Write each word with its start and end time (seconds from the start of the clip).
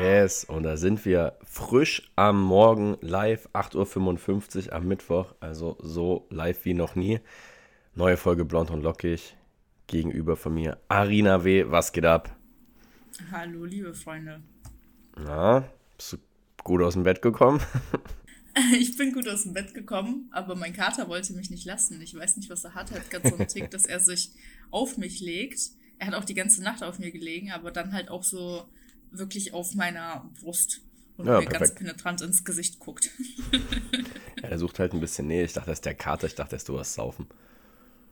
Yes, 0.00 0.44
und 0.44 0.62
da 0.62 0.76
sind 0.76 1.04
wir 1.04 1.36
frisch 1.44 2.12
am 2.14 2.40
Morgen 2.40 2.96
live, 3.00 3.48
8.55 3.52 4.66
Uhr 4.66 4.72
am 4.72 4.86
Mittwoch, 4.86 5.34
also 5.40 5.76
so 5.80 6.28
live 6.30 6.64
wie 6.64 6.74
noch 6.74 6.94
nie. 6.94 7.18
Neue 7.96 8.16
Folge 8.16 8.44
Blond 8.44 8.70
und 8.70 8.82
Lockig. 8.82 9.36
Gegenüber 9.88 10.36
von 10.36 10.54
mir 10.54 10.78
Arina 10.86 11.42
W. 11.42 11.64
Was 11.68 11.92
geht 11.92 12.04
ab? 12.04 12.36
Hallo, 13.32 13.64
liebe 13.64 13.92
Freunde. 13.92 14.40
Na, 15.16 15.68
bist 15.96 16.12
du 16.12 16.18
gut 16.62 16.80
aus 16.82 16.94
dem 16.94 17.02
Bett 17.02 17.20
gekommen? 17.20 17.60
Ich 18.76 18.96
bin 18.96 19.12
gut 19.12 19.28
aus 19.28 19.44
dem 19.44 19.52
Bett 19.52 19.72
gekommen, 19.72 20.28
aber 20.32 20.56
mein 20.56 20.72
Kater 20.72 21.06
wollte 21.08 21.32
mich 21.32 21.48
nicht 21.48 21.64
lassen. 21.64 22.02
Ich 22.02 22.12
weiß 22.16 22.38
nicht, 22.38 22.50
was 22.50 22.64
er 22.64 22.74
hat. 22.74 22.90
Er 22.90 22.98
hat 22.98 23.08
ganz 23.08 23.28
so 23.28 23.36
einen 23.36 23.46
Tick, 23.46 23.70
dass 23.70 23.86
er 23.86 24.00
sich 24.00 24.32
auf 24.72 24.98
mich 24.98 25.20
legt. 25.20 25.60
Er 26.00 26.08
hat 26.08 26.14
auch 26.14 26.24
die 26.24 26.34
ganze 26.34 26.60
Nacht 26.64 26.82
auf 26.82 26.98
mir 26.98 27.12
gelegen, 27.12 27.52
aber 27.52 27.70
dann 27.70 27.92
halt 27.92 28.10
auch 28.10 28.24
so 28.24 28.64
wirklich 29.10 29.54
auf 29.54 29.74
meiner 29.74 30.30
Brust 30.40 30.80
und 31.16 31.26
ja, 31.26 31.40
mir 31.40 31.46
perfekt. 31.46 31.60
ganz 31.60 31.74
penetrant 31.74 32.22
ins 32.22 32.44
Gesicht 32.44 32.78
guckt. 32.78 33.10
ja, 34.42 34.48
er 34.48 34.58
sucht 34.58 34.78
halt 34.78 34.92
ein 34.92 35.00
bisschen 35.00 35.26
Nähe. 35.26 35.44
Ich 35.44 35.52
dachte, 35.52 35.70
das 35.70 35.78
ist 35.78 35.84
der 35.84 35.94
Kater. 35.94 36.26
Ich 36.26 36.34
dachte, 36.34 36.52
das 36.52 36.62
ist 36.62 36.68
du 36.68 36.74
was 36.74 36.94
saufen. 36.94 37.26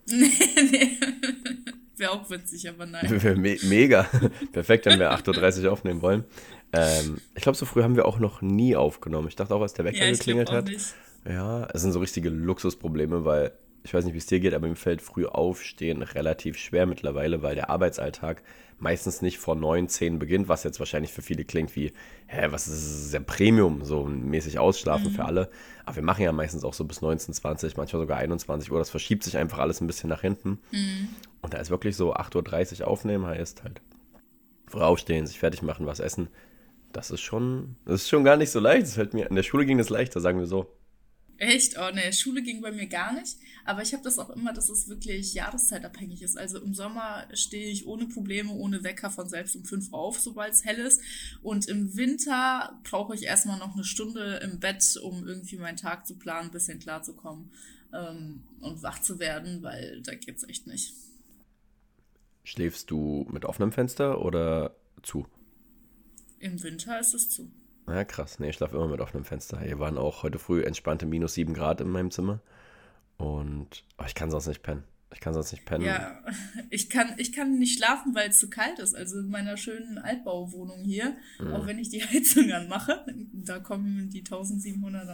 Nee, 0.07 0.31
nee. 0.71 0.99
Wäre 1.97 2.11
auch 2.13 2.29
witzig, 2.29 2.69
aber 2.69 2.85
nein. 2.85 3.21
Me 3.41 3.57
mega. 3.63 4.03
Perfekt, 4.53 4.87
wenn 4.87 4.99
wir 4.99 5.13
8.30 5.13 5.65
Uhr 5.65 5.73
aufnehmen 5.73 6.03
wollen. 6.03 6.25
Ähm, 6.73 7.19
ich 7.35 7.43
glaube, 7.43 7.57
so 7.57 7.65
früh 7.65 7.83
haben 7.83 7.97
wir 7.97 8.07
auch 8.07 8.19
noch 8.19 8.43
nie 8.43 8.77
aufgenommen. 8.77 9.29
Ich 9.29 9.37
dachte 9.37 9.55
auch, 9.55 9.63
als 9.63 9.73
der 9.73 9.85
Wecker 9.85 10.05
ja, 10.05 10.11
geklingelt 10.11 10.51
hat. 10.51 10.67
Nicht. 10.67 10.95
Ja, 11.25 11.67
es 11.73 11.83
sind 11.83 11.93
so 11.93 12.01
richtige 12.01 12.29
Luxusprobleme, 12.29 13.25
weil 13.25 13.53
ich 13.85 13.95
weiß 13.95 14.05
nicht, 14.05 14.15
wie 14.15 14.19
es 14.19 14.27
dir 14.27 14.41
geht, 14.41 14.55
aber 14.55 14.69
mir 14.69 14.77
fällt 14.77 15.03
früh 15.03 15.27
aufstehen 15.27 16.03
relativ 16.03 16.59
schwer 16.59 16.87
mittlerweile, 16.87 17.43
weil 17.43 17.55
der 17.55 17.71
Arbeitsalltag 17.71 18.43
meistens 18.79 19.23
nicht 19.23 19.39
vor 19.39 19.55
9, 19.55 19.89
10 19.89 20.19
beginnt, 20.19 20.49
was 20.49 20.65
jetzt 20.65 20.79
wahrscheinlich 20.79 21.13
für 21.13 21.23
viele 21.23 21.45
klingt 21.45 21.75
wie, 21.77 21.93
hä, 22.27 22.49
was 22.51 22.69
ist 22.69 23.15
das, 23.15 23.23
Premium, 23.25 23.85
so 23.85 24.05
mäßig 24.05 24.59
ausschlafen 24.59 25.13
mhm. 25.13 25.15
für 25.15 25.25
alle. 25.25 25.51
Aber 25.85 25.97
wir 25.97 26.03
machen 26.03 26.23
ja 26.23 26.33
meistens 26.33 26.65
auch 26.65 26.75
so 26.75 26.85
bis 26.85 27.01
19, 27.01 27.33
20, 27.33 27.77
manchmal 27.77 28.03
sogar 28.03 28.19
21 28.19 28.71
Uhr. 28.71 28.79
Das 28.79 28.91
verschiebt 28.91 29.25
sich 29.25 29.37
einfach 29.37 29.59
alles 29.59 29.81
ein 29.81 29.87
bisschen 29.87 30.11
nach 30.11 30.21
hinten. 30.21 30.59
Mhm. 30.73 31.09
Und 31.41 31.55
da 31.55 31.59
ist 31.59 31.71
wirklich 31.71 31.97
so 31.97 32.15
8.30 32.15 32.81
Uhr 32.81 32.89
aufnehmen, 32.89 33.27
heißt 33.27 33.63
halt 33.63 33.81
früh 34.67 34.81
aufstehen, 34.81 35.27
sich 35.27 35.39
fertig 35.39 35.63
machen, 35.63 35.87
was 35.87 36.01
essen. 36.01 36.29
Das 36.93 37.11
ist 37.11 37.21
schon, 37.21 37.77
das 37.85 38.03
ist 38.03 38.09
schon 38.09 38.25
gar 38.25 38.37
nicht 38.37 38.51
so 38.51 38.61
leicht. 38.61 38.83
Das 38.83 38.95
fällt 38.95 39.15
mir, 39.15 39.29
in 39.29 39.37
der 39.37 39.43
Schule 39.43 39.65
ging 39.65 39.79
das 39.79 39.91
leichter, 39.91 40.21
sagen 40.21 40.39
wir 40.39 40.47
so. 40.47 40.67
Echt? 41.39 41.77
Oh 41.79 41.91
ne, 41.93 42.13
Schule 42.13 42.43
ging 42.43 42.63
bei 42.63 42.73
mir 42.73 42.87
gar 42.87 43.13
nicht. 43.13 43.37
Aber 43.65 43.83
ich 43.83 43.93
habe 43.93 44.03
das 44.03 44.19
auch 44.19 44.31
immer, 44.31 44.53
dass 44.53 44.69
es 44.69 44.89
wirklich 44.89 45.35
jahreszeitabhängig 45.35 46.23
ist. 46.23 46.39
Also 46.39 46.59
im 46.61 46.73
Sommer 46.73 47.27
stehe 47.35 47.69
ich 47.69 47.87
ohne 47.87 48.07
Probleme, 48.07 48.53
ohne 48.53 48.85
Wecker 48.85 49.11
von 49.11 49.29
selbst 49.29 49.55
um 49.57 49.65
fünf 49.65 49.93
auf, 49.93 50.19
sobald 50.19 50.55
es 50.55 50.65
hell 50.65 50.79
ist. 50.79 51.03
Und 51.43 51.69
im 51.69 51.97
Winter 51.97 52.81
brauche 52.85 53.15
ich 53.15 53.25
erstmal 53.25 53.59
noch 53.59 53.75
eine 53.75 53.85
Stunde 53.85 54.37
im 54.43 54.61
Bett, 54.61 54.97
um 55.03 55.27
irgendwie 55.27 55.57
meinen 55.57 55.77
Tag 55.77 56.07
zu 56.07 56.17
planen, 56.17 56.49
ein 56.49 56.53
bisschen 56.53 56.79
klarzukommen 56.79 57.51
ähm, 57.93 58.43
und 58.61 58.83
wach 58.83 59.01
zu 59.03 59.19
werden, 59.19 59.63
weil 59.63 60.01
da 60.03 60.15
geht's 60.15 60.45
echt 60.45 60.67
nicht. 60.67 60.95
Schläfst 62.45 62.91
du 62.91 63.27
mit 63.31 63.45
offenem 63.45 63.73
Fenster 63.73 64.25
oder 64.25 64.77
zu? 65.03 65.27
Im 66.39 66.63
Winter 66.63 67.01
ist 67.01 67.13
es 67.15 67.29
zu. 67.29 67.51
Ja, 67.89 68.05
krass. 68.05 68.39
Nee, 68.39 68.51
ich 68.51 68.57
schlafe 68.57 68.77
immer 68.77 68.89
mit 68.89 69.01
offenem 69.01 69.25
Fenster. 69.25 69.61
Hier 69.61 69.79
waren 69.79 69.99
auch 69.99 70.23
heute 70.23 70.39
früh 70.39 70.63
entspannte 70.63 71.07
minus 71.07 71.35
7 71.35 71.55
Grad 71.55 71.81
in 71.81 71.89
meinem 71.89 72.11
Zimmer. 72.11 72.41
Und 73.17 73.85
oh, 73.99 74.05
ich 74.07 74.15
kann 74.15 74.31
sonst 74.31 74.47
nicht 74.49 74.63
pennen. 74.63 74.85
Ich 75.13 75.21
kann 75.21 75.33
sonst 75.33 75.53
nicht 75.53 75.65
pennen. 75.65 75.85
Ja, 75.85 76.21
ich 76.71 76.91
kann, 76.91 77.15
ich 77.17 77.33
kann 77.33 77.59
nicht 77.59 77.79
schlafen, 77.79 78.15
weil 78.15 78.31
es 78.31 78.41
zu 78.41 78.51
kalt 78.51 78.81
ist. 78.81 78.95
Also 78.95 79.21
in 79.21 79.29
meiner 79.29 79.57
schönen 79.57 79.99
Altbauwohnung 79.99 80.83
hier, 80.83 81.17
mhm. 81.39 81.53
auch 81.53 81.67
wenn 81.67 81.79
ich 81.79 81.89
die 81.91 82.03
Heizung 82.05 82.51
anmache, 82.53 83.07
da 83.33 83.61
kommen 83.61 84.11
die 84.11 84.21
1700 84.21 85.09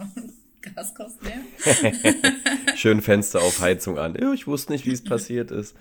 Gaskosten 0.62 1.28
her. 1.28 1.92
Schön 2.76 3.02
Fenster 3.02 3.42
auf 3.42 3.60
Heizung 3.60 3.98
an. 3.98 4.16
Ich 4.34 4.46
wusste 4.46 4.72
nicht, 4.72 4.86
wie 4.86 4.92
es 4.92 5.02
passiert 5.02 5.50
ist. 5.50 5.76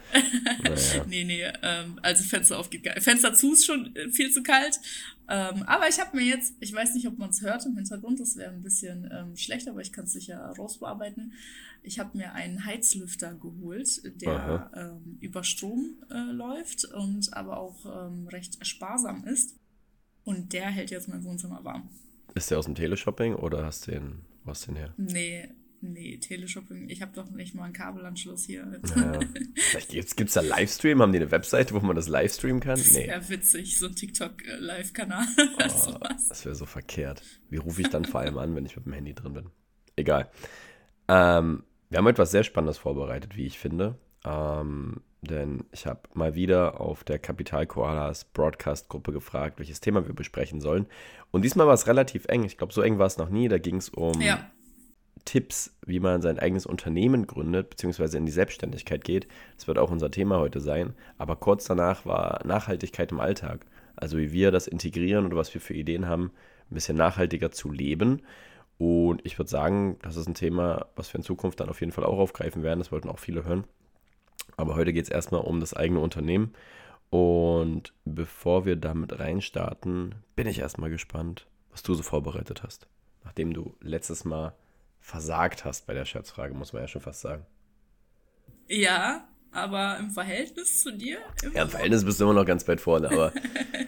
Naja. 0.63 1.05
Nee, 1.07 1.23
nee, 1.23 1.43
ähm, 1.61 1.99
also 2.01 2.23
Fenster 2.23 2.57
auf 2.57 2.69
geht 2.69 2.83
geil. 2.83 2.99
Fenster 3.01 3.33
zu 3.33 3.53
ist 3.53 3.65
schon 3.65 3.95
äh, 3.95 4.09
viel 4.09 4.31
zu 4.31 4.43
kalt. 4.43 4.79
Ähm, 5.29 5.63
aber 5.63 5.87
ich 5.87 5.99
habe 5.99 6.15
mir 6.17 6.23
jetzt, 6.23 6.55
ich 6.59 6.73
weiß 6.73 6.93
nicht, 6.93 7.07
ob 7.07 7.17
man 7.17 7.29
es 7.29 7.41
hört 7.41 7.65
im 7.65 7.75
Hintergrund, 7.75 8.19
das 8.19 8.35
wäre 8.35 8.51
ein 8.51 8.63
bisschen 8.63 9.09
ähm, 9.11 9.35
schlecht, 9.37 9.67
aber 9.67 9.81
ich 9.81 9.93
kann 9.93 10.05
es 10.05 10.13
sicher 10.13 10.39
rausbearbeiten. 10.57 11.33
Ich 11.83 11.99
habe 11.99 12.17
mir 12.17 12.33
einen 12.33 12.65
Heizlüfter 12.65 13.33
geholt, 13.33 14.01
der 14.21 14.71
ähm, 14.75 15.17
über 15.19 15.43
Strom 15.43 15.95
äh, 16.11 16.31
läuft 16.31 16.85
und 16.85 17.33
aber 17.33 17.57
auch 17.57 17.85
ähm, 17.85 18.27
recht 18.27 18.65
sparsam 18.65 19.25
ist. 19.25 19.55
Und 20.23 20.53
der 20.53 20.67
hält 20.67 20.91
jetzt 20.91 21.07
mein 21.07 21.23
Wohnzimmer 21.23 21.63
warm. 21.63 21.89
Ist 22.35 22.51
der 22.51 22.59
aus 22.59 22.65
dem 22.65 22.75
Teleshopping 22.75 23.35
oder 23.35 23.65
hast 23.65 23.87
du 23.87 23.91
den 23.91 24.21
wo 24.43 24.51
hast 24.51 24.67
du 24.67 24.71
den 24.71 24.77
her? 24.77 24.93
Nee, 24.97 25.49
nee, 25.81 26.17
Teleshopping. 26.17 26.89
Ich 26.89 27.01
habe 27.01 27.11
doch 27.13 27.29
nicht 27.29 27.55
mal 27.55 27.65
einen 27.65 27.73
Kabelanschluss 27.73 28.45
hier. 28.45 28.81
Ja. 28.95 29.19
Vielleicht 29.55 30.15
gibt 30.15 30.29
es 30.29 30.33
da 30.33 30.41
Livestream? 30.41 31.01
Haben 31.01 31.11
die 31.11 31.19
eine 31.19 31.31
Webseite, 31.31 31.73
wo 31.73 31.79
man 31.79 31.95
das 31.95 32.07
livestreamen 32.07 32.61
kann? 32.61 32.79
Nee. 32.79 33.07
Das 33.07 33.29
wäre 33.29 33.29
witzig, 33.29 33.77
so 33.77 33.87
ein 33.87 33.95
TikTok-Live-Kanal. 33.95 35.25
Oh, 35.87 35.97
das 36.29 36.45
wäre 36.45 36.55
so 36.55 36.65
verkehrt. 36.65 37.23
Wie 37.49 37.57
rufe 37.57 37.81
ich 37.81 37.89
dann 37.89 38.05
vor 38.05 38.21
allem 38.21 38.37
an, 38.37 38.55
wenn 38.55 38.65
ich 38.65 38.75
mit 38.75 38.85
dem 38.85 38.93
Handy 38.93 39.13
drin 39.13 39.33
bin? 39.33 39.49
Egal. 39.95 40.29
Ähm, 41.07 41.63
wir 41.89 41.97
haben 41.97 42.07
etwas 42.07 42.31
sehr 42.31 42.43
Spannendes 42.43 42.77
vorbereitet, 42.77 43.35
wie 43.35 43.45
ich 43.45 43.59
finde. 43.59 43.99
Ähm, 44.25 45.01
denn 45.21 45.65
ich 45.71 45.85
habe 45.85 46.01
mal 46.13 46.35
wieder 46.35 46.81
auf 46.81 47.03
der 47.03 47.19
Kapital 47.19 47.67
Koalas 47.67 48.25
Broadcast-Gruppe 48.25 49.11
gefragt, 49.11 49.59
welches 49.59 49.81
Thema 49.81 50.07
wir 50.07 50.15
besprechen 50.15 50.61
sollen. 50.61 50.87
Und 51.31 51.43
diesmal 51.43 51.67
war 51.67 51.73
es 51.73 51.87
relativ 51.87 52.25
eng. 52.27 52.43
Ich 52.43 52.57
glaube, 52.57 52.73
so 52.73 52.81
eng 52.81 52.99
war 52.99 53.07
es 53.07 53.17
noch 53.17 53.29
nie. 53.29 53.47
Da 53.47 53.57
ging 53.57 53.77
es 53.77 53.89
um 53.89 54.19
ja. 54.21 54.49
Tipps, 55.25 55.75
wie 55.85 55.99
man 55.99 56.21
sein 56.21 56.39
eigenes 56.39 56.65
Unternehmen 56.65 57.27
gründet, 57.27 57.69
beziehungsweise 57.69 58.17
in 58.17 58.25
die 58.25 58.31
Selbstständigkeit 58.31 59.03
geht. 59.03 59.27
Das 59.55 59.67
wird 59.67 59.77
auch 59.77 59.91
unser 59.91 60.11
Thema 60.11 60.39
heute 60.39 60.59
sein. 60.59 60.93
Aber 61.17 61.35
kurz 61.35 61.65
danach 61.65 62.05
war 62.05 62.45
Nachhaltigkeit 62.45 63.11
im 63.11 63.19
Alltag. 63.19 63.65
Also 63.95 64.17
wie 64.17 64.31
wir 64.31 64.51
das 64.51 64.67
integrieren 64.67 65.25
oder 65.25 65.37
was 65.37 65.53
wir 65.53 65.61
für 65.61 65.73
Ideen 65.73 66.07
haben, 66.07 66.31
ein 66.69 66.75
bisschen 66.75 66.97
nachhaltiger 66.97 67.51
zu 67.51 67.71
leben. 67.71 68.21
Und 68.77 69.21
ich 69.25 69.37
würde 69.37 69.49
sagen, 69.49 69.97
das 70.01 70.15
ist 70.15 70.27
ein 70.27 70.33
Thema, 70.33 70.87
was 70.95 71.13
wir 71.13 71.19
in 71.19 71.23
Zukunft 71.23 71.59
dann 71.59 71.69
auf 71.69 71.81
jeden 71.81 71.91
Fall 71.91 72.03
auch 72.03 72.17
aufgreifen 72.17 72.63
werden. 72.63 72.79
Das 72.79 72.91
wollten 72.91 73.09
auch 73.09 73.19
viele 73.19 73.45
hören. 73.45 73.65
Aber 74.57 74.75
heute 74.75 74.91
geht 74.91 75.05
es 75.05 75.11
erstmal 75.11 75.41
um 75.41 75.59
das 75.59 75.73
eigene 75.73 75.99
Unternehmen. 75.99 76.53
Und 77.11 77.93
bevor 78.05 78.65
wir 78.65 78.77
damit 78.77 79.19
reinstarten, 79.19 80.15
bin 80.37 80.47
ich 80.47 80.59
erstmal 80.59 80.89
gespannt, 80.89 81.45
was 81.69 81.83
du 81.83 81.93
so 81.93 82.03
vorbereitet 82.03 82.63
hast. 82.63 82.87
Nachdem 83.25 83.53
du 83.53 83.75
letztes 83.81 84.23
Mal 84.23 84.55
versagt 85.01 85.65
hast 85.65 85.87
bei 85.87 85.93
der 85.93 86.05
Scherzfrage, 86.05 86.53
muss 86.53 86.71
man 86.71 86.81
ja 86.81 86.87
schon 86.87 87.01
fast 87.01 87.19
sagen. 87.19 87.45
Ja, 88.69 89.27
aber 89.51 89.97
im 89.99 90.09
Verhältnis 90.11 90.79
zu 90.79 90.91
dir? 90.91 91.19
Ja, 91.53 91.63
im 91.63 91.69
Verhältnis 91.69 92.05
bist 92.05 92.21
du 92.21 92.23
immer 92.23 92.33
noch 92.33 92.45
ganz 92.45 92.65
weit 92.69 92.79
vorne, 92.79 93.11
aber 93.11 93.33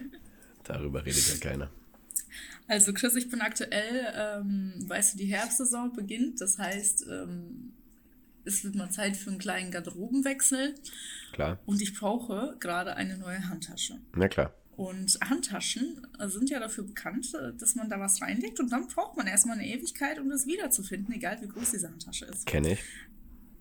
darüber 0.65 1.05
redet 1.05 1.25
ja 1.25 1.49
keiner. 1.49 1.69
Also 2.67 2.91
Chris, 2.91 3.15
ich 3.15 3.29
bin 3.29 3.39
aktuell, 3.39 4.05
ähm, 4.17 4.73
weißt 4.85 5.13
du, 5.13 5.17
die 5.19 5.27
Herbstsaison 5.27 5.93
beginnt. 5.93 6.41
Das 6.41 6.57
heißt, 6.57 7.07
ähm, 7.09 7.71
es 8.45 8.63
wird 8.63 8.75
mal 8.75 8.89
Zeit 8.89 9.17
für 9.17 9.29
einen 9.29 9.39
kleinen 9.39 9.71
Garderobenwechsel. 9.71 10.75
Klar. 11.33 11.59
Und 11.65 11.81
ich 11.81 11.97
brauche 11.97 12.55
gerade 12.59 12.95
eine 12.95 13.17
neue 13.17 13.47
Handtasche. 13.49 13.99
Na 14.15 14.27
klar. 14.27 14.53
Und 14.75 15.19
Handtaschen 15.21 16.07
sind 16.19 16.49
ja 16.49 16.59
dafür 16.59 16.83
bekannt, 16.83 17.31
dass 17.59 17.75
man 17.75 17.89
da 17.89 17.99
was 17.99 18.21
reinlegt 18.21 18.59
und 18.59 18.71
dann 18.71 18.87
braucht 18.87 19.15
man 19.17 19.27
erstmal 19.27 19.59
eine 19.59 19.67
Ewigkeit, 19.67 20.19
um 20.19 20.29
das 20.29 20.47
wiederzufinden, 20.47 21.13
egal 21.13 21.39
wie 21.41 21.47
groß 21.47 21.71
diese 21.71 21.89
Handtasche 21.89 22.25
ist. 22.25 22.47
Kenne 22.47 22.73
ich. 22.73 22.79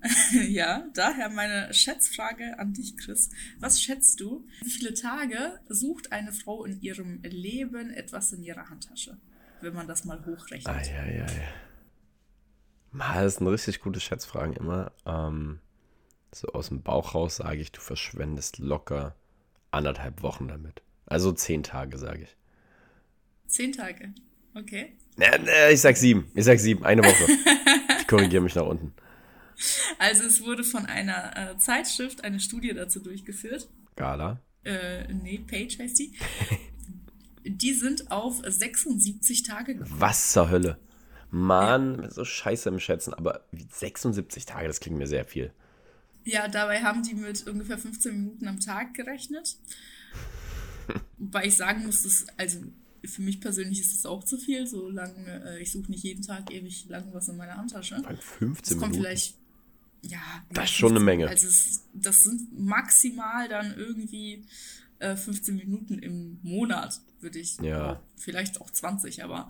ja, 0.49 0.89
daher 0.95 1.29
meine 1.29 1.73
Schätzfrage 1.73 2.59
an 2.59 2.73
dich, 2.73 2.97
Chris. 2.97 3.31
Was 3.61 3.81
schätzt 3.81 4.21
du? 4.21 4.47
Wie 4.63 4.71
viele 4.71 4.95
Tage 4.95 5.61
sucht 5.69 6.13
eine 6.13 6.33
Frau 6.33 6.65
in 6.65 6.81
ihrem 6.81 7.23
Leben 7.23 7.91
etwas 7.91 8.33
in 8.33 8.43
ihrer 8.43 8.69
Handtasche? 8.69 9.19
Wenn 9.61 9.75
man 9.75 9.87
das 9.87 10.05
mal 10.05 10.25
hochrechnet. 10.27 10.75
Ah, 10.75 10.83
ja, 10.83 11.07
ja, 11.07 11.27
ja. 11.27 11.49
Das 12.93 13.37
sind 13.37 13.47
richtig 13.47 13.81
gute 13.81 14.01
Schätzfragen 14.01 14.55
immer. 14.55 14.93
Ähm, 15.07 15.61
so 16.35 16.49
aus 16.49 16.69
dem 16.69 16.83
Bauch 16.83 17.15
raus 17.15 17.37
sage 17.37 17.61
ich, 17.61 17.73
du 17.73 17.81
verschwendest 17.81 18.59
locker 18.59 19.15
anderthalb 19.71 20.23
Wochen 20.23 20.49
damit. 20.49 20.83
Also 21.07 21.33
zehn 21.33 21.63
Tage, 21.63 21.99
sage 21.99 22.23
ich. 22.23 22.37
Zehn 23.47 23.73
Tage, 23.73 24.15
okay. 24.55 24.97
ich 25.71 25.81
sag 25.81 25.97
sieben. 25.97 26.31
Ich 26.35 26.45
sag 26.45 26.59
sieben, 26.59 26.85
eine 26.85 27.03
Woche. 27.05 27.27
ich 28.01 28.07
korrigiere 28.07 28.43
mich 28.43 28.55
nach 28.55 28.67
unten. 28.67 28.95
Also 29.99 30.25
es 30.25 30.43
wurde 30.43 30.65
von 30.65 30.87
einer 30.87 31.37
äh, 31.37 31.59
Zeitschrift 31.59 32.25
eine 32.25 32.41
Studie 32.41 32.73
dazu 32.75 33.01
durchgeführt. 33.01 33.69
Gala? 33.97 34.41
Äh, 34.65 35.13
nee, 35.13 35.39
Page 35.39 35.79
heißt 35.79 35.99
die. 35.99 36.13
die 37.45 37.75
sind 37.75 38.11
auf 38.11 38.41
76 38.45 39.43
Tage 39.43 39.75
gekommen. 39.75 40.01
Was 40.01 40.33
zur 40.33 40.51
Hölle? 40.51 40.79
Mann, 41.33 42.11
so 42.11 42.25
scheiße 42.25 42.69
im 42.69 42.79
Schätzen, 42.79 43.15
aber 43.15 43.47
76 43.71 44.45
Tage, 44.45 44.69
das 44.69 44.81
klingt 44.81 44.99
mir 44.99 45.07
sehr 45.07 45.25
viel. 45.25 45.51
Ja, 46.25 46.47
dabei 46.47 46.83
haben 46.83 47.03
die 47.03 47.15
mit 47.15 47.47
ungefähr 47.49 47.79
15 47.79 48.13
Minuten 48.13 48.47
am 48.47 48.61
Tag 48.61 48.93
gerechnet. 48.93 49.57
Wobei 51.19 51.47
ich 51.47 51.57
sagen 51.57 51.87
muss, 51.87 52.03
dass, 52.03 52.27
also 52.37 52.61
für 53.05 53.23
mich 53.23 53.41
persönlich 53.41 53.81
ist 53.81 53.95
es 53.95 54.05
auch 54.05 54.23
zu 54.23 54.37
viel, 54.37 54.67
solange 54.67 55.43
äh, 55.45 55.63
ich 55.63 55.73
suche 55.73 55.91
nicht 55.91 56.05
jeden 56.05 56.23
Tag 56.23 56.53
ewig 56.53 56.87
lang 56.89 57.09
was 57.13 57.29
in 57.29 57.39
meiner 57.39 57.57
Handtasche. 57.57 57.97
15 57.97 58.55
das 58.55 58.69
kommt 58.71 58.93
Minuten. 58.93 59.03
vielleicht 59.03 59.37
ja, 60.03 60.21
das 60.51 60.65
ist 60.65 60.73
schon 60.73 60.91
eine 60.91 61.01
Menge. 61.01 61.29
Also 61.29 61.47
es, 61.47 61.85
das 61.95 62.25
sind 62.25 62.59
maximal 62.59 63.49
dann 63.49 63.75
irgendwie 63.75 64.45
äh, 64.99 65.17
15 65.17 65.57
Minuten 65.57 65.99
im 65.99 66.41
Monat, 66.43 67.01
würde 67.21 67.39
ich. 67.39 67.57
Ja. 67.59 68.03
Vielleicht 68.17 68.61
auch 68.61 68.71
20, 68.71 69.25
aber 69.25 69.49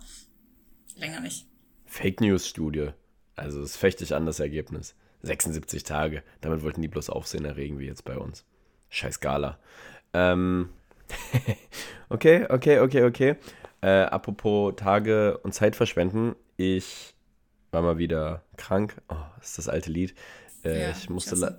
länger 0.95 1.21
nicht. 1.21 1.47
Fake 1.93 2.21
News 2.21 2.47
Studie. 2.47 2.89
Also 3.35 3.61
es 3.61 3.77
fechte 3.77 4.03
ich 4.03 4.15
an 4.15 4.25
das 4.25 4.39
Ergebnis. 4.39 4.95
76 5.21 5.83
Tage. 5.83 6.23
Damit 6.41 6.63
wollten 6.63 6.81
die 6.81 6.87
bloß 6.87 7.11
Aufsehen 7.11 7.45
erregen, 7.45 7.77
wie 7.77 7.85
jetzt 7.85 8.03
bei 8.03 8.17
uns. 8.17 8.45
Scheiß 8.89 9.19
Gala. 9.19 9.59
Ähm, 10.11 10.69
okay, 12.09 12.47
okay, 12.49 12.79
okay, 12.79 13.03
okay. 13.03 13.35
Äh, 13.81 14.05
apropos 14.05 14.73
Tage 14.75 15.37
und 15.43 15.53
Zeit 15.53 15.75
verschwenden. 15.75 16.35
Ich 16.57 17.13
war 17.69 17.83
mal 17.83 17.99
wieder 17.99 18.43
krank. 18.57 18.99
Oh, 19.09 19.15
das 19.37 19.49
ist 19.49 19.57
das 19.59 19.69
alte 19.69 19.91
Lied. 19.91 20.15
Äh, 20.65 20.81
ja, 20.81 20.89
ich, 20.89 21.11
musste 21.11 21.57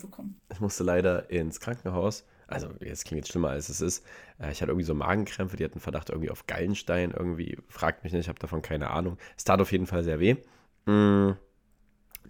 ich 0.51 0.61
musste 0.61 0.83
leider 0.83 1.31
ins 1.31 1.61
Krankenhaus. 1.61 2.25
Also, 2.46 2.69
jetzt 2.81 3.05
klingt 3.05 3.25
jetzt 3.25 3.32
schlimmer, 3.32 3.50
als 3.50 3.69
es 3.69 3.81
ist. 3.81 4.05
Äh, 4.38 4.52
ich 4.52 4.61
hatte 4.61 4.70
irgendwie 4.70 4.87
so 4.87 4.94
Magenkrämpfe, 4.94 5.56
die 5.56 5.64
hatten 5.64 5.81
Verdacht 5.81 6.11
irgendwie 6.11 6.31
auf 6.31 6.46
Gallenstein. 6.46 7.12
Irgendwie, 7.12 7.58
fragt 7.69 8.05
mich 8.05 8.12
nicht, 8.12 8.23
ich 8.23 8.29
habe 8.29 8.38
davon 8.38 8.62
keine 8.62 8.91
Ahnung. 8.91 9.19
Es 9.37 9.44
tat 9.44 9.61
auf 9.61 9.73
jeden 9.73 9.87
Fall 9.87 10.05
sehr 10.05 10.20
weh. 10.20 10.37
Mhm. 10.87 11.37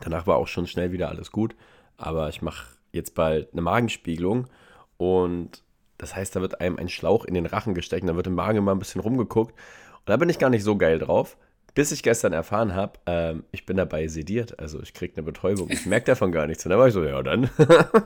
Danach 0.00 0.26
war 0.26 0.36
auch 0.36 0.48
schon 0.48 0.66
schnell 0.66 0.92
wieder 0.92 1.08
alles 1.08 1.30
gut. 1.30 1.54
Aber 1.96 2.28
ich 2.28 2.42
mache 2.42 2.76
jetzt 2.92 3.14
bald 3.14 3.52
eine 3.52 3.62
Magenspiegelung. 3.62 4.48
Und 4.96 5.62
das 5.98 6.14
heißt, 6.14 6.34
da 6.36 6.40
wird 6.40 6.60
einem 6.60 6.78
ein 6.78 6.88
Schlauch 6.88 7.24
in 7.24 7.34
den 7.34 7.46
Rachen 7.46 7.74
gesteckt. 7.74 8.08
Da 8.08 8.16
wird 8.16 8.26
im 8.26 8.34
Magen 8.34 8.58
immer 8.58 8.72
ein 8.72 8.78
bisschen 8.78 9.00
rumgeguckt. 9.00 9.52
Und 9.52 10.08
da 10.08 10.16
bin 10.16 10.28
ich 10.28 10.38
gar 10.38 10.50
nicht 10.50 10.64
so 10.64 10.76
geil 10.76 10.98
drauf. 10.98 11.36
Bis 11.74 11.90
ich 11.90 12.04
gestern 12.04 12.32
erfahren 12.32 12.74
habe, 12.74 13.00
ähm, 13.06 13.44
ich 13.50 13.66
bin 13.66 13.76
dabei 13.76 14.06
sediert, 14.06 14.58
also 14.60 14.80
ich 14.80 14.94
kriege 14.94 15.14
eine 15.16 15.24
Betäubung. 15.24 15.68
Ich 15.70 15.86
merke 15.86 16.06
davon 16.06 16.30
gar 16.30 16.46
nichts. 16.46 16.64
Und 16.64 16.70
dann 16.70 16.78
war 16.78 16.86
ich 16.86 16.94
so, 16.94 17.02
ja 17.02 17.20
dann, 17.22 17.50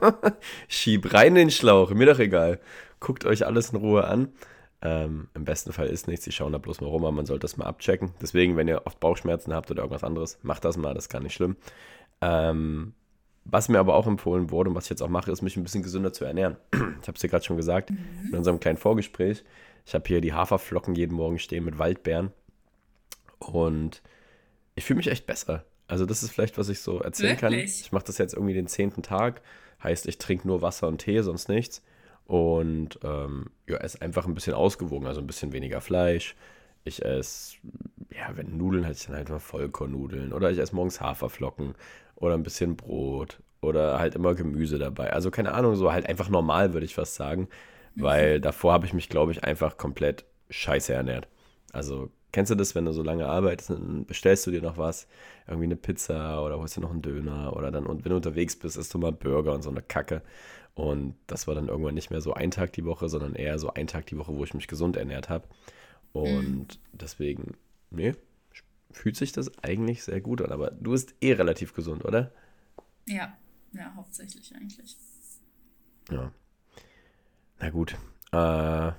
schieb 0.68 1.12
rein 1.12 1.34
den 1.34 1.50
Schlauch, 1.50 1.90
mir 1.90 2.06
doch 2.06 2.18
egal. 2.18 2.60
Guckt 2.98 3.26
euch 3.26 3.44
alles 3.44 3.70
in 3.70 3.78
Ruhe 3.78 4.04
an. 4.04 4.32
Ähm, 4.80 5.28
Im 5.34 5.44
besten 5.44 5.72
Fall 5.72 5.88
ist 5.88 6.08
nichts, 6.08 6.24
die 6.24 6.32
schauen 6.32 6.52
da 6.52 6.58
bloß 6.58 6.80
mal 6.80 6.86
rum, 6.86 7.04
aber 7.04 7.12
man 7.12 7.26
sollte 7.26 7.42
das 7.42 7.56
mal 7.56 7.66
abchecken. 7.66 8.14
Deswegen, 8.22 8.56
wenn 8.56 8.68
ihr 8.68 8.86
oft 8.86 9.00
Bauchschmerzen 9.00 9.52
habt 9.52 9.70
oder 9.70 9.82
irgendwas 9.82 10.04
anderes, 10.04 10.38
macht 10.42 10.64
das 10.64 10.76
mal, 10.76 10.94
das 10.94 11.04
ist 11.04 11.10
gar 11.10 11.20
nicht 11.20 11.34
schlimm. 11.34 11.56
Ähm, 12.20 12.94
was 13.44 13.68
mir 13.68 13.78
aber 13.78 13.94
auch 13.94 14.06
empfohlen 14.06 14.50
wurde 14.50 14.70
und 14.70 14.76
was 14.76 14.84
ich 14.84 14.90
jetzt 14.90 15.02
auch 15.02 15.08
mache, 15.08 15.30
ist, 15.30 15.42
mich 15.42 15.56
ein 15.56 15.62
bisschen 15.62 15.82
gesünder 15.82 16.12
zu 16.12 16.24
ernähren. 16.24 16.56
Ich 17.00 17.06
habe 17.06 17.14
es 17.14 17.20
dir 17.20 17.28
gerade 17.28 17.44
schon 17.44 17.56
gesagt 17.56 17.90
mhm. 17.90 17.98
in 18.30 18.34
unserem 18.34 18.60
kleinen 18.60 18.76
Vorgespräch. 18.76 19.44
Ich 19.86 19.94
habe 19.94 20.04
hier 20.06 20.20
die 20.20 20.32
Haferflocken 20.32 20.94
jeden 20.94 21.14
Morgen 21.14 21.38
stehen 21.38 21.64
mit 21.64 21.78
Waldbeeren. 21.78 22.32
Und 23.38 24.02
ich 24.74 24.84
fühle 24.84 24.98
mich 24.98 25.08
echt 25.08 25.26
besser. 25.26 25.64
Also 25.86 26.04
das 26.04 26.22
ist 26.22 26.30
vielleicht, 26.30 26.58
was 26.58 26.68
ich 26.68 26.80
so 26.80 27.00
erzählen 27.00 27.40
Wirklich? 27.40 27.40
kann. 27.40 27.52
Ich 27.52 27.92
mache 27.92 28.04
das 28.04 28.18
jetzt 28.18 28.34
irgendwie 28.34 28.54
den 28.54 28.66
zehnten 28.66 29.02
Tag. 29.02 29.40
Heißt, 29.82 30.06
ich 30.06 30.18
trinke 30.18 30.46
nur 30.46 30.62
Wasser 30.62 30.88
und 30.88 30.98
Tee, 30.98 31.20
sonst 31.22 31.48
nichts. 31.48 31.82
Und 32.26 32.98
ähm, 33.02 33.46
ja, 33.66 33.78
esse 33.78 34.02
einfach 34.02 34.26
ein 34.26 34.34
bisschen 34.34 34.52
ausgewogen, 34.52 35.06
also 35.06 35.20
ein 35.20 35.26
bisschen 35.26 35.52
weniger 35.52 35.80
Fleisch. 35.80 36.36
Ich 36.84 37.02
esse, 37.04 37.56
ja, 38.10 38.36
wenn 38.36 38.56
Nudeln, 38.58 38.84
hatte 38.84 38.96
ich 38.98 39.06
dann 39.06 39.16
halt 39.16 39.30
mal 39.30 39.38
Vollkornnudeln. 39.38 40.32
Oder 40.32 40.50
ich 40.50 40.58
esse 40.58 40.74
morgens 40.74 41.00
Haferflocken 41.00 41.74
oder 42.16 42.34
ein 42.34 42.42
bisschen 42.42 42.76
Brot. 42.76 43.40
Oder 43.60 43.98
halt 43.98 44.14
immer 44.14 44.34
Gemüse 44.34 44.78
dabei. 44.78 45.12
Also 45.12 45.30
keine 45.30 45.54
Ahnung, 45.54 45.74
so 45.74 45.90
halt 45.90 46.06
einfach 46.06 46.28
normal, 46.28 46.74
würde 46.74 46.86
ich 46.86 46.94
fast 46.94 47.14
sagen. 47.14 47.48
Mhm. 47.94 48.02
Weil 48.02 48.40
davor 48.40 48.74
habe 48.74 48.86
ich 48.86 48.92
mich, 48.92 49.08
glaube 49.08 49.32
ich, 49.32 49.42
einfach 49.44 49.78
komplett 49.78 50.26
scheiße 50.50 50.92
ernährt. 50.92 51.28
Also 51.72 52.10
Kennst 52.30 52.50
du 52.50 52.54
das, 52.54 52.74
wenn 52.74 52.84
du 52.84 52.92
so 52.92 53.02
lange 53.02 53.26
arbeitest, 53.26 53.70
dann 53.70 54.04
bestellst 54.04 54.46
du 54.46 54.50
dir 54.50 54.60
noch 54.60 54.76
was, 54.76 55.08
irgendwie 55.46 55.64
eine 55.64 55.76
Pizza 55.76 56.44
oder 56.44 56.58
holst 56.58 56.76
dir 56.76 56.82
noch 56.82 56.90
einen 56.90 57.02
Döner 57.02 57.56
oder 57.56 57.70
dann, 57.70 57.86
und 57.86 58.04
wenn 58.04 58.10
du 58.10 58.16
unterwegs 58.16 58.56
bist, 58.56 58.76
isst 58.76 58.92
du 58.92 58.98
mal 58.98 59.12
Burger 59.12 59.54
und 59.54 59.62
so 59.62 59.70
eine 59.70 59.82
Kacke. 59.82 60.22
Und 60.74 61.16
das 61.26 61.46
war 61.46 61.54
dann 61.54 61.68
irgendwann 61.68 61.94
nicht 61.94 62.10
mehr 62.10 62.20
so 62.20 62.34
ein 62.34 62.50
Tag 62.50 62.72
die 62.74 62.84
Woche, 62.84 63.08
sondern 63.08 63.34
eher 63.34 63.58
so 63.58 63.72
ein 63.72 63.86
Tag 63.86 64.06
die 64.06 64.18
Woche, 64.18 64.34
wo 64.34 64.44
ich 64.44 64.54
mich 64.54 64.68
gesund 64.68 64.96
ernährt 64.96 65.28
habe. 65.28 65.48
Und 66.12 66.78
mhm. 66.78 66.88
deswegen, 66.92 67.56
nee, 67.90 68.14
fühlt 68.90 69.16
sich 69.16 69.32
das 69.32 69.50
eigentlich 69.64 70.04
sehr 70.04 70.20
gut 70.20 70.40
an. 70.42 70.52
Aber 70.52 70.70
du 70.70 70.92
bist 70.92 71.14
eh 71.20 71.32
relativ 71.32 71.74
gesund, 71.74 72.04
oder? 72.04 72.30
Ja, 73.06 73.36
ja, 73.72 73.92
hauptsächlich 73.96 74.54
eigentlich. 74.54 74.96
Ja. 76.10 76.32
Na 77.58 77.70
gut, 77.70 77.96
dann, 78.32 78.94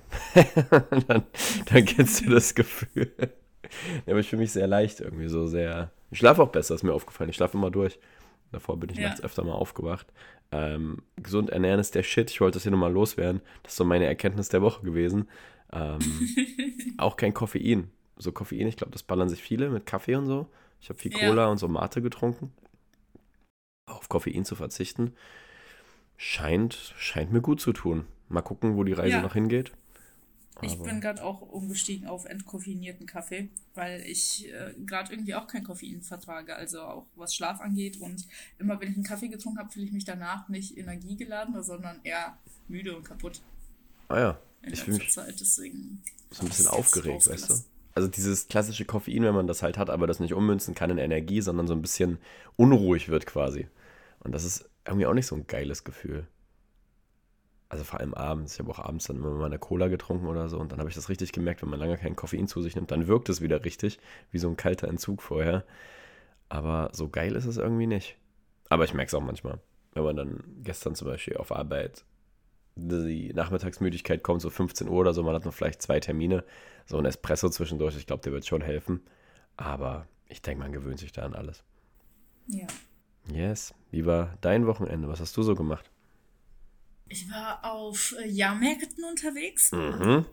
dann 1.66 1.84
kennst 1.84 2.26
du 2.26 2.30
das 2.30 2.54
Gefühl. 2.54 3.12
ja, 3.18 4.12
aber 4.12 4.20
ich 4.20 4.28
fühle 4.28 4.42
mich 4.42 4.52
sehr 4.52 4.66
leicht 4.66 5.00
irgendwie, 5.00 5.28
so 5.28 5.46
sehr. 5.46 5.90
Ich 6.10 6.18
schlafe 6.18 6.42
auch 6.42 6.48
besser, 6.48 6.74
ist 6.74 6.82
mir 6.82 6.92
aufgefallen. 6.92 7.30
Ich 7.30 7.36
schlafe 7.36 7.56
immer 7.56 7.70
durch. 7.70 7.98
Davor 8.52 8.78
bin 8.78 8.90
ich 8.90 8.98
ja. 8.98 9.08
nachts 9.08 9.22
öfter 9.22 9.44
mal 9.44 9.52
aufgewacht. 9.52 10.12
Ähm, 10.50 11.02
gesund 11.16 11.50
ernähren 11.50 11.78
ist 11.78 11.94
der 11.94 12.02
Shit. 12.02 12.30
Ich 12.30 12.40
wollte 12.40 12.56
das 12.56 12.64
hier 12.64 12.72
nochmal 12.72 12.92
loswerden. 12.92 13.40
Das 13.62 13.72
ist 13.72 13.76
so 13.76 13.84
meine 13.84 14.06
Erkenntnis 14.06 14.48
der 14.48 14.62
Woche 14.62 14.82
gewesen. 14.84 15.28
Ähm, 15.72 15.98
auch 16.98 17.16
kein 17.16 17.32
Koffein. 17.32 17.90
So 18.16 18.32
Koffein, 18.32 18.66
ich 18.66 18.76
glaube, 18.76 18.92
das 18.92 19.04
ballern 19.04 19.28
sich 19.28 19.40
viele 19.40 19.70
mit 19.70 19.86
Kaffee 19.86 20.16
und 20.16 20.26
so. 20.26 20.48
Ich 20.80 20.88
habe 20.88 20.98
viel 20.98 21.12
Cola 21.12 21.42
ja. 21.42 21.46
und 21.46 21.58
so 21.58 21.68
Mate 21.68 22.02
getrunken. 22.02 22.52
Auf 23.86 24.08
Koffein 24.08 24.44
zu 24.44 24.56
verzichten, 24.56 25.14
scheint, 26.16 26.74
scheint 26.96 27.32
mir 27.32 27.40
gut 27.40 27.60
zu 27.60 27.72
tun. 27.72 28.06
Mal 28.30 28.42
gucken, 28.42 28.76
wo 28.76 28.84
die 28.84 28.92
Reise 28.92 29.16
ja. 29.16 29.22
noch 29.22 29.34
hingeht. 29.34 29.72
Aber 30.54 30.66
ich 30.66 30.78
bin 30.78 31.00
gerade 31.00 31.24
auch 31.24 31.40
umgestiegen 31.40 32.06
auf 32.06 32.26
entkoffinierten 32.26 33.06
Kaffee, 33.06 33.48
weil 33.74 34.02
ich 34.02 34.48
äh, 34.52 34.74
gerade 34.86 35.12
irgendwie 35.12 35.34
auch 35.34 35.46
kein 35.46 35.64
Koffein 35.64 36.02
vertrage, 36.02 36.54
also 36.54 36.82
auch 36.82 37.06
was 37.16 37.34
Schlaf 37.34 37.60
angeht. 37.60 38.00
Und 38.00 38.26
immer 38.58 38.80
wenn 38.80 38.90
ich 38.90 38.94
einen 38.94 39.04
Kaffee 39.04 39.28
getrunken 39.28 39.58
habe, 39.58 39.70
fühle 39.70 39.86
ich 39.86 39.92
mich 39.92 40.04
danach 40.04 40.48
nicht 40.48 40.76
energiegeladen, 40.76 41.60
sondern 41.62 42.00
eher 42.04 42.36
müde 42.68 42.96
und 42.96 43.04
kaputt. 43.04 43.40
Ah 44.08 44.20
ja, 44.20 44.38
ich 44.62 44.82
fühle 44.82 44.98
mich 44.98 45.10
Zeit, 45.10 45.40
deswegen 45.40 46.02
so 46.30 46.42
ein 46.42 46.48
bisschen 46.48 46.68
aufgeregt, 46.68 47.26
weißt 47.26 47.50
du? 47.50 47.54
Also 47.94 48.08
dieses 48.08 48.46
klassische 48.46 48.84
Koffein, 48.84 49.24
wenn 49.24 49.34
man 49.34 49.48
das 49.48 49.62
halt 49.62 49.76
hat, 49.76 49.90
aber 49.90 50.06
das 50.06 50.20
nicht 50.20 50.34
ummünzen 50.34 50.74
kann 50.74 50.90
in 50.90 50.98
Energie, 50.98 51.40
sondern 51.40 51.66
so 51.66 51.74
ein 51.74 51.82
bisschen 51.82 52.18
unruhig 52.56 53.08
wird 53.08 53.26
quasi. 53.26 53.66
Und 54.20 54.32
das 54.32 54.44
ist 54.44 54.68
irgendwie 54.84 55.06
auch 55.06 55.14
nicht 55.14 55.26
so 55.26 55.34
ein 55.34 55.46
geiles 55.46 55.82
Gefühl 55.82 56.28
also 57.70 57.84
vor 57.84 58.00
allem 58.00 58.12
abends. 58.14 58.54
Ich 58.54 58.58
habe 58.58 58.70
auch 58.70 58.80
abends 58.80 59.06
dann 59.06 59.16
immer 59.16 59.30
mal 59.30 59.46
eine 59.46 59.58
Cola 59.58 59.88
getrunken 59.88 60.26
oder 60.26 60.48
so 60.48 60.58
und 60.58 60.72
dann 60.72 60.80
habe 60.80 60.90
ich 60.90 60.96
das 60.96 61.08
richtig 61.08 61.32
gemerkt, 61.32 61.62
wenn 61.62 61.70
man 61.70 61.78
lange 61.78 61.96
keinen 61.96 62.16
Koffein 62.16 62.48
zu 62.48 62.60
sich 62.60 62.74
nimmt, 62.74 62.90
dann 62.90 63.06
wirkt 63.06 63.28
es 63.28 63.40
wieder 63.40 63.64
richtig, 63.64 63.98
wie 64.32 64.38
so 64.38 64.48
ein 64.48 64.56
kalter 64.56 64.88
Entzug 64.88 65.22
vorher. 65.22 65.64
Aber 66.48 66.90
so 66.92 67.08
geil 67.08 67.36
ist 67.36 67.46
es 67.46 67.56
irgendwie 67.56 67.86
nicht. 67.86 68.16
Aber 68.68 68.84
ich 68.84 68.92
merke 68.92 69.08
es 69.08 69.14
auch 69.14 69.22
manchmal, 69.22 69.60
wenn 69.94 70.02
man 70.02 70.16
dann 70.16 70.44
gestern 70.62 70.96
zum 70.96 71.08
Beispiel 71.08 71.36
auf 71.36 71.52
Arbeit 71.52 72.04
die 72.74 73.32
Nachmittagsmüdigkeit 73.32 74.22
kommt, 74.22 74.42
so 74.42 74.50
15 74.50 74.88
Uhr 74.88 74.98
oder 74.98 75.14
so, 75.14 75.22
man 75.22 75.34
hat 75.34 75.44
noch 75.44 75.54
vielleicht 75.54 75.82
zwei 75.82 76.00
Termine, 76.00 76.44
so 76.86 76.98
ein 76.98 77.04
Espresso 77.04 77.48
zwischendurch, 77.50 77.96
ich 77.96 78.06
glaube, 78.06 78.22
der 78.22 78.32
wird 78.32 78.46
schon 78.46 78.62
helfen. 78.62 79.00
Aber 79.56 80.06
ich 80.28 80.42
denke, 80.42 80.62
man 80.62 80.72
gewöhnt 80.72 80.98
sich 80.98 81.12
da 81.12 81.22
an 81.22 81.34
alles. 81.34 81.62
Ja. 82.46 82.66
Yes. 83.32 83.74
Wie 83.90 84.06
war 84.06 84.36
dein 84.40 84.66
Wochenende? 84.66 85.08
Was 85.08 85.20
hast 85.20 85.36
du 85.36 85.42
so 85.42 85.54
gemacht? 85.54 85.90
Ich 87.10 87.28
war 87.28 87.64
auf 87.64 88.14
äh, 88.18 88.28
Jahrmärkten 88.28 89.04
unterwegs. 89.04 89.72
Mhm. 89.72 90.24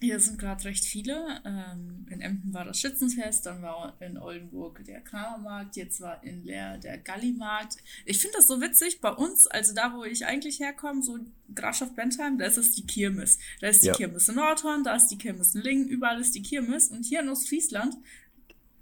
Hier 0.00 0.18
sind 0.18 0.38
gerade 0.40 0.64
recht 0.64 0.84
viele. 0.84 1.40
Ähm, 1.44 2.04
in 2.10 2.20
Emden 2.20 2.52
war 2.52 2.64
das 2.64 2.80
Schützenfest, 2.80 3.46
dann 3.46 3.62
war 3.62 3.96
in 4.00 4.18
Oldenburg 4.18 4.84
der 4.84 5.00
Kramermarkt, 5.00 5.76
jetzt 5.76 6.00
war 6.00 6.22
in 6.24 6.44
Leer 6.44 6.78
der 6.78 6.98
Gallimarkt. 6.98 7.76
Ich 8.04 8.18
finde 8.18 8.38
das 8.38 8.48
so 8.48 8.60
witzig. 8.60 9.00
Bei 9.00 9.10
uns, 9.10 9.46
also 9.46 9.72
da, 9.72 9.94
wo 9.94 10.02
ich 10.02 10.26
eigentlich 10.26 10.58
herkomme, 10.58 11.00
so 11.00 11.16
Grafschaft 11.54 11.94
Bentheim, 11.94 12.38
da 12.38 12.44
ist 12.44 12.58
es 12.58 12.72
die 12.72 12.86
Kirmes. 12.86 13.38
Da 13.60 13.68
ist 13.68 13.84
die 13.84 13.88
ja. 13.88 13.94
Kirmes 13.94 14.28
in 14.28 14.34
Nordhorn, 14.34 14.82
da 14.82 14.96
ist 14.96 15.08
die 15.08 15.18
Kirmes 15.18 15.54
in 15.54 15.62
Lingen, 15.62 15.88
überall 15.88 16.20
ist 16.20 16.34
die 16.34 16.42
Kirmes. 16.42 16.88
Und 16.88 17.04
hier 17.06 17.20
in 17.20 17.28
Ostfriesland 17.28 17.96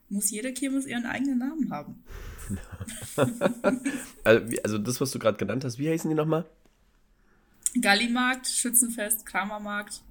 muss 0.08 0.30
jede 0.30 0.54
Kirmes 0.54 0.86
ihren 0.86 1.04
eigenen 1.04 1.38
Namen 1.38 1.70
haben. 1.70 2.02
also, 4.24 4.56
also 4.64 4.78
das, 4.78 5.00
was 5.00 5.10
du 5.10 5.18
gerade 5.18 5.36
genannt 5.36 5.64
hast, 5.64 5.78
wie 5.78 5.90
heißen 5.90 6.08
die 6.08 6.16
nochmal? 6.16 6.46
Gallimarkt, 7.80 8.46
Schützenfest, 8.46 9.26
Kramermarkt. 9.26 10.02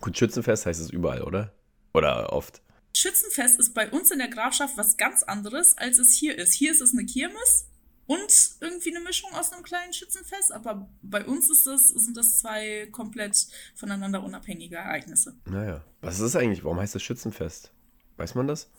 Gut, 0.00 0.16
Schützenfest 0.16 0.66
heißt 0.66 0.80
es 0.80 0.90
überall, 0.90 1.22
oder? 1.22 1.52
Oder 1.94 2.32
oft? 2.32 2.60
Schützenfest 2.94 3.58
ist 3.58 3.74
bei 3.74 3.90
uns 3.90 4.10
in 4.10 4.18
der 4.18 4.28
Grafschaft 4.28 4.76
was 4.76 4.96
ganz 4.96 5.22
anderes, 5.22 5.76
als 5.76 5.98
es 5.98 6.12
hier 6.14 6.36
ist. 6.38 6.54
Hier 6.54 6.72
ist 6.72 6.80
es 6.80 6.92
eine 6.92 7.04
Kirmes 7.04 7.66
und 8.06 8.56
irgendwie 8.60 8.94
eine 8.94 9.04
Mischung 9.04 9.32
aus 9.34 9.52
einem 9.52 9.62
kleinen 9.62 9.92
Schützenfest, 9.92 10.52
aber 10.52 10.88
bei 11.02 11.24
uns 11.24 11.50
ist 11.50 11.66
das, 11.66 11.88
sind 11.88 12.16
das 12.16 12.38
zwei 12.38 12.88
komplett 12.92 13.46
voneinander 13.74 14.22
unabhängige 14.22 14.76
Ereignisse. 14.76 15.36
Naja. 15.44 15.84
Was 16.00 16.14
ist 16.14 16.22
das 16.22 16.36
eigentlich? 16.36 16.64
Warum 16.64 16.78
heißt 16.80 16.94
das 16.94 17.02
Schützenfest? 17.02 17.72
Weiß 18.16 18.34
man 18.34 18.46
das? 18.46 18.70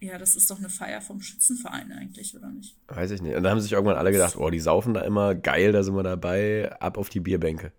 Ja, 0.00 0.16
das 0.16 0.36
ist 0.36 0.50
doch 0.50 0.58
eine 0.58 0.68
Feier 0.68 1.00
vom 1.00 1.20
Schützenverein 1.20 1.90
eigentlich, 1.92 2.36
oder 2.36 2.48
nicht? 2.50 2.76
Weiß 2.86 3.10
ich 3.10 3.20
nicht. 3.20 3.34
Und 3.34 3.42
da 3.42 3.50
haben 3.50 3.60
sich 3.60 3.72
irgendwann 3.72 3.96
alle 3.96 4.12
gedacht, 4.12 4.36
oh, 4.36 4.48
die 4.48 4.60
saufen 4.60 4.94
da 4.94 5.00
immer, 5.00 5.34
geil, 5.34 5.72
da 5.72 5.82
sind 5.82 5.94
wir 5.94 6.04
dabei, 6.04 6.70
ab 6.80 6.98
auf 6.98 7.08
die 7.08 7.20
Bierbänke. 7.20 7.72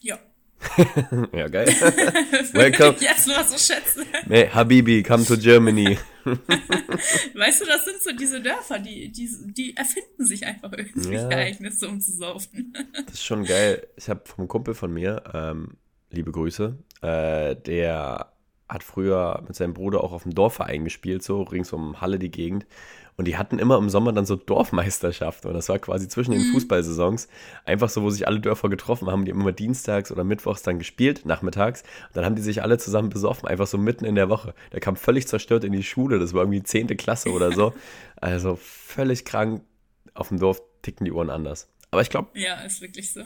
Ja. 0.00 0.18
ja, 1.32 1.48
geil. 1.48 1.66
Welcome. 2.52 2.96
Jetzt 3.00 3.26
nur 3.26 3.42
so 3.44 3.56
schätzen. 3.56 4.04
Nee, 4.26 4.48
Habibi, 4.48 5.02
come 5.02 5.24
to 5.24 5.36
Germany. 5.36 5.96
weißt 6.24 7.60
du, 7.60 7.66
das 7.66 7.84
sind 7.84 8.02
so 8.02 8.12
diese 8.16 8.40
Dörfer, 8.40 8.78
die, 8.78 9.10
die, 9.10 9.28
die 9.52 9.76
erfinden 9.76 10.24
sich 10.24 10.44
einfach 10.46 10.72
irgendwie 10.72 11.14
ja. 11.14 11.28
Ereignisse, 11.28 11.88
um 11.88 12.00
zu 12.00 12.12
saufen. 12.12 12.72
das 13.06 13.14
ist 13.14 13.24
schon 13.24 13.44
geil. 13.44 13.86
Ich 13.96 14.08
habe 14.08 14.22
vom 14.24 14.48
Kumpel 14.48 14.74
von 14.74 14.92
mir, 14.92 15.22
ähm, 15.32 15.76
liebe 16.10 16.32
Grüße, 16.32 16.76
äh, 17.02 17.56
der 17.56 18.31
hat 18.72 18.82
früher 18.82 19.42
mit 19.46 19.54
seinem 19.54 19.74
Bruder 19.74 20.02
auch 20.02 20.12
auf 20.12 20.22
dem 20.22 20.34
Dorfverein 20.34 20.84
gespielt, 20.84 21.22
so 21.22 21.42
rings 21.42 21.72
um 21.72 22.00
Halle 22.00 22.18
die 22.18 22.30
Gegend. 22.30 22.66
Und 23.16 23.26
die 23.26 23.36
hatten 23.36 23.58
immer 23.58 23.76
im 23.76 23.90
Sommer 23.90 24.12
dann 24.12 24.24
so 24.24 24.36
Dorfmeisterschaften. 24.36 25.48
Und 25.48 25.54
das 25.54 25.68
war 25.68 25.78
quasi 25.78 26.08
zwischen 26.08 26.30
den 26.30 26.40
mhm. 26.40 26.52
Fußballsaisons. 26.52 27.28
Einfach 27.66 27.90
so, 27.90 28.02
wo 28.02 28.08
sich 28.08 28.26
alle 28.26 28.40
Dörfer 28.40 28.70
getroffen 28.70 29.10
haben. 29.10 29.26
Die 29.26 29.32
haben 29.32 29.40
immer 29.40 29.52
dienstags 29.52 30.10
oder 30.10 30.24
mittwochs 30.24 30.62
dann 30.62 30.78
gespielt, 30.78 31.26
nachmittags. 31.26 31.82
Und 31.82 32.16
dann 32.16 32.24
haben 32.24 32.36
die 32.36 32.42
sich 32.42 32.62
alle 32.62 32.78
zusammen 32.78 33.10
besoffen, 33.10 33.48
einfach 33.48 33.66
so 33.66 33.76
mitten 33.76 34.06
in 34.06 34.14
der 34.14 34.30
Woche. 34.30 34.54
Der 34.72 34.80
kam 34.80 34.96
völlig 34.96 35.28
zerstört 35.28 35.62
in 35.62 35.72
die 35.72 35.82
Schule. 35.82 36.18
Das 36.18 36.32
war 36.32 36.40
irgendwie 36.40 36.62
10. 36.62 36.96
Klasse 36.96 37.30
oder 37.30 37.52
so. 37.52 37.74
Also 38.16 38.54
völlig 38.54 39.24
krank. 39.24 39.62
Auf 40.14 40.28
dem 40.28 40.38
Dorf 40.38 40.62
ticken 40.82 41.04
die 41.04 41.10
Uhren 41.10 41.28
anders. 41.28 41.68
Aber 41.90 42.02
ich 42.02 42.08
glaube. 42.08 42.28
Ja, 42.34 42.60
ist 42.60 42.80
wirklich 42.80 43.12
so. 43.12 43.22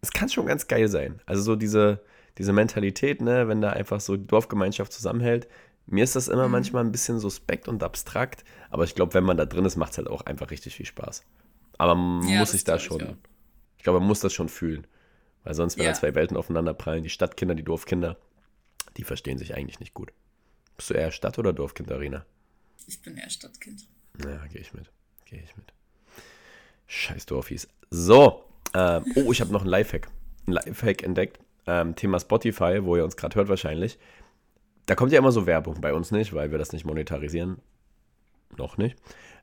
Es 0.00 0.12
kann 0.12 0.28
schon 0.28 0.46
ganz 0.46 0.68
geil 0.68 0.86
sein. 0.86 1.20
Also 1.26 1.42
so 1.42 1.56
diese, 1.56 2.00
diese 2.38 2.52
Mentalität, 2.52 3.20
ne, 3.20 3.48
wenn 3.48 3.60
da 3.60 3.70
einfach 3.70 4.00
so 4.00 4.16
die 4.16 4.26
Dorfgemeinschaft 4.26 4.92
zusammenhält, 4.92 5.48
mir 5.86 6.04
ist 6.04 6.16
das 6.16 6.28
immer 6.28 6.46
mhm. 6.46 6.52
manchmal 6.52 6.84
ein 6.84 6.92
bisschen 6.92 7.18
suspekt 7.18 7.68
und 7.68 7.82
abstrakt, 7.82 8.44
aber 8.70 8.84
ich 8.84 8.94
glaube, 8.94 9.14
wenn 9.14 9.24
man 9.24 9.36
da 9.36 9.44
drin 9.44 9.64
ist, 9.64 9.76
macht 9.76 9.92
es 9.92 9.98
halt 9.98 10.08
auch 10.08 10.22
einfach 10.22 10.50
richtig 10.50 10.76
viel 10.76 10.86
Spaß. 10.86 11.24
Aber 11.78 11.94
man 11.94 12.28
ja, 12.28 12.40
muss 12.40 12.52
sich 12.52 12.64
da 12.64 12.78
schon, 12.78 13.00
ich, 13.00 13.16
ich 13.78 13.82
glaube, 13.82 13.98
man 13.98 14.08
muss 14.08 14.20
das 14.20 14.32
schon 14.32 14.48
fühlen. 14.48 14.86
Weil 15.44 15.54
sonst, 15.54 15.76
wenn 15.76 15.84
ja. 15.84 15.90
da 15.90 15.98
zwei 15.98 16.14
Welten 16.14 16.36
aufeinander 16.36 16.72
prallen, 16.72 17.02
die 17.02 17.10
Stadtkinder, 17.10 17.54
die 17.54 17.64
Dorfkinder, 17.64 18.16
die 18.96 19.02
verstehen 19.04 19.38
sich 19.38 19.56
eigentlich 19.56 19.80
nicht 19.80 19.94
gut. 19.94 20.12
Bist 20.76 20.90
du 20.90 20.94
eher 20.94 21.10
Stadt- 21.10 21.38
oder 21.38 21.52
Dorfkind, 21.52 21.90
Arena? 21.90 22.24
Ich 22.86 23.02
bin 23.02 23.16
eher 23.16 23.30
Stadtkind. 23.30 23.86
Ja, 24.24 24.46
gehe 24.46 24.60
ich 24.60 24.72
mit. 24.72 24.90
Gehe 25.24 25.42
ich 25.42 25.56
mit. 25.56 25.72
Scheiß 26.86 27.26
Dorfies. 27.26 27.68
So, 27.90 28.44
ähm, 28.74 29.04
oh, 29.16 29.32
ich 29.32 29.40
habe 29.40 29.52
noch 29.52 29.62
einen 29.62 29.70
Lifehack. 29.70 30.08
Ein 30.46 30.52
Lifehack 30.52 31.02
entdeckt. 31.02 31.40
Ähm, 31.66 31.94
Thema 31.94 32.18
Spotify, 32.18 32.80
wo 32.82 32.96
ihr 32.96 33.04
uns 33.04 33.16
gerade 33.16 33.36
hört 33.36 33.48
wahrscheinlich 33.48 33.98
da 34.86 34.94
kommt 34.94 35.12
ja 35.12 35.18
immer 35.18 35.32
so 35.32 35.46
Werbung 35.46 35.80
bei 35.80 35.92
uns 35.92 36.10
nicht, 36.10 36.34
weil 36.34 36.50
wir 36.50 36.58
das 36.58 36.72
nicht 36.72 36.84
monetarisieren. 36.84 37.58
Noch 38.56 38.76
nicht. 38.76 38.96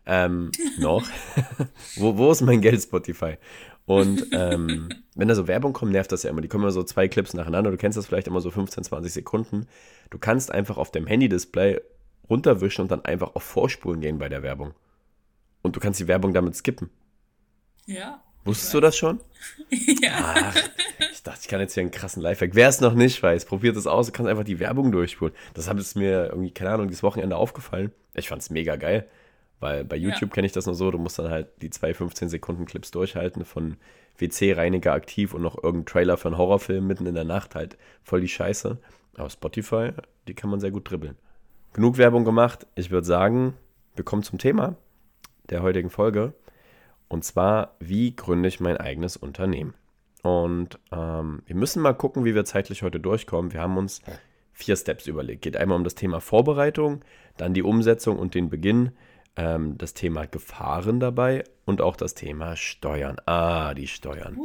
Ähm, 0.06 0.52
noch. 0.80 1.08
wo, 1.96 2.18
wo 2.18 2.32
ist 2.32 2.42
mein 2.42 2.62
Geld, 2.62 2.82
Spotify? 2.82 3.38
Und 3.86 4.28
ähm, 4.34 4.90
wenn 5.16 5.28
da 5.28 5.36
so 5.36 5.48
Werbung 5.48 5.74
kommt, 5.74 5.92
nervt 5.92 6.12
das 6.12 6.24
ja 6.24 6.30
immer. 6.30 6.42
Die 6.42 6.48
kommen 6.48 6.64
immer 6.64 6.72
so 6.72 6.84
zwei 6.84 7.08
Clips 7.08 7.34
nacheinander. 7.34 7.72
Du 7.72 7.78
kennst 7.78 7.98
das 7.98 8.06
vielleicht 8.06 8.28
immer 8.28 8.42
so 8.42 8.52
15, 8.52 8.84
20 8.84 9.12
Sekunden. 9.12 9.66
Du 10.12 10.20
kannst 10.20 10.52
einfach 10.52 10.78
auf 10.78 10.92
dem 10.92 11.08
Handy-Display 11.08 11.82
runterwischen 12.30 12.84
und 12.84 12.92
dann 12.92 13.04
einfach 13.04 13.34
auf 13.36 13.44
Vorspulen 13.44 14.02
gehen 14.02 14.20
bei 14.20 14.30
der 14.30 14.44
Werbung. 14.44 14.74
Und 15.64 15.76
du 15.76 15.80
kannst 15.80 16.00
die 16.00 16.08
Werbung 16.08 16.34
damit 16.34 16.56
skippen. 16.56 16.92
Ja. 17.88 18.22
Wusstest 18.46 18.74
du 18.74 18.80
das 18.80 18.98
schon? 18.98 19.20
ja. 20.02 20.12
Ach, 20.36 20.56
ich 21.12 21.24
dachte, 21.24 21.40
ich 21.42 21.48
kann 21.48 21.60
jetzt 21.60 21.74
hier 21.74 21.82
einen 21.82 21.92
krassen 21.92 22.22
Lifehack. 22.22 22.52
Wer 22.54 22.70
es 22.70 22.82
noch 22.82 22.94
nicht 22.94 23.22
weiß, 23.22 23.46
probiert 23.46 23.76
es 23.76 23.88
aus. 23.88 24.08
Du 24.08 24.12
kannst 24.12 24.30
einfach 24.30 24.44
die 24.44 24.60
Werbung 24.60 24.92
durchspulen. 24.92 25.34
Das 25.54 25.68
hat 25.68 25.78
es 25.78 25.96
mir 25.96 26.28
irgendwie, 26.28 26.52
keine 26.52 26.72
Ahnung, 26.72 26.88
dieses 26.88 27.04
Wochenende 27.04 27.36
aufgefallen. 27.36 27.92
Ich 28.14 28.30
fand 28.30 28.42
es 28.42 28.50
mega 28.50 28.76
geil. 28.76 29.08
Weil 29.60 29.84
bei 29.84 29.98
YouTube 29.98 30.30
ja. 30.30 30.36
kenne 30.36 30.48
ich 30.48 30.54
das 30.54 30.66
nur 30.66 30.76
so, 30.76 30.90
du 30.90 30.98
musst 30.98 31.20
dann 31.20 31.30
halt 31.30 31.48
die 31.62 31.70
zwei 31.70 31.94
15 31.94 32.30
Sekunden 32.30 32.66
Clips 32.66 32.92
durchhalten 32.92 33.44
von 33.44 33.76
WC-Reiniger 34.18 34.94
aktiv 34.94 35.34
und 35.34 35.42
noch 35.42 35.62
irgendein 35.62 35.86
Trailer 35.86 36.18
für 36.18 36.30
einen 36.30 36.38
Horrorfilm 36.38 36.88
mitten 36.88 37.06
in 37.06 37.16
der 37.16 37.26
Nacht, 37.26 37.56
halt 37.56 37.78
voll 38.04 38.22
die 38.22 38.30
Scheiße. 38.30 38.78
Aber 39.16 39.30
Spotify, 39.30 39.92
die 40.28 40.34
kann 40.34 40.50
man 40.50 40.62
sehr 40.62 40.72
gut 40.72 40.90
dribbeln. 40.90 41.18
Genug 41.74 41.98
Werbung 41.98 42.24
gemacht. 42.24 42.68
Ich 42.76 42.90
würde 42.90 43.06
sagen, 43.06 43.54
wir 43.96 44.06
kommen 44.06 44.24
zum 44.24 44.40
Thema 44.40 44.76
der 45.50 45.62
heutigen 45.62 45.90
Folge. 45.90 46.34
Und 47.10 47.26
zwar, 47.26 47.76
wie 47.80 48.16
gründe 48.16 48.48
ich 48.48 48.60
mein 48.60 48.78
eigenes 48.78 49.18
Unternehmen? 49.18 49.74
Und 50.22 50.80
ähm, 50.92 51.42
wir 51.46 51.56
müssen 51.56 51.82
mal 51.82 51.94
gucken, 51.94 52.24
wie 52.24 52.36
wir 52.36 52.46
zeitlich 52.46 52.84
heute 52.84 53.00
durchkommen. 53.00 53.52
Wir 53.52 53.62
haben 53.62 53.78
uns 53.78 54.02
vier 54.54 54.76
Steps 54.76 55.08
überlegt. 55.08 55.42
Geht 55.42 55.58
einmal 55.58 55.78
um 55.78 55.84
das 55.84 55.96
Thema 55.96 56.20
Vorbereitung, 56.22 57.02
dann 57.38 57.54
die 57.54 57.64
Umsetzung 57.64 58.20
und 58.20 58.36
den 58.36 58.50
Beginn, 58.50 58.92
ähm, 59.38 59.78
das 59.78 59.94
Thema 59.94 60.28
Gefahren 60.28 61.00
dabei 61.00 61.46
und 61.66 61.82
auch 61.82 61.96
das 61.96 62.14
Thema 62.14 62.56
Steuern. 62.56 63.18
Ah, 63.26 63.74
die 63.74 63.88
Steuern. 63.88 64.38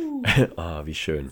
ah, 0.56 0.84
wie 0.84 0.94
schön. 0.94 1.30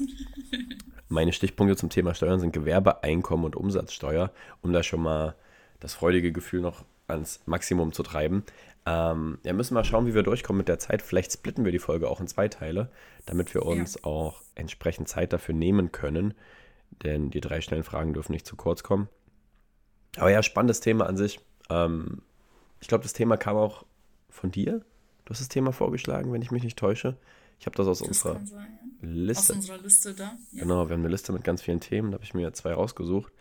Meine 1.09 1.33
Stichpunkte 1.33 1.77
zum 1.77 1.91
Thema 1.91 2.15
Steuern 2.15 2.39
sind 2.39 2.53
Gewerbe, 2.53 3.03
Einkommen 3.03 3.45
und 3.45 3.57
Umsatzsteuer, 3.57 4.31
um 4.63 4.73
da 4.73 4.83
schon 4.85 5.03
mal 5.03 5.35
das 5.81 5.95
freudige 5.95 6.31
Gefühl 6.31 6.61
noch 6.61 6.85
ans 7.09 7.41
Maximum 7.47 7.93
zu 7.93 8.05
treiben. 8.05 8.45
Ähm, 8.87 9.39
ja, 9.45 9.53
müssen 9.53 9.75
wir 9.75 9.85
schauen, 9.85 10.07
wie 10.07 10.15
wir 10.15 10.23
durchkommen 10.23 10.59
mit 10.59 10.69
der 10.69 10.79
Zeit. 10.79 11.03
Vielleicht 11.03 11.33
splitten 11.33 11.65
wir 11.65 11.73
die 11.73 11.79
Folge 11.79 12.09
auch 12.09 12.21
in 12.21 12.27
zwei 12.27 12.49
Teile, 12.49 12.91
damit 13.27 13.53
wir 13.55 13.67
uns 13.67 13.95
ja. 13.97 14.05
auch 14.05 14.43
entsprechend 14.55 15.09
Zeit 15.09 15.33
dafür 15.33 15.55
nehmen 15.55 15.93
können. 15.93 16.35
Denn 17.03 17.31
die 17.31 17.41
drei 17.41 17.61
schnellen 17.61 17.85
Fragen 17.85 18.15
dürfen 18.15 18.33
nicht 18.33 18.47
zu 18.47 18.57
kurz 18.57 18.83
kommen. 18.83 19.09
Aber 20.17 20.31
ja, 20.31 20.43
spannendes 20.43 20.81
Thema 20.81 21.07
an 21.07 21.17
sich. 21.17 21.41
Ähm, 21.69 22.23
ich 22.81 22.89
glaube, 22.89 23.03
das 23.03 23.13
Thema 23.13 23.37
kam 23.37 23.57
auch 23.57 23.85
von 24.29 24.51
dir. 24.51 24.81
Du 25.25 25.31
hast 25.31 25.41
das 25.41 25.49
Thema 25.49 25.73
vorgeschlagen, 25.73 26.33
wenn 26.33 26.43
ich 26.43 26.51
mich 26.51 26.65
nicht 26.65 26.79
täusche. 26.79 27.17
Ich 27.59 27.67
habe 27.67 27.77
das 27.77 27.87
aus 27.87 27.99
das 27.99 28.09
unserer 28.09 28.41
sein, 28.47 28.79
ja. 29.03 29.09
Liste. 29.09 29.53
Aus 29.53 29.57
unserer 29.57 29.79
Liste 29.79 30.15
da. 30.15 30.33
Ja. 30.53 30.63
Genau, 30.63 30.89
wir 30.89 30.95
haben 30.95 31.03
eine 31.03 31.11
Liste 31.11 31.33
mit 31.33 31.45
ganz 31.45 31.63
vielen 31.63 31.81
Themen. 31.81 32.11
Da 32.11 32.15
habe 32.15 32.25
ich 32.25 32.35
mir 32.35 32.53
zwei 32.55 32.73
rausgesucht. 32.73 33.33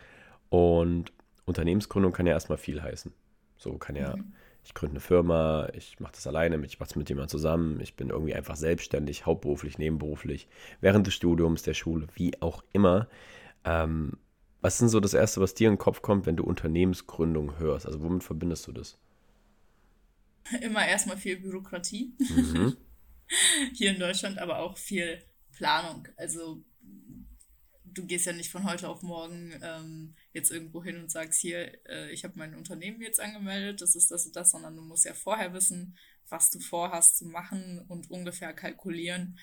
Und 0.50 1.14
Unternehmensgründung 1.46 2.12
kann 2.12 2.28
ja 2.28 2.34
erstmal 2.34 2.58
viel 2.58 2.84
heißen. 2.84 3.14
So 3.58 3.78
kann 3.78 3.96
ja 3.96 4.18
mhm 4.18 4.34
ich 4.70 4.76
gründe 4.76 4.94
eine 4.94 5.00
Firma, 5.00 5.68
ich 5.74 6.00
mache 6.00 6.12
das 6.12 6.28
alleine, 6.28 6.64
ich 6.64 6.80
mache 6.80 6.92
es 6.92 6.96
mit 6.96 7.10
jemandem 7.10 7.30
zusammen, 7.30 7.80
ich 7.82 7.96
bin 7.96 8.12
irgendwie 8.12 8.36
einfach 8.36 8.56
selbstständig, 8.56 9.26
hauptberuflich, 9.26 9.80
nebenberuflich, 9.80 10.48
während 10.80 11.08
des 11.08 11.16
Studiums, 11.16 11.64
der 11.64 11.74
Schule, 11.74 12.06
wie 12.14 12.40
auch 12.40 12.64
immer. 12.72 13.10
Ähm, 13.66 14.20
was 14.62 14.76
ist 14.76 14.82
denn 14.82 14.90
so 14.90 15.00
das 15.00 15.16
Erste, 15.16 15.42
was 15.42 15.56
dir 15.56 15.70
in 15.70 15.74
den 15.74 15.80
Kopf 15.80 16.04
kommt, 16.04 16.28
wenn 16.28 16.36
du 16.36 16.44
Unternehmensgründung 16.44 17.58
hörst? 17.58 17.88
Also 17.88 18.00
womit 18.04 18.24
verbindest 18.24 18.68
du 18.68 18.72
das? 18.72 19.00
Immer 20.62 20.88
erstmal 20.88 21.18
viel 21.18 21.38
Bürokratie. 21.38 22.14
Mhm. 22.20 22.78
Hier 23.74 23.90
in 23.90 24.00
Deutschland, 24.00 24.38
aber 24.38 24.60
auch 24.60 24.78
viel 24.78 25.24
Planung. 25.52 26.08
Also 26.16 26.64
du 28.00 28.06
gehst 28.06 28.26
ja 28.26 28.34
nicht 28.34 28.52
von 28.52 28.64
heute 28.64 28.88
auf 28.88 29.02
morgen 29.02 29.54
ähm, 29.62 30.16
jetzt 30.34 30.52
irgendwo 30.52 30.84
hin 30.84 30.98
und 30.98 31.12
sagst, 31.12 31.40
hier, 31.42 31.78
äh, 31.88 32.12
ich 32.12 32.24
habe 32.24 32.38
mein 32.38 32.56
Unternehmen 32.56 33.02
jetzt 33.02 33.20
angemeldet, 33.20 33.82
das 33.82 33.96
ist 33.96 34.12
das 34.12 34.26
und 34.26 34.36
das, 34.36 34.52
sondern 34.52 34.76
du 34.76 34.82
musst 34.82 35.06
ja 35.06 35.14
vorher 35.14 35.54
wissen, 35.54 35.98
was 36.30 36.50
du 36.50 36.60
vorhast 36.60 37.18
zu 37.18 37.26
machen 37.26 37.84
und 37.88 38.10
ungefähr 38.10 38.54
kalkulieren, 38.54 39.38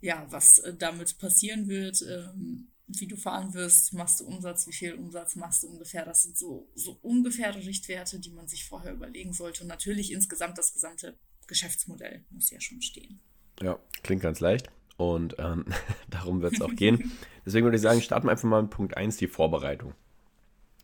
ja, 0.00 0.26
was 0.30 0.58
äh, 0.58 0.74
damit 0.74 1.18
passieren 1.18 1.68
wird, 1.68 2.02
ähm, 2.02 2.68
wie 2.86 3.06
du 3.06 3.16
fahren 3.16 3.54
wirst, 3.54 3.94
machst 3.94 4.20
du 4.20 4.26
Umsatz, 4.26 4.66
wie 4.66 4.72
viel 4.72 4.94
Umsatz 4.94 5.36
machst 5.36 5.62
du 5.62 5.68
ungefähr. 5.68 6.04
Das 6.04 6.22
sind 6.22 6.36
so, 6.36 6.68
so 6.74 6.98
ungefähre 7.00 7.64
Richtwerte, 7.64 8.18
die 8.18 8.30
man 8.30 8.46
sich 8.46 8.66
vorher 8.66 8.92
überlegen 8.92 9.32
sollte. 9.32 9.62
Und 9.62 9.68
natürlich 9.68 10.12
insgesamt 10.12 10.58
das 10.58 10.74
gesamte 10.74 11.16
Geschäftsmodell 11.46 12.24
muss 12.28 12.50
ja 12.50 12.60
schon 12.60 12.82
stehen. 12.82 13.20
Ja, 13.62 13.78
klingt 14.02 14.22
ganz 14.22 14.40
leicht. 14.40 14.68
Und 14.96 15.36
ähm, 15.38 15.66
darum 16.10 16.42
wird 16.42 16.54
es 16.54 16.62
auch 16.62 16.74
gehen. 16.74 17.12
Deswegen 17.46 17.64
würde 17.64 17.76
ich 17.76 17.82
sagen, 17.82 18.00
starten 18.00 18.26
wir 18.26 18.32
einfach 18.32 18.48
mal 18.48 18.62
mit 18.62 18.70
Punkt 18.70 18.96
1, 18.96 19.16
die 19.16 19.26
Vorbereitung. 19.26 19.92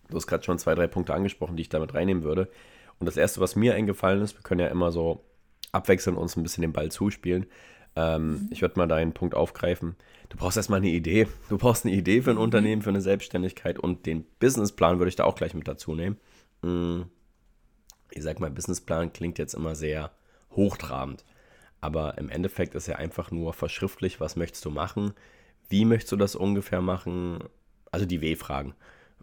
Du 0.09 0.17
hast 0.17 0.27
gerade 0.27 0.45
schon 0.45 0.59
zwei, 0.59 0.75
drei 0.75 0.87
Punkte 0.87 1.15
angesprochen, 1.15 1.57
die 1.57 1.63
ich 1.63 1.69
damit 1.69 1.95
reinnehmen 1.95 2.23
würde. 2.23 2.51
Und 2.99 3.07
das 3.07 3.17
erste, 3.17 3.41
was 3.41 3.57
mir 3.57 3.75
eingefallen 3.75 4.21
ist, 4.21 4.35
wir 4.35 4.43
können 4.43 4.61
ja 4.61 4.67
immer 4.67 4.93
so 4.93 5.25
abwechselnd 5.73 6.19
uns 6.19 6.37
ein 6.37 6.43
bisschen 6.43 6.63
den 6.63 6.73
Ball 6.73 6.91
zuspielen. 6.91 7.47
Ähm, 7.97 8.33
mhm. 8.33 8.49
Ich 8.51 8.63
würde 8.63 8.79
mal 8.79 8.87
deinen 8.87 9.13
Punkt 9.13 9.35
aufgreifen. 9.35 9.97
Du 10.29 10.37
brauchst 10.37 10.57
erstmal 10.57 10.79
eine 10.79 10.91
Idee. 10.91 11.27
Du 11.49 11.59
brauchst 11.59 11.85
eine 11.85 11.95
Idee 11.95 12.23
für 12.23 12.31
ein 12.31 12.37
mhm. 12.37 12.43
Unternehmen, 12.43 12.83
für 12.83 12.91
eine 12.91 13.01
Selbstständigkeit 13.01 13.79
und 13.79 14.07
den 14.07 14.25
Businessplan 14.39 14.99
würde 14.99 15.09
ich 15.09 15.17
da 15.17 15.25
auch 15.25 15.35
gleich 15.35 15.55
mit 15.55 15.67
dazu 15.67 15.95
nehmen. 15.95 16.17
Mhm. 16.63 17.07
Ich 18.11 18.23
sag 18.23 18.41
mal, 18.41 18.51
Businessplan 18.51 19.13
klingt 19.13 19.39
jetzt 19.39 19.55
immer 19.55 19.75
sehr 19.75 20.11
hochtrabend. 20.53 21.25
Aber 21.81 22.19
im 22.19 22.29
Endeffekt 22.29 22.75
ist 22.75 22.87
ja 22.87 22.97
einfach 22.97 23.31
nur 23.31 23.53
verschriftlich, 23.53 24.21
was 24.21 24.37
möchtest 24.37 24.65
du 24.65 24.71
machen, 24.71 25.15
wie 25.69 25.85
möchtest 25.85 26.13
du 26.13 26.17
das 26.17 26.37
ungefähr 26.37 26.83
machen, 26.83 27.45
also 27.91 28.07
die 28.07 28.21
W-Fragen. 28.21 28.75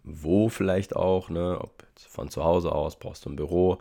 Wo 0.02 0.48
vielleicht 0.48 0.96
auch, 0.96 1.28
ne, 1.28 1.58
ob 1.60 1.84
von 1.96 2.30
zu 2.30 2.44
Hause 2.44 2.72
aus, 2.72 2.98
brauchst 2.98 3.26
du 3.26 3.30
ein 3.30 3.36
Büro, 3.36 3.78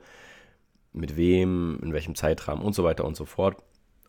mit 0.93 1.15
wem, 1.15 1.79
in 1.81 1.93
welchem 1.93 2.15
Zeitrahmen 2.15 2.63
und 2.63 2.73
so 2.73 2.83
weiter 2.83 3.05
und 3.05 3.15
so 3.15 3.25
fort. 3.25 3.57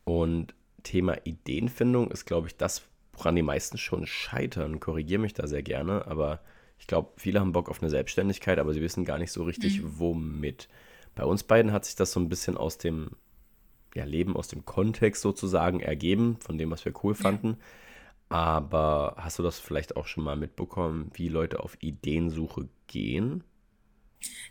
Und 0.05 0.55
Thema 0.83 1.17
Ideenfindung 1.25 2.11
ist, 2.11 2.25
glaube 2.25 2.49
ich, 2.49 2.57
das, 2.57 2.83
woran 3.13 3.37
die 3.37 3.43
meisten 3.43 3.79
schon 3.79 4.07
scheitern. 4.07 4.81
Korrigiere 4.81 5.21
mich 5.21 5.35
da 5.35 5.47
sehr 5.47 5.63
gerne, 5.63 6.07
aber 6.07 6.41
ich 6.79 6.87
glaube, 6.87 7.11
viele 7.17 7.41
haben 7.41 7.53
Bock 7.53 7.69
auf 7.69 7.83
eine 7.83 7.91
Selbstständigkeit, 7.91 8.59
aber 8.59 8.73
sie 8.73 8.81
wissen 8.81 9.05
gar 9.05 9.19
nicht 9.19 9.33
so 9.33 9.43
richtig, 9.43 9.83
mhm. 9.83 9.99
womit. 9.99 10.69
Bei 11.15 11.25
uns 11.25 11.43
beiden 11.43 11.73
hat 11.73 11.85
sich 11.85 11.97
das 11.97 12.13
so 12.13 12.21
ein 12.21 12.29
bisschen 12.29 12.57
aus 12.57 12.79
dem 12.79 13.11
ja, 13.95 14.05
Leben 14.05 14.37
aus 14.37 14.49
dem 14.49 14.65
Kontext 14.65 15.23
sozusagen 15.23 15.81
ergeben, 15.81 16.37
von 16.41 16.59
dem, 16.59 16.71
was 16.71 16.85
wir 16.85 16.93
cool 17.03 17.15
fanden. 17.15 17.57
Aber 18.29 19.15
hast 19.19 19.39
du 19.39 19.43
das 19.43 19.59
vielleicht 19.59 19.97
auch 19.97 20.07
schon 20.07 20.25
mal 20.25 20.37
mitbekommen, 20.37 21.11
wie 21.15 21.29
Leute 21.29 21.61
auf 21.61 21.79
Ideensuche 21.81 22.69
gehen? 22.87 23.45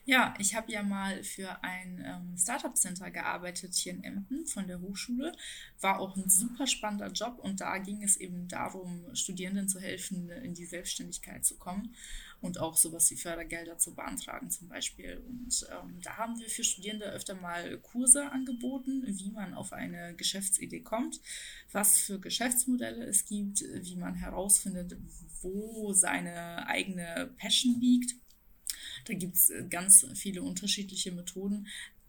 Ja, 0.06 0.34
ich 0.40 0.56
habe 0.56 0.72
ja 0.72 0.84
mal 0.84 1.22
für 1.24 1.64
ein 1.64 2.02
ähm, 2.06 2.38
Startup 2.38 2.76
Center 2.78 3.12
gearbeitet 3.12 3.76
hier 3.76 3.92
in 3.92 4.04
Emden 4.04 4.48
von 4.48 4.66
der 4.66 4.80
Hochschule. 4.80 5.34
War 5.82 6.00
auch 6.00 6.16
ein 6.16 6.30
super 6.30 6.66
spannender 6.66 7.12
Job 7.12 7.40
und 7.40 7.60
da 7.60 7.78
ging 7.78 8.02
es 8.04 8.16
eben 8.16 8.48
darum, 8.48 9.14
Studierenden 9.14 9.68
zu 9.68 9.82
helfen, 9.82 10.30
in 10.30 10.54
die 10.54 10.66
Selbstständigkeit 10.66 11.44
zu 11.44 11.58
kommen 11.58 11.94
und 12.40 12.60
auch 12.60 12.78
sowas 12.78 13.12
wie 13.12 13.18
Fördergelder 13.18 13.78
zu 13.78 13.96
beantragen 13.96 14.50
zum 14.50 14.70
Beispiel. 14.70 15.22
Und 15.28 15.68
ähm, 15.72 16.00
da 16.02 16.16
haben 16.18 16.40
wir 16.40 16.50
für 16.50 16.64
Studierende 16.64 17.08
öfter 17.08 17.36
mal 17.36 17.78
Kurse 17.80 18.32
angeboten, 18.32 19.04
wie 19.06 19.32
man 19.32 19.54
auf 19.54 19.74
eine 19.74 20.16
Geschäftsidee 20.16 20.82
kommt, 20.82 21.20
was 21.74 21.98
für 21.98 22.20
Geschäftsmodelle 22.20 23.04
es 23.06 23.26
gibt, 23.26 23.62
wie 23.62 23.98
man 23.98 24.16
herausfindet, 24.16 24.96
wo 25.42 25.92
seine 25.92 26.66
eigene 26.68 27.34
Passion 27.38 27.80
liegt 27.82 28.16
da 29.08 29.14
gibt 29.14 29.36
es 29.36 29.50
äh, 29.50 29.66
ganz 29.70 30.06
viele 30.16 30.42
unterschiedliche 30.44 31.12
Methoden. 31.12 31.68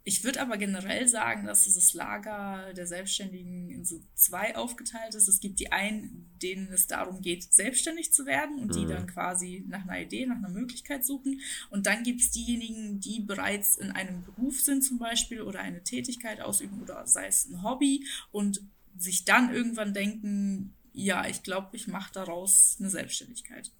Ich 0.08 0.24
würde 0.24 0.40
aber 0.40 0.56
generell 0.56 1.06
sagen, 1.06 1.44
dass 1.44 1.70
das 1.70 1.92
Lager 1.92 2.72
der 2.72 2.86
Selbstständigen 2.86 3.68
in 3.68 3.84
so 3.84 4.00
zwei 4.14 4.56
aufgeteilt 4.56 5.14
ist. 5.14 5.28
Es 5.28 5.38
gibt 5.38 5.60
die 5.60 5.70
einen, 5.70 6.30
denen 6.40 6.72
es 6.72 6.86
darum 6.86 7.20
geht, 7.20 7.52
selbstständig 7.52 8.10
zu 8.10 8.24
werden 8.24 8.58
und 8.58 8.74
die 8.74 8.86
mhm. 8.86 8.88
dann 8.88 9.06
quasi 9.06 9.66
nach 9.68 9.82
einer 9.82 10.00
Idee, 10.00 10.24
nach 10.24 10.38
einer 10.38 10.48
Möglichkeit 10.48 11.04
suchen. 11.04 11.42
Und 11.68 11.84
dann 11.84 12.04
gibt 12.04 12.22
es 12.22 12.30
diejenigen, 12.30 13.00
die 13.00 13.20
bereits 13.20 13.76
in 13.76 13.90
einem 13.90 14.24
Beruf 14.24 14.60
sind 14.62 14.82
zum 14.82 14.98
Beispiel 14.98 15.42
oder 15.42 15.60
eine 15.60 15.84
Tätigkeit 15.84 16.40
ausüben 16.40 16.80
oder 16.80 17.06
sei 17.06 17.26
es 17.26 17.46
ein 17.46 17.62
Hobby 17.62 18.06
und 18.32 18.62
sich 18.96 19.26
dann 19.26 19.52
irgendwann 19.52 19.92
denken, 19.92 20.72
ja, 20.94 21.26
ich 21.28 21.42
glaube, 21.42 21.76
ich 21.76 21.86
mache 21.86 22.14
daraus 22.14 22.78
eine 22.80 22.88
Selbstständigkeit. 22.88 23.70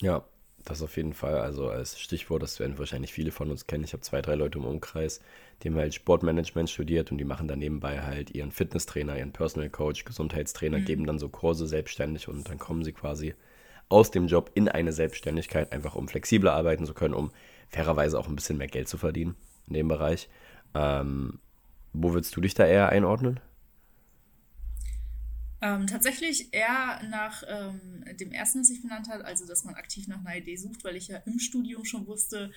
Ja, 0.00 0.24
das 0.64 0.82
auf 0.82 0.96
jeden 0.96 1.12
Fall. 1.12 1.38
Also 1.38 1.68
als 1.68 1.98
Stichwort, 2.00 2.42
das 2.42 2.60
werden 2.60 2.78
wahrscheinlich 2.78 3.12
viele 3.12 3.32
von 3.32 3.50
uns 3.50 3.66
kennen. 3.66 3.84
Ich 3.84 3.92
habe 3.92 4.02
zwei, 4.02 4.22
drei 4.22 4.34
Leute 4.34 4.58
im 4.58 4.64
Umkreis, 4.64 5.20
die 5.62 5.68
haben 5.68 5.76
halt 5.76 5.94
Sportmanagement 5.94 6.70
studiert 6.70 7.10
und 7.10 7.18
die 7.18 7.24
machen 7.24 7.48
dann 7.48 7.58
nebenbei 7.58 8.02
halt 8.02 8.30
ihren 8.30 8.50
Fitnesstrainer, 8.52 9.18
ihren 9.18 9.32
Personal 9.32 9.70
Coach, 9.70 10.04
Gesundheitstrainer, 10.04 10.78
mhm. 10.78 10.84
geben 10.84 11.06
dann 11.06 11.18
so 11.18 11.28
Kurse 11.28 11.66
selbstständig 11.66 12.28
und 12.28 12.48
dann 12.48 12.58
kommen 12.58 12.84
sie 12.84 12.92
quasi 12.92 13.34
aus 13.88 14.10
dem 14.10 14.26
Job 14.26 14.50
in 14.54 14.68
eine 14.68 14.92
Selbstständigkeit, 14.92 15.72
einfach 15.72 15.94
um 15.94 16.08
flexibler 16.08 16.54
arbeiten 16.54 16.86
zu 16.86 16.94
können, 16.94 17.14
um 17.14 17.30
fairerweise 17.68 18.18
auch 18.18 18.28
ein 18.28 18.36
bisschen 18.36 18.58
mehr 18.58 18.68
Geld 18.68 18.88
zu 18.88 18.98
verdienen 18.98 19.36
in 19.66 19.74
dem 19.74 19.88
Bereich. 19.88 20.28
Ähm, 20.74 21.40
wo 21.92 22.14
würdest 22.14 22.34
du 22.36 22.40
dich 22.40 22.54
da 22.54 22.66
eher 22.66 22.88
einordnen? 22.88 23.40
Ähm, 25.62 25.86
tatsächlich 25.86 26.52
eher 26.52 27.00
nach 27.08 27.44
ähm, 27.46 28.04
dem 28.18 28.32
ersten, 28.32 28.60
was 28.60 28.70
ich 28.70 28.82
benannt 28.82 29.08
habe, 29.08 29.24
also 29.24 29.46
dass 29.46 29.62
man 29.62 29.74
aktiv 29.74 30.08
nach 30.08 30.18
einer 30.18 30.36
Idee 30.36 30.56
sucht, 30.56 30.82
weil 30.82 30.96
ich 30.96 31.06
ja 31.06 31.18
im 31.18 31.38
Studium 31.38 31.84
schon 31.84 32.06
wusste, 32.08 32.50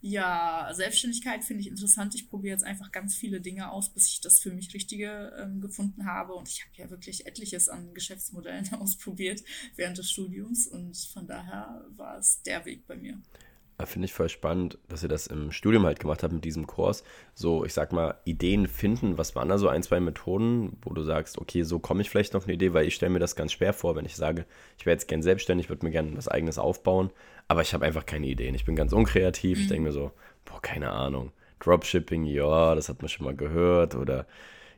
ja, 0.00 0.68
Selbstständigkeit 0.72 1.44
finde 1.44 1.62
ich 1.62 1.68
interessant. 1.68 2.14
Ich 2.14 2.28
probiere 2.28 2.52
jetzt 2.52 2.64
einfach 2.64 2.92
ganz 2.92 3.16
viele 3.16 3.40
Dinge 3.40 3.70
aus, 3.70 3.88
bis 3.88 4.08
ich 4.08 4.20
das 4.20 4.38
für 4.38 4.50
mich 4.50 4.72
Richtige 4.72 5.32
ähm, 5.36 5.60
gefunden 5.60 6.06
habe. 6.06 6.34
Und 6.34 6.48
ich 6.48 6.62
habe 6.62 6.70
ja 6.76 6.90
wirklich 6.90 7.26
etliches 7.26 7.68
an 7.68 7.94
Geschäftsmodellen 7.94 8.72
ausprobiert 8.74 9.42
während 9.74 9.98
des 9.98 10.10
Studiums. 10.10 10.68
Und 10.68 10.96
von 10.96 11.26
daher 11.26 11.84
war 11.96 12.18
es 12.18 12.42
der 12.42 12.64
Weg 12.64 12.86
bei 12.86 12.96
mir. 12.96 13.20
Finde 13.84 14.06
ich 14.06 14.12
voll 14.12 14.28
spannend, 14.28 14.76
dass 14.88 15.04
ihr 15.04 15.08
das 15.08 15.28
im 15.28 15.52
Studium 15.52 15.86
halt 15.86 16.00
gemacht 16.00 16.24
habt 16.24 16.32
mit 16.32 16.44
diesem 16.44 16.66
Kurs. 16.66 17.04
So, 17.34 17.64
ich 17.64 17.72
sag 17.72 17.92
mal, 17.92 18.16
Ideen 18.24 18.66
finden. 18.66 19.18
Was 19.18 19.36
waren 19.36 19.48
da 19.48 19.56
so 19.56 19.68
ein, 19.68 19.84
zwei 19.84 20.00
Methoden, 20.00 20.76
wo 20.82 20.92
du 20.92 21.02
sagst, 21.02 21.38
okay, 21.38 21.62
so 21.62 21.78
komme 21.78 22.02
ich 22.02 22.10
vielleicht 22.10 22.34
auf 22.34 22.44
eine 22.44 22.54
Idee, 22.54 22.72
weil 22.72 22.86
ich 22.88 22.96
stelle 22.96 23.10
mir 23.10 23.20
das 23.20 23.36
ganz 23.36 23.52
schwer 23.52 23.72
vor, 23.72 23.94
wenn 23.94 24.04
ich 24.04 24.16
sage, 24.16 24.46
ich 24.78 24.84
wäre 24.84 24.94
jetzt 24.94 25.06
gern 25.06 25.22
selbstständig, 25.22 25.68
würde 25.68 25.86
mir 25.86 25.92
gerne 25.92 26.16
was 26.16 26.26
eigenes 26.26 26.58
aufbauen, 26.58 27.10
aber 27.46 27.62
ich 27.62 27.72
habe 27.72 27.84
einfach 27.86 28.04
keine 28.04 28.26
Ideen. 28.26 28.54
Ich 28.56 28.64
bin 28.64 28.74
ganz 28.74 28.92
unkreativ. 28.92 29.58
Mhm. 29.58 29.62
Ich 29.62 29.68
denke 29.68 29.84
mir 29.84 29.92
so, 29.92 30.10
boah, 30.44 30.60
keine 30.60 30.90
Ahnung. 30.90 31.30
Dropshipping, 31.60 32.24
ja, 32.24 32.74
das 32.74 32.88
hat 32.88 33.00
man 33.00 33.08
schon 33.08 33.26
mal 33.26 33.36
gehört. 33.36 33.94
Oder 33.94 34.26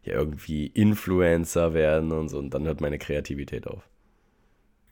ja, 0.02 0.14
irgendwie 0.14 0.66
Influencer 0.66 1.74
werden 1.74 2.12
und 2.12 2.28
so. 2.28 2.38
Und 2.38 2.50
dann 2.54 2.66
hört 2.66 2.80
meine 2.80 2.98
Kreativität 2.98 3.66
auf. 3.66 3.88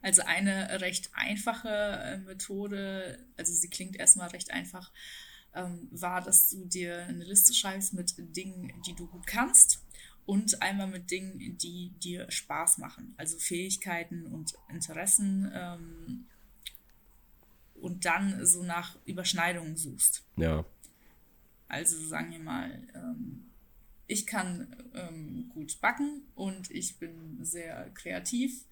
Also 0.09 0.23
eine 0.23 0.81
recht 0.81 1.11
einfache 1.13 1.69
äh, 1.69 2.17
Methode, 2.17 3.23
also 3.37 3.53
sie 3.53 3.69
klingt 3.69 3.95
erstmal 3.95 4.29
recht 4.29 4.49
einfach, 4.49 4.91
ähm, 5.53 5.87
war, 5.91 6.19
dass 6.21 6.49
du 6.49 6.65
dir 6.65 7.05
eine 7.05 7.23
Liste 7.23 7.53
schreibst 7.53 7.93
mit 7.93 8.15
Dingen, 8.35 8.73
die 8.87 8.95
du 8.95 9.05
gut 9.05 9.27
kannst 9.27 9.85
und 10.25 10.63
einmal 10.63 10.87
mit 10.87 11.11
Dingen, 11.11 11.59
die 11.59 11.91
dir 11.99 12.25
Spaß 12.31 12.79
machen, 12.79 13.13
also 13.17 13.37
Fähigkeiten 13.37 14.25
und 14.25 14.55
Interessen 14.69 15.51
ähm, 15.53 16.25
und 17.75 18.05
dann 18.05 18.43
so 18.47 18.63
nach 18.63 18.97
Überschneidungen 19.05 19.77
suchst. 19.77 20.23
Ja. 20.37 20.65
Also 21.67 22.03
sagen 22.07 22.31
wir 22.31 22.39
mal, 22.39 22.81
ähm, 22.95 23.51
ich 24.07 24.25
kann 24.25 24.75
ähm, 24.95 25.51
gut 25.53 25.79
backen 25.81 26.23
und 26.33 26.71
ich 26.71 26.97
bin 26.97 27.45
sehr 27.45 27.91
kreativ 27.91 28.65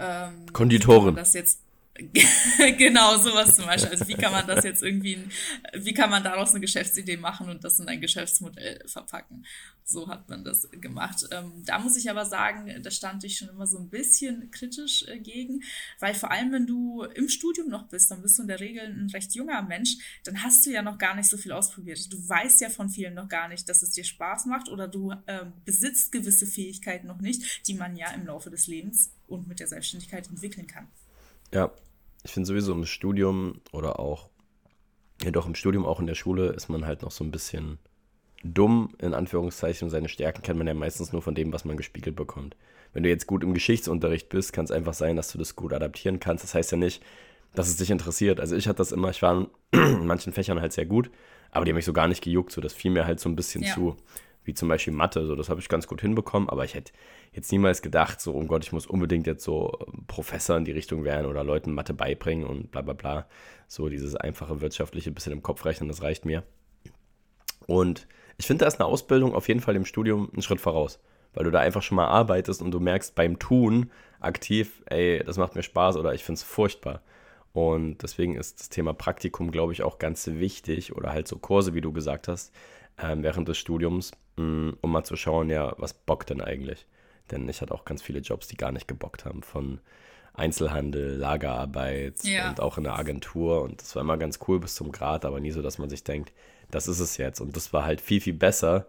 ähm, 0.00 0.46
Konditorin. 0.52 1.14
Das 1.14 1.34
jetzt 1.34 1.60
genau, 2.78 3.16
sowas 3.18 3.56
zum 3.56 3.66
Beispiel. 3.66 3.90
Also 3.90 4.08
wie 4.08 4.14
kann 4.14 4.32
man 4.32 4.46
das 4.46 4.64
jetzt 4.64 4.82
irgendwie, 4.82 5.18
wie 5.74 5.92
kann 5.92 6.10
man 6.10 6.22
daraus 6.22 6.50
eine 6.50 6.60
Geschäftsidee 6.60 7.16
machen 7.16 7.48
und 7.48 7.62
das 7.62 7.78
in 7.78 7.88
ein 7.88 8.00
Geschäftsmodell 8.00 8.82
verpacken? 8.86 9.44
So 9.84 10.08
hat 10.08 10.28
man 10.28 10.44
das 10.44 10.68
gemacht. 10.70 11.26
Ähm, 11.32 11.64
da 11.64 11.78
muss 11.78 11.96
ich 11.96 12.08
aber 12.08 12.24
sagen, 12.24 12.72
da 12.82 12.90
stand 12.90 13.24
ich 13.24 13.38
schon 13.38 13.48
immer 13.48 13.66
so 13.66 13.78
ein 13.78 13.88
bisschen 13.88 14.50
kritisch 14.50 15.04
äh, 15.08 15.18
gegen, 15.18 15.62
weil 15.98 16.14
vor 16.14 16.30
allem, 16.30 16.52
wenn 16.52 16.66
du 16.66 17.02
im 17.02 17.28
Studium 17.28 17.68
noch 17.68 17.88
bist, 17.88 18.10
dann 18.10 18.22
bist 18.22 18.38
du 18.38 18.42
in 18.42 18.48
der 18.48 18.60
Regel 18.60 18.84
ein 18.84 19.10
recht 19.10 19.34
junger 19.34 19.62
Mensch, 19.62 19.96
dann 20.24 20.42
hast 20.42 20.64
du 20.64 20.70
ja 20.70 20.82
noch 20.82 20.98
gar 20.98 21.16
nicht 21.16 21.28
so 21.28 21.36
viel 21.36 21.52
ausprobiert. 21.52 22.12
Du 22.12 22.28
weißt 22.28 22.60
ja 22.60 22.70
von 22.70 22.88
vielen 22.88 23.14
noch 23.14 23.28
gar 23.28 23.48
nicht, 23.48 23.68
dass 23.68 23.82
es 23.82 23.90
dir 23.90 24.04
Spaß 24.04 24.46
macht 24.46 24.68
oder 24.68 24.88
du 24.88 25.12
äh, 25.26 25.46
besitzt 25.64 26.12
gewisse 26.12 26.46
Fähigkeiten 26.46 27.08
noch 27.08 27.20
nicht, 27.20 27.66
die 27.66 27.74
man 27.74 27.96
ja 27.96 28.10
im 28.12 28.26
Laufe 28.26 28.50
des 28.50 28.68
Lebens 28.68 29.12
und 29.26 29.48
mit 29.48 29.60
der 29.60 29.66
Selbstständigkeit 29.66 30.28
entwickeln 30.28 30.66
kann. 30.66 30.88
Ja, 31.52 31.72
ich 32.24 32.32
finde 32.32 32.46
sowieso 32.46 32.72
im 32.72 32.86
Studium 32.86 33.60
oder 33.72 33.98
auch, 33.98 34.28
ja 35.22 35.30
doch 35.30 35.46
im 35.46 35.54
Studium, 35.54 35.86
auch 35.86 36.00
in 36.00 36.06
der 36.06 36.14
Schule, 36.14 36.48
ist 36.48 36.68
man 36.68 36.86
halt 36.86 37.02
noch 37.02 37.10
so 37.10 37.24
ein 37.24 37.30
bisschen 37.30 37.78
dumm, 38.42 38.94
in 38.98 39.14
Anführungszeichen. 39.14 39.90
Seine 39.90 40.08
Stärken 40.08 40.42
kennt 40.42 40.58
man 40.58 40.66
ja 40.66 40.74
meistens 40.74 41.12
nur 41.12 41.22
von 41.22 41.34
dem, 41.34 41.52
was 41.52 41.64
man 41.64 41.76
gespiegelt 41.76 42.16
bekommt. 42.16 42.56
Wenn 42.92 43.02
du 43.02 43.08
jetzt 43.08 43.26
gut 43.26 43.44
im 43.44 43.54
Geschichtsunterricht 43.54 44.28
bist, 44.28 44.52
kann 44.52 44.64
es 44.64 44.70
einfach 44.70 44.94
sein, 44.94 45.16
dass 45.16 45.30
du 45.30 45.38
das 45.38 45.56
gut 45.56 45.72
adaptieren 45.72 46.20
kannst. 46.20 46.44
Das 46.44 46.54
heißt 46.54 46.72
ja 46.72 46.78
nicht, 46.78 47.02
dass 47.54 47.68
es 47.68 47.76
dich 47.76 47.90
interessiert. 47.90 48.40
Also 48.40 48.56
ich 48.56 48.66
hatte 48.68 48.78
das 48.78 48.92
immer, 48.92 49.10
ich 49.10 49.22
war 49.22 49.46
in 49.72 50.06
manchen 50.06 50.32
Fächern 50.32 50.60
halt 50.60 50.72
sehr 50.72 50.86
gut, 50.86 51.10
aber 51.50 51.64
die 51.64 51.70
haben 51.70 51.76
mich 51.76 51.84
so 51.84 51.92
gar 51.92 52.08
nicht 52.08 52.22
gejuckt. 52.22 52.52
So, 52.52 52.60
das 52.60 52.72
fiel 52.72 52.90
mir 52.90 53.06
halt 53.06 53.20
so 53.20 53.28
ein 53.28 53.36
bisschen 53.36 53.62
ja. 53.62 53.74
zu 53.74 53.96
wie 54.44 54.54
zum 54.54 54.68
Beispiel 54.68 54.92
Mathe. 54.92 55.26
So, 55.26 55.34
das 55.34 55.48
habe 55.48 55.60
ich 55.60 55.68
ganz 55.68 55.86
gut 55.86 56.00
hinbekommen, 56.00 56.48
aber 56.48 56.64
ich 56.64 56.74
hätte 56.74 56.92
jetzt 57.32 57.52
niemals 57.52 57.82
gedacht, 57.82 58.20
so, 58.20 58.34
oh 58.34 58.44
Gott, 58.44 58.64
ich 58.64 58.72
muss 58.72 58.86
unbedingt 58.86 59.26
jetzt 59.26 59.44
so 59.44 59.78
ähm, 59.86 60.04
Professor 60.06 60.56
in 60.56 60.64
die 60.64 60.72
Richtung 60.72 61.04
werden 61.04 61.26
oder 61.26 61.44
Leuten 61.44 61.72
Mathe 61.72 61.94
beibringen 61.94 62.46
und 62.46 62.70
bla 62.70 62.82
bla 62.82 62.94
bla. 62.94 63.26
So 63.68 63.88
dieses 63.88 64.16
einfache 64.16 64.60
wirtschaftliche 64.60 65.12
bisschen 65.12 65.32
im 65.32 65.42
Kopf 65.42 65.64
rechnen, 65.64 65.88
das 65.88 66.02
reicht 66.02 66.24
mir. 66.24 66.42
Und 67.66 68.08
ich 68.36 68.46
finde, 68.46 68.64
da 68.64 68.68
ist 68.68 68.80
eine 68.80 68.86
Ausbildung 68.86 69.34
auf 69.34 69.48
jeden 69.48 69.60
Fall 69.60 69.76
im 69.76 69.84
Studium 69.84 70.30
einen 70.32 70.42
Schritt 70.42 70.60
voraus, 70.60 70.98
weil 71.34 71.44
du 71.44 71.50
da 71.50 71.60
einfach 71.60 71.82
schon 71.82 71.96
mal 71.96 72.08
arbeitest 72.08 72.62
und 72.62 72.70
du 72.70 72.80
merkst 72.80 73.14
beim 73.14 73.38
Tun 73.38 73.90
aktiv, 74.18 74.82
ey, 74.86 75.22
das 75.24 75.36
macht 75.36 75.54
mir 75.54 75.62
Spaß 75.62 75.96
oder 75.96 76.14
ich 76.14 76.24
finde 76.24 76.38
es 76.38 76.42
furchtbar. 76.42 77.02
Und 77.52 78.02
deswegen 78.02 78.36
ist 78.36 78.60
das 78.60 78.68
Thema 78.68 78.92
Praktikum, 78.92 79.50
glaube 79.50 79.72
ich, 79.72 79.82
auch 79.82 79.98
ganz 79.98 80.26
wichtig 80.26 80.94
oder 80.94 81.10
halt 81.10 81.26
so 81.26 81.36
Kurse, 81.38 81.74
wie 81.74 81.80
du 81.80 81.92
gesagt 81.92 82.28
hast, 82.28 82.54
ähm, 82.98 83.22
während 83.22 83.48
des 83.48 83.58
Studiums, 83.58 84.12
um 84.36 84.76
mal 84.82 85.04
zu 85.04 85.16
schauen, 85.16 85.50
ja, 85.50 85.74
was 85.78 85.94
bockt 85.94 86.30
denn 86.30 86.40
eigentlich? 86.40 86.86
Denn 87.30 87.48
ich 87.48 87.60
hatte 87.60 87.74
auch 87.74 87.84
ganz 87.84 88.02
viele 88.02 88.20
Jobs, 88.20 88.48
die 88.48 88.56
gar 88.56 88.72
nicht 88.72 88.88
gebockt 88.88 89.24
haben, 89.24 89.42
von 89.42 89.80
Einzelhandel, 90.32 91.16
Lagerarbeit 91.16 92.24
ja. 92.24 92.48
und 92.48 92.60
auch 92.60 92.78
in 92.78 92.84
der 92.84 92.98
Agentur. 92.98 93.62
Und 93.62 93.80
das 93.80 93.94
war 93.94 94.02
immer 94.02 94.16
ganz 94.16 94.38
cool 94.48 94.60
bis 94.60 94.74
zum 94.74 94.92
Grad, 94.92 95.24
aber 95.24 95.40
nie 95.40 95.50
so, 95.50 95.62
dass 95.62 95.78
man 95.78 95.90
sich 95.90 96.04
denkt, 96.04 96.32
das 96.70 96.88
ist 96.88 97.00
es 97.00 97.16
jetzt. 97.16 97.40
Und 97.40 97.56
das 97.56 97.72
war 97.72 97.84
halt 97.84 98.00
viel, 98.00 98.20
viel 98.20 98.34
besser, 98.34 98.86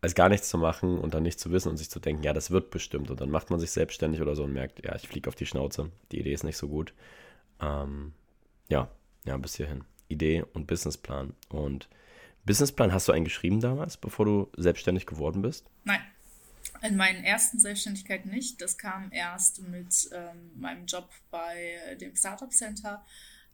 als 0.00 0.14
gar 0.14 0.28
nichts 0.28 0.48
zu 0.48 0.58
machen 0.58 0.98
und 0.98 1.14
dann 1.14 1.24
nicht 1.24 1.40
zu 1.40 1.50
wissen 1.50 1.70
und 1.70 1.76
sich 1.76 1.90
zu 1.90 1.98
denken, 1.98 2.22
ja, 2.22 2.32
das 2.32 2.50
wird 2.50 2.70
bestimmt. 2.70 3.10
Und 3.10 3.20
dann 3.20 3.30
macht 3.30 3.50
man 3.50 3.58
sich 3.58 3.72
selbstständig 3.72 4.20
oder 4.20 4.36
so 4.36 4.44
und 4.44 4.52
merkt, 4.52 4.84
ja, 4.84 4.94
ich 4.94 5.08
fliege 5.08 5.28
auf 5.28 5.34
die 5.34 5.46
Schnauze. 5.46 5.90
Die 6.12 6.20
Idee 6.20 6.32
ist 6.32 6.44
nicht 6.44 6.56
so 6.56 6.68
gut. 6.68 6.94
Ähm, 7.60 8.12
ja, 8.68 8.88
ja, 9.24 9.36
bis 9.36 9.56
hierhin. 9.56 9.84
Idee 10.08 10.44
und 10.54 10.66
Businessplan. 10.66 11.34
Und 11.48 11.88
Businessplan 12.44 12.92
hast 12.92 13.08
du 13.08 13.12
einen 13.12 13.24
geschrieben 13.24 13.60
damals, 13.60 13.96
bevor 13.96 14.24
du 14.24 14.50
selbstständig 14.56 15.06
geworden 15.06 15.42
bist? 15.42 15.66
Nein. 15.84 16.00
In 16.82 16.96
meinen 16.96 17.24
ersten 17.24 17.58
Selbstständigkeiten 17.58 18.30
nicht. 18.30 18.62
Das 18.62 18.78
kam 18.78 19.10
erst 19.10 19.60
mit 19.62 20.08
ähm, 20.12 20.52
meinem 20.54 20.86
Job 20.86 21.10
bei 21.30 21.96
dem 22.00 22.14
Startup 22.14 22.52
Center, 22.52 23.04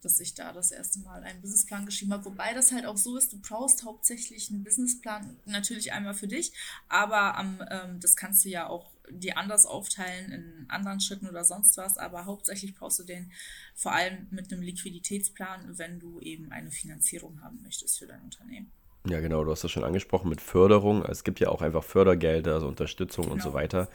dass 0.03 0.20
ich 0.20 0.35
da 0.35 0.53
das 0.53 0.70
erste 0.70 0.99
Mal 1.01 1.23
einen 1.23 1.40
Businessplan 1.40 1.87
geschrieben 1.87 2.12
habe. 2.12 2.27
Wobei 2.27 2.53
das 2.53 2.73
halt 2.73 2.85
auch 2.85 2.99
so 2.99 3.16
ist, 3.16 3.33
du 3.33 3.40
brauchst 3.40 3.85
hauptsächlich 3.85 4.51
einen 4.51 4.62
Businessplan, 4.62 5.38
natürlich 5.47 5.92
einmal 5.92 6.14
für 6.14 6.29
dich, 6.29 6.53
aber 6.88 7.37
am, 7.37 7.62
ähm, 7.70 8.01
das 8.01 8.14
kannst 8.14 8.44
du 8.44 8.51
ja 8.51 8.68
auch 8.68 8.93
die 9.11 9.37
anders 9.37 9.67
aufteilen 9.67 10.33
in 10.33 10.67
anderen 10.69 11.01
Schritten 11.01 11.29
oder 11.29 11.45
sonst 11.45 11.77
was, 11.77 11.99
aber 11.99 12.27
hauptsächlich 12.27 12.75
brauchst 12.75 12.99
du 12.99 13.05
den 13.05 13.31
vor 13.75 13.93
allem 13.93 14.27
mit 14.31 14.53
einem 14.53 14.62
Liquiditätsplan, 14.62 15.79
wenn 15.79 15.99
du 15.99 16.21
eben 16.21 16.51
eine 16.53 16.71
Finanzierung 16.71 17.43
haben 17.43 17.61
möchtest 17.62 17.99
für 17.99 18.07
dein 18.07 18.23
Unternehmen. 18.23 18.71
Ja, 19.07 19.21
genau, 19.21 19.45
du 19.45 19.51
hast 19.51 19.62
das 19.62 19.71
schon 19.71 19.85
angesprochen 19.85 20.31
mit 20.31 20.40
Förderung. 20.40 21.05
Es 21.05 21.25
gibt 21.25 21.38
ja 21.38 21.49
auch 21.49 21.61
einfach 21.61 21.85
Fördergelder, 21.85 22.55
also 22.55 22.69
Unterstützung 22.69 23.25
genau. 23.25 23.35
und 23.35 23.43
so 23.43 23.51
genau. 23.51 23.61
weiter. 23.61 23.88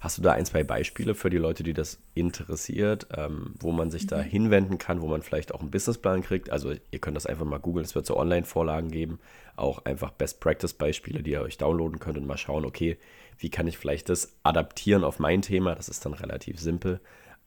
Hast 0.00 0.16
du 0.16 0.22
da 0.22 0.32
ein, 0.32 0.46
zwei 0.46 0.64
Beispiele 0.64 1.14
für 1.14 1.28
die 1.28 1.36
Leute, 1.36 1.62
die 1.62 1.74
das 1.74 1.98
interessiert, 2.14 3.08
ähm, 3.14 3.54
wo 3.60 3.70
man 3.70 3.90
sich 3.90 4.04
mhm. 4.04 4.08
da 4.08 4.20
hinwenden 4.22 4.78
kann, 4.78 5.02
wo 5.02 5.06
man 5.06 5.20
vielleicht 5.20 5.52
auch 5.52 5.60
einen 5.60 5.70
Businessplan 5.70 6.22
kriegt? 6.22 6.48
Also 6.48 6.72
ihr 6.90 6.98
könnt 6.98 7.18
das 7.18 7.26
einfach 7.26 7.44
mal 7.44 7.58
googeln, 7.58 7.84
es 7.84 7.94
wird 7.94 8.06
so 8.06 8.16
Online-Vorlagen 8.16 8.90
geben, 8.90 9.20
auch 9.56 9.84
einfach 9.84 10.10
Best-Practice-Beispiele, 10.12 11.22
die 11.22 11.32
ihr 11.32 11.42
euch 11.42 11.58
downloaden 11.58 11.98
könnt 11.98 12.16
und 12.16 12.26
mal 12.26 12.38
schauen, 12.38 12.64
okay, 12.64 12.96
wie 13.36 13.50
kann 13.50 13.66
ich 13.66 13.76
vielleicht 13.76 14.08
das 14.08 14.34
adaptieren 14.42 15.04
auf 15.04 15.18
mein 15.18 15.42
Thema? 15.42 15.74
Das 15.74 15.90
ist 15.90 16.06
dann 16.06 16.14
relativ 16.14 16.58
simpel. 16.58 17.00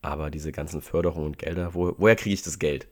Aber 0.04 0.30
diese 0.30 0.52
ganzen 0.52 0.84
Förderungen 0.84 1.26
und 1.26 1.40
Gelder, 1.40 1.74
wo, 1.74 1.96
woher 1.98 2.16
kriege 2.16 2.36
ich 2.36 2.44
das 2.44 2.60
Geld? 2.60 2.88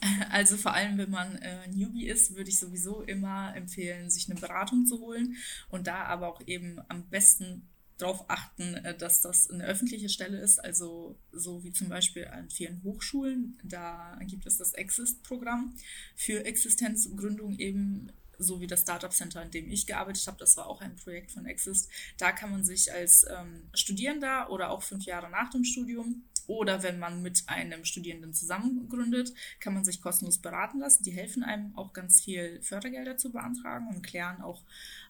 Also 0.30 0.58
vor 0.58 0.74
allem, 0.74 0.98
wenn 0.98 1.10
man 1.10 1.36
äh, 1.36 1.66
Newbie 1.68 2.06
ist, 2.06 2.36
würde 2.36 2.50
ich 2.50 2.58
sowieso 2.58 3.00
immer 3.00 3.56
empfehlen, 3.56 4.10
sich 4.10 4.28
eine 4.30 4.38
Beratung 4.38 4.84
zu 4.84 5.00
holen 5.00 5.36
und 5.70 5.86
da 5.86 6.04
aber 6.04 6.28
auch 6.28 6.42
eben 6.46 6.78
am 6.88 7.04
besten 7.04 7.66
darauf 7.98 8.28
achten, 8.30 8.74
äh, 8.76 8.96
dass 8.96 9.20
das 9.20 9.50
eine 9.50 9.64
öffentliche 9.64 10.08
Stelle 10.08 10.38
ist, 10.38 10.58
also 10.58 11.16
so 11.32 11.62
wie 11.64 11.72
zum 11.72 11.88
Beispiel 11.88 12.26
an 12.28 12.50
vielen 12.50 12.82
Hochschulen. 12.82 13.58
Da 13.62 14.18
gibt 14.22 14.46
es 14.46 14.56
das 14.56 14.72
Exist-Programm 14.72 15.74
für 16.16 16.44
Existenzgründung 16.44 17.58
eben 17.58 18.10
so 18.38 18.60
wie 18.60 18.68
das 18.68 18.82
Startup 18.82 19.12
Center, 19.12 19.42
in 19.42 19.50
dem 19.50 19.68
ich 19.68 19.86
gearbeitet 19.86 20.24
habe, 20.28 20.38
das 20.38 20.56
war 20.56 20.68
auch 20.68 20.80
ein 20.80 20.94
Projekt 20.94 21.32
von 21.32 21.44
Exist. 21.44 21.90
Da 22.18 22.30
kann 22.30 22.52
man 22.52 22.64
sich 22.64 22.92
als 22.92 23.26
ähm, 23.28 23.64
Studierender 23.74 24.50
oder 24.50 24.70
auch 24.70 24.84
fünf 24.84 25.04
Jahre 25.04 25.28
nach 25.28 25.50
dem 25.50 25.64
Studium 25.64 26.22
oder 26.48 26.82
wenn 26.82 26.98
man 26.98 27.20
mit 27.20 27.42
einem 27.46 27.84
Studierenden 27.84 28.32
zusammengründet, 28.32 29.34
kann 29.60 29.74
man 29.74 29.84
sich 29.84 30.00
kostenlos 30.00 30.38
beraten 30.38 30.78
lassen. 30.78 31.02
Die 31.02 31.10
helfen 31.10 31.42
einem 31.42 31.76
auch 31.76 31.92
ganz 31.92 32.22
viel 32.22 32.60
Fördergelder 32.62 33.18
zu 33.18 33.30
beantragen 33.30 33.88
und 33.88 34.02
klären 34.02 34.40
auch 34.40 34.62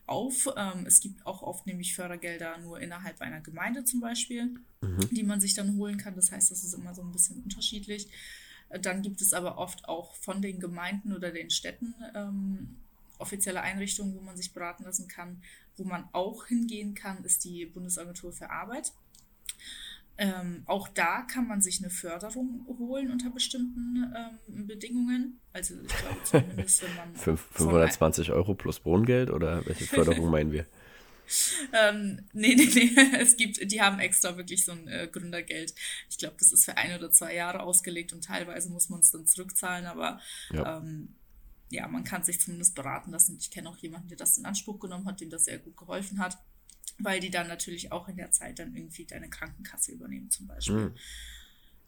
auf. 0.08 0.48
Ähm, 0.56 0.84
es 0.86 1.00
gibt 1.00 1.26
auch 1.26 1.42
oft 1.42 1.66
nämlich 1.66 1.94
Fördergelder 1.94 2.58
nur 2.58 2.80
innerhalb 2.80 3.20
einer 3.20 3.40
Gemeinde 3.40 3.84
zum 3.84 4.00
Beispiel, 4.00 4.58
mhm. 4.80 5.08
die 5.10 5.22
man 5.22 5.40
sich 5.40 5.54
dann 5.54 5.76
holen 5.76 5.98
kann. 5.98 6.16
Das 6.16 6.32
heißt, 6.32 6.50
das 6.50 6.64
ist 6.64 6.74
immer 6.74 6.94
so 6.94 7.02
ein 7.02 7.12
bisschen 7.12 7.42
unterschiedlich. 7.42 8.08
Dann 8.82 9.02
gibt 9.02 9.22
es 9.22 9.32
aber 9.32 9.58
oft 9.58 9.88
auch 9.88 10.14
von 10.16 10.42
den 10.42 10.60
Gemeinden 10.60 11.14
oder 11.14 11.30
den 11.30 11.50
Städten 11.50 11.94
ähm, 12.14 12.76
offizielle 13.18 13.62
Einrichtung, 13.62 14.14
wo 14.14 14.20
man 14.20 14.36
sich 14.36 14.52
beraten 14.52 14.84
lassen 14.84 15.08
kann. 15.08 15.42
Wo 15.76 15.84
man 15.84 16.08
auch 16.12 16.46
hingehen 16.46 16.94
kann, 16.94 17.24
ist 17.24 17.44
die 17.44 17.66
Bundesagentur 17.66 18.32
für 18.32 18.50
Arbeit. 18.50 18.92
Ähm, 20.20 20.64
auch 20.66 20.88
da 20.88 21.22
kann 21.22 21.46
man 21.46 21.62
sich 21.62 21.78
eine 21.78 21.90
Förderung 21.90 22.66
holen 22.78 23.12
unter 23.12 23.30
bestimmten 23.30 24.12
ähm, 24.16 24.66
Bedingungen. 24.66 25.40
Also 25.52 25.74
ich 25.80 25.96
glaube 25.96 26.22
zumindest, 26.24 26.82
wenn 26.82 26.96
man... 26.96 27.14
520 27.14 28.32
Euro 28.32 28.54
plus 28.54 28.84
Wohngeld 28.84 29.30
oder 29.30 29.64
welche 29.64 29.84
Förderung 29.86 30.28
meinen 30.30 30.50
wir? 30.50 30.66
ähm, 31.72 32.22
nee, 32.32 32.56
nee, 32.56 32.68
nee. 32.74 32.90
Es 33.20 33.36
gibt, 33.36 33.70
die 33.70 33.80
haben 33.80 34.00
extra 34.00 34.36
wirklich 34.36 34.64
so 34.64 34.72
ein 34.72 34.88
äh, 34.88 35.08
Gründergeld. 35.10 35.72
Ich 36.10 36.18
glaube, 36.18 36.34
das 36.38 36.50
ist 36.50 36.64
für 36.64 36.76
ein 36.76 36.98
oder 36.98 37.12
zwei 37.12 37.34
Jahre 37.36 37.60
ausgelegt 37.60 38.12
und 38.12 38.24
teilweise 38.24 38.70
muss 38.70 38.88
man 38.88 39.00
es 39.00 39.12
dann 39.12 39.24
zurückzahlen, 39.24 39.86
aber 39.86 40.20
ja. 40.52 40.78
ähm, 40.78 41.14
ja, 41.70 41.86
man 41.86 42.02
kann 42.02 42.24
sich 42.24 42.40
zumindest 42.40 42.74
beraten 42.74 43.10
lassen. 43.10 43.36
Ich 43.38 43.50
kenne 43.50 43.68
auch 43.68 43.76
jemanden, 43.76 44.08
der 44.08 44.16
das 44.16 44.38
in 44.38 44.46
Anspruch 44.46 44.80
genommen 44.80 45.06
hat, 45.06 45.20
dem 45.20 45.30
das 45.30 45.44
sehr 45.44 45.58
gut 45.58 45.76
geholfen 45.76 46.18
hat, 46.18 46.38
weil 46.98 47.20
die 47.20 47.30
dann 47.30 47.48
natürlich 47.48 47.92
auch 47.92 48.08
in 48.08 48.16
der 48.16 48.30
Zeit 48.30 48.58
dann 48.58 48.74
irgendwie 48.74 49.04
deine 49.04 49.30
Krankenkasse 49.30 49.92
übernehmen 49.92 50.30
zum 50.30 50.46
Beispiel. 50.46 50.76
Mhm. 50.76 50.94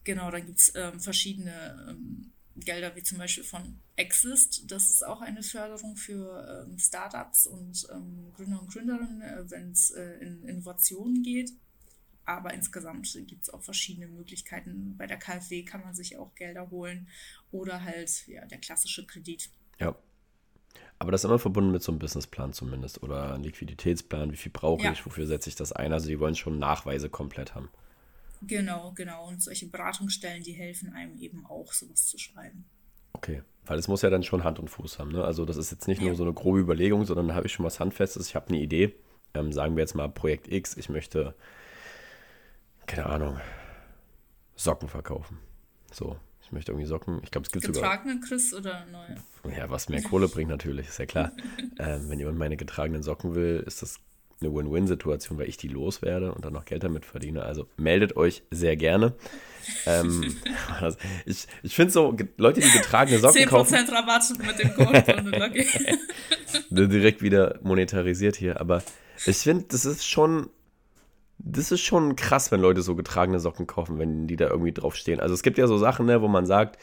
Genau, 0.05 0.31
dann 0.31 0.47
gibt 0.47 0.59
es 0.59 0.73
ähm, 0.75 1.01
verschiedene 1.01 1.87
ähm, 1.89 2.33
Gelder, 2.57 2.95
wie 2.97 3.03
zum 3.03 3.19
Beispiel 3.19 3.45
von 3.45 3.79
Exist. 3.97 4.71
Das 4.71 4.91
ist 4.91 5.07
auch 5.07 5.21
eine 5.21 5.43
Förderung 5.43 5.97
für 5.97 6.67
ähm, 6.67 6.79
Startups 6.79 7.47
und 7.47 7.87
ähm, 7.93 8.33
Gründer 8.35 8.61
und 8.61 8.73
Gründerinnen, 8.73 9.23
äh, 9.23 9.51
wenn 9.51 9.73
es 9.73 9.91
äh, 9.91 10.15
in 10.21 10.43
Innovationen 10.45 11.23
geht. 11.23 11.53
Aber 12.25 12.55
insgesamt 12.55 13.13
gibt 13.27 13.43
es 13.43 13.51
auch 13.51 13.63
verschiedene 13.63 14.07
Möglichkeiten. 14.07 14.97
Bei 14.97 15.07
der 15.07 15.19
KfW 15.19 15.65
kann 15.65 15.81
man 15.81 15.95
sich 15.95 16.17
auch 16.17 16.35
Gelder 16.35 16.71
holen 16.71 17.09
oder 17.51 17.83
halt 17.83 18.27
ja, 18.29 18.45
der 18.47 18.59
klassische 18.59 19.05
Kredit. 19.05 19.51
Ja. 19.81 19.97
Aber 21.01 21.13
das 21.13 21.23
ist 21.23 21.25
immer 21.25 21.39
verbunden 21.39 21.73
mit 21.73 21.83
so 21.83 21.91
einem 21.91 21.99
Businessplan 21.99 22.53
zumindest 22.53 23.03
oder 23.03 23.33
einem 23.33 23.43
Liquiditätsplan. 23.43 24.33
Wie 24.33 24.37
viel 24.37 24.53
brauche 24.53 24.85
ja. 24.85 24.93
ich? 24.93 25.05
Wofür 25.07 25.27
setze 25.27 25.49
ich 25.49 25.57
das 25.57 25.73
ein? 25.73 25.95
Also 25.95 26.09
die 26.09 26.21
wollen 26.21 26.37
schon 26.37 26.59
Nachweise 26.59 27.09
komplett 27.09 27.55
haben. 27.55 27.71
Genau, 28.43 28.93
genau. 28.95 29.27
Und 29.27 29.43
solche 29.43 29.67
Beratungsstellen, 29.67 30.43
die 30.43 30.53
helfen 30.53 30.93
einem 30.93 31.19
eben 31.19 31.47
auch, 31.47 31.73
sowas 31.73 32.07
zu 32.07 32.19
schreiben. 32.19 32.67
Okay, 33.15 33.43
weil 33.65 33.79
es 33.79 33.89
muss 33.89 34.03
ja 34.03 34.11
dann 34.11 34.23
schon 34.23 34.45
Hand 34.45 34.59
und 34.59 34.69
Fuß 34.69 34.99
haben. 34.99 35.13
Ne? 35.13 35.25
Also 35.25 35.47
das 35.47 35.57
ist 35.57 35.71
jetzt 35.71 35.89
nicht 35.89 36.03
ja. 36.03 36.09
nur 36.09 36.17
so 36.17 36.23
eine 36.23 36.35
grobe 36.35 36.61
Überlegung, 36.61 37.07
sondern 37.07 37.29
da 37.29 37.35
habe 37.35 37.47
ich 37.47 37.53
schon 37.55 37.65
was 37.65 37.81
Handfestes. 37.81 38.29
Ich 38.29 38.35
habe 38.35 38.49
eine 38.49 38.59
Idee. 38.59 38.95
Ähm, 39.33 39.53
sagen 39.53 39.77
wir 39.77 39.81
jetzt 39.81 39.95
mal 39.95 40.09
Projekt 40.09 40.53
X. 40.53 40.77
Ich 40.77 40.91
möchte, 40.91 41.35
keine 42.87 43.07
Ahnung, 43.07 43.41
Socken 44.55 44.89
verkaufen. 44.89 45.39
So, 45.93 46.19
ich 46.51 46.53
möchte 46.53 46.73
irgendwie 46.73 46.89
Socken. 46.89 47.21
Ich 47.23 47.31
glaube, 47.31 47.47
es 47.47 47.53
gibt 47.53 47.65
Getragene 47.65 48.15
sogar. 48.15 48.29
Chris 48.29 48.53
oder 48.53 48.85
neue? 48.91 49.57
Ja, 49.57 49.71
was 49.71 49.89
mehr 49.89 50.03
Kohle 50.03 50.27
bringt 50.27 50.51
natürlich, 50.51 50.89
ist 50.89 50.99
ja 50.99 51.07
klar. 51.07 51.31
ähm, 51.79 52.09
wenn 52.09 52.19
jemand 52.19 52.39
meine 52.39 52.57
getragenen 52.57 53.05
Socken 53.05 53.37
will, 53.37 53.63
ist 53.65 53.83
das 53.83 54.01
eine 54.41 54.53
Win-Win-Situation, 54.53 55.39
weil 55.39 55.49
ich 55.49 55.59
die 55.59 55.69
loswerde 55.69 56.35
und 56.35 56.45
dann 56.45 56.53
noch 56.53 56.65
Geld 56.65 56.83
damit 56.83 57.05
verdiene. 57.05 57.45
Also 57.45 57.69
meldet 57.77 58.17
euch 58.17 58.43
sehr 58.51 58.75
gerne. 58.75 59.15
ähm, 59.87 60.37
ich 61.25 61.47
ich 61.63 61.75
finde 61.77 61.93
so, 61.93 62.17
Leute, 62.37 62.61
die 62.61 62.71
getragene 62.71 63.21
Socken 63.21 63.43
10% 63.43 63.47
kaufen. 63.47 63.75
10% 63.75 63.93
Rabatt 63.93 64.25
mit 64.45 64.59
dem 64.59 64.75
Code. 64.75 65.69
Direkt 66.89 67.23
wieder 67.23 67.61
monetarisiert 67.63 68.35
hier. 68.35 68.61
Aber 68.61 68.83
ich 69.25 69.37
finde, 69.37 69.67
das 69.69 69.85
ist 69.85 70.05
schon 70.05 70.51
das 71.45 71.73
ist 71.73 71.81
schon 71.81 72.17
krass, 72.17 72.53
wenn 72.53 72.61
Leute 72.61 72.83
so 72.83 72.95
getragene 72.95 73.41
Socken 73.41 73.67
kaufen, 73.67 73.99
wenn 73.99 74.27
die 74.27 74.37
da 74.37 74.49
irgendwie 74.49 74.73
draufstehen. 74.73 75.21
Also 75.21 75.35
es 75.35 75.43
gibt 75.43 75.59
ja 75.59 75.67
so 75.67 75.79
Sachen, 75.79 76.07
ne, 76.07 76.21
wo 76.23 76.29
man 76.29 76.47
sagt, 76.47 76.79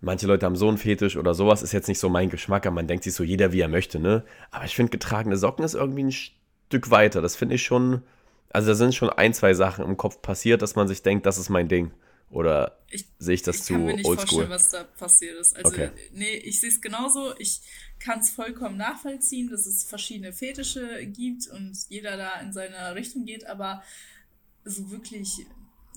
manche 0.00 0.26
Leute 0.26 0.46
haben 0.46 0.56
so 0.56 0.68
einen 0.68 0.78
Fetisch 0.78 1.16
oder 1.16 1.34
sowas, 1.34 1.62
ist 1.62 1.72
jetzt 1.72 1.88
nicht 1.88 1.98
so 1.98 2.08
mein 2.08 2.30
Geschmack, 2.30 2.66
aber 2.66 2.74
man 2.74 2.86
denkt 2.86 3.04
sich 3.04 3.14
so, 3.14 3.24
jeder 3.24 3.52
wie 3.52 3.60
er 3.60 3.68
möchte, 3.68 3.98
ne? 3.98 4.24
Aber 4.50 4.64
ich 4.64 4.74
finde, 4.74 4.90
getragene 4.90 5.36
Socken 5.36 5.64
ist 5.64 5.74
irgendwie 5.74 6.04
ein 6.04 6.12
Stück 6.12 6.90
weiter. 6.90 7.22
Das 7.22 7.36
finde 7.36 7.54
ich 7.54 7.62
schon, 7.62 8.02
also 8.50 8.68
da 8.68 8.74
sind 8.74 8.94
schon 8.94 9.10
ein, 9.10 9.34
zwei 9.34 9.54
Sachen 9.54 9.84
im 9.84 9.96
Kopf 9.96 10.20
passiert, 10.22 10.62
dass 10.62 10.76
man 10.76 10.88
sich 10.88 11.02
denkt, 11.02 11.26
das 11.26 11.38
ist 11.38 11.48
mein 11.48 11.68
Ding. 11.68 11.92
Oder 12.30 12.78
sehe 13.18 13.34
ich 13.34 13.42
das 13.42 13.56
ich 13.56 13.62
zu 13.64 13.74
oldschool? 13.74 13.90
Ich 13.90 14.02
kann 14.02 14.04
mir 14.04 14.14
nicht 14.14 14.20
vorstellen, 14.20 14.50
was 14.50 14.70
da 14.70 14.84
passiert 14.84 15.40
ist. 15.40 15.56
Also, 15.56 15.68
okay. 15.68 15.90
nee, 16.12 16.36
ich 16.36 16.60
sehe 16.60 16.68
es 16.68 16.80
genauso. 16.80 17.34
Ich 17.38 17.60
kann 18.00 18.20
es 18.20 18.30
vollkommen 18.30 18.76
nachvollziehen, 18.76 19.50
dass 19.50 19.66
es 19.66 19.84
verschiedene 19.84 20.32
Fetische 20.32 21.06
gibt 21.06 21.46
und 21.48 21.76
jeder 21.88 22.16
da 22.16 22.40
in 22.40 22.52
seine 22.52 22.94
Richtung 22.94 23.24
geht, 23.24 23.46
aber 23.46 23.82
so 24.64 24.90
wirklich 24.90 25.46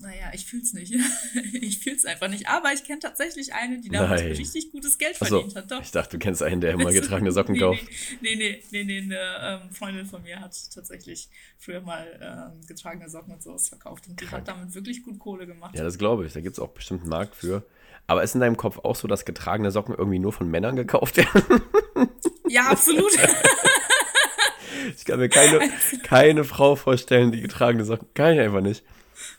naja, 0.00 0.32
ich 0.32 0.44
fühl's 0.44 0.72
nicht. 0.72 0.92
ich 1.52 1.78
fühl's 1.78 2.04
einfach 2.04 2.28
nicht. 2.28 2.48
Aber 2.48 2.72
ich 2.72 2.84
kenne 2.84 2.98
tatsächlich 2.98 3.54
eine, 3.54 3.80
die 3.80 3.88
damit 3.88 4.10
Nein. 4.10 4.32
richtig 4.32 4.72
gutes 4.72 4.98
Geld 4.98 5.16
so, 5.16 5.24
verdient 5.24 5.54
hat. 5.54 5.70
Doch. 5.70 5.82
Ich 5.82 5.92
dachte, 5.92 6.18
du 6.18 6.18
kennst 6.18 6.42
einen, 6.42 6.60
der 6.60 6.72
immer 6.74 6.92
getragene 6.92 7.30
Socken 7.30 7.54
nee, 7.54 7.60
kauft. 7.60 7.84
Nee, 8.20 8.34
nee, 8.34 8.62
nee, 8.72 8.84
nee, 8.84 8.98
eine 8.98 9.62
ähm, 9.62 9.70
Freundin 9.70 10.04
von 10.04 10.22
mir 10.22 10.40
hat 10.40 10.56
tatsächlich 10.74 11.28
früher 11.58 11.80
mal 11.80 12.06
ähm, 12.20 12.66
getragene 12.66 13.08
Socken 13.08 13.34
und 13.34 13.42
sowas 13.42 13.68
verkauft. 13.68 14.08
Und 14.08 14.20
die 14.20 14.26
Krank. 14.26 14.48
hat 14.48 14.48
damit 14.48 14.74
wirklich 14.74 15.04
gut 15.04 15.18
Kohle 15.20 15.46
gemacht. 15.46 15.76
Ja, 15.76 15.84
das 15.84 15.96
glaube 15.96 16.26
ich. 16.26 16.32
Da 16.32 16.40
gibt 16.40 16.54
es 16.54 16.58
auch 16.58 16.70
bestimmt 16.70 17.02
einen 17.02 17.10
Markt 17.10 17.36
für. 17.36 17.64
Aber 18.06 18.22
ist 18.22 18.34
in 18.34 18.40
deinem 18.40 18.56
Kopf 18.56 18.78
auch 18.82 18.96
so, 18.96 19.08
dass 19.08 19.24
getragene 19.24 19.70
Socken 19.70 19.94
irgendwie 19.94 20.18
nur 20.18 20.32
von 20.32 20.50
Männern 20.50 20.76
gekauft 20.76 21.16
werden? 21.16 21.62
Ja, 22.46 22.66
absolut. 22.68 23.10
ich 24.96 25.04
kann 25.06 25.18
mir 25.18 25.30
keine, 25.30 25.60
keine 26.02 26.44
Frau 26.44 26.76
vorstellen, 26.76 27.32
die 27.32 27.40
getragene 27.40 27.84
Socken. 27.84 28.06
Kann 28.12 28.34
ich 28.34 28.40
einfach 28.40 28.60
nicht. 28.60 28.84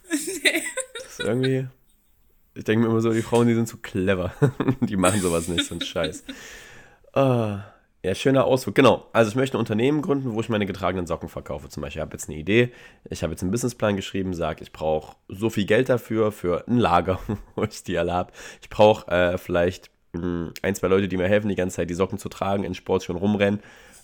Nee. 0.10 0.64
Das 0.98 1.12
ist 1.12 1.20
irgendwie. 1.20 1.68
Ich 2.56 2.64
denke 2.64 2.86
mir 2.86 2.92
immer 2.92 3.02
so, 3.02 3.14
die 3.14 3.22
Frauen, 3.22 3.48
die 3.48 3.54
sind 3.54 3.68
zu 3.68 3.78
clever. 3.78 4.34
die 4.82 4.98
machen 4.98 5.22
sowas 5.22 5.48
nicht, 5.48 5.66
so 5.66 5.76
ein 5.76 5.82
Scheiß. 5.82 6.24
Ah, 7.14 7.66
ja, 8.06 8.14
schöner 8.14 8.46
Ausflug. 8.46 8.76
Genau. 8.76 9.08
Also 9.14 9.30
ich 9.30 9.36
möchte 9.36 9.58
ein 9.58 9.60
Unternehmen 9.60 10.04
gründen, 10.04 10.34
wo 10.34 10.40
ich 10.40 10.50
meine 10.50 10.68
getragenen 10.68 11.08
Socken 11.08 11.28
verkaufe. 11.28 11.70
Zum 11.70 11.82
Beispiel, 11.82 12.00
ich 12.00 12.02
habe 12.02 12.14
jetzt 12.14 12.30
eine 12.30 12.38
Idee. 12.38 12.72
Ich 13.10 13.24
habe 13.24 13.34
jetzt 13.34 13.42
einen 13.42 13.52
Businessplan 13.52 13.96
geschrieben, 13.96 14.36
sage, 14.36 14.62
ich 14.64 14.72
brauche 14.72 15.16
so 15.28 15.50
viel 15.50 15.66
Geld 15.66 15.90
dafür, 15.90 16.32
für 16.32 16.68
ein 16.68 16.78
Lager, 16.78 17.20
wo 17.56 17.64
ich 17.64 17.84
die 17.84 17.98
alle 17.98 18.14
habe. 18.14 18.32
Ich 18.62 18.70
brauche 18.70 19.10
äh, 19.12 19.38
vielleicht 19.40 19.90
mh, 20.14 20.22
hm, 20.22 20.54
ein, 20.62 20.76
zwei 20.76 20.88
Leute, 20.88 21.08
die 21.08 21.18
mir 21.18 21.28
helfen, 21.28 21.50
die 21.50 21.56
ganze 21.56 21.78
Zeit 21.78 21.90
die 21.90 21.96
Socken 21.96 22.20
zu 22.20 22.30
tragen, 22.30 22.64
in 22.64 22.76
Sport 22.76 23.04
schon 23.04 23.16
rumrennen, 23.16 23.60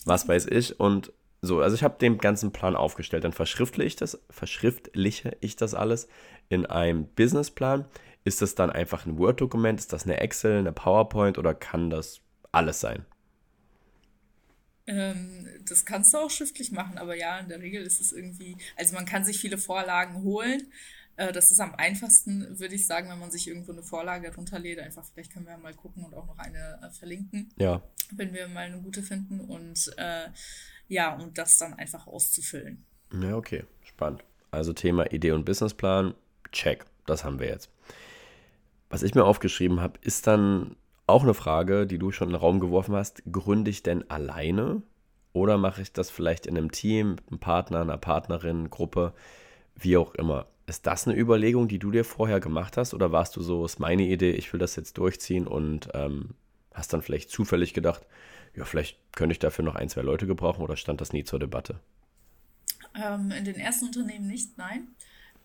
was 0.05 0.27
weiß 0.27 0.47
ich. 0.47 0.79
Und 0.79 1.13
so, 1.43 1.61
also 1.61 1.75
ich 1.75 1.83
habe 1.83 1.99
den 1.99 2.17
ganzen 2.17 2.51
Plan 2.51 2.75
aufgestellt. 2.75 3.23
Dann 3.23 3.33
verschriftliche 3.33 3.87
ich 3.87 3.95
das, 3.97 4.19
verschriftliche 4.31 5.37
ich 5.41 5.55
das 5.55 5.75
alles 5.75 6.07
in 6.49 6.65
einem 6.65 7.05
Businessplan. 7.05 7.85
Ist 8.23 8.41
das 8.41 8.55
dann 8.55 8.71
einfach 8.71 9.05
ein 9.05 9.19
Word-Dokument? 9.19 9.79
Ist 9.79 9.93
das 9.93 10.05
eine 10.05 10.19
Excel, 10.19 10.57
eine 10.57 10.71
PowerPoint 10.71 11.37
oder 11.37 11.53
kann 11.53 11.91
das 11.91 12.21
alles 12.51 12.79
sein? 12.79 13.05
Ähm, 14.91 15.47
das 15.67 15.85
kannst 15.85 16.13
du 16.13 16.17
auch 16.17 16.29
schriftlich 16.29 16.71
machen, 16.71 16.97
aber 16.97 17.15
ja, 17.15 17.39
in 17.39 17.47
der 17.47 17.61
Regel 17.61 17.83
ist 17.83 18.01
es 18.01 18.11
irgendwie, 18.11 18.57
also 18.75 18.93
man 18.93 19.05
kann 19.05 19.23
sich 19.23 19.39
viele 19.39 19.57
Vorlagen 19.57 20.21
holen. 20.23 20.63
Äh, 21.15 21.31
das 21.31 21.49
ist 21.49 21.61
am 21.61 21.73
einfachsten, 21.75 22.59
würde 22.59 22.75
ich 22.75 22.85
sagen, 22.85 23.09
wenn 23.09 23.19
man 23.19 23.31
sich 23.31 23.47
irgendwo 23.47 23.71
eine 23.71 23.83
Vorlage 23.83 24.35
runterlädt. 24.35 24.79
Einfach, 24.79 25.05
vielleicht 25.05 25.31
können 25.31 25.45
wir 25.45 25.57
mal 25.57 25.73
gucken 25.73 26.03
und 26.03 26.13
auch 26.13 26.27
noch 26.27 26.37
eine 26.37 26.79
äh, 26.83 26.89
verlinken. 26.91 27.53
Ja. 27.57 27.81
Wenn 28.11 28.33
wir 28.33 28.49
mal 28.49 28.65
eine 28.65 28.81
gute 28.81 29.01
finden 29.01 29.39
und 29.39 29.93
äh, 29.97 30.27
ja, 30.89 31.15
und 31.15 31.37
das 31.37 31.57
dann 31.57 31.73
einfach 31.73 32.05
auszufüllen. 32.05 32.83
Ja, 33.13 33.37
okay, 33.37 33.63
spannend. 33.83 34.25
Also 34.51 34.73
Thema 34.73 35.09
Idee 35.13 35.31
und 35.31 35.45
Businessplan, 35.45 36.15
check, 36.51 36.85
das 37.05 37.23
haben 37.23 37.39
wir 37.39 37.47
jetzt. 37.47 37.69
Was 38.89 39.03
ich 39.03 39.15
mir 39.15 39.23
aufgeschrieben 39.23 39.79
habe, 39.79 39.97
ist 40.01 40.27
dann 40.27 40.75
auch 41.11 41.23
eine 41.23 41.33
Frage, 41.33 41.85
die 41.85 41.97
du 41.97 42.11
schon 42.11 42.29
in 42.29 42.33
den 42.33 42.39
Raum 42.39 42.59
geworfen 42.59 42.95
hast. 42.95 43.23
Gründe 43.31 43.69
ich 43.69 43.83
denn 43.83 44.09
alleine 44.09 44.81
oder 45.33 45.57
mache 45.57 45.81
ich 45.81 45.93
das 45.93 46.09
vielleicht 46.09 46.45
in 46.45 46.57
einem 46.57 46.71
Team, 46.71 47.11
mit 47.11 47.29
einem 47.29 47.39
Partner, 47.39 47.81
einer 47.81 47.97
Partnerin, 47.97 48.69
Gruppe, 48.69 49.13
wie 49.75 49.97
auch 49.97 50.13
immer? 50.15 50.47
Ist 50.67 50.87
das 50.87 51.07
eine 51.07 51.17
Überlegung, 51.17 51.67
die 51.67 51.79
du 51.79 51.91
dir 51.91 52.05
vorher 52.05 52.39
gemacht 52.39 52.77
hast 52.77 52.93
oder 52.93 53.11
warst 53.11 53.35
du 53.35 53.41
so, 53.41 53.65
ist 53.65 53.79
meine 53.79 54.03
Idee, 54.03 54.31
ich 54.31 54.51
will 54.53 54.59
das 54.59 54.75
jetzt 54.75 54.97
durchziehen 54.97 55.47
und 55.47 55.89
ähm, 55.93 56.35
hast 56.73 56.93
dann 56.93 57.01
vielleicht 57.01 57.29
zufällig 57.29 57.73
gedacht, 57.73 58.05
ja, 58.55 58.65
vielleicht 58.65 58.97
könnte 59.13 59.33
ich 59.33 59.39
dafür 59.39 59.65
noch 59.65 59.75
ein, 59.75 59.89
zwei 59.89 60.01
Leute 60.01 60.27
gebrauchen 60.27 60.61
oder 60.61 60.75
stand 60.75 61.01
das 61.01 61.13
nie 61.13 61.23
zur 61.23 61.39
Debatte? 61.39 61.79
Ähm, 62.95 63.31
in 63.31 63.45
den 63.45 63.55
ersten 63.55 63.85
Unternehmen 63.85 64.27
nicht, 64.27 64.57
nein 64.57 64.87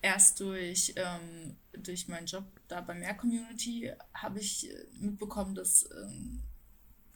erst 0.01 0.39
durch, 0.39 0.93
ähm, 0.95 1.55
durch 1.83 2.07
meinen 2.07 2.27
Job 2.27 2.45
da 2.67 2.81
bei 2.81 2.93
Mehr 2.93 3.13
Community 3.13 3.91
habe 4.13 4.39
ich 4.39 4.69
äh, 4.69 4.85
mitbekommen, 4.99 5.55
dass 5.55 5.89
ähm, 5.91 6.43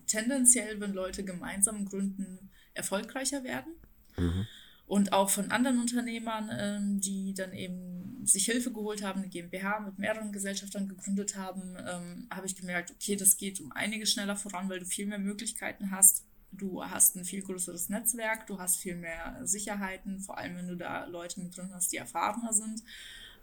tendenziell, 0.08 0.80
wenn 0.80 0.94
Leute 0.94 1.24
gemeinsam 1.24 1.86
gründen, 1.86 2.50
erfolgreicher 2.74 3.44
werden. 3.44 3.74
Mhm. 4.18 4.48
Und 4.86 5.14
auch 5.14 5.30
von 5.30 5.52
anderen 5.52 5.80
Unternehmern, 5.80 6.50
ähm, 6.52 7.00
die 7.00 7.34
dann 7.34 7.54
eben 7.54 8.26
sich 8.26 8.46
Hilfe 8.46 8.74
geholt 8.74 9.04
haben, 9.04 9.22
eine 9.22 9.30
GmbH 9.30 9.80
mit 9.80 9.98
mehreren 9.98 10.34
Gesellschaftern 10.34 10.90
gegründet 10.90 11.38
haben, 11.38 11.78
ähm, 11.78 12.28
habe 12.30 12.46
ich 12.46 12.58
gemerkt, 12.58 12.92
okay, 12.92 13.16
das 13.16 13.38
geht 13.38 13.62
um 13.62 13.72
einiges 13.72 14.12
schneller 14.12 14.36
voran, 14.36 14.70
weil 14.70 14.80
du 14.80 14.86
viel 14.86 15.06
mehr 15.06 15.18
Möglichkeiten 15.18 15.92
hast, 15.92 16.26
du 16.52 16.84
hast 16.84 17.16
ein 17.16 17.24
viel 17.24 17.42
größeres 17.42 17.90
Netzwerk, 17.90 18.48
du 18.48 18.60
hast 18.60 18.78
viel 18.78 18.96
mehr 18.96 19.40
Sicherheiten, 19.44 20.20
vor 20.20 20.38
allem 20.38 20.58
wenn 20.58 20.68
du 20.68 20.76
da 20.76 21.06
Leute 21.06 21.40
mit 21.40 21.56
drin 21.56 21.72
hast, 21.74 21.92
die 21.94 21.98
erfahrener 21.98 22.54
sind. 22.54 22.84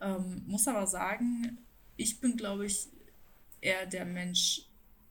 Ähm, 0.00 0.42
muss 0.46 0.68
aber 0.68 0.87
sagen, 0.87 1.58
ich 1.96 2.20
bin, 2.20 2.37
glaube 2.37 2.66
ich, 2.66 2.88
eher 3.61 3.87
der 3.87 4.04
Mensch 4.04 4.62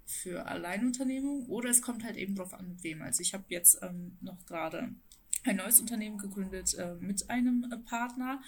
für 0.06 0.46
Alleinunternehmung 0.46 1.48
oder 1.48 1.70
es 1.70 1.82
kommt 1.82 2.04
halt 2.04 2.16
eben 2.16 2.36
drauf 2.36 2.54
an, 2.54 2.70
mit 2.70 2.84
wem. 2.84 3.02
Also 3.02 3.22
ich 3.22 3.34
habe 3.34 3.44
jetzt 3.50 3.80
ähm, 3.82 4.18
noch 4.22 4.46
gerade 4.46 4.90
ein 5.44 5.58
neues 5.58 5.80
Unternehmen 5.80 6.18
gegründet 6.18 6.74
äh, 6.76 6.96
mit 6.96 7.30
einem 7.30 7.70
äh, 7.72 7.78
Partner 7.78 8.42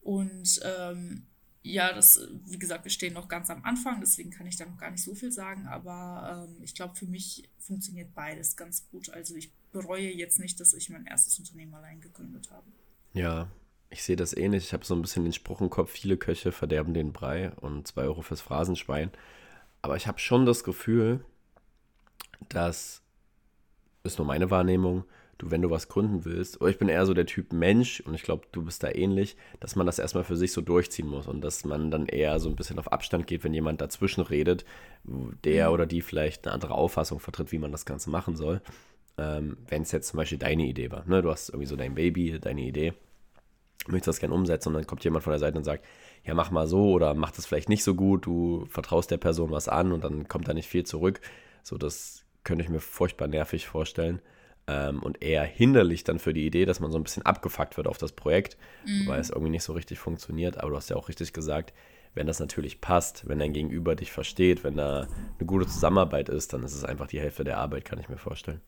und 0.00 0.60
ähm, 0.64 1.26
ja, 1.64 1.92
das, 1.92 2.20
wie 2.46 2.58
gesagt, 2.58 2.84
wir 2.84 2.90
stehen 2.90 3.12
noch 3.12 3.28
ganz 3.28 3.48
am 3.48 3.62
Anfang, 3.64 4.00
deswegen 4.00 4.30
kann 4.30 4.46
ich 4.46 4.56
da 4.56 4.64
noch 4.64 4.78
gar 4.78 4.90
nicht 4.90 5.04
so 5.04 5.14
viel 5.14 5.30
sagen, 5.30 5.66
aber 5.68 6.48
ähm, 6.48 6.62
ich 6.62 6.74
glaube, 6.74 6.96
für 6.96 7.06
mich 7.06 7.48
funktioniert 7.58 8.12
beides 8.14 8.56
ganz 8.56 8.88
gut. 8.90 9.10
Also 9.10 9.36
ich 9.36 9.52
bereue 9.70 10.10
jetzt 10.10 10.40
nicht, 10.40 10.58
dass 10.58 10.74
ich 10.74 10.90
mein 10.90 11.06
erstes 11.06 11.38
Unternehmen 11.38 11.74
allein 11.74 12.00
gegründet 12.00 12.50
habe. 12.50 12.66
Ja, 13.14 13.48
ich 13.92 14.02
sehe 14.02 14.16
das 14.16 14.34
ähnlich. 14.34 14.64
Ich 14.64 14.72
habe 14.72 14.84
so 14.84 14.94
ein 14.94 15.02
bisschen 15.02 15.24
den 15.24 15.32
Spruch 15.32 15.60
im 15.60 15.70
Kopf, 15.70 15.90
viele 15.90 16.16
Köche 16.16 16.50
verderben 16.50 16.94
den 16.94 17.12
Brei 17.12 17.52
und 17.60 17.86
zwei 17.86 18.02
Euro 18.02 18.22
fürs 18.22 18.40
Phrasenschwein. 18.40 19.10
Aber 19.82 19.96
ich 19.96 20.06
habe 20.06 20.18
schon 20.18 20.46
das 20.46 20.64
Gefühl, 20.64 21.20
dass, 22.48 23.02
ist 24.02 24.18
nur 24.18 24.26
meine 24.26 24.50
Wahrnehmung, 24.50 25.04
du, 25.38 25.50
wenn 25.50 25.60
du 25.60 25.70
was 25.70 25.88
gründen 25.88 26.24
willst, 26.24 26.60
oder 26.60 26.70
ich 26.70 26.78
bin 26.78 26.88
eher 26.88 27.04
so 27.04 27.12
der 27.12 27.26
Typ 27.26 27.52
Mensch 27.52 28.00
und 28.00 28.14
ich 28.14 28.22
glaube, 28.22 28.46
du 28.52 28.64
bist 28.64 28.82
da 28.82 28.90
ähnlich, 28.90 29.36
dass 29.60 29.76
man 29.76 29.86
das 29.86 29.98
erstmal 29.98 30.24
für 30.24 30.36
sich 30.36 30.52
so 30.52 30.62
durchziehen 30.62 31.08
muss 31.08 31.26
und 31.26 31.42
dass 31.42 31.64
man 31.64 31.90
dann 31.90 32.06
eher 32.06 32.40
so 32.40 32.48
ein 32.48 32.56
bisschen 32.56 32.78
auf 32.78 32.90
Abstand 32.90 33.26
geht, 33.26 33.44
wenn 33.44 33.52
jemand 33.52 33.80
dazwischen 33.80 34.22
redet, 34.22 34.64
der 35.04 35.68
mhm. 35.68 35.74
oder 35.74 35.86
die 35.86 36.00
vielleicht 36.00 36.46
eine 36.46 36.54
andere 36.54 36.74
Auffassung 36.74 37.20
vertritt, 37.20 37.52
wie 37.52 37.58
man 37.58 37.72
das 37.72 37.84
Ganze 37.84 38.08
machen 38.08 38.36
soll. 38.36 38.62
Ähm, 39.18 39.58
wenn 39.68 39.82
es 39.82 39.92
jetzt 39.92 40.08
zum 40.08 40.16
Beispiel 40.16 40.38
deine 40.38 40.64
Idee 40.64 40.90
war, 40.90 41.04
ne? 41.06 41.20
du 41.20 41.30
hast 41.30 41.50
irgendwie 41.50 41.66
so 41.66 41.76
dein 41.76 41.94
Baby, 41.94 42.38
deine 42.40 42.62
Idee, 42.62 42.94
möchtest 43.88 44.08
das 44.08 44.20
gerne 44.20 44.34
umsetzen 44.34 44.68
und 44.68 44.74
dann 44.74 44.86
kommt 44.86 45.04
jemand 45.04 45.24
von 45.24 45.32
der 45.32 45.40
Seite 45.40 45.58
und 45.58 45.64
sagt, 45.64 45.84
ja, 46.24 46.34
mach 46.34 46.50
mal 46.50 46.66
so 46.66 46.90
oder 46.92 47.14
mach 47.14 47.32
das 47.32 47.46
vielleicht 47.46 47.68
nicht 47.68 47.84
so 47.84 47.94
gut, 47.94 48.26
du 48.26 48.66
vertraust 48.68 49.10
der 49.10 49.18
Person 49.18 49.50
was 49.50 49.68
an 49.68 49.92
und 49.92 50.04
dann 50.04 50.28
kommt 50.28 50.48
da 50.48 50.54
nicht 50.54 50.68
viel 50.68 50.84
zurück. 50.84 51.20
So, 51.62 51.78
das 51.78 52.24
könnte 52.44 52.64
ich 52.64 52.70
mir 52.70 52.80
furchtbar 52.80 53.28
nervig 53.28 53.66
vorstellen 53.66 54.20
ähm, 54.66 55.02
und 55.02 55.22
eher 55.22 55.44
hinderlich 55.44 56.04
dann 56.04 56.18
für 56.18 56.32
die 56.32 56.46
Idee, 56.46 56.64
dass 56.64 56.80
man 56.80 56.90
so 56.90 56.98
ein 56.98 57.04
bisschen 57.04 57.24
abgefuckt 57.24 57.76
wird 57.76 57.88
auf 57.88 57.98
das 57.98 58.12
Projekt, 58.12 58.56
mhm. 58.86 59.06
weil 59.06 59.20
es 59.20 59.30
irgendwie 59.30 59.50
nicht 59.50 59.64
so 59.64 59.72
richtig 59.72 59.98
funktioniert. 59.98 60.58
Aber 60.58 60.70
du 60.70 60.76
hast 60.76 60.90
ja 60.90 60.96
auch 60.96 61.08
richtig 61.08 61.32
gesagt, 61.32 61.72
wenn 62.14 62.26
das 62.26 62.40
natürlich 62.40 62.80
passt, 62.80 63.26
wenn 63.28 63.38
dein 63.38 63.52
Gegenüber 63.52 63.94
dich 63.94 64.12
versteht, 64.12 64.64
wenn 64.64 64.76
da 64.76 65.08
eine 65.38 65.46
gute 65.46 65.66
Zusammenarbeit 65.66 66.28
ist, 66.28 66.52
dann 66.52 66.62
ist 66.62 66.74
es 66.74 66.84
einfach 66.84 67.06
die 67.06 67.20
Hälfte 67.20 67.44
der 67.44 67.58
Arbeit, 67.58 67.84
kann 67.84 67.98
ich 67.98 68.08
mir 68.08 68.18
vorstellen. 68.18 68.60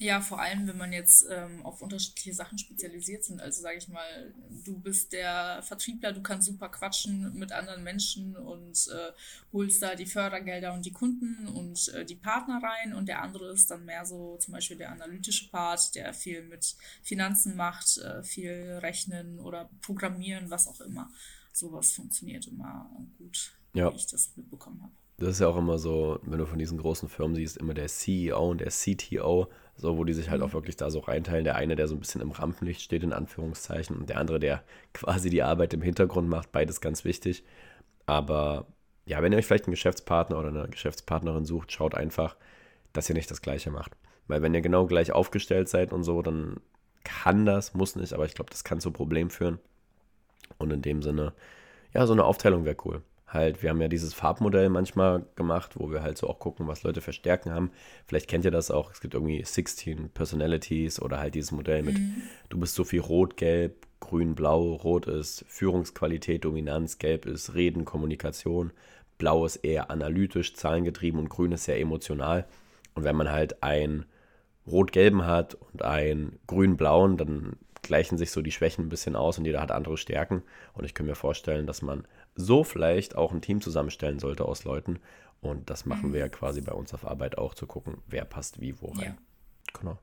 Ja, 0.00 0.20
vor 0.20 0.40
allem, 0.40 0.68
wenn 0.68 0.76
man 0.76 0.92
jetzt 0.92 1.26
ähm, 1.28 1.66
auf 1.66 1.82
unterschiedliche 1.82 2.32
Sachen 2.32 2.56
spezialisiert 2.56 3.24
sind. 3.24 3.40
Also 3.40 3.62
sage 3.62 3.78
ich 3.78 3.88
mal, 3.88 4.32
du 4.64 4.78
bist 4.78 5.12
der 5.12 5.60
Vertriebler, 5.64 6.12
du 6.12 6.22
kannst 6.22 6.46
super 6.46 6.68
quatschen 6.68 7.34
mit 7.34 7.50
anderen 7.50 7.82
Menschen 7.82 8.36
und 8.36 8.88
äh, 8.92 9.12
holst 9.52 9.82
da 9.82 9.96
die 9.96 10.06
Fördergelder 10.06 10.72
und 10.72 10.86
die 10.86 10.92
Kunden 10.92 11.48
und 11.48 11.88
äh, 11.88 12.04
die 12.04 12.14
Partner 12.14 12.62
rein 12.62 12.94
und 12.94 13.08
der 13.08 13.22
andere 13.22 13.50
ist 13.50 13.72
dann 13.72 13.86
mehr 13.86 14.06
so 14.06 14.36
zum 14.36 14.54
Beispiel 14.54 14.76
der 14.76 14.92
analytische 14.92 15.50
Part, 15.50 15.96
der 15.96 16.14
viel 16.14 16.42
mit 16.42 16.76
Finanzen 17.02 17.56
macht, 17.56 17.98
äh, 17.98 18.22
viel 18.22 18.78
rechnen 18.80 19.40
oder 19.40 19.68
programmieren, 19.82 20.48
was 20.48 20.68
auch 20.68 20.80
immer. 20.80 21.10
Sowas 21.52 21.90
funktioniert 21.90 22.46
immer 22.46 22.88
gut, 23.18 23.50
ja. 23.74 23.90
wie 23.92 23.96
ich 23.96 24.06
das 24.06 24.30
mitbekommen 24.36 24.80
habe. 24.80 24.92
Das 25.16 25.30
ist 25.30 25.40
ja 25.40 25.48
auch 25.48 25.56
immer 25.56 25.78
so, 25.80 26.20
wenn 26.22 26.38
du 26.38 26.46
von 26.46 26.60
diesen 26.60 26.78
großen 26.78 27.08
Firmen 27.08 27.34
siehst, 27.34 27.56
immer 27.56 27.74
der 27.74 27.88
CEO 27.88 28.50
und 28.50 28.60
der 28.60 28.70
CTO 28.70 29.48
so, 29.78 29.96
wo 29.96 30.04
die 30.04 30.12
sich 30.12 30.28
halt 30.28 30.42
auch 30.42 30.48
mhm. 30.48 30.54
wirklich 30.54 30.76
da 30.76 30.90
so 30.90 30.98
reinteilen. 30.98 31.44
Der 31.44 31.56
eine, 31.56 31.76
der 31.76 31.88
so 31.88 31.94
ein 31.94 32.00
bisschen 32.00 32.20
im 32.20 32.32
Rampenlicht 32.32 32.82
steht, 32.82 33.04
in 33.04 33.12
Anführungszeichen, 33.12 33.96
und 33.96 34.08
der 34.10 34.18
andere, 34.18 34.40
der 34.40 34.62
quasi 34.92 35.30
die 35.30 35.42
Arbeit 35.42 35.72
im 35.72 35.82
Hintergrund 35.82 36.28
macht. 36.28 36.52
Beides 36.52 36.80
ganz 36.80 37.04
wichtig. 37.04 37.44
Aber 38.06 38.66
ja, 39.06 39.22
wenn 39.22 39.32
ihr 39.32 39.38
euch 39.38 39.46
vielleicht 39.46 39.66
einen 39.66 39.74
Geschäftspartner 39.74 40.38
oder 40.38 40.48
eine 40.48 40.68
Geschäftspartnerin 40.68 41.44
sucht, 41.44 41.72
schaut 41.72 41.94
einfach, 41.94 42.36
dass 42.92 43.08
ihr 43.08 43.14
nicht 43.14 43.30
das 43.30 43.40
Gleiche 43.40 43.70
macht. 43.70 43.96
Weil 44.26 44.42
wenn 44.42 44.54
ihr 44.54 44.60
genau 44.60 44.86
gleich 44.86 45.12
aufgestellt 45.12 45.68
seid 45.68 45.92
und 45.92 46.04
so, 46.04 46.20
dann 46.22 46.60
kann 47.04 47.46
das, 47.46 47.74
muss 47.74 47.96
nicht, 47.96 48.12
aber 48.12 48.26
ich 48.26 48.34
glaube, 48.34 48.50
das 48.50 48.64
kann 48.64 48.80
zu 48.80 48.90
Problemen 48.90 49.30
führen. 49.30 49.58
Und 50.58 50.72
in 50.72 50.82
dem 50.82 51.02
Sinne, 51.02 51.32
ja, 51.94 52.06
so 52.06 52.12
eine 52.12 52.24
Aufteilung 52.24 52.64
wäre 52.64 52.76
cool 52.84 53.02
halt, 53.28 53.62
wir 53.62 53.70
haben 53.70 53.80
ja 53.80 53.88
dieses 53.88 54.14
Farbmodell 54.14 54.70
manchmal 54.70 55.24
gemacht, 55.36 55.72
wo 55.76 55.90
wir 55.90 56.02
halt 56.02 56.18
so 56.18 56.28
auch 56.28 56.38
gucken, 56.38 56.66
was 56.66 56.82
Leute 56.82 57.00
für 57.00 57.12
Stärken 57.12 57.52
haben. 57.52 57.70
Vielleicht 58.06 58.28
kennt 58.28 58.44
ihr 58.44 58.50
das 58.50 58.70
auch, 58.70 58.90
es 58.90 59.00
gibt 59.00 59.14
irgendwie 59.14 59.42
16 59.44 60.10
Personalities 60.10 61.00
oder 61.00 61.18
halt 61.18 61.34
dieses 61.34 61.52
Modell 61.52 61.82
mit, 61.82 61.98
mhm. 61.98 62.22
du 62.48 62.58
bist 62.58 62.74
so 62.74 62.84
viel 62.84 63.00
rot, 63.00 63.36
gelb, 63.36 63.86
grün, 64.00 64.34
blau, 64.34 64.74
rot 64.74 65.06
ist 65.06 65.44
Führungsqualität, 65.48 66.44
Dominanz, 66.44 66.98
gelb 66.98 67.26
ist 67.26 67.54
Reden, 67.54 67.84
Kommunikation, 67.84 68.72
blau 69.18 69.44
ist 69.44 69.56
eher 69.56 69.90
analytisch, 69.90 70.54
zahlengetrieben 70.54 71.20
und 71.20 71.28
grün 71.28 71.52
ist 71.52 71.64
sehr 71.64 71.80
emotional. 71.80 72.46
Und 72.94 73.04
wenn 73.04 73.16
man 73.16 73.30
halt 73.30 73.62
ein 73.62 74.06
rot-gelben 74.66 75.26
hat 75.26 75.54
und 75.54 75.82
ein 75.82 76.38
grün-blauen, 76.46 77.16
dann 77.16 77.56
gleichen 77.82 78.18
sich 78.18 78.30
so 78.30 78.42
die 78.42 78.52
Schwächen 78.52 78.86
ein 78.86 78.88
bisschen 78.88 79.16
aus 79.16 79.38
und 79.38 79.44
jeder 79.44 79.60
hat 79.60 79.70
andere 79.70 79.96
Stärken. 79.96 80.42
Und 80.74 80.84
ich 80.84 80.94
kann 80.94 81.06
mir 81.06 81.14
vorstellen, 81.14 81.66
dass 81.66 81.82
man 81.82 82.06
so 82.38 82.64
vielleicht 82.64 83.16
auch 83.16 83.32
ein 83.32 83.42
Team 83.42 83.60
zusammenstellen 83.60 84.18
sollte 84.18 84.44
aus 84.44 84.64
Leuten. 84.64 85.00
Und 85.40 85.70
das 85.70 85.86
machen 85.86 86.10
mhm. 86.10 86.12
wir 86.14 86.20
ja 86.20 86.28
quasi 86.28 86.60
bei 86.60 86.72
uns 86.72 86.94
auf 86.94 87.06
Arbeit 87.06 87.38
auch, 87.38 87.54
zu 87.54 87.66
gucken, 87.66 87.98
wer 88.06 88.24
passt 88.24 88.60
wie 88.60 88.80
wo 88.80 88.88
rein. 88.92 89.16
Ja. 89.16 89.78
Genau. 89.80 89.98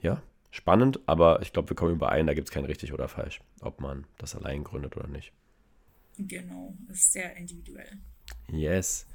Ja, 0.00 0.22
spannend, 0.50 1.00
aber 1.06 1.42
ich 1.42 1.52
glaube, 1.52 1.70
wir 1.70 1.76
kommen 1.76 1.92
überein, 1.92 2.26
da 2.26 2.34
gibt 2.34 2.48
es 2.48 2.54
kein 2.54 2.64
richtig 2.64 2.92
oder 2.92 3.08
falsch, 3.08 3.40
ob 3.60 3.80
man 3.80 4.06
das 4.18 4.34
allein 4.34 4.64
gründet 4.64 4.96
oder 4.96 5.08
nicht. 5.08 5.32
Genau, 6.18 6.74
ist 6.88 7.12
sehr 7.12 7.36
individuell. 7.36 7.98
Yes. 8.50 9.06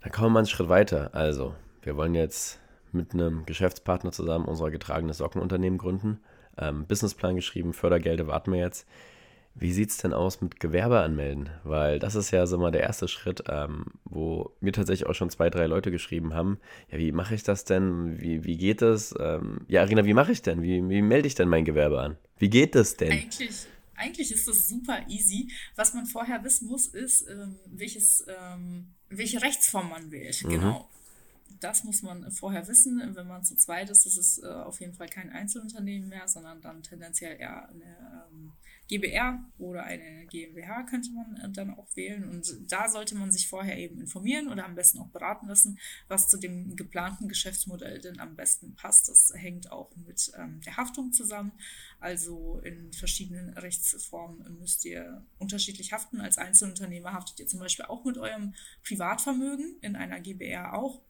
Dann 0.00 0.12
kommen 0.12 0.26
wir 0.26 0.30
mal 0.30 0.38
einen 0.40 0.48
Schritt 0.48 0.68
weiter. 0.68 1.14
Also, 1.14 1.54
wir 1.82 1.96
wollen 1.96 2.14
jetzt 2.14 2.60
mit 2.92 3.14
einem 3.14 3.46
Geschäftspartner 3.46 4.12
zusammen 4.12 4.46
unser 4.46 4.70
getragenes 4.70 5.18
Sockenunternehmen 5.18 5.78
gründen. 5.78 6.20
Ähm, 6.56 6.86
Businessplan 6.86 7.36
geschrieben, 7.36 7.72
Fördergelder 7.72 8.26
warten 8.26 8.52
wir 8.52 8.60
jetzt. 8.60 8.86
Wie 9.58 9.72
sieht 9.72 9.90
es 9.90 9.96
denn 9.96 10.12
aus 10.12 10.40
mit 10.40 10.60
Gewerbe 10.60 11.00
anmelden? 11.00 11.50
Weil 11.64 11.98
das 11.98 12.14
ist 12.14 12.30
ja 12.30 12.46
so 12.46 12.58
mal 12.58 12.70
der 12.70 12.82
erste 12.82 13.08
Schritt, 13.08 13.44
ähm, 13.48 13.86
wo 14.04 14.52
mir 14.60 14.72
tatsächlich 14.72 15.08
auch 15.08 15.14
schon 15.14 15.30
zwei, 15.30 15.50
drei 15.50 15.66
Leute 15.66 15.90
geschrieben 15.90 16.34
haben. 16.34 16.58
Ja, 16.90 16.98
wie 16.98 17.12
mache 17.12 17.34
ich 17.34 17.42
das 17.42 17.64
denn? 17.64 18.20
Wie, 18.20 18.44
wie 18.44 18.56
geht 18.56 18.82
das? 18.82 19.14
Ähm, 19.18 19.62
ja, 19.68 19.80
Arina, 19.80 20.04
wie 20.04 20.14
mache 20.14 20.32
ich 20.32 20.42
denn? 20.42 20.62
Wie, 20.62 20.88
wie 20.88 21.02
melde 21.02 21.26
ich 21.26 21.34
denn 21.34 21.48
mein 21.48 21.64
Gewerbe 21.64 22.00
an? 22.00 22.16
Wie 22.38 22.50
geht 22.50 22.74
das 22.74 22.96
denn? 22.96 23.12
Eigentlich, 23.12 23.66
eigentlich 23.96 24.32
ist 24.32 24.46
das 24.46 24.68
super 24.68 25.00
easy. 25.08 25.50
Was 25.74 25.92
man 25.92 26.06
vorher 26.06 26.44
wissen 26.44 26.68
muss, 26.68 26.86
ist, 26.86 27.28
ähm, 27.28 27.56
welches, 27.66 28.24
ähm, 28.28 28.88
welche 29.08 29.42
Rechtsform 29.42 29.90
man 29.90 30.10
wählt. 30.10 30.44
Mhm. 30.44 30.50
Genau 30.50 30.88
das 31.60 31.84
muss 31.84 32.02
man 32.02 32.30
vorher 32.30 32.66
wissen. 32.68 33.02
Wenn 33.14 33.26
man 33.26 33.44
zu 33.44 33.56
zweit 33.56 33.90
ist, 33.90 34.06
ist 34.06 34.16
es 34.16 34.42
äh, 34.42 34.46
auf 34.46 34.80
jeden 34.80 34.94
Fall 34.94 35.08
kein 35.08 35.30
Einzelunternehmen 35.30 36.08
mehr, 36.08 36.28
sondern 36.28 36.60
dann 36.60 36.82
tendenziell 36.82 37.38
eher 37.38 37.68
eine 37.68 38.26
ähm, 38.30 38.52
GBR 38.88 39.44
oder 39.58 39.84
eine 39.84 40.26
GmbH 40.26 40.84
könnte 40.84 41.10
man 41.10 41.36
äh, 41.36 41.50
dann 41.50 41.74
auch 41.74 41.94
wählen. 41.94 42.28
Und 42.28 42.72
da 42.72 42.88
sollte 42.88 43.14
man 43.14 43.30
sich 43.30 43.48
vorher 43.48 43.76
eben 43.78 44.00
informieren 44.00 44.48
oder 44.48 44.64
am 44.64 44.74
besten 44.74 44.98
auch 44.98 45.08
beraten 45.08 45.46
lassen, 45.46 45.78
was 46.08 46.28
zu 46.28 46.38
dem 46.38 46.74
geplanten 46.74 47.28
Geschäftsmodell 47.28 48.00
denn 48.00 48.18
am 48.18 48.34
besten 48.34 48.74
passt. 48.74 49.08
Das 49.08 49.32
hängt 49.34 49.70
auch 49.70 49.94
mit 49.96 50.32
ähm, 50.38 50.60
der 50.62 50.76
Haftung 50.76 51.12
zusammen. 51.12 51.52
Also 52.00 52.60
in 52.64 52.92
verschiedenen 52.92 53.50
Rechtsformen 53.50 54.58
müsst 54.58 54.84
ihr 54.86 55.24
unterschiedlich 55.38 55.92
haften. 55.92 56.20
Als 56.20 56.38
Einzelunternehmer 56.38 57.12
haftet 57.12 57.40
ihr 57.40 57.46
zum 57.46 57.60
Beispiel 57.60 57.84
auch 57.84 58.04
mit 58.04 58.16
eurem 58.16 58.54
Privatvermögen, 58.84 59.76
in 59.82 59.96
einer 59.96 60.20
GBR 60.20 60.74
auch. 60.74 61.02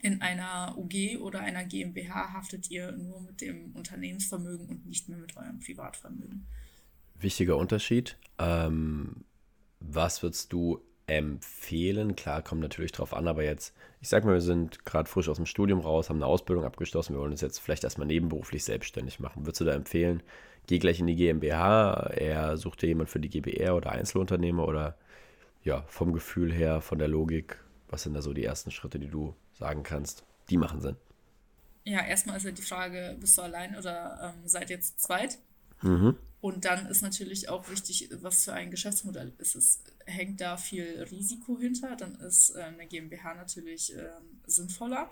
In 0.00 0.22
einer 0.22 0.76
UG 0.78 1.18
oder 1.20 1.40
einer 1.40 1.64
GmbH 1.64 2.32
haftet 2.32 2.70
ihr 2.70 2.92
nur 2.92 3.20
mit 3.20 3.40
dem 3.42 3.72
Unternehmensvermögen 3.76 4.68
und 4.68 4.86
nicht 4.86 5.08
mehr 5.08 5.18
mit 5.18 5.36
eurem 5.36 5.60
Privatvermögen 5.60 6.46
wichtiger 7.22 7.56
Unterschied. 7.56 8.16
Ähm, 8.38 9.24
was 9.80 10.22
würdest 10.22 10.52
du 10.52 10.80
empfehlen? 11.06 12.16
Klar, 12.16 12.42
kommt 12.42 12.60
natürlich 12.60 12.92
drauf 12.92 13.14
an, 13.14 13.28
aber 13.28 13.42
jetzt, 13.44 13.74
ich 14.00 14.08
sag 14.08 14.24
mal, 14.24 14.34
wir 14.34 14.40
sind 14.40 14.84
gerade 14.84 15.08
frisch 15.08 15.28
aus 15.28 15.36
dem 15.36 15.46
Studium 15.46 15.80
raus, 15.80 16.08
haben 16.08 16.16
eine 16.16 16.26
Ausbildung 16.26 16.64
abgeschlossen, 16.64 17.14
wir 17.14 17.20
wollen 17.20 17.32
uns 17.32 17.40
jetzt 17.40 17.58
vielleicht 17.58 17.84
erstmal 17.84 18.06
nebenberuflich 18.06 18.64
selbstständig 18.64 19.20
machen. 19.20 19.44
Würdest 19.44 19.60
du 19.60 19.64
da 19.64 19.72
empfehlen, 19.72 20.22
geh 20.66 20.78
gleich 20.78 21.00
in 21.00 21.06
die 21.06 21.16
GmbH, 21.16 22.10
er 22.14 22.56
sucht 22.56 22.82
dir 22.82 22.88
jemand 22.88 23.10
für 23.10 23.20
die 23.20 23.28
GBR 23.28 23.76
oder 23.76 23.92
Einzelunternehmer 23.92 24.66
oder 24.66 24.96
ja, 25.64 25.84
vom 25.88 26.12
Gefühl 26.12 26.52
her, 26.52 26.80
von 26.80 26.98
der 26.98 27.08
Logik, 27.08 27.58
was 27.88 28.04
sind 28.04 28.14
da 28.14 28.22
so 28.22 28.32
die 28.32 28.44
ersten 28.44 28.70
Schritte, 28.70 28.98
die 28.98 29.08
du 29.08 29.34
sagen 29.52 29.82
kannst, 29.82 30.24
die 30.50 30.56
machen 30.56 30.80
Sinn? 30.80 30.96
Ja, 31.84 32.04
erstmal 32.04 32.36
ist 32.36 32.44
ja 32.44 32.52
die 32.52 32.62
Frage, 32.62 33.16
bist 33.20 33.36
du 33.36 33.42
allein 33.42 33.76
oder 33.76 34.34
ähm, 34.34 34.48
seid 34.48 34.70
ihr 34.70 34.80
zu 34.80 34.96
zweit? 34.96 35.38
Mhm. 35.82 36.16
Und 36.42 36.64
dann 36.64 36.86
ist 36.86 37.02
natürlich 37.02 37.48
auch 37.48 37.70
wichtig, 37.70 38.10
was 38.20 38.44
für 38.44 38.52
ein 38.52 38.72
Geschäftsmodell 38.72 39.32
ist 39.38 39.54
es. 39.54 39.80
Hängt 40.06 40.40
da 40.40 40.56
viel 40.56 41.06
Risiko 41.08 41.56
hinter, 41.56 41.94
dann 41.94 42.16
ist 42.16 42.50
äh, 42.56 42.62
eine 42.62 42.84
GmbH 42.88 43.34
natürlich 43.34 43.96
äh, 43.96 44.10
sinnvoller. 44.48 45.08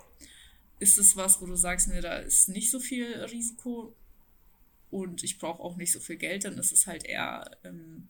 Ist 0.81 0.99
es 0.99 1.17
was, 1.17 1.41
wo 1.41 1.47
du 1.47 1.55
sagst, 1.55 1.87
mir, 1.87 2.03
da 2.03 2.17
ist 2.17 2.49
nicht 2.49 2.69
so 2.73 2.81
viel 2.81 3.07
Risiko 3.31 3.95
und 4.91 5.23
ich 5.23 5.39
brauche 5.39 5.63
auch 5.63 5.77
nicht 5.77 5.93
so 5.93 6.01
viel 6.01 6.17
Geld, 6.17 6.47
dann 6.47 6.59
ist 6.59 6.73
es 6.73 6.89
halt 6.89 7.05
eher 7.05 7.49
ähm, 7.63 8.09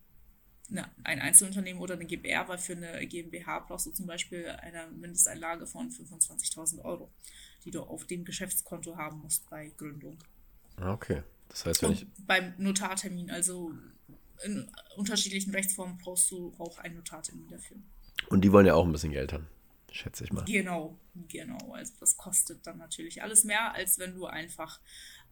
eine, 0.70 0.88
ein 1.04 1.20
Einzelunternehmen 1.20 1.82
oder 1.82 1.96
eine 1.96 2.06
GbR, 2.06 2.48
weil 2.48 2.56
für 2.56 2.72
eine 2.72 3.06
GmbH 3.06 3.58
brauchst 3.58 3.84
du 3.84 3.90
zum 3.90 4.06
Beispiel 4.06 4.48
eine 4.48 4.86
Mindesteinlage 4.92 5.66
von 5.66 5.90
25.000 5.90 6.82
Euro, 6.86 7.10
die 7.66 7.70
du 7.70 7.82
auf 7.82 8.06
dem 8.06 8.24
Geschäftskonto 8.24 8.96
haben 8.96 9.18
musst 9.18 9.50
bei 9.50 9.70
Gründung. 9.76 10.16
Okay. 10.80 11.22
Das 11.50 11.66
heißt, 11.66 11.82
wenn 11.82 11.92
ich. 11.92 12.06
Beim 12.26 12.54
Notartermin, 12.58 13.30
also 13.30 13.72
in 14.44 14.68
unterschiedlichen 14.96 15.52
Rechtsformen 15.52 15.98
brauchst 15.98 16.30
du 16.30 16.54
auch 16.58 16.78
einen 16.78 16.96
Notartermin 16.96 17.48
dafür. 17.48 17.76
Und 18.28 18.42
die 18.42 18.52
wollen 18.52 18.66
ja 18.66 18.74
auch 18.74 18.86
ein 18.86 18.92
bisschen 18.92 19.12
Geld 19.12 19.32
haben, 19.32 19.46
schätze 19.90 20.24
ich 20.24 20.32
mal. 20.32 20.44
Genau, 20.44 20.96
genau. 21.28 21.72
Also 21.72 21.92
das 22.00 22.16
kostet 22.16 22.66
dann 22.66 22.78
natürlich 22.78 23.22
alles 23.22 23.44
mehr, 23.44 23.74
als 23.74 23.98
wenn 23.98 24.14
du 24.14 24.26
einfach 24.26 24.80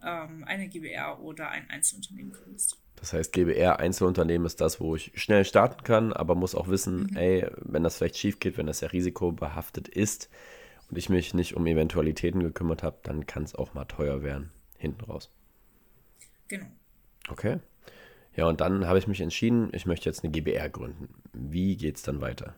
ähm, 0.02 0.44
eine 0.44 0.68
GBR 0.68 1.20
oder 1.20 1.50
ein 1.50 1.68
Einzelunternehmen 1.70 2.32
gründest. 2.32 2.76
Das 2.96 3.12
heißt, 3.12 3.32
GBR 3.32 3.78
Einzelunternehmen 3.78 4.46
ist 4.46 4.60
das, 4.60 4.80
wo 4.80 4.96
ich 4.96 5.12
schnell 5.14 5.44
starten 5.44 5.84
kann, 5.84 6.12
aber 6.12 6.34
muss 6.34 6.54
auch 6.54 6.68
wissen, 6.68 7.04
mhm. 7.10 7.16
ey, 7.16 7.46
wenn 7.58 7.84
das 7.84 7.96
vielleicht 7.96 8.16
schief 8.16 8.40
geht, 8.40 8.58
wenn 8.58 8.66
das 8.66 8.80
ja 8.80 8.88
risikobehaftet 8.88 9.88
ist 9.88 10.28
und 10.90 10.98
ich 10.98 11.08
mich 11.08 11.34
nicht 11.34 11.54
um 11.54 11.66
Eventualitäten 11.66 12.42
gekümmert 12.42 12.82
habe, 12.82 12.98
dann 13.04 13.26
kann 13.26 13.44
es 13.44 13.54
auch 13.54 13.74
mal 13.74 13.84
teuer 13.84 14.22
werden, 14.22 14.50
hinten 14.76 15.04
raus. 15.04 15.30
Genau. 16.48 16.66
Okay. 17.28 17.60
Ja, 18.34 18.46
und 18.46 18.60
dann 18.60 18.86
habe 18.86 18.98
ich 18.98 19.06
mich 19.06 19.20
entschieden, 19.20 19.70
ich 19.72 19.86
möchte 19.86 20.08
jetzt 20.08 20.22
eine 20.22 20.32
GBR 20.32 20.68
gründen. 20.68 21.08
Wie 21.32 21.76
geht 21.76 21.96
es 21.96 22.02
dann 22.02 22.20
weiter? 22.20 22.54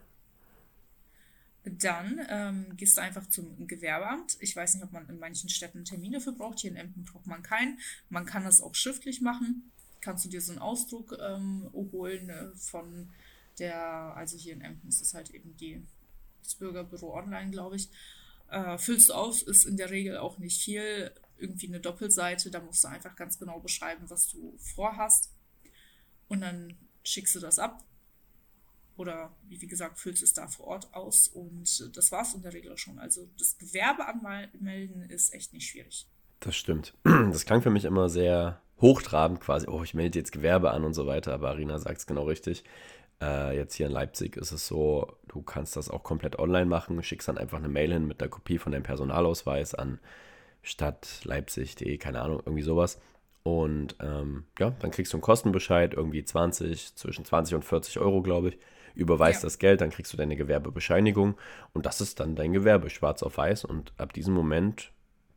Dann 1.65 2.21
ähm, 2.29 2.77
gehst 2.77 2.97
du 2.97 3.03
einfach 3.03 3.29
zum 3.29 3.67
Gewerbeamt. 3.67 4.39
Ich 4.41 4.57
weiß 4.57 4.75
nicht, 4.75 4.85
ob 4.85 4.93
man 4.93 5.09
in 5.09 5.19
manchen 5.19 5.51
Städten 5.51 5.85
Termine 5.85 6.21
für 6.21 6.33
braucht. 6.33 6.61
Hier 6.61 6.71
in 6.71 6.77
Emden 6.77 7.05
braucht 7.05 7.27
man 7.27 7.43
keinen. 7.43 7.79
Man 8.09 8.25
kann 8.25 8.45
das 8.45 8.63
auch 8.63 8.75
schriftlich 8.75 9.21
machen. 9.21 9.71
Kannst 10.01 10.25
du 10.25 10.31
dir 10.31 10.41
so 10.41 10.53
einen 10.53 10.61
Ausdruck 10.61 11.17
ähm, 11.21 11.69
holen 11.73 12.31
äh, 12.31 12.57
von 12.57 13.11
der, 13.59 13.77
also 14.17 14.39
hier 14.39 14.55
in 14.55 14.63
Emden 14.63 14.89
ist 14.89 15.03
es 15.03 15.13
halt 15.13 15.31
eben 15.31 15.55
die, 15.59 15.83
das 16.43 16.55
Bürgerbüro 16.55 17.15
online, 17.15 17.51
glaube 17.51 17.77
ich. 17.77 17.91
Äh, 18.51 18.79
füllst 18.79 19.11
du 19.11 19.15
aus, 19.15 19.43
ist 19.43 19.67
in 19.67 19.77
der 19.77 19.91
Regel 19.91 20.17
auch 20.17 20.39
nicht 20.39 20.63
viel 20.63 21.13
irgendwie 21.41 21.69
eine 21.69 21.81
Doppelseite, 21.81 22.51
da 22.51 22.61
musst 22.61 22.85
du 22.85 22.89
einfach 22.89 23.17
ganz 23.17 23.39
genau 23.39 23.61
beschreiben, 23.61 24.09
was 24.09 24.29
du 24.29 24.57
vorhast. 24.59 25.33
Und 26.29 26.43
dann 26.43 26.77
schickst 27.03 27.35
du 27.35 27.41
das 27.41 27.59
ab. 27.59 27.83
Oder 28.97 29.35
wie 29.49 29.67
gesagt, 29.67 29.99
füllst 29.99 30.23
es 30.23 30.35
da 30.35 30.47
vor 30.47 30.67
Ort 30.67 30.93
aus. 30.93 31.29
Und 31.29 31.97
das 31.97 32.13
war 32.13 32.23
es 32.23 32.35
in 32.35 32.43
der 32.43 32.53
Regel 32.53 32.77
schon. 32.77 32.99
Also 32.99 33.29
das 33.39 33.57
Gewerbe 33.57 34.07
anmelden 34.07 35.03
ist 35.09 35.33
echt 35.33 35.53
nicht 35.53 35.69
schwierig. 35.69 36.07
Das 36.41 36.57
stimmt. 36.57 36.95
Das 37.05 37.45
klang 37.45 37.63
für 37.63 37.71
mich 37.71 37.85
immer 37.85 38.09
sehr 38.09 38.61
hochtrabend 38.81 39.41
quasi. 39.41 39.67
Oh, 39.69 39.83
ich 39.83 39.95
melde 39.95 40.19
jetzt 40.19 40.33
Gewerbe 40.33 40.71
an 40.71 40.85
und 40.85 40.95
so 40.95 41.07
weiter. 41.07 41.33
Aber 41.33 41.49
Arina 41.49 41.79
sagt 41.79 41.99
es 41.99 42.07
genau 42.07 42.25
richtig. 42.25 42.65
Äh, 43.23 43.57
jetzt 43.57 43.75
hier 43.75 43.87
in 43.87 43.93
Leipzig 43.93 44.37
ist 44.37 44.53
es 44.53 44.67
so, 44.67 45.17
du 45.29 45.43
kannst 45.43 45.77
das 45.77 45.91
auch 45.91 46.03
komplett 46.03 46.39
online 46.39 46.67
machen. 46.67 47.03
Schickst 47.03 47.29
dann 47.29 47.39
einfach 47.39 47.59
eine 47.59 47.69
Mail 47.69 47.93
hin 47.93 48.07
mit 48.07 48.21
der 48.21 48.29
Kopie 48.29 48.59
von 48.59 48.73
deinem 48.73 48.83
Personalausweis 48.83 49.75
an 49.75 49.99
Stadt 50.63 51.21
Leipzig.de, 51.25 51.97
keine 51.99 52.21
Ahnung, 52.21 52.43
irgendwie 52.45 52.63
sowas. 52.63 53.01
Und 53.43 53.97
ähm, 54.01 54.45
ja, 54.59 54.71
dann 54.71 54.91
kriegst 54.91 55.13
du 55.13 55.17
einen 55.17 55.23
Kostenbescheid, 55.23 55.95
irgendwie 55.95 56.25
20, 56.25 56.95
zwischen 56.95 57.25
20 57.25 57.55
und 57.55 57.65
40 57.65 57.99
Euro, 57.99 58.23
glaube 58.23 58.51
ich. 58.51 58.59
Überweist 58.95 59.43
ja. 59.43 59.47
das 59.47 59.59
Geld, 59.59 59.81
dann 59.81 59.91
kriegst 59.91 60.13
du 60.13 60.17
deine 60.17 60.37
Gewerbebescheinigung 60.37 61.37
und 61.73 61.87
das 61.87 62.01
ist 62.01 62.19
dann 62.19 62.35
dein 62.35 62.53
Gewerbe, 62.53 62.91
schwarz 62.91 63.23
auf 63.23 63.39
weiß. 63.39 63.65
Und 63.65 63.93
ab 63.97 64.13
diesem 64.13 64.35
Moment 64.35 64.93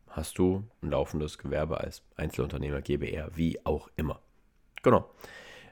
hast 0.09 0.37
du 0.37 0.63
ein 0.81 0.89
laufendes 0.89 1.37
Gewerbe 1.37 1.79
als 1.79 2.01
Einzelunternehmer, 2.17 2.81
GBR, 2.81 3.29
wie 3.35 3.63
auch 3.65 3.89
immer. 3.95 4.19
Genau. 4.81 5.09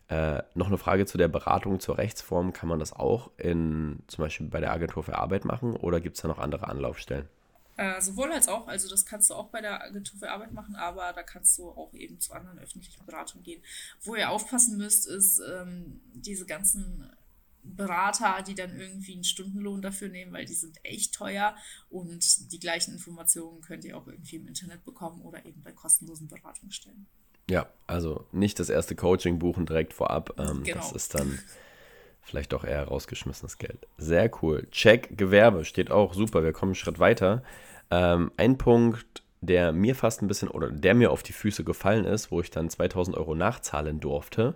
Äh, 0.10 0.44
noch 0.56 0.68
eine 0.68 0.78
Frage 0.78 1.06
zu 1.06 1.18
der 1.18 1.28
Beratung 1.28 1.80
zur 1.80 1.98
Rechtsform. 1.98 2.54
Kann 2.54 2.70
man 2.70 2.80
das 2.80 2.94
auch 2.94 3.32
in, 3.38 4.04
zum 4.08 4.24
Beispiel 4.24 4.48
bei 4.48 4.60
der 4.60 4.72
Agentur 4.72 5.04
für 5.04 5.18
Arbeit 5.18 5.46
machen 5.46 5.76
oder 5.76 6.00
gibt 6.02 6.18
es 6.18 6.22
da 6.22 6.28
noch 6.28 6.40
andere 6.40 6.68
Anlaufstellen? 6.68 7.28
Äh, 7.78 8.02
sowohl 8.02 8.32
als 8.32 8.48
auch, 8.48 8.68
also 8.68 8.90
das 8.90 9.06
kannst 9.06 9.30
du 9.30 9.34
auch 9.34 9.48
bei 9.48 9.62
der 9.62 9.84
Agentur 9.84 10.20
für 10.20 10.30
Arbeit 10.30 10.52
machen, 10.52 10.76
aber 10.76 11.14
da 11.14 11.24
kannst 11.24 11.58
du 11.58 11.70
auch 11.70 11.94
eben 11.94 12.20
zu 12.20 12.34
anderen 12.34 12.60
öffentlichen 12.60 13.06
Beratungen 13.06 13.44
gehen. 13.44 13.64
Wo 14.02 14.16
ihr 14.16 14.30
aufpassen 14.30 14.78
müsst, 14.78 15.08
ist 15.08 15.40
ähm, 15.40 16.02
diese 16.14 16.46
ganzen 16.46 17.10
Berater, 17.64 18.44
die 18.46 18.56
dann 18.56 18.78
irgendwie 18.78 19.14
einen 19.14 19.24
Stundenlohn 19.24 19.82
dafür 19.82 20.10
nehmen, 20.10 20.34
weil 20.34 20.46
die 20.46 20.54
sind 20.54 20.80
echt 20.84 21.14
teuer 21.14 21.56
und 21.90 22.52
die 22.52 22.60
gleichen 22.60 22.94
Informationen 22.94 23.62
könnt 23.62 23.86
ihr 23.86 23.98
auch 23.98 24.08
irgendwie 24.08 24.38
im 24.38 24.48
Internet 24.48 24.84
bekommen 24.84 25.22
oder 25.22 25.46
eben 25.46 25.62
bei 25.62 25.72
kostenlosen 25.72 26.28
Beratungsstellen. 26.28 27.06
Ja, 27.50 27.70
also 27.88 28.28
nicht 28.32 28.60
das 28.60 28.70
erste 28.70 28.96
Coaching 28.96 29.40
buchen 29.40 29.66
direkt 29.66 29.94
vorab. 29.94 30.40
Ähm, 30.40 30.64
genau. 30.64 30.78
Das 30.78 30.92
ist 30.92 31.16
dann 31.16 31.40
vielleicht 32.22 32.54
doch 32.54 32.64
eher 32.64 32.88
rausgeschmissenes 32.88 33.58
Geld. 33.58 33.88
Sehr 33.98 34.32
cool. 34.42 34.68
Check 34.72 35.18
Gewerbe 35.18 35.66
steht 35.66 35.92
auch 35.92 36.14
super. 36.14 36.44
Wir 36.44 36.54
kommen 36.54 36.72
einen 36.72 36.76
Schritt 36.76 37.00
weiter. 37.00 37.44
Ähm, 37.90 38.32
ein 38.38 38.58
Punkt, 38.58 39.24
der 39.42 39.72
mir 39.72 39.96
fast 39.96 40.22
ein 40.22 40.28
bisschen 40.28 40.48
oder 40.50 40.70
der 40.70 40.94
mir 40.94 41.12
auf 41.12 41.24
die 41.24 41.34
Füße 41.34 41.64
gefallen 41.64 42.06
ist, 42.06 42.32
wo 42.32 42.42
ich 42.42 42.52
dann 42.52 42.70
2000 42.70 43.18
Euro 43.18 43.36
nachzahlen 43.36 44.00
durfte, 44.00 44.56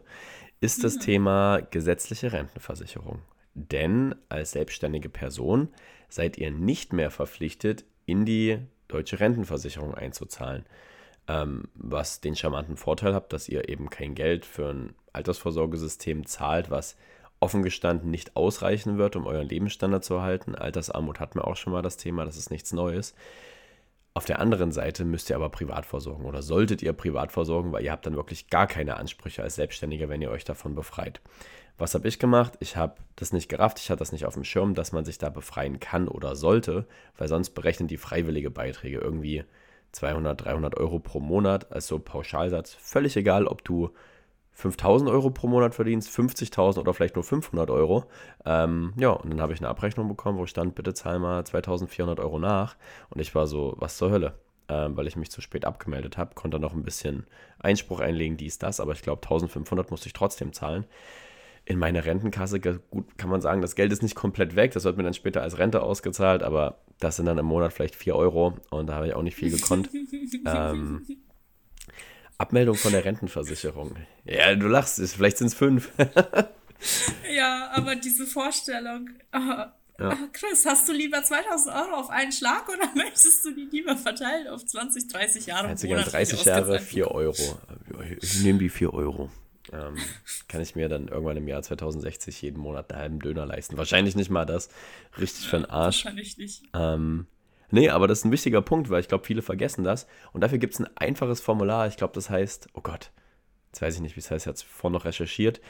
ist 0.62 0.84
das 0.84 0.96
mhm. 0.96 1.00
Thema 1.02 1.62
gesetzliche 1.72 2.32
Rentenversicherung. 2.32 3.20
Denn 3.56 4.16
als 4.30 4.52
selbstständige 4.52 5.10
Person 5.10 5.70
seid 6.10 6.38
ihr 6.38 6.52
nicht 6.52 6.94
mehr 6.94 7.10
verpflichtet, 7.10 7.86
in 8.06 8.26
die 8.26 8.60
deutsche 8.88 9.20
Rentenversicherung 9.20 9.96
einzuzahlen. 9.96 10.66
Ähm, 11.28 11.70
was 11.74 12.22
den 12.22 12.36
charmanten 12.36 12.78
Vorteil 12.78 13.16
hat, 13.16 13.34
dass 13.34 13.50
ihr 13.50 13.68
eben 13.68 13.90
kein 13.90 14.14
Geld 14.14 14.46
für 14.46 14.70
ein 14.70 14.94
Altersvorsorgesystem 15.14 16.28
zahlt, 16.28 16.70
was 16.70 16.96
offen 17.46 17.62
gestanden 17.62 18.10
nicht 18.10 18.36
ausreichen 18.36 18.98
wird, 18.98 19.16
um 19.16 19.28
euren 19.28 19.48
Lebensstandard 19.48 20.04
zu 20.04 20.16
erhalten. 20.16 20.56
Altersarmut 20.56 21.20
hatten 21.20 21.38
wir 21.38 21.48
auch 21.48 21.56
schon 21.56 21.74
mal 21.74 21.84
das 21.84 21.96
Thema, 21.96 22.26
das 22.26 22.38
ist 22.38 22.50
nichts 22.50 22.74
Neues. 22.74 23.14
Auf 24.16 24.26
der 24.26 24.40
anderen 24.40 24.72
Seite 24.72 25.06
müsst 25.06 25.30
ihr 25.30 25.36
aber 25.36 25.50
privat 25.50 25.86
versorgen 25.86 26.26
oder 26.26 26.42
solltet 26.42 26.82
ihr 26.82 26.92
privat 26.94 27.32
versorgen, 27.32 27.72
weil 27.72 27.84
ihr 27.84 27.92
habt 27.92 28.08
dann 28.08 28.16
wirklich 28.16 28.50
gar 28.50 28.66
keine 28.66 28.98
Ansprüche 28.98 29.44
als 29.44 29.56
Selbstständiger, 29.56 30.10
wenn 30.10 30.24
ihr 30.24 30.32
euch 30.32 30.44
davon 30.44 30.74
befreit. 30.74 31.22
Was 31.78 31.94
habe 31.94 32.08
ich 32.08 32.18
gemacht? 32.18 32.54
Ich 32.62 32.78
habe 32.78 32.96
das 33.16 33.32
nicht 33.32 33.48
gerafft, 33.48 33.78
ich 33.80 33.92
hatte 33.92 34.00
das 34.00 34.12
nicht 34.12 34.26
auf 34.26 34.34
dem 34.34 34.44
Schirm, 34.44 34.74
dass 34.74 34.92
man 34.92 35.06
sich 35.06 35.20
da 35.20 35.30
befreien 35.30 35.80
kann 35.80 36.08
oder 36.08 36.36
sollte, 36.36 36.88
weil 37.16 37.28
sonst 37.28 37.52
berechnen 37.52 37.88
die 37.88 37.98
freiwillige 37.98 38.50
Beiträge 38.50 38.98
irgendwie 38.98 39.44
200, 39.92 40.46
300 40.46 40.78
Euro 40.78 40.98
pro 40.98 41.20
Monat 41.20 41.72
als 41.72 41.86
so 41.86 42.00
Pauschalsatz. 42.00 42.74
Völlig 42.74 43.16
egal, 43.18 43.46
ob 43.46 43.64
du 43.64 43.92
5000 44.56 45.10
Euro 45.10 45.30
pro 45.30 45.48
Monat 45.48 45.76
verdienst, 45.76 46.10
50.000 46.10 46.80
oder 46.80 46.94
vielleicht 46.94 47.16
nur 47.16 47.24
500 47.24 47.70
Euro. 47.70 48.06
Ähm, 48.46 48.94
ja, 48.98 49.10
und 49.10 49.30
dann 49.30 49.42
habe 49.42 49.54
ich 49.54 49.60
eine 49.60 49.68
Abrechnung 49.68 50.08
bekommen, 50.08 50.40
wo 50.40 50.46
stand, 50.46 50.76
bitte 50.76 50.94
zahl 50.94 51.20
mal 51.20 51.46
2400 51.46 52.20
Euro 52.22 52.40
nach. 52.40 52.78
Und 53.10 53.20
ich 53.20 53.36
war 53.36 53.48
so, 53.48 53.76
was 53.78 53.98
zur 53.98 54.12
Hölle? 54.12 54.34
Ähm, 54.68 54.98
weil 54.98 55.06
ich 55.06 55.16
mich 55.16 55.30
zu 55.30 55.42
spät 55.42 55.64
abgemeldet 55.66 56.18
habe, 56.18 56.34
konnte 56.34 56.58
noch 56.58 56.74
ein 56.74 56.84
bisschen 56.84 57.28
Einspruch 57.60 58.00
einlegen, 58.00 58.36
dies, 58.36 58.58
das, 58.58 58.80
aber 58.80 58.94
ich 58.94 59.04
glaube 59.04 59.22
1500 59.22 59.92
musste 59.92 60.08
ich 60.08 60.14
trotzdem 60.14 60.54
zahlen. 60.54 60.86
In 61.66 61.78
meine 61.78 62.06
Rentenkasse, 62.06 62.60
gut, 62.60 63.18
kann 63.18 63.30
man 63.30 63.42
sagen, 63.42 63.62
das 63.62 63.76
Geld 63.76 63.92
ist 63.92 64.02
nicht 64.02 64.16
komplett 64.16 64.56
weg, 64.56 64.72
das 64.72 64.84
wird 64.84 64.98
mir 64.98 65.04
dann 65.04 65.14
später 65.14 65.44
als 65.44 65.60
Rente 65.60 65.84
ausgezahlt, 65.84 66.42
aber 66.42 66.80
das 67.00 67.18
sind 67.18 67.28
dann 67.28 67.38
im 67.38 67.46
Monat 67.46 67.74
vielleicht 67.74 67.96
4 67.96 68.16
Euro 68.16 68.58
und 68.72 68.88
da 68.88 68.96
habe 68.96 69.08
ich 69.08 69.14
auch 69.14 69.22
nicht 69.22 69.36
viel 69.36 69.52
gekonnt. 69.52 69.90
ähm, 70.48 71.06
Abmeldung 72.38 72.76
von 72.76 72.92
der 72.92 73.06
Rentenversicherung. 73.06 73.96
Ja, 74.26 74.54
du 74.56 74.68
lachst, 74.68 75.00
vielleicht 75.14 75.38
sind 75.38 75.48
es 75.48 75.54
fünf. 75.54 75.92
ja, 77.34 77.72
aber 77.74 77.96
diese 77.96 78.26
Vorstellung. 78.26 79.10
Oh, 79.34 79.66
ja. 80.00 80.18
Chris, 80.34 80.66
hast 80.66 80.90
du 80.90 80.94
lieber 80.94 81.24
2000 81.24 81.74
Euro 81.74 81.96
auf 81.96 82.10
einen 82.10 82.32
Schlag 82.32 82.68
oder 82.68 82.90
möchtest 82.96 83.46
du 83.46 83.52
die 83.52 83.68
lieber 83.72 83.96
verteilen 83.96 84.48
auf 84.48 84.66
20, 84.66 85.08
30 85.08 85.46
Jahre? 85.46 85.74
Gerne 85.76 86.04
30 86.04 86.44
Jahre 86.44 86.80
4 86.80 87.12
Euro. 87.12 87.60
Ich 88.22 88.42
nehme 88.42 88.60
die 88.60 88.70
4 88.70 88.94
Euro. 88.94 89.30
Ähm, 89.72 89.96
kann 90.48 90.62
ich 90.62 90.76
mir 90.76 90.90
dann 90.90 91.08
irgendwann 91.08 91.38
im 91.38 91.48
Jahr 91.48 91.64
2060 91.64 92.42
jeden 92.42 92.60
Monat 92.60 92.92
einen 92.92 93.02
halben 93.02 93.20
Döner 93.20 93.46
leisten. 93.46 93.78
Wahrscheinlich 93.78 94.16
nicht 94.16 94.30
mal 94.30 94.46
das. 94.46 94.70
Richtig 95.18 95.46
ja, 95.46 95.50
für 95.50 95.58
den 95.58 95.66
Arsch. 95.66 96.06
Wahrscheinlich 96.06 96.38
nicht. 96.38 96.64
Ähm, 96.74 97.26
Nee, 97.72 97.90
aber 97.90 98.08
das 98.08 98.20
ist 98.20 98.26
ein 98.26 98.32
wichtiger 98.32 98.62
Punkt, 98.62 98.90
weil 98.90 99.00
ich 99.00 99.08
glaube, 99.08 99.26
viele 99.26 99.42
vergessen 99.42 99.84
das. 99.84 100.08
Und 100.34 100.42
dafür 100.42 100.58
gibt 100.58 100.74
es 100.74 100.80
ein 100.80 100.90
einfaches 100.96 101.42
Formular. 101.42 101.88
Ich 101.88 101.98
glaube, 101.98 102.14
das 102.14 102.30
heißt, 102.30 102.70
oh 102.74 102.82
Gott, 102.82 103.12
jetzt 103.68 103.82
weiß 103.82 103.96
ich 103.96 104.02
nicht, 104.02 104.16
wie 104.16 104.20
es 104.20 104.32
heißt, 104.32 104.46
ich 104.46 104.48
habe 104.48 104.56
es 104.56 104.64
vorhin 104.64 104.94
noch 104.94 105.06
recherchiert. 105.06 105.62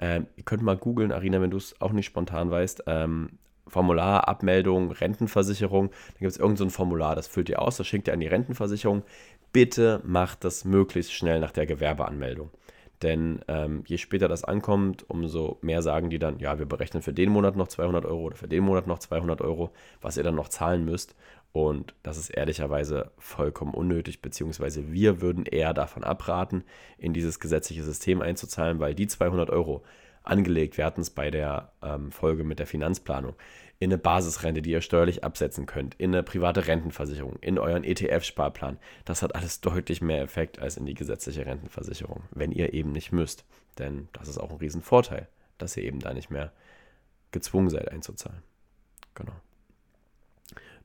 Ähm, 0.00 0.26
ihr 0.36 0.44
könnt 0.44 0.62
mal 0.62 0.76
googeln, 0.76 1.12
Arina, 1.12 1.40
wenn 1.40 1.50
du 1.50 1.56
es 1.56 1.80
auch 1.80 1.92
nicht 1.92 2.06
spontan 2.06 2.50
weißt. 2.50 2.84
Ähm, 2.86 3.38
Formular, 3.68 4.28
Abmeldung, 4.28 4.92
Rentenversicherung. 4.92 5.90
Da 5.90 6.18
gibt 6.20 6.32
es 6.32 6.38
irgendein 6.38 6.70
so 6.70 6.76
Formular, 6.76 7.14
das 7.14 7.26
füllt 7.26 7.48
ihr 7.48 7.60
aus, 7.60 7.76
das 7.76 7.86
schickt 7.86 8.08
ihr 8.08 8.14
an 8.14 8.20
die 8.20 8.26
Rentenversicherung. 8.26 9.02
Bitte 9.52 10.00
macht 10.04 10.44
das 10.44 10.64
möglichst 10.64 11.12
schnell 11.12 11.40
nach 11.40 11.52
der 11.52 11.66
Gewerbeanmeldung. 11.66 12.50
Denn 13.02 13.40
ähm, 13.46 13.84
je 13.86 13.96
später 13.96 14.26
das 14.26 14.42
ankommt, 14.42 15.08
umso 15.08 15.58
mehr 15.62 15.82
sagen 15.82 16.10
die 16.10 16.18
dann, 16.18 16.40
ja, 16.40 16.58
wir 16.58 16.66
berechnen 16.66 17.02
für 17.02 17.12
den 17.12 17.30
Monat 17.30 17.54
noch 17.54 17.68
200 17.68 18.04
Euro 18.04 18.22
oder 18.22 18.36
für 18.36 18.48
den 18.48 18.64
Monat 18.64 18.88
noch 18.88 18.98
200 18.98 19.40
Euro, 19.40 19.70
was 20.00 20.16
ihr 20.16 20.24
dann 20.24 20.34
noch 20.34 20.48
zahlen 20.48 20.84
müsst. 20.84 21.14
Und 21.52 21.94
das 22.02 22.18
ist 22.18 22.30
ehrlicherweise 22.30 23.10
vollkommen 23.18 23.74
unnötig, 23.74 24.22
beziehungsweise 24.22 24.92
wir 24.92 25.20
würden 25.20 25.46
eher 25.46 25.74
davon 25.74 26.04
abraten, 26.04 26.64
in 26.98 27.12
dieses 27.14 27.40
gesetzliche 27.40 27.82
System 27.82 28.22
einzuzahlen, 28.22 28.80
weil 28.80 28.94
die 28.94 29.06
200 29.06 29.50
Euro 29.50 29.82
angelegt, 30.22 30.78
hatten 30.78 31.00
es 31.00 31.10
bei 31.10 31.30
der 31.30 31.72
ähm, 31.82 32.12
Folge 32.12 32.44
mit 32.44 32.58
der 32.58 32.66
Finanzplanung, 32.66 33.34
in 33.80 33.90
eine 33.90 33.98
Basisrente, 33.98 34.60
die 34.60 34.72
ihr 34.72 34.80
steuerlich 34.80 35.24
absetzen 35.24 35.66
könnt, 35.66 35.94
in 35.94 36.12
eine 36.12 36.22
private 36.22 36.66
Rentenversicherung, 36.66 37.36
in 37.40 37.58
euren 37.58 37.84
ETF-Sparplan. 37.84 38.78
Das 39.04 39.22
hat 39.22 39.34
alles 39.34 39.60
deutlich 39.60 40.02
mehr 40.02 40.22
Effekt 40.22 40.58
als 40.58 40.76
in 40.76 40.84
die 40.84 40.94
gesetzliche 40.94 41.46
Rentenversicherung, 41.46 42.24
wenn 42.30 42.50
ihr 42.50 42.74
eben 42.74 42.92
nicht 42.92 43.12
müsst. 43.12 43.44
Denn 43.78 44.08
das 44.12 44.28
ist 44.28 44.38
auch 44.38 44.50
ein 44.50 44.56
Riesenvorteil, 44.56 45.28
dass 45.58 45.76
ihr 45.76 45.84
eben 45.84 46.00
da 46.00 46.12
nicht 46.12 46.30
mehr 46.30 46.52
gezwungen 47.30 47.70
seid 47.70 47.90
einzuzahlen. 47.90 48.42
Genau. 49.14 49.34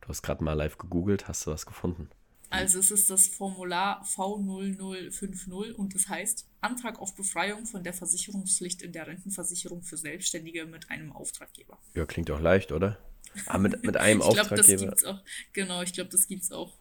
Du 0.04 0.10
hast 0.10 0.22
gerade 0.22 0.44
mal 0.44 0.52
live 0.52 0.78
gegoogelt, 0.78 1.30
hast 1.30 1.48
du 1.48 1.52
was 1.52 1.66
gefunden? 1.66 2.10
Also 2.50 2.78
es 2.80 2.92
ist 2.92 3.10
das 3.10 3.26
Formular 3.28 4.04
V0050 4.04 5.72
und 5.72 5.96
das 5.96 6.10
heißt 6.10 6.46
Antrag 6.60 7.00
auf 7.00 7.16
Befreiung 7.16 7.66
von 7.66 7.86
der 7.86 7.94
Versicherungspflicht 7.94 8.82
in 8.82 8.92
der 8.92 9.08
Rentenversicherung 9.08 9.82
für 9.82 9.96
Selbstständige 9.96 10.66
mit 10.66 10.92
einem 10.92 11.14
Auftraggeber. 11.14 11.80
Ja, 11.96 12.06
klingt 12.06 12.28
doch 12.28 12.42
leicht, 12.42 12.74
oder? 12.74 12.98
Ah, 13.46 13.58
mit, 13.58 13.82
mit 13.86 13.96
einem 13.96 14.20
ich 14.28 14.28
glaub, 14.28 14.40
Auftraggeber. 14.40 14.92
Das 14.92 15.02
gibt's 15.02 15.04
auch, 15.06 15.22
genau, 15.54 15.82
ich 15.84 15.94
glaube, 15.94 16.10
das 16.10 16.28
gibt 16.28 16.44
es 16.44 16.52
auch 16.52 16.74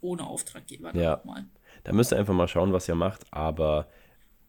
ohne 0.00 0.26
Auftraggeber. 0.26 0.96
Ja, 0.96 1.20
mal. 1.26 1.44
da 1.84 1.92
müsst 1.92 2.14
ihr 2.14 2.18
einfach 2.18 2.34
mal 2.34 2.48
schauen, 2.48 2.72
was 2.72 2.88
ihr 2.88 2.94
macht, 2.94 3.30
aber 3.30 3.90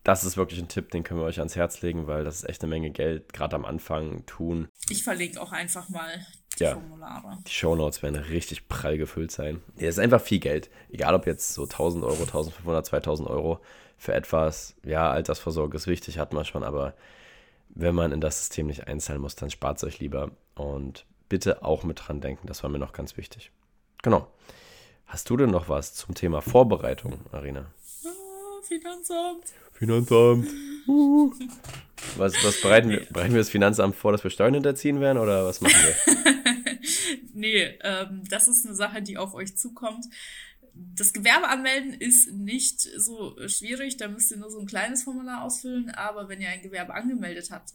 das 0.06 0.24
ist 0.24 0.38
wirklich 0.38 0.60
ein 0.60 0.70
Tipp, 0.70 0.90
den 0.92 1.04
können 1.04 1.20
wir 1.20 1.26
euch 1.26 1.40
ans 1.40 1.58
Herz 1.58 1.82
legen, 1.82 2.08
weil 2.08 2.24
das 2.24 2.38
ist 2.38 2.50
echt 2.50 2.64
eine 2.64 2.70
Menge 2.70 2.92
Geld, 2.92 3.34
gerade 3.34 3.58
am 3.58 3.66
Anfang 3.66 4.26
tun. 4.26 4.70
Ich 4.90 5.04
verlinke 5.04 5.42
auch 5.42 5.52
einfach 5.52 5.90
mal 5.90 6.26
ja, 6.62 6.74
Formulare. 6.74 7.38
Die 7.46 7.52
Shownotes 7.52 8.04
werden 8.04 8.16
richtig 8.16 8.68
prall 8.68 8.98
gefüllt 8.98 9.32
sein. 9.32 9.62
Es 9.78 9.90
ist 9.90 10.00
einfach 10.00 10.22
viel 10.22 10.40
Geld. 10.40 10.70
Egal 10.90 11.16
ob 11.16 11.26
jetzt 11.28 11.54
so 11.54 11.64
1000 11.64 12.04
Euro, 12.04 12.22
1500, 12.22 12.86
2000 12.86 13.30
Euro 13.30 13.60
für 13.98 14.14
etwas. 14.14 14.76
Ja, 14.84 15.12
Altersvorsorge 15.12 15.78
ist 15.78 15.88
wichtig, 15.88 16.18
hat 16.18 16.34
man 16.34 16.46
schon, 16.46 16.64
aber 16.64 16.94
wenn 17.70 17.96
man 17.96 18.12
in 18.12 18.22
das 18.22 18.40
System 18.40 18.68
nicht 18.68 18.88
einzahlen 18.88 19.22
muss, 19.22 19.36
dann 19.36 19.50
spart 19.50 19.78
es 19.78 19.84
euch 19.84 20.00
lieber. 20.00 20.32
Und 20.56 21.06
bitte 21.30 21.64
auch 21.64 21.84
mit 21.84 22.08
dran 22.08 22.22
denken, 22.22 22.48
das 22.48 22.64
war 22.64 22.70
mir 22.70 22.80
noch 22.80 22.94
ganz 22.94 23.18
wichtig. 23.18 23.52
Genau. 24.04 24.28
Hast 25.06 25.30
du 25.30 25.38
denn 25.38 25.50
noch 25.50 25.70
was 25.70 25.94
zum 25.94 26.16
Thema 26.16 26.42
Vorbereitung, 26.42 27.20
Arina? 27.32 27.66
Oh, 28.06 28.62
Finanzamt. 28.62 29.54
Finanzamt. 29.74 30.48
Uh. 30.92 31.34
Was, 32.18 32.34
was 32.44 32.60
bereiten, 32.62 32.90
wir, 32.90 33.06
bereiten 33.06 33.34
wir 33.34 33.40
das 33.40 33.50
Finanzamt 33.50 33.96
vor, 33.96 34.12
dass 34.12 34.24
wir 34.24 34.32
Steuern 34.32 34.54
hinterziehen 34.54 35.00
werden 35.00 35.18
oder 35.18 35.46
was 35.46 35.62
machen 35.62 35.76
wir? 35.76 36.76
nee, 37.34 37.64
ähm, 37.84 38.24
das 38.30 38.48
ist 38.48 38.66
eine 38.66 38.76
Sache, 38.76 39.02
die 39.02 39.18
auf 39.18 39.34
euch 39.34 39.56
zukommt. 39.56 40.06
Das 40.74 41.14
Gewerbe 41.14 41.48
anmelden 41.48 41.94
ist 41.94 42.32
nicht 42.32 42.82
so 42.82 43.38
schwierig, 43.48 43.98
da 43.98 44.08
müsst 44.08 44.32
ihr 44.32 44.38
nur 44.38 44.52
so 44.52 44.60
ein 44.60 44.66
kleines 44.66 45.04
Formular 45.04 45.44
ausfüllen, 45.44 45.92
aber 45.92 46.28
wenn 46.28 46.42
ihr 46.42 46.50
ein 46.50 46.62
Gewerbe 46.62 46.94
angemeldet 46.94 47.52
habt, 47.52 47.74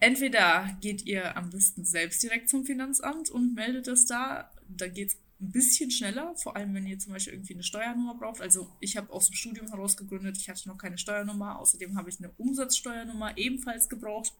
entweder 0.00 0.76
geht 0.80 1.04
ihr 1.04 1.36
am 1.36 1.50
besten 1.50 1.84
selbst 1.84 2.22
direkt 2.22 2.48
zum 2.48 2.64
Finanzamt 2.64 3.30
und 3.30 3.54
meldet 3.54 3.86
es 3.86 4.06
da, 4.06 4.50
da 4.66 4.88
geht 4.88 5.10
es 5.10 5.18
ein 5.40 5.52
bisschen 5.52 5.90
schneller, 5.90 6.34
vor 6.36 6.56
allem 6.56 6.74
wenn 6.74 6.86
ihr 6.86 6.98
zum 6.98 7.12
Beispiel 7.12 7.34
irgendwie 7.34 7.54
eine 7.54 7.62
Steuernummer 7.62 8.14
braucht. 8.14 8.40
Also 8.40 8.70
ich 8.80 8.96
habe 8.96 9.12
aus 9.12 9.26
dem 9.26 9.34
Studium 9.34 9.68
heraus 9.68 9.96
gegründet, 9.96 10.36
ich 10.36 10.48
hatte 10.48 10.68
noch 10.68 10.78
keine 10.78 10.98
Steuernummer, 10.98 11.58
außerdem 11.58 11.96
habe 11.96 12.10
ich 12.10 12.18
eine 12.18 12.30
Umsatzsteuernummer 12.36 13.36
ebenfalls 13.38 13.88
gebraucht. 13.88 14.32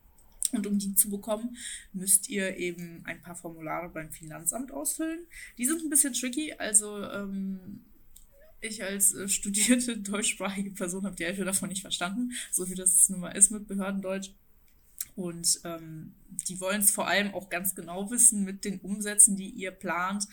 Und 0.53 0.67
um 0.67 0.79
die 0.79 0.95
zu 0.97 1.11
bekommen, 1.11 1.57
müsst 1.93 2.29
ihr 2.29 2.57
eben 2.57 3.03
ein 3.05 3.23
paar 3.23 3.37
Formulare 3.37 3.89
beim 3.89 4.11
Finanzamt 4.11 4.73
ausfüllen. 4.73 5.21
Die 5.59 5.65
sind 5.65 5.81
ein 5.83 5.91
bisschen 5.91 6.13
tricky, 6.13 6.53
also 6.55 7.05
ähm, 7.05 7.85
ich 8.61 8.83
als 8.83 9.15
äh, 9.15 9.29
studierte 9.29 9.97
deutschsprachige 9.99 10.71
Person 10.73 11.05
habe 11.05 11.17
die 11.17 11.25
Hälfte 11.25 11.45
davon 11.45 11.69
nicht 11.69 11.83
verstanden, 11.83 12.33
so 12.51 12.69
wie 12.69 12.75
das 12.75 13.09
nun 13.09 13.21
mal 13.21 13.31
ist 13.31 13.51
mit 13.51 13.69
Behördendeutsch. 13.69 14.33
Und 15.17 15.61
ähm, 15.65 16.15
die 16.49 16.61
wollen 16.61 16.81
es 16.81 16.91
vor 16.91 17.07
allem 17.07 17.35
auch 17.35 17.49
ganz 17.49 17.75
genau 17.75 18.11
wissen 18.11 18.45
mit 18.45 18.65
den 18.65 18.81
Umsätzen, 18.81 19.37
die 19.37 19.51
ihr 19.51 19.71
plant. 19.71 20.27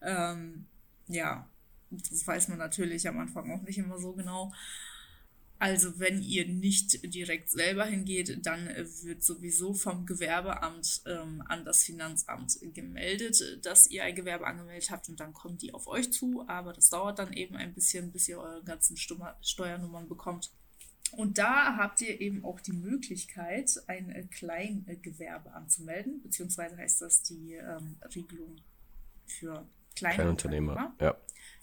Ähm, 0.00 0.66
ja, 1.08 1.48
das 1.90 2.26
weiß 2.26 2.48
man 2.48 2.58
natürlich 2.58 3.06
am 3.08 3.18
Anfang 3.18 3.50
auch 3.50 3.62
nicht 3.62 3.78
immer 3.78 3.98
so 3.98 4.12
genau. 4.12 4.52
Also 5.62 6.00
wenn 6.00 6.20
ihr 6.22 6.48
nicht 6.48 7.14
direkt 7.14 7.48
selber 7.48 7.84
hingeht, 7.84 8.44
dann 8.44 8.66
wird 8.66 9.22
sowieso 9.22 9.74
vom 9.74 10.06
Gewerbeamt 10.06 11.02
ähm, 11.06 11.40
an 11.46 11.64
das 11.64 11.84
Finanzamt 11.84 12.58
gemeldet, 12.74 13.60
dass 13.62 13.88
ihr 13.88 14.02
ein 14.02 14.16
Gewerbe 14.16 14.44
angemeldet 14.44 14.90
habt 14.90 15.08
und 15.08 15.20
dann 15.20 15.32
kommen 15.32 15.58
die 15.58 15.72
auf 15.72 15.86
euch 15.86 16.12
zu. 16.12 16.44
Aber 16.48 16.72
das 16.72 16.90
dauert 16.90 17.20
dann 17.20 17.32
eben 17.32 17.54
ein 17.54 17.74
bisschen, 17.74 18.10
bis 18.10 18.26
ihr 18.26 18.40
eure 18.40 18.64
ganzen 18.64 18.96
Steuernummern 18.96 20.08
bekommt. 20.08 20.50
Und 21.10 21.36
da 21.36 21.76
habt 21.76 22.00
ihr 22.00 22.20
eben 22.20 22.44
auch 22.44 22.60
die 22.60 22.72
Möglichkeit, 22.72 23.70
ein 23.86 24.30
Kleingewerbe 24.30 25.52
anzumelden, 25.52 26.22
beziehungsweise 26.22 26.76
heißt 26.76 27.02
das 27.02 27.22
die 27.22 27.54
ähm, 27.54 27.96
Regelung 28.14 28.56
für 29.26 29.66
Kleinunternehmer. 29.94 30.72
Kleinunternehmer. 30.72 30.96
Ja. 31.00 31.16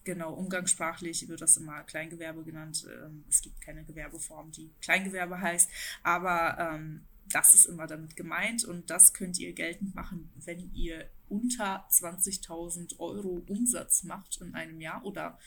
Genau, 0.04 0.34
umgangssprachlich 0.34 1.28
wird 1.28 1.42
das 1.42 1.58
immer 1.58 1.84
Kleingewerbe 1.84 2.44
genannt. 2.44 2.88
Ähm, 2.88 3.26
es 3.28 3.42
gibt 3.42 3.60
keine 3.62 3.84
Gewerbeform, 3.84 4.52
die 4.52 4.72
Kleingewerbe 4.82 5.40
heißt, 5.40 5.70
aber 6.04 6.58
ähm, 6.60 7.06
das 7.32 7.54
ist 7.54 7.66
immer 7.66 7.86
damit 7.86 8.16
gemeint 8.16 8.66
und 8.66 8.90
das 8.90 9.14
könnt 9.14 9.40
ihr 9.40 9.54
geltend 9.54 9.94
machen, 9.94 10.32
wenn 10.46 10.74
ihr 10.74 11.10
unter 11.28 11.88
20.000 11.92 13.00
Euro 13.00 13.44
Umsatz 13.48 14.04
macht 14.04 14.42
in 14.42 14.56
einem 14.56 14.82
Jahr 14.82 15.06
oder 15.06 15.38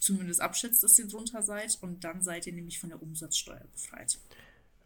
zumindest 0.00 0.40
abschätzt, 0.40 0.82
dass 0.82 0.98
ihr 0.98 1.08
drunter 1.08 1.42
seid 1.42 1.78
und 1.80 2.04
dann 2.04 2.22
seid 2.22 2.46
ihr 2.46 2.52
nämlich 2.52 2.78
von 2.78 2.90
der 2.90 3.02
Umsatzsteuer 3.02 3.64
befreit. 3.72 4.18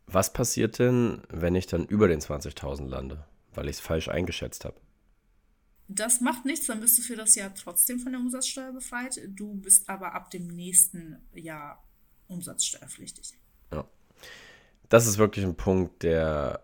Was 0.06 0.32
passiert 0.32 0.78
denn, 0.78 1.22
wenn 1.28 1.54
ich 1.54 1.66
dann 1.66 1.86
über 1.86 2.08
den 2.08 2.20
20.000 2.20 2.88
lande, 2.88 3.24
weil 3.54 3.68
ich 3.68 3.76
es 3.76 3.80
falsch 3.80 4.08
eingeschätzt 4.08 4.64
habe? 4.64 4.76
Das 5.88 6.20
macht 6.20 6.44
nichts, 6.44 6.66
dann 6.66 6.80
bist 6.80 6.98
du 6.98 7.02
für 7.02 7.16
das 7.16 7.34
Jahr 7.34 7.54
trotzdem 7.54 7.98
von 7.98 8.12
der 8.12 8.20
Umsatzsteuer 8.20 8.72
befreit. 8.72 9.20
Du 9.28 9.54
bist 9.54 9.88
aber 9.88 10.14
ab 10.14 10.30
dem 10.30 10.48
nächsten 10.48 11.18
Jahr 11.34 11.82
umsatzsteuerpflichtig. 12.28 13.32
Ja. 13.72 13.86
Das 14.88 15.06
ist 15.06 15.18
wirklich 15.18 15.44
ein 15.44 15.56
Punkt, 15.56 16.02
der, 16.02 16.62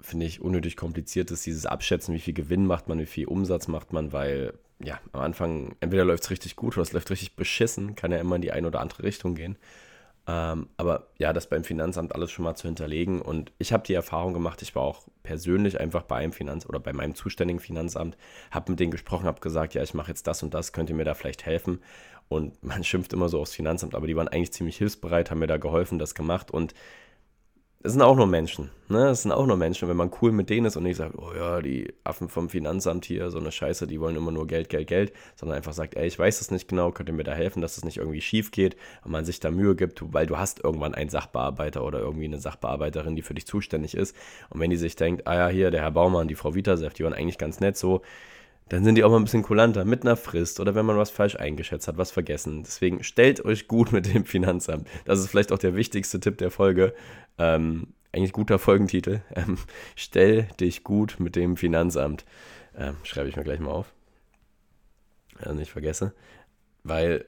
finde 0.00 0.26
ich, 0.26 0.40
unnötig 0.40 0.76
kompliziert 0.76 1.30
ist, 1.30 1.46
dieses 1.46 1.66
Abschätzen, 1.66 2.14
wie 2.14 2.20
viel 2.20 2.34
Gewinn 2.34 2.66
macht 2.66 2.88
man, 2.88 2.98
wie 2.98 3.06
viel 3.06 3.26
Umsatz 3.26 3.68
macht 3.68 3.92
man, 3.92 4.12
weil, 4.12 4.58
ja, 4.84 5.00
am 5.12 5.20
Anfang, 5.20 5.76
entweder 5.80 6.04
läuft 6.04 6.24
es 6.24 6.30
richtig 6.30 6.56
gut 6.56 6.74
oder 6.76 6.82
es 6.82 6.92
läuft 6.92 7.10
richtig 7.10 7.36
beschissen, 7.36 7.94
kann 7.94 8.12
ja 8.12 8.18
immer 8.18 8.36
in 8.36 8.42
die 8.42 8.52
eine 8.52 8.66
oder 8.66 8.80
andere 8.80 9.02
Richtung 9.02 9.34
gehen. 9.34 9.56
Ähm, 10.26 10.68
aber 10.78 11.08
ja, 11.18 11.32
das 11.32 11.48
beim 11.48 11.64
Finanzamt 11.64 12.14
alles 12.14 12.30
schon 12.30 12.44
mal 12.44 12.54
zu 12.54 12.66
hinterlegen. 12.66 13.20
Und 13.20 13.52
ich 13.58 13.72
habe 13.72 13.82
die 13.86 13.94
Erfahrung 13.94 14.32
gemacht, 14.32 14.62
ich 14.62 14.74
war 14.74 14.82
auch 14.82 15.02
persönlich 15.22 15.80
einfach 15.80 16.02
bei 16.02 16.16
einem 16.16 16.32
Finanz- 16.32 16.66
oder 16.66 16.80
bei 16.80 16.92
meinem 16.92 17.14
zuständigen 17.14 17.60
Finanzamt, 17.60 18.16
habe 18.50 18.72
mit 18.72 18.80
denen 18.80 18.90
gesprochen, 18.90 19.26
habe 19.26 19.40
gesagt, 19.40 19.74
ja, 19.74 19.82
ich 19.82 19.94
mache 19.94 20.08
jetzt 20.08 20.26
das 20.26 20.42
und 20.42 20.54
das, 20.54 20.72
könnt 20.72 20.88
ihr 20.88 20.96
mir 20.96 21.04
da 21.04 21.14
vielleicht 21.14 21.44
helfen? 21.44 21.80
Und 22.28 22.62
man 22.64 22.84
schimpft 22.84 23.12
immer 23.12 23.28
so 23.28 23.40
aufs 23.40 23.54
Finanzamt, 23.54 23.94
aber 23.94 24.06
die 24.06 24.16
waren 24.16 24.28
eigentlich 24.28 24.52
ziemlich 24.52 24.78
hilfsbereit, 24.78 25.30
haben 25.30 25.40
mir 25.40 25.46
da 25.46 25.58
geholfen, 25.58 25.98
das 25.98 26.14
gemacht. 26.14 26.50
Und 26.50 26.74
es 27.86 27.92
sind 27.92 28.00
auch 28.00 28.16
nur 28.16 28.26
Menschen. 28.26 28.70
Ne? 28.88 29.08
Es 29.08 29.22
sind 29.22 29.32
auch 29.32 29.44
nur 29.46 29.58
Menschen. 29.58 29.90
Wenn 29.90 29.96
man 29.98 30.10
cool 30.22 30.32
mit 30.32 30.48
denen 30.48 30.64
ist 30.64 30.76
und 30.76 30.84
nicht 30.84 30.96
sagt, 30.96 31.18
oh 31.18 31.34
ja, 31.36 31.60
die 31.60 31.92
Affen 32.02 32.30
vom 32.30 32.48
Finanzamt 32.48 33.04
hier, 33.04 33.30
so 33.30 33.38
eine 33.38 33.52
Scheiße, 33.52 33.86
die 33.86 34.00
wollen 34.00 34.16
immer 34.16 34.30
nur 34.30 34.46
Geld, 34.46 34.70
Geld, 34.70 34.86
Geld, 34.88 35.12
sondern 35.36 35.58
einfach 35.58 35.74
sagt, 35.74 35.94
ey, 35.94 36.06
ich 36.06 36.18
weiß 36.18 36.40
es 36.40 36.50
nicht 36.50 36.66
genau, 36.66 36.92
könnt 36.92 37.10
ihr 37.10 37.14
mir 37.14 37.24
da 37.24 37.34
helfen, 37.34 37.60
dass 37.60 37.76
es 37.76 37.84
nicht 37.84 37.98
irgendwie 37.98 38.22
schief 38.22 38.52
geht 38.52 38.76
und 39.04 39.10
man 39.10 39.26
sich 39.26 39.38
da 39.38 39.50
Mühe 39.50 39.76
gibt, 39.76 40.02
weil 40.14 40.24
du 40.24 40.38
hast 40.38 40.64
irgendwann 40.64 40.94
einen 40.94 41.10
Sachbearbeiter 41.10 41.84
oder 41.84 41.98
irgendwie 41.98 42.24
eine 42.24 42.40
Sachbearbeiterin, 42.40 43.16
die 43.16 43.22
für 43.22 43.34
dich 43.34 43.46
zuständig 43.46 43.94
ist. 43.94 44.16
Und 44.48 44.60
wenn 44.60 44.70
die 44.70 44.78
sich 44.78 44.96
denkt, 44.96 45.26
ah 45.26 45.34
ja, 45.34 45.48
hier, 45.48 45.70
der 45.70 45.82
Herr 45.82 45.92
Baumann, 45.92 46.26
die 46.26 46.36
Frau 46.36 46.54
Vitaseff, 46.54 46.94
die 46.94 47.04
waren 47.04 47.12
eigentlich 47.12 47.36
ganz 47.36 47.60
nett 47.60 47.76
so, 47.76 48.00
dann 48.68 48.84
sind 48.84 48.94
die 48.94 49.04
auch 49.04 49.10
mal 49.10 49.18
ein 49.18 49.24
bisschen 49.24 49.42
kulanter 49.42 49.84
mit 49.84 50.02
einer 50.02 50.16
Frist 50.16 50.58
oder 50.58 50.74
wenn 50.74 50.86
man 50.86 50.96
was 50.96 51.10
falsch 51.10 51.36
eingeschätzt 51.36 51.86
hat, 51.86 51.98
was 51.98 52.10
vergessen. 52.10 52.62
Deswegen 52.62 53.02
stellt 53.02 53.44
euch 53.44 53.68
gut 53.68 53.92
mit 53.92 54.12
dem 54.12 54.24
Finanzamt. 54.24 54.88
Das 55.04 55.20
ist 55.20 55.28
vielleicht 55.28 55.52
auch 55.52 55.58
der 55.58 55.74
wichtigste 55.74 56.18
Tipp 56.18 56.38
der 56.38 56.50
Folge. 56.50 56.94
Ähm, 57.38 57.88
eigentlich 58.12 58.32
guter 58.32 58.58
Folgentitel. 58.58 59.20
Ähm, 59.34 59.58
stell 59.96 60.44
dich 60.60 60.84
gut 60.84 61.16
mit 61.18 61.36
dem 61.36 61.56
Finanzamt. 61.56 62.24
Ähm, 62.76 62.96
schreibe 63.02 63.28
ich 63.28 63.36
mir 63.36 63.44
gleich 63.44 63.60
mal 63.60 63.70
auf. 63.70 63.92
Also 65.38 65.54
nicht 65.54 65.72
vergesse. 65.72 66.14
Weil, 66.84 67.26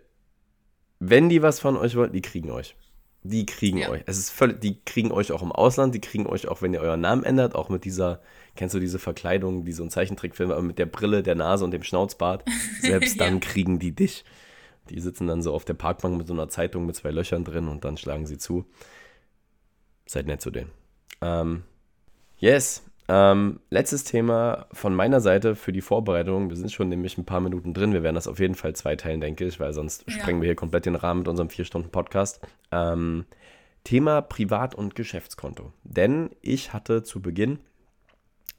wenn 1.00 1.28
die 1.28 1.42
was 1.42 1.60
von 1.60 1.76
euch 1.76 1.96
wollen, 1.96 2.12
die 2.12 2.22
kriegen 2.22 2.50
euch. 2.50 2.76
Die 3.28 3.46
kriegen 3.46 3.78
ja. 3.78 3.88
euch. 3.88 4.02
Es 4.06 4.18
ist 4.18 4.30
völlig, 4.30 4.60
die 4.60 4.80
kriegen 4.84 5.10
euch 5.10 5.32
auch 5.32 5.42
im 5.42 5.52
Ausland, 5.52 5.94
die 5.94 6.00
kriegen 6.00 6.26
euch 6.26 6.48
auch, 6.48 6.62
wenn 6.62 6.74
ihr 6.74 6.80
euren 6.80 7.00
Namen 7.00 7.24
ändert, 7.24 7.54
auch 7.54 7.68
mit 7.68 7.84
dieser, 7.84 8.20
kennst 8.54 8.74
du 8.74 8.80
diese 8.80 8.98
Verkleidung, 8.98 9.64
die 9.64 9.72
so 9.72 9.82
ein 9.82 9.90
Zeichentrickfilm, 9.90 10.50
aber 10.50 10.62
mit 10.62 10.78
der 10.78 10.86
Brille, 10.86 11.22
der 11.22 11.34
Nase 11.34 11.64
und 11.64 11.70
dem 11.70 11.82
Schnauzbart, 11.82 12.44
selbst 12.80 13.20
dann 13.20 13.34
ja. 13.34 13.40
kriegen 13.40 13.78
die 13.78 13.92
dich. 13.92 14.24
Die 14.90 15.00
sitzen 15.00 15.26
dann 15.26 15.42
so 15.42 15.52
auf 15.52 15.64
der 15.64 15.74
Parkbank 15.74 16.16
mit 16.16 16.28
so 16.28 16.32
einer 16.32 16.48
Zeitung 16.48 16.86
mit 16.86 16.94
zwei 16.94 17.10
Löchern 17.10 17.44
drin 17.44 17.68
und 17.68 17.84
dann 17.84 17.96
schlagen 17.96 18.26
sie 18.26 18.38
zu. 18.38 18.66
Seid 20.06 20.26
nett 20.26 20.40
zu 20.40 20.50
denen. 20.50 20.70
Ähm, 21.20 21.64
yes, 22.38 22.84
ähm, 23.08 23.60
letztes 23.70 24.04
Thema 24.04 24.66
von 24.72 24.94
meiner 24.94 25.20
Seite 25.20 25.54
für 25.54 25.72
die 25.72 25.80
Vorbereitung. 25.80 26.48
Wir 26.48 26.56
sind 26.56 26.72
schon 26.72 26.88
nämlich 26.88 27.16
ein 27.18 27.24
paar 27.24 27.40
Minuten 27.40 27.72
drin. 27.72 27.92
Wir 27.92 28.02
werden 28.02 28.16
das 28.16 28.26
auf 28.26 28.40
jeden 28.40 28.54
Fall 28.54 28.74
zweiteilen, 28.74 29.20
denke 29.20 29.44
ich, 29.44 29.60
weil 29.60 29.72
sonst 29.72 30.04
ja. 30.06 30.14
sprengen 30.14 30.40
wir 30.40 30.46
hier 30.46 30.56
komplett 30.56 30.86
den 30.86 30.96
Rahmen 30.96 31.20
mit 31.20 31.28
unserem 31.28 31.50
vier 31.50 31.64
Stunden 31.64 31.90
Podcast. 31.90 32.40
Ähm, 32.72 33.24
Thema 33.84 34.22
Privat- 34.22 34.74
und 34.74 34.96
Geschäftskonto. 34.96 35.72
Denn 35.84 36.30
ich 36.42 36.72
hatte 36.72 37.04
zu 37.04 37.22
Beginn 37.22 37.60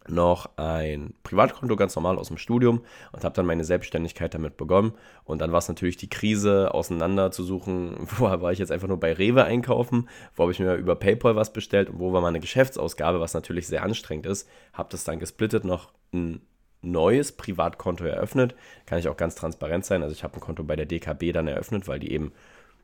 noch 0.09 0.57
ein 0.57 1.13
Privatkonto 1.23 1.75
ganz 1.75 1.95
normal 1.95 2.17
aus 2.17 2.27
dem 2.27 2.37
Studium 2.37 2.81
und 3.11 3.23
habe 3.23 3.35
dann 3.35 3.45
meine 3.45 3.63
Selbstständigkeit 3.63 4.33
damit 4.33 4.57
begonnen. 4.57 4.93
Und 5.23 5.39
dann 5.39 5.51
war 5.51 5.59
es 5.59 5.67
natürlich 5.67 5.97
die 5.97 6.09
Krise, 6.09 6.73
auseinander 6.73 7.31
zu 7.31 7.43
suchen, 7.43 7.95
wo 8.17 8.25
war 8.25 8.51
ich 8.51 8.59
jetzt 8.59 8.71
einfach 8.71 8.87
nur 8.87 8.99
bei 8.99 9.13
Rewe 9.13 9.43
einkaufen, 9.43 10.09
wo 10.35 10.43
habe 10.43 10.51
ich 10.51 10.59
mir 10.59 10.75
über 10.75 10.95
PayPal 10.95 11.35
was 11.35 11.53
bestellt 11.53 11.89
und 11.89 11.99
wo 11.99 12.13
war 12.13 12.21
meine 12.21 12.39
Geschäftsausgabe, 12.39 13.19
was 13.19 13.33
natürlich 13.33 13.67
sehr 13.67 13.83
anstrengend 13.83 14.25
ist. 14.25 14.47
Habe 14.73 14.89
das 14.91 15.03
dann 15.03 15.19
gesplittet, 15.19 15.63
noch 15.63 15.91
ein 16.13 16.41
neues 16.81 17.31
Privatkonto 17.31 18.05
eröffnet. 18.05 18.55
Kann 18.85 18.99
ich 18.99 19.07
auch 19.07 19.17
ganz 19.17 19.35
transparent 19.35 19.85
sein. 19.85 20.03
Also 20.03 20.13
ich 20.13 20.23
habe 20.23 20.35
ein 20.35 20.39
Konto 20.39 20.63
bei 20.63 20.75
der 20.75 20.85
DKB 20.85 21.33
dann 21.33 21.47
eröffnet, 21.47 21.87
weil 21.87 21.99
die 21.99 22.11
eben 22.11 22.31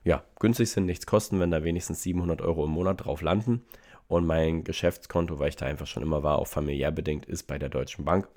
ja, 0.03 0.23
günstig 0.39 0.69
sind, 0.69 0.85
nichts 0.85 1.05
kosten, 1.05 1.39
wenn 1.39 1.51
da 1.51 1.63
wenigstens 1.63 2.03
700 2.03 2.41
Euro 2.41 2.65
im 2.65 2.71
Monat 2.71 3.05
drauf 3.05 3.21
landen. 3.21 3.65
Und 4.07 4.25
mein 4.25 4.63
Geschäftskonto, 4.63 5.39
weil 5.39 5.49
ich 5.49 5.55
da 5.55 5.65
einfach 5.65 5.87
schon 5.87 6.03
immer 6.03 6.23
war, 6.23 6.37
auch 6.37 6.47
familiär 6.47 6.91
bedingt, 6.91 7.25
ist 7.25 7.43
bei 7.43 7.57
der 7.57 7.69
Deutschen 7.69 8.05
Bank. 8.05 8.27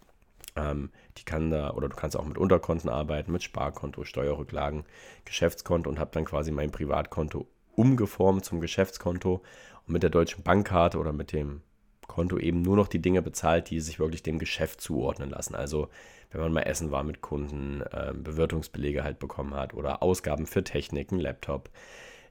Ähm, 0.55 0.91
die 1.19 1.25
kann 1.25 1.51
da, 1.51 1.73
oder 1.73 1.89
du 1.89 1.97
kannst 1.97 2.17
auch 2.17 2.25
mit 2.25 2.39
Unterkonten 2.39 2.89
arbeiten, 2.89 3.33
mit 3.33 3.43
Sparkonto, 3.43 4.05
Steuerrücklagen, 4.05 4.85
Geschäftskonto 5.25 5.91
und 5.91 5.99
habe 5.99 6.13
dann 6.13 6.25
quasi 6.25 6.51
mein 6.51 6.71
Privatkonto 6.71 7.47
umgeformt 7.75 8.45
zum 8.45 8.61
Geschäftskonto 8.61 9.43
und 9.87 9.93
mit 9.93 10.03
der 10.03 10.11
Deutschen 10.11 10.43
Bankkarte 10.43 10.99
oder 10.99 11.13
mit 11.13 11.33
dem 11.33 11.63
Konto 12.07 12.39
eben 12.39 12.63
nur 12.63 12.77
noch 12.77 12.89
die 12.89 13.01
Dinge 13.01 13.23
bezahlt, 13.23 13.71
die 13.71 13.81
sich 13.81 13.99
wirklich 13.99 14.23
dem 14.23 14.39
Geschäft 14.39 14.81
zuordnen 14.81 15.31
lassen. 15.31 15.55
Also 15.55 15.89
wenn 16.31 16.41
man 16.41 16.53
mal 16.53 16.63
essen 16.63 16.91
war 16.91 17.05
mit 17.05 17.21
Kunden, 17.21 17.83
äh, 17.83 18.13
Bewirtungsbelege 18.15 19.05
halt 19.05 19.19
bekommen 19.19 19.55
hat 19.55 19.75
oder 19.75 20.03
Ausgaben 20.03 20.47
für 20.47 20.65
Techniken, 20.65 21.19
Laptop, 21.19 21.71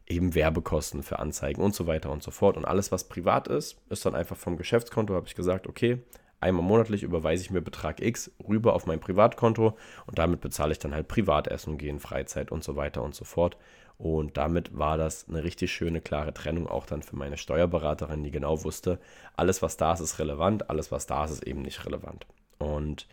eben 0.08 0.36
Werbekosten 0.36 1.04
für 1.04 1.20
Anzeigen 1.20 1.62
und 1.62 1.74
so 1.74 1.88
weiter 1.88 2.12
und 2.12 2.22
so 2.22 2.32
fort. 2.32 2.58
Und 2.58 2.66
alles, 2.66 2.92
was 2.92 3.06
privat 3.06 3.48
ist, 3.48 3.78
ist 3.90 4.06
dann 4.06 4.16
einfach 4.16 4.38
vom 4.38 4.58
Geschäftskonto, 4.58 5.16
habe 5.16 5.28
ich 5.28 5.36
gesagt, 5.36 5.68
okay, 5.68 6.00
einmal 6.40 6.64
monatlich 6.64 7.04
überweise 7.04 7.42
ich 7.42 7.50
mir 7.50 7.62
Betrag 7.62 8.02
X 8.02 8.32
rüber 8.48 8.74
auf 8.74 8.86
mein 8.86 9.00
Privatkonto 9.00 9.78
und 10.06 10.20
damit 10.20 10.42
bezahle 10.42 10.74
ich 10.74 10.80
dann 10.80 10.94
halt 10.94 11.08
Privatessen 11.08 11.78
gehen, 11.78 12.00
Freizeit 12.00 12.52
und 12.52 12.64
so 12.64 12.76
weiter 12.76 13.02
und 13.02 13.16
so 13.16 13.26
fort. 13.26 13.58
Und 13.98 14.38
damit 14.38 14.78
war 14.78 14.98
das 14.98 15.28
eine 15.30 15.44
richtig 15.44 15.72
schöne, 15.72 16.02
klare 16.02 16.34
Trennung 16.34 16.68
auch 16.68 16.86
dann 16.86 17.02
für 17.02 17.16
meine 17.16 17.38
Steuerberaterin, 17.38 18.24
die 18.24 18.32
genau 18.32 18.64
wusste, 18.64 19.00
alles, 19.38 19.62
was 19.62 19.78
da 19.78 19.94
ist, 19.94 20.02
ist 20.02 20.20
relevant, 20.20 20.70
alles, 20.70 20.92
was 20.92 21.06
da 21.06 21.24
ist, 21.26 21.32
ist 21.32 21.48
eben 21.48 21.62
nicht 21.62 21.86
relevant. 21.86 22.26
Und 22.58 23.08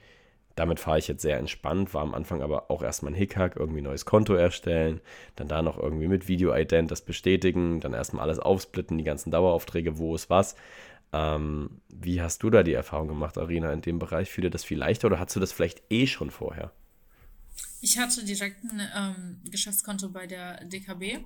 damit 0.57 0.81
fahre 0.81 0.99
ich 0.99 1.09
jetzt 1.09 1.23
sehr 1.23 1.39
entspannt, 1.39 1.95
war 1.95 2.03
am 2.03 2.15
Anfang 2.15 2.43
aber 2.43 2.71
auch 2.71 2.83
erstmal 2.83 3.13
ein 3.13 3.17
Hickhack, 3.17 3.57
irgendwie 3.57 3.81
neues 3.81 4.05
Konto 4.05 4.35
erstellen, 4.35 5.01
dann 5.37 5.49
da 5.49 5.63
noch 5.63 5.79
irgendwie 5.79 6.09
mit 6.09 6.29
Video-Ident 6.29 6.91
das 6.91 7.03
bestätigen, 7.03 7.81
dann 7.81 7.95
erstmal 7.95 8.25
alles 8.25 8.39
aufsplitten, 8.39 8.99
die 8.99 9.05
ganzen 9.05 9.31
Daueraufträge, 9.31 9.99
wo 9.99 10.15
ist 10.15 10.31
was. 10.31 10.57
Ähm, 11.13 11.81
wie 11.89 12.21
hast 12.23 12.43
du 12.43 12.51
da 12.51 12.63
die 12.63 12.75
Erfahrung 12.75 13.09
gemacht, 13.09 13.39
Arina, 13.39 13.73
in 13.73 13.83
dem 13.83 13.99
Bereich? 13.99 14.31
Fiel 14.31 14.43
dir 14.43 14.51
das 14.51 14.65
viel 14.65 14.79
leichter 14.79 15.07
oder 15.09 15.19
hast 15.19 15.35
du 15.37 15.41
das 15.41 15.53
vielleicht 15.53 15.83
eh 15.91 16.07
schon 16.07 16.31
vorher? 16.31 16.73
Ich 17.81 17.99
hatte 17.99 18.25
direkt 18.25 18.65
ein 18.65 18.89
ähm, 18.95 19.41
Geschäftskonto 19.51 20.09
bei 20.11 20.27
der 20.27 20.65
DKB 20.65 21.25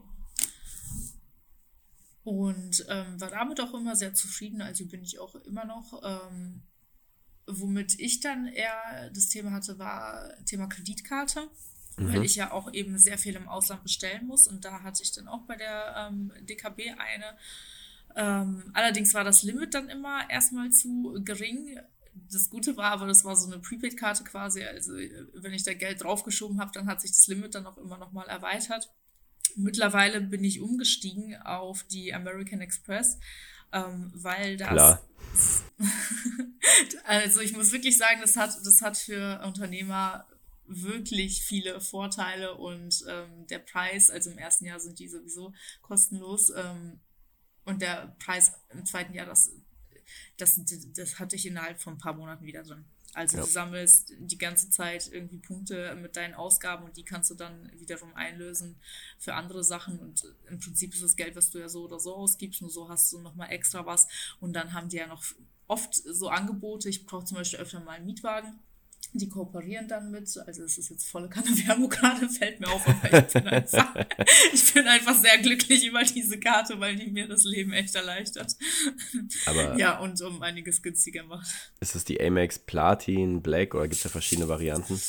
und 2.24 2.84
ähm, 2.88 3.20
war 3.20 3.30
damit 3.30 3.60
auch 3.60 3.74
immer 3.74 3.94
sehr 3.94 4.14
zufrieden, 4.14 4.62
also 4.62 4.84
bin 4.86 5.02
ich 5.02 5.18
auch 5.20 5.34
immer 5.34 5.64
noch. 5.64 6.02
Ähm, 6.02 6.62
womit 7.46 8.00
ich 8.00 8.20
dann 8.20 8.48
eher 8.48 9.10
das 9.14 9.28
Thema 9.28 9.52
hatte, 9.52 9.78
war 9.78 10.32
Thema 10.44 10.66
Kreditkarte. 10.66 11.48
Mhm. 11.96 12.12
Weil 12.12 12.24
ich 12.24 12.36
ja 12.36 12.52
auch 12.52 12.72
eben 12.72 12.98
sehr 12.98 13.18
viel 13.18 13.36
im 13.36 13.48
Ausland 13.48 13.82
bestellen 13.82 14.26
muss. 14.26 14.46
Und 14.46 14.64
da 14.64 14.82
hatte 14.82 15.02
ich 15.02 15.12
dann 15.12 15.28
auch 15.28 15.42
bei 15.42 15.56
der 15.56 16.08
ähm, 16.10 16.32
DKB 16.40 16.92
eine. 16.98 17.36
Ähm, 18.16 18.70
allerdings 18.74 19.14
war 19.14 19.24
das 19.24 19.42
Limit 19.42 19.74
dann 19.74 19.88
immer 19.88 20.28
erstmal 20.28 20.70
zu 20.70 21.20
gering. 21.24 21.78
Das 22.30 22.50
Gute 22.50 22.76
war 22.76 22.92
aber, 22.92 23.06
das 23.06 23.24
war 23.24 23.36
so 23.36 23.46
eine 23.46 23.60
Prepaid-Karte 23.60 24.24
quasi. 24.24 24.64
Also 24.64 24.92
wenn 24.94 25.52
ich 25.52 25.64
da 25.64 25.74
Geld 25.74 26.02
draufgeschoben 26.02 26.60
habe, 26.60 26.72
dann 26.72 26.86
hat 26.86 27.00
sich 27.00 27.12
das 27.12 27.26
Limit 27.26 27.54
dann 27.54 27.66
auch 27.66 27.78
immer 27.78 27.98
nochmal 27.98 28.26
erweitert. 28.28 28.90
Mittlerweile 29.54 30.20
bin 30.20 30.44
ich 30.44 30.60
umgestiegen 30.60 31.36
auf 31.42 31.82
die 31.84 32.12
American 32.12 32.60
Express, 32.60 33.18
ähm, 33.72 34.10
weil 34.14 34.56
das 34.56 34.68
Klar. 34.68 35.02
also 37.04 37.40
ich 37.40 37.56
muss 37.56 37.72
wirklich 37.72 37.96
sagen, 37.96 38.20
das 38.20 38.36
hat, 38.36 38.50
das 38.64 38.80
hat 38.82 38.96
für 38.96 39.42
Unternehmer 39.44 40.26
wirklich 40.68 41.42
viele 41.42 41.80
Vorteile 41.80 42.54
und 42.54 43.04
ähm, 43.08 43.46
der 43.46 43.60
Preis, 43.60 44.10
also 44.10 44.30
im 44.30 44.38
ersten 44.38 44.66
Jahr 44.66 44.80
sind 44.80 44.98
die 44.98 45.08
sowieso 45.08 45.52
kostenlos 45.82 46.50
ähm, 46.50 47.00
und 47.64 47.82
der 47.82 48.16
Preis 48.18 48.52
im 48.70 48.84
zweiten 48.84 49.14
Jahr, 49.14 49.26
das, 49.26 49.50
das, 50.36 50.60
das 50.94 51.18
hatte 51.18 51.36
ich 51.36 51.46
innerhalb 51.46 51.80
von 51.80 51.94
ein 51.94 51.98
paar 51.98 52.14
Monaten 52.14 52.44
wieder 52.44 52.62
drin. 52.62 52.84
Also 53.14 53.38
ja. 53.38 53.44
du 53.44 53.48
sammelst 53.48 54.12
die 54.18 54.36
ganze 54.36 54.68
Zeit 54.68 55.10
irgendwie 55.10 55.38
Punkte 55.38 55.94
mit 55.94 56.16
deinen 56.16 56.34
Ausgaben 56.34 56.84
und 56.84 56.96
die 56.98 57.04
kannst 57.04 57.30
du 57.30 57.34
dann 57.34 57.70
wiederum 57.78 58.14
einlösen 58.14 58.76
für 59.18 59.34
andere 59.34 59.64
Sachen. 59.64 59.98
Und 59.98 60.34
im 60.50 60.58
Prinzip 60.58 60.92
ist 60.92 61.02
das 61.02 61.16
Geld, 61.16 61.34
was 61.34 61.50
du 61.50 61.58
ja 61.58 61.68
so 61.68 61.84
oder 61.84 61.98
so 61.98 62.14
ausgibst, 62.14 62.60
nur 62.60 62.70
so 62.70 62.90
hast 62.90 63.10
du 63.12 63.18
nochmal 63.20 63.50
extra 63.52 63.86
was. 63.86 64.06
Und 64.38 64.52
dann 64.52 64.74
haben 64.74 64.90
die 64.90 64.96
ja 64.96 65.06
noch 65.06 65.24
oft 65.66 65.94
so 65.94 66.28
Angebote. 66.28 66.90
Ich 66.90 67.06
brauche 67.06 67.24
zum 67.24 67.38
Beispiel 67.38 67.60
öfter 67.60 67.80
mal 67.80 67.92
einen 67.92 68.06
Mietwagen 68.06 68.58
die 69.18 69.28
kooperieren 69.28 69.88
dann 69.88 70.10
mit, 70.10 70.24
also 70.46 70.62
es 70.62 70.78
ist 70.78 70.90
jetzt 70.90 71.08
volle 71.08 71.28
Kanne 71.28 71.48
Werbung 71.66 71.88
gerade, 71.88 72.28
fällt 72.30 72.60
mir 72.60 72.68
auf, 72.68 72.86
aber 72.86 73.18
ich 73.18 73.32
bin, 73.32 73.46
einfach, 73.46 73.94
ich 74.52 74.74
bin 74.74 74.86
einfach 74.86 75.14
sehr 75.14 75.38
glücklich 75.38 75.86
über 75.86 76.02
diese 76.02 76.38
Karte, 76.38 76.78
weil 76.80 76.96
die 76.96 77.10
mir 77.10 77.28
das 77.28 77.44
Leben 77.44 77.72
echt 77.72 77.94
erleichtert. 77.94 78.56
Aber 79.46 79.76
ja, 79.78 79.98
und 79.98 80.20
um 80.22 80.42
einiges 80.42 80.82
günstiger 80.82 81.24
macht. 81.24 81.48
Ist 81.80 81.94
es 81.94 82.04
die 82.04 82.20
Amex 82.20 82.58
Platin, 82.58 83.42
Black 83.42 83.74
oder 83.74 83.84
gibt 83.84 83.96
es 83.96 84.02
da 84.02 84.08
verschiedene 84.08 84.48
Varianten? 84.48 85.00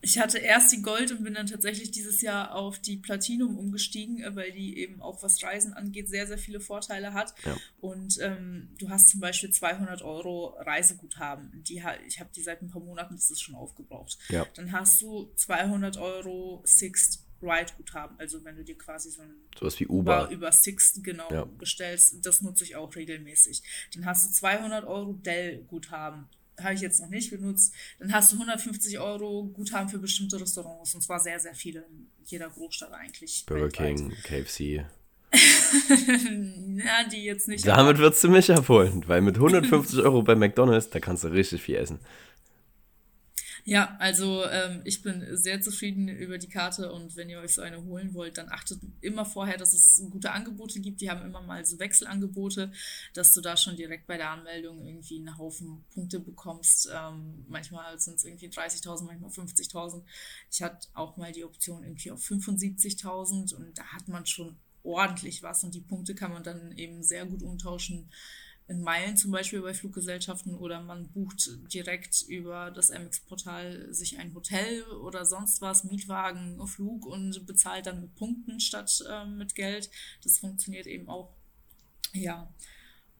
Ich 0.00 0.18
hatte 0.18 0.38
erst 0.38 0.72
die 0.72 0.82
Gold 0.82 1.10
und 1.10 1.24
bin 1.24 1.34
dann 1.34 1.46
tatsächlich 1.46 1.90
dieses 1.90 2.22
Jahr 2.22 2.54
auf 2.54 2.78
die 2.78 2.96
Platinum 2.96 3.58
umgestiegen, 3.58 4.22
äh, 4.22 4.34
weil 4.36 4.52
die 4.52 4.78
eben 4.78 5.00
auch 5.02 5.22
was 5.22 5.42
Reisen 5.42 5.72
angeht 5.74 6.08
sehr, 6.08 6.26
sehr 6.26 6.38
viele 6.38 6.60
Vorteile 6.60 7.14
hat. 7.14 7.34
Ja. 7.44 7.56
Und 7.80 8.18
ähm, 8.20 8.70
du 8.78 8.88
hast 8.90 9.08
zum 9.10 9.20
Beispiel 9.20 9.50
200 9.50 10.02
Euro 10.02 10.56
Reiseguthaben. 10.60 11.64
Die, 11.64 11.82
ich 12.06 12.20
habe 12.20 12.30
die 12.34 12.42
seit 12.42 12.62
ein 12.62 12.68
paar 12.70 12.82
Monaten, 12.82 13.14
das 13.16 13.30
ist 13.30 13.40
schon 13.40 13.54
aufgebraucht. 13.54 14.18
Ja. 14.28 14.46
Dann 14.54 14.72
hast 14.72 15.02
du 15.02 15.32
200 15.36 15.96
Euro 15.96 16.62
Sixt 16.64 17.24
Ride-Guthaben. 17.42 18.18
Also 18.18 18.44
wenn 18.44 18.56
du 18.56 18.64
dir 18.64 18.76
quasi 18.76 19.10
so 19.10 19.22
ein 19.22 19.34
Sowas 19.58 19.78
wie 19.80 19.86
Uber. 19.86 20.24
Uber 20.24 20.30
über 20.32 20.52
Six 20.52 21.00
genau 21.02 21.30
Ja. 21.30 21.44
bestellst, 21.44 22.24
das 22.24 22.42
nutze 22.42 22.64
ich 22.64 22.76
auch 22.76 22.94
regelmäßig. 22.94 23.62
Dann 23.94 24.06
hast 24.06 24.26
du 24.28 24.32
200 24.32 24.84
Euro 24.84 25.12
Dell-Guthaben. 25.12 26.28
Habe 26.62 26.74
ich 26.74 26.80
jetzt 26.80 27.00
noch 27.00 27.08
nicht 27.08 27.30
benutzt. 27.30 27.74
Dann 27.98 28.12
hast 28.12 28.32
du 28.32 28.36
150 28.36 28.98
Euro 28.98 29.44
Guthaben 29.46 29.88
für 29.88 29.98
bestimmte 29.98 30.40
Restaurants. 30.40 30.94
Und 30.94 31.02
zwar 31.02 31.20
sehr, 31.20 31.38
sehr 31.38 31.54
viele 31.54 31.80
in 31.80 32.08
jeder 32.24 32.48
Großstadt 32.48 32.92
eigentlich. 32.92 33.44
Burger. 33.46 33.68
King, 33.68 34.12
KFC. 34.24 34.84
Ja, 35.30 37.04
die 37.12 37.24
jetzt 37.24 37.48
nicht. 37.48 37.66
Damit 37.66 37.98
würdest 37.98 38.24
du 38.24 38.30
mich 38.30 38.50
abholen, 38.50 39.04
weil 39.06 39.20
mit 39.20 39.36
150 39.36 40.00
Euro 40.00 40.22
bei 40.22 40.34
McDonalds, 40.34 40.90
da 40.90 41.00
kannst 41.00 41.24
du 41.24 41.28
richtig 41.28 41.62
viel 41.62 41.76
essen. 41.76 41.98
Ja, 43.68 43.94
also 43.98 44.46
ähm, 44.46 44.80
ich 44.84 45.02
bin 45.02 45.36
sehr 45.36 45.60
zufrieden 45.60 46.08
über 46.08 46.38
die 46.38 46.48
Karte 46.48 46.90
und 46.90 47.16
wenn 47.16 47.28
ihr 47.28 47.38
euch 47.40 47.52
so 47.52 47.60
eine 47.60 47.84
holen 47.84 48.14
wollt, 48.14 48.38
dann 48.38 48.48
achtet 48.48 48.80
immer 49.02 49.26
vorher, 49.26 49.58
dass 49.58 49.74
es 49.74 50.02
gute 50.10 50.30
Angebote 50.30 50.80
gibt. 50.80 51.02
Die 51.02 51.10
haben 51.10 51.20
immer 51.20 51.42
mal 51.42 51.62
so 51.66 51.78
Wechselangebote, 51.78 52.72
dass 53.12 53.34
du 53.34 53.42
da 53.42 53.58
schon 53.58 53.76
direkt 53.76 54.06
bei 54.06 54.16
der 54.16 54.30
Anmeldung 54.30 54.86
irgendwie 54.86 55.18
einen 55.18 55.36
Haufen 55.36 55.84
Punkte 55.92 56.18
bekommst. 56.18 56.88
Ähm, 56.90 57.44
manchmal 57.46 58.00
sind 58.00 58.14
es 58.14 58.24
irgendwie 58.24 58.48
30.000, 58.48 59.04
manchmal 59.04 59.30
50.000. 59.30 60.02
Ich 60.50 60.62
hatte 60.62 60.88
auch 60.94 61.18
mal 61.18 61.32
die 61.32 61.44
Option 61.44 61.82
irgendwie 61.84 62.10
auf 62.10 62.22
75.000 62.22 63.54
und 63.54 63.76
da 63.76 63.84
hat 63.92 64.08
man 64.08 64.24
schon 64.24 64.56
ordentlich 64.82 65.42
was 65.42 65.62
und 65.62 65.74
die 65.74 65.82
Punkte 65.82 66.14
kann 66.14 66.32
man 66.32 66.42
dann 66.42 66.72
eben 66.78 67.02
sehr 67.02 67.26
gut 67.26 67.42
umtauschen 67.42 68.08
in 68.68 68.82
Meilen 68.82 69.16
zum 69.16 69.30
Beispiel 69.30 69.62
bei 69.62 69.72
Fluggesellschaften 69.72 70.54
oder 70.54 70.82
man 70.82 71.08
bucht 71.08 71.50
direkt 71.72 72.22
über 72.22 72.70
das 72.70 72.90
MX-Portal 72.90 73.92
sich 73.92 74.18
ein 74.18 74.34
Hotel 74.34 74.84
oder 74.84 75.24
sonst 75.24 75.62
was, 75.62 75.84
Mietwagen, 75.84 76.64
Flug 76.66 77.06
und 77.06 77.46
bezahlt 77.46 77.86
dann 77.86 78.02
mit 78.02 78.14
Punkten 78.14 78.60
statt 78.60 79.02
äh, 79.08 79.24
mit 79.24 79.54
Geld. 79.54 79.90
Das 80.22 80.38
funktioniert 80.38 80.86
eben 80.86 81.08
auch. 81.08 81.34
Ja, 82.12 82.52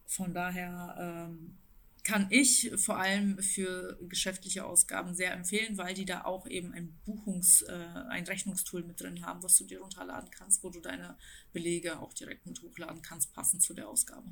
von 0.07 0.34
daher 0.34 1.28
ähm, 1.30 1.57
kann 2.05 2.26
ich 2.30 2.70
vor 2.76 2.99
allem 2.99 3.38
für 3.42 3.99
geschäftliche 4.09 4.64
Ausgaben 4.64 5.14
sehr 5.14 5.32
empfehlen, 5.32 5.78
weil 5.78 5.94
die 5.94 6.05
da 6.05 6.24
auch 6.24 6.46
eben 6.46 6.72
ein 6.72 6.99
Buchungs-, 7.07 7.62
äh, 7.62 8.09
ein 8.09 8.24
Rechnungstool 8.24 8.82
mit 8.82 9.01
drin 9.01 9.24
haben, 9.24 9.42
was 9.42 9.57
du 9.57 9.64
dir 9.64 9.80
runterladen 9.80 10.30
kannst, 10.30 10.62
wo 10.62 10.70
du 10.70 10.80
deine 10.80 11.16
Belege 11.53 12.01
auch 12.01 12.12
direkt 12.12 12.46
mit 12.46 12.62
hochladen 12.62 13.01
kannst, 13.03 13.32
passend 13.34 13.62
zu 13.62 13.74
der 13.74 13.88
Ausgabe. 13.88 14.26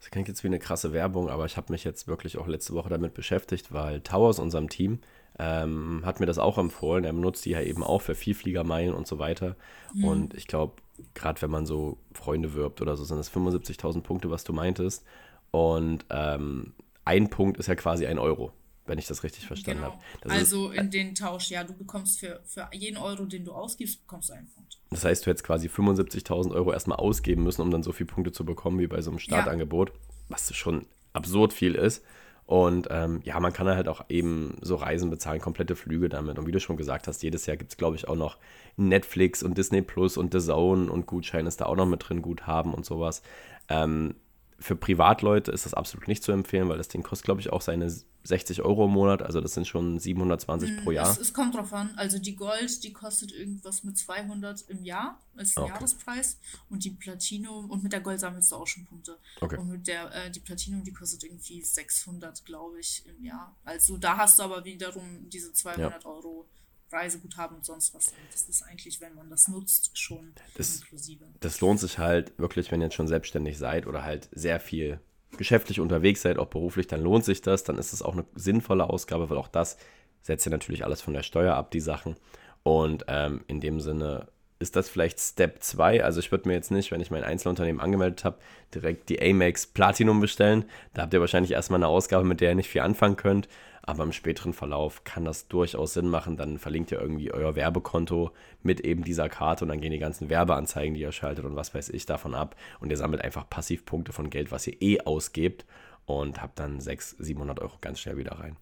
Das 0.00 0.10
klingt 0.10 0.28
jetzt 0.28 0.44
wie 0.44 0.48
eine 0.48 0.58
krasse 0.58 0.92
Werbung, 0.92 1.28
aber 1.28 1.44
ich 1.46 1.56
habe 1.56 1.72
mich 1.72 1.84
jetzt 1.84 2.06
wirklich 2.06 2.38
auch 2.38 2.46
letzte 2.46 2.74
Woche 2.74 2.88
damit 2.88 3.14
beschäftigt, 3.14 3.72
weil 3.72 4.00
Tau 4.00 4.26
aus 4.26 4.38
unserem 4.38 4.68
Team 4.68 5.00
ähm, 5.38 6.02
hat 6.04 6.20
mir 6.20 6.26
das 6.26 6.38
auch 6.38 6.58
empfohlen. 6.58 7.04
Er 7.04 7.12
benutzt 7.12 7.44
die 7.44 7.50
ja 7.50 7.60
eben 7.60 7.82
auch 7.82 8.02
für 8.02 8.14
Vielfliegermeilen 8.14 8.94
und 8.94 9.06
so 9.06 9.18
weiter. 9.18 9.56
Und 10.02 10.34
ich 10.34 10.46
glaube, 10.46 10.74
gerade 11.14 11.42
wenn 11.42 11.50
man 11.50 11.66
so 11.66 11.98
Freunde 12.12 12.54
wirbt 12.54 12.80
oder 12.80 12.96
so, 12.96 13.04
sind 13.04 13.18
das 13.18 13.32
75.000 13.32 14.02
Punkte, 14.02 14.30
was 14.30 14.44
du 14.44 14.52
meintest. 14.52 15.04
Und 15.50 16.04
ähm, 16.10 16.74
ein 17.04 17.30
Punkt 17.30 17.58
ist 17.58 17.66
ja 17.66 17.74
quasi 17.74 18.06
ein 18.06 18.18
Euro, 18.18 18.52
wenn 18.88 18.98
ich 18.98 19.06
das 19.06 19.22
richtig 19.22 19.46
verstanden 19.46 19.82
Genau. 19.82 19.92
habe. 19.92 20.02
Das 20.22 20.32
Also 20.32 20.70
in 20.70 20.90
den 20.90 21.14
Tausch, 21.14 21.50
ja, 21.50 21.64
du 21.64 21.74
bekommst 21.74 22.20
für, 22.20 22.40
für 22.44 22.68
jeden 22.72 22.96
Euro, 22.96 23.24
den 23.24 23.44
du 23.44 23.52
ausgibst, 23.52 24.00
bekommst 24.00 24.30
du 24.30 24.34
einen 24.34 24.48
Punkt. 24.50 24.78
Das 24.90 25.04
heißt, 25.04 25.24
du 25.24 25.30
hättest 25.30 25.44
quasi 25.44 25.68
75.000 25.68 26.52
Euro 26.52 26.72
erstmal 26.72 26.98
ausgeben 26.98 27.42
müssen, 27.44 27.62
um 27.62 27.70
dann 27.70 27.82
so 27.82 27.92
viele 27.92 28.08
Punkte 28.08 28.32
zu 28.32 28.44
bekommen 28.44 28.78
wie 28.78 28.86
bei 28.86 29.00
so 29.02 29.10
einem 29.10 29.18
Startangebot, 29.18 29.92
was 30.28 30.54
schon 30.54 30.86
absurd 31.12 31.52
viel 31.52 31.74
ist. 31.74 32.04
Und 32.46 32.88
ähm, 32.90 33.20
ja, 33.24 33.38
man 33.40 33.52
kann 33.52 33.66
halt 33.68 33.88
auch 33.88 34.06
eben 34.08 34.56
so 34.62 34.76
Reisen 34.76 35.10
bezahlen, 35.10 35.38
komplette 35.38 35.76
Flüge 35.76 36.08
damit. 36.08 36.38
Und 36.38 36.46
wie 36.46 36.52
du 36.52 36.60
schon 36.60 36.78
gesagt 36.78 37.06
hast, 37.06 37.22
jedes 37.22 37.44
Jahr 37.44 37.58
gibt 37.58 37.72
es, 37.72 37.76
glaube 37.76 37.96
ich, 37.96 38.08
auch 38.08 38.16
noch 38.16 38.38
Netflix 38.78 39.42
und 39.42 39.58
Disney 39.58 39.82
Plus 39.82 40.16
und 40.16 40.32
The 40.32 40.40
Zone 40.40 40.90
und 40.90 41.06
Gutschein 41.06 41.44
ist 41.46 41.60
da 41.60 41.66
auch 41.66 41.76
noch 41.76 41.84
mit 41.84 42.08
drin, 42.08 42.22
Guthaben 42.22 42.72
und 42.72 42.86
sowas. 42.86 43.22
Ähm, 43.68 44.14
für 44.60 44.74
Privatleute 44.74 45.52
ist 45.52 45.66
das 45.66 45.74
absolut 45.74 46.08
nicht 46.08 46.22
zu 46.22 46.32
empfehlen, 46.32 46.68
weil 46.68 46.78
das 46.78 46.88
Ding 46.88 47.02
kostet, 47.02 47.26
glaube 47.26 47.40
ich, 47.40 47.50
auch 47.50 47.62
seine 47.62 47.92
60 48.24 48.62
Euro 48.62 48.86
im 48.86 48.90
Monat. 48.90 49.22
Also 49.22 49.40
das 49.40 49.54
sind 49.54 49.68
schon 49.68 49.98
720 50.00 50.82
pro 50.82 50.90
Jahr. 50.90 51.08
Es, 51.08 51.18
es 51.18 51.32
kommt 51.32 51.54
drauf 51.54 51.72
an. 51.72 51.92
Also 51.96 52.18
die 52.18 52.34
Gold, 52.34 52.82
die 52.82 52.92
kostet 52.92 53.32
irgendwas 53.32 53.84
mit 53.84 53.96
200 53.96 54.62
im 54.68 54.84
Jahr 54.84 55.20
als 55.36 55.56
Okay. 55.56 55.68
Jahrespreis. 55.68 56.38
Und 56.68 56.84
die 56.84 56.90
Platinum, 56.90 57.70
und 57.70 57.84
mit 57.84 57.92
der 57.92 58.00
Gold 58.00 58.18
sammelst 58.18 58.50
du 58.50 58.56
auch 58.56 58.66
schon 58.66 58.84
Punkte. 58.84 59.16
Okay. 59.40 59.56
Und 59.56 59.68
mit 59.68 59.86
der, 59.86 60.12
äh, 60.12 60.30
die 60.30 60.40
Platinum, 60.40 60.82
die 60.82 60.92
kostet 60.92 61.22
irgendwie 61.22 61.62
600, 61.62 62.44
glaube 62.44 62.80
ich, 62.80 63.04
im 63.06 63.24
Jahr. 63.24 63.54
Also 63.64 63.96
da 63.96 64.16
hast 64.16 64.40
du 64.40 64.42
aber 64.42 64.64
wiederum 64.64 65.28
diese 65.30 65.52
200 65.52 66.04
Euro 66.04 66.46
Reiseguthaben 66.90 67.56
und 67.58 67.64
sonst 67.64 67.94
was. 67.94 68.12
Das 68.32 68.42
ist 68.48 68.62
eigentlich, 68.62 69.00
wenn 69.00 69.14
man 69.14 69.28
das 69.30 69.48
nutzt, 69.48 69.96
schon 69.98 70.32
Das- 70.56 70.76
inklusive. 70.80 71.24
das 71.40 71.60
lohnt 71.60 71.80
sich 71.80 71.98
halt 71.98 72.32
wirklich, 72.38 72.70
wenn 72.72 72.80
ihr 72.80 72.84
jetzt 72.86 72.94
schon 72.94 73.08
selbstständig 73.08 73.58
seid 73.58 73.86
oder 73.86 74.02
halt 74.04 74.28
sehr 74.32 74.60
viel 74.60 75.00
geschäftlich 75.36 75.80
unterwegs 75.80 76.22
seid, 76.22 76.38
auch 76.38 76.46
beruflich, 76.46 76.86
dann 76.86 77.02
lohnt 77.02 77.24
sich 77.24 77.42
das. 77.42 77.62
Dann 77.64 77.76
ist 77.78 77.92
es 77.92 78.02
auch 78.02 78.14
eine 78.14 78.24
sinnvolle 78.34 78.88
Ausgabe, 78.88 79.28
weil 79.30 79.36
auch 79.38 79.48
das 79.48 79.76
setzt 80.22 80.46
ihr 80.46 80.50
natürlich 80.50 80.84
alles 80.84 81.02
von 81.02 81.12
der 81.14 81.22
Steuer 81.22 81.54
ab, 81.54 81.70
die 81.70 81.80
Sachen. 81.80 82.16
Und 82.62 83.04
ähm, 83.08 83.44
in 83.46 83.60
dem 83.60 83.80
Sinne 83.80 84.28
ist 84.58 84.74
das 84.74 84.88
vielleicht 84.88 85.20
Step 85.20 85.62
2. 85.62 86.02
Also 86.02 86.18
ich 86.18 86.32
würde 86.32 86.48
mir 86.48 86.54
jetzt 86.54 86.70
nicht, 86.72 86.90
wenn 86.90 87.00
ich 87.00 87.10
mein 87.12 87.22
Einzelunternehmen 87.22 87.80
angemeldet 87.80 88.24
habe, 88.24 88.38
direkt 88.74 89.08
die 89.08 89.20
Amex 89.22 89.66
Platinum 89.68 90.20
bestellen. 90.20 90.64
Da 90.94 91.02
habt 91.02 91.14
ihr 91.14 91.20
wahrscheinlich 91.20 91.52
erstmal 91.52 91.78
eine 91.78 91.86
Ausgabe, 91.86 92.24
mit 92.24 92.40
der 92.40 92.50
ihr 92.50 92.54
nicht 92.56 92.68
viel 92.68 92.80
anfangen 92.80 93.16
könnt. 93.16 93.48
Aber 93.88 94.02
im 94.04 94.12
späteren 94.12 94.52
Verlauf 94.52 95.04
kann 95.04 95.24
das 95.24 95.48
durchaus 95.48 95.94
Sinn 95.94 96.08
machen. 96.08 96.36
Dann 96.36 96.58
verlinkt 96.58 96.92
ihr 96.92 97.00
irgendwie 97.00 97.32
euer 97.32 97.56
Werbekonto 97.56 98.32
mit 98.62 98.80
eben 98.80 99.02
dieser 99.02 99.30
Karte 99.30 99.64
und 99.64 99.70
dann 99.70 99.80
gehen 99.80 99.92
die 99.92 99.98
ganzen 99.98 100.28
Werbeanzeigen, 100.28 100.92
die 100.94 101.00
ihr 101.00 101.10
schaltet 101.12 101.46
und 101.46 101.56
was 101.56 101.74
weiß 101.74 101.88
ich 101.88 102.04
davon 102.04 102.34
ab. 102.34 102.54
Und 102.80 102.90
ihr 102.90 102.98
sammelt 102.98 103.22
einfach 103.24 103.48
Passivpunkte 103.48 104.12
von 104.12 104.28
Geld, 104.28 104.52
was 104.52 104.66
ihr 104.66 104.76
eh 104.82 105.00
ausgebt 105.00 105.64
und 106.04 106.42
habt 106.42 106.58
dann 106.58 106.80
600, 106.80 107.24
700 107.26 107.60
Euro 107.60 107.76
ganz 107.80 107.98
schnell 108.00 108.18
wieder 108.18 108.32
rein. 108.32 108.56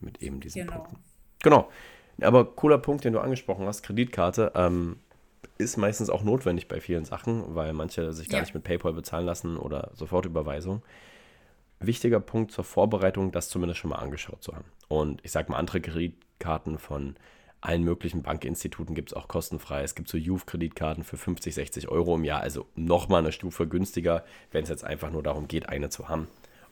Mit 0.00 0.22
eben 0.22 0.40
diesen 0.40 0.60
Genau. 0.66 0.72
Punkten. 0.76 0.98
Genau. 1.42 1.68
Aber 2.20 2.44
cooler 2.44 2.76
Punkt, 2.78 3.04
den 3.04 3.14
du 3.14 3.20
angesprochen 3.20 3.66
hast, 3.66 3.82
Kreditkarte, 3.82 4.52
ähm, 4.54 4.96
ist 5.56 5.78
meistens 5.78 6.10
auch 6.10 6.22
notwendig 6.22 6.68
bei 6.68 6.80
vielen 6.82 7.06
Sachen, 7.06 7.54
weil 7.54 7.72
manche 7.72 8.12
sich 8.12 8.28
gar 8.28 8.40
Ja. 8.40 8.42
nicht 8.42 8.52
mit 8.54 8.64
PayPal 8.64 8.92
bezahlen 8.92 9.24
lassen 9.24 9.56
oder 9.56 9.90
Sofortüberweisung. 9.94 10.82
Wichtiger 11.80 12.20
Punkt 12.20 12.52
zur 12.52 12.64
Vorbereitung, 12.64 13.32
das 13.32 13.48
zumindest 13.48 13.80
schon 13.80 13.90
mal 13.90 13.96
angeschaut 13.96 14.42
zu 14.42 14.54
haben. 14.54 14.64
Und 14.88 15.24
ich 15.24 15.32
sag 15.32 15.48
mal, 15.48 15.58
andere 15.58 15.80
Kreditkarten 15.80 16.78
von 16.78 17.16
allen 17.60 17.82
möglichen 17.82 18.22
Bankinstituten 18.22 18.94
gibt 18.94 19.10
es 19.10 19.16
auch 19.16 19.28
kostenfrei. 19.28 19.82
Es 19.82 19.94
gibt 19.94 20.08
so 20.08 20.16
Youth-Kreditkarten 20.16 21.04
für 21.04 21.16
50, 21.16 21.54
60 21.54 21.88
Euro 21.88 22.14
im 22.14 22.24
Jahr, 22.24 22.40
also 22.40 22.66
nochmal 22.74 23.20
eine 23.20 23.32
Stufe 23.32 23.66
günstiger, 23.66 24.24
wenn 24.52 24.62
es 24.62 24.68
jetzt 24.68 24.84
einfach 24.84 25.10
nur 25.10 25.22
darum 25.22 25.48
geht, 25.48 25.68
eine 25.68 25.90
zu 25.90 26.08
haben. 26.08 26.28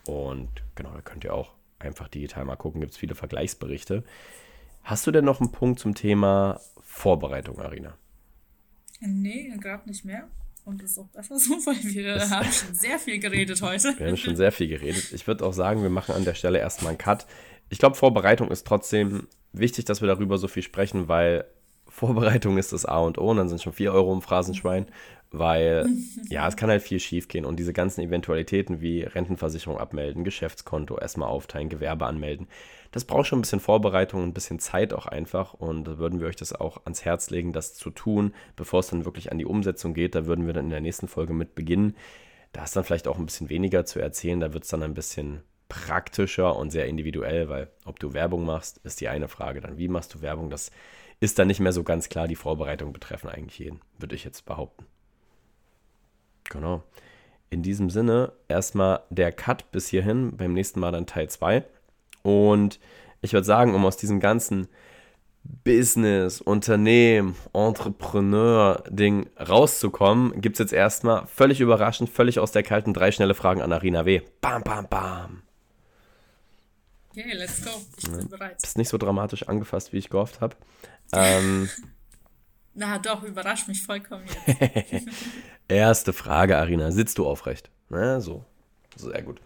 Und 0.07 0.49
genau, 0.75 0.93
da 0.93 1.01
könnt 1.01 1.25
ihr 1.25 1.35
auch 1.35 1.55
einfach 1.79 2.09
digital 2.09 2.45
mal 2.45 2.57
gucken, 2.57 2.81
gibt 2.81 2.93
es 2.93 2.99
viele 2.99 3.15
Vergleichsberichte. 3.15 4.05
Hast 4.85 5.07
du 5.07 5.11
denn 5.11 5.25
noch 5.25 5.41
einen 5.41 5.53
Punkt 5.53 5.81
zum 5.81 5.95
Thema 5.95 6.61
Vorbereitung, 6.83 7.59
Arina? 7.59 7.95
Nee, 9.01 9.53
gerade 9.59 9.89
nicht 9.89 10.05
mehr. 10.05 10.29
Und 10.65 10.83
das 10.83 10.93
ist 10.93 10.99
auch 10.99 11.09
besser 11.09 11.39
so, 11.39 11.55
weil 11.67 11.83
wir 11.83 12.19
haben 12.31 12.51
schon 12.51 12.75
sehr 12.75 12.99
viel 12.99 13.19
geredet 13.19 13.61
heute. 13.61 13.95
Wir 13.99 14.09
haben 14.09 14.17
schon 14.17 14.37
sehr 14.37 14.53
viel 14.53 14.69
geredet. 14.69 15.13
Ich 15.13 15.27
würde 15.27 15.45
auch 15.45 15.53
sagen, 15.53 15.83
wir 15.83 15.91
machen 15.91 16.15
an 16.15 16.25
der 16.25 16.35
Stelle 16.35 16.59
erstmal 16.59 16.91
einen 16.91 16.99
Cut. 16.99 17.27
Ich 17.69 17.79
glaube, 17.79 17.97
Vorbereitung 17.97 18.51
ist 18.51 18.67
trotzdem 18.67 19.27
wichtig, 19.53 19.85
dass 19.85 20.01
wir 20.01 20.09
darüber 20.09 20.39
so 20.39 20.49
viel 20.49 20.63
sprechen, 20.63 21.09
weil 21.09 21.45
Vorbereitung 21.89 22.59
ist 22.59 22.73
das 22.73 22.87
A 22.87 22.99
und 22.99 23.19
O 23.19 23.31
und 23.31 23.37
dann 23.37 23.49
sind 23.49 23.63
schon 23.63 23.73
4 23.73 23.93
Euro 23.93 24.13
im 24.13 24.23
Phrasenschwein, 24.23 24.87
weil 25.31 25.87
ja, 26.29 26.49
es 26.49 26.57
kann 26.57 26.71
halt 26.71 26.83
viel 26.83 26.99
schief 26.99 27.29
gehen 27.29 27.45
und 27.45 27.57
diese 27.57 27.73
ganzen 27.73 28.01
Eventualitäten 28.01 28.81
wie 28.81 29.03
Rentenversicherung 29.03 29.79
abmelden, 29.79 30.25
Geschäftskonto 30.25 30.99
erstmal 30.99 31.29
aufteilen, 31.29 31.69
Gewerbe 31.69 32.07
anmelden, 32.07 32.49
das 32.95 33.05
braucht 33.05 33.27
schon 33.27 33.41
ein 33.41 33.43
bisschen 33.43 33.59
Vorbereitung, 33.59 34.23
ein 34.23 34.33
bisschen 34.33 34.61
Zeit 34.61 34.93
auch 34.93 35.07
einfach 35.07 35.53
und 35.53 35.83
da 35.83 35.99
würden 35.99 36.21
wir 36.21 36.29
euch 36.29 36.37
das 36.37 36.53
auch 36.53 36.85
ans 36.85 37.05
Herz 37.05 37.29
legen, 37.29 37.53
das 37.53 37.75
zu 37.75 37.91
tun, 37.91 38.33
bevor 38.55 38.81
es 38.81 38.87
dann 38.87 39.05
wirklich 39.05 39.33
an 39.33 39.39
die 39.39 39.47
Umsetzung 39.47 39.95
geht. 39.95 40.15
Da 40.15 40.27
würden 40.27 40.47
wir 40.47 40.53
dann 40.53 40.67
in 40.67 40.71
der 40.71 40.81
nächsten 40.81 41.09
Folge 41.09 41.33
mit 41.33 41.57
beginnen. 41.57 41.97
Da 42.53 42.63
ist 42.63 42.77
dann 42.77 42.85
vielleicht 42.85 43.09
auch 43.09 43.19
ein 43.19 43.27
bisschen 43.27 43.49
weniger 43.49 43.85
zu 43.85 43.99
erzählen, 43.99 44.39
da 44.39 44.55
wird 44.55 44.63
es 44.63 44.71
dann 44.71 44.85
ein 44.85 44.95
bisschen 44.95 45.43
praktischer 45.69 46.55
und 46.55 46.71
sehr 46.71 46.87
individuell, 46.87 47.49
weil 47.49 47.69
ob 47.85 47.99
du 47.99 48.13
Werbung 48.13 48.45
machst, 48.45 48.79
ist 48.85 49.01
die 49.01 49.09
eine 49.09 49.27
Frage. 49.27 49.61
Dann 49.61 49.77
wie 49.77 49.89
machst 49.89 50.15
du 50.15 50.23
Werbung? 50.23 50.49
Das 50.49 50.71
ist 51.19 51.41
dann 51.41 51.49
nicht 51.49 51.59
mehr 51.59 51.73
so 51.73 51.83
ganz 51.83 52.09
klar. 52.09 52.29
Die 52.29 52.37
Vorbereitungen 52.37 52.93
betreffen 52.93 53.29
eigentlich 53.29 53.59
jeden, 53.59 53.81
würde 53.99 54.15
ich 54.15 54.23
jetzt 54.23 54.47
behaupten. 54.47 54.87
Genau. 56.45 56.85
In 57.51 57.65
diesem 57.65 57.91
Sinne 57.91 58.35
erstmal 58.47 59.01
der 59.11 59.33
Cut 59.33 59.73
bis 59.73 59.89
hierhin, 59.89 60.37
beim 60.37 60.53
nächsten 60.53 60.79
Mal 60.79 60.93
dann 60.93 61.07
Teil 61.07 61.29
2. 61.29 61.65
Und 62.25 62.81
ich 63.21 63.35
würde 63.35 63.45
sagen, 63.45 63.75
um 63.75 63.85
aus 63.85 63.97
diesem 63.99 64.19
ganzen 64.19 64.67
Business, 65.63 66.41
Unternehmen, 66.41 67.37
Entrepreneur-Ding 67.53 69.29
rauszukommen, 69.39 70.41
gibt 70.41 70.57
es 70.57 70.61
jetzt 70.61 70.73
erstmal 70.73 71.27
völlig 71.27 71.61
überraschend, 71.61 72.09
völlig 72.09 72.39
aus 72.39 72.51
der 72.51 72.63
kalten 72.63 72.95
drei 72.95 73.13
schnelle 73.13 73.35
Fragen 73.35 73.61
an 73.61 73.73
Arina 73.73 74.07
W. 74.07 74.23
Bam, 74.41 74.63
bam, 74.63 74.89
bam. 74.89 75.43
Okay, 77.11 77.35
let's 77.35 77.63
go. 77.63 77.71
Ich 77.99 78.11
bin 78.11 78.29
bereit. 78.29 78.57
Bist 78.61 78.79
nicht 78.79 78.89
so 78.89 78.97
dramatisch 78.99 79.47
angefasst, 79.47 79.93
wie 79.93 79.99
ich 79.99 80.09
gehofft 80.09 80.41
habe. 80.41 80.57
Ähm, 81.13 81.69
Na 82.75 82.99
doch, 82.99 83.23
überrascht 83.23 83.69
mich 83.69 83.83
vollkommen 83.83 84.25
jetzt. 84.47 85.07
Erste 85.69 86.13
Frage, 86.13 86.57
Arina. 86.57 86.91
Sitzt 86.91 87.19
du 87.19 87.27
aufrecht? 87.27 87.71
Na, 87.91 88.21
so. 88.21 88.45
Sehr 88.97 89.23
gut. 89.23 89.41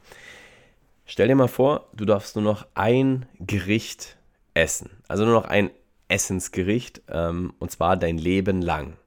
Stell 1.11 1.27
dir 1.27 1.35
mal 1.35 1.49
vor, 1.49 1.89
du 1.95 2.05
darfst 2.05 2.37
nur 2.37 2.45
noch 2.45 2.67
ein 2.75 3.25
Gericht 3.41 4.19
essen. 4.53 4.91
Also 5.09 5.25
nur 5.25 5.33
noch 5.33 5.47
ein 5.47 5.71
Essensgericht. 6.07 7.01
Ähm, 7.09 7.55
und 7.59 7.71
zwar 7.71 7.97
dein 7.97 8.19
Leben 8.19 8.61
lang. 8.61 8.99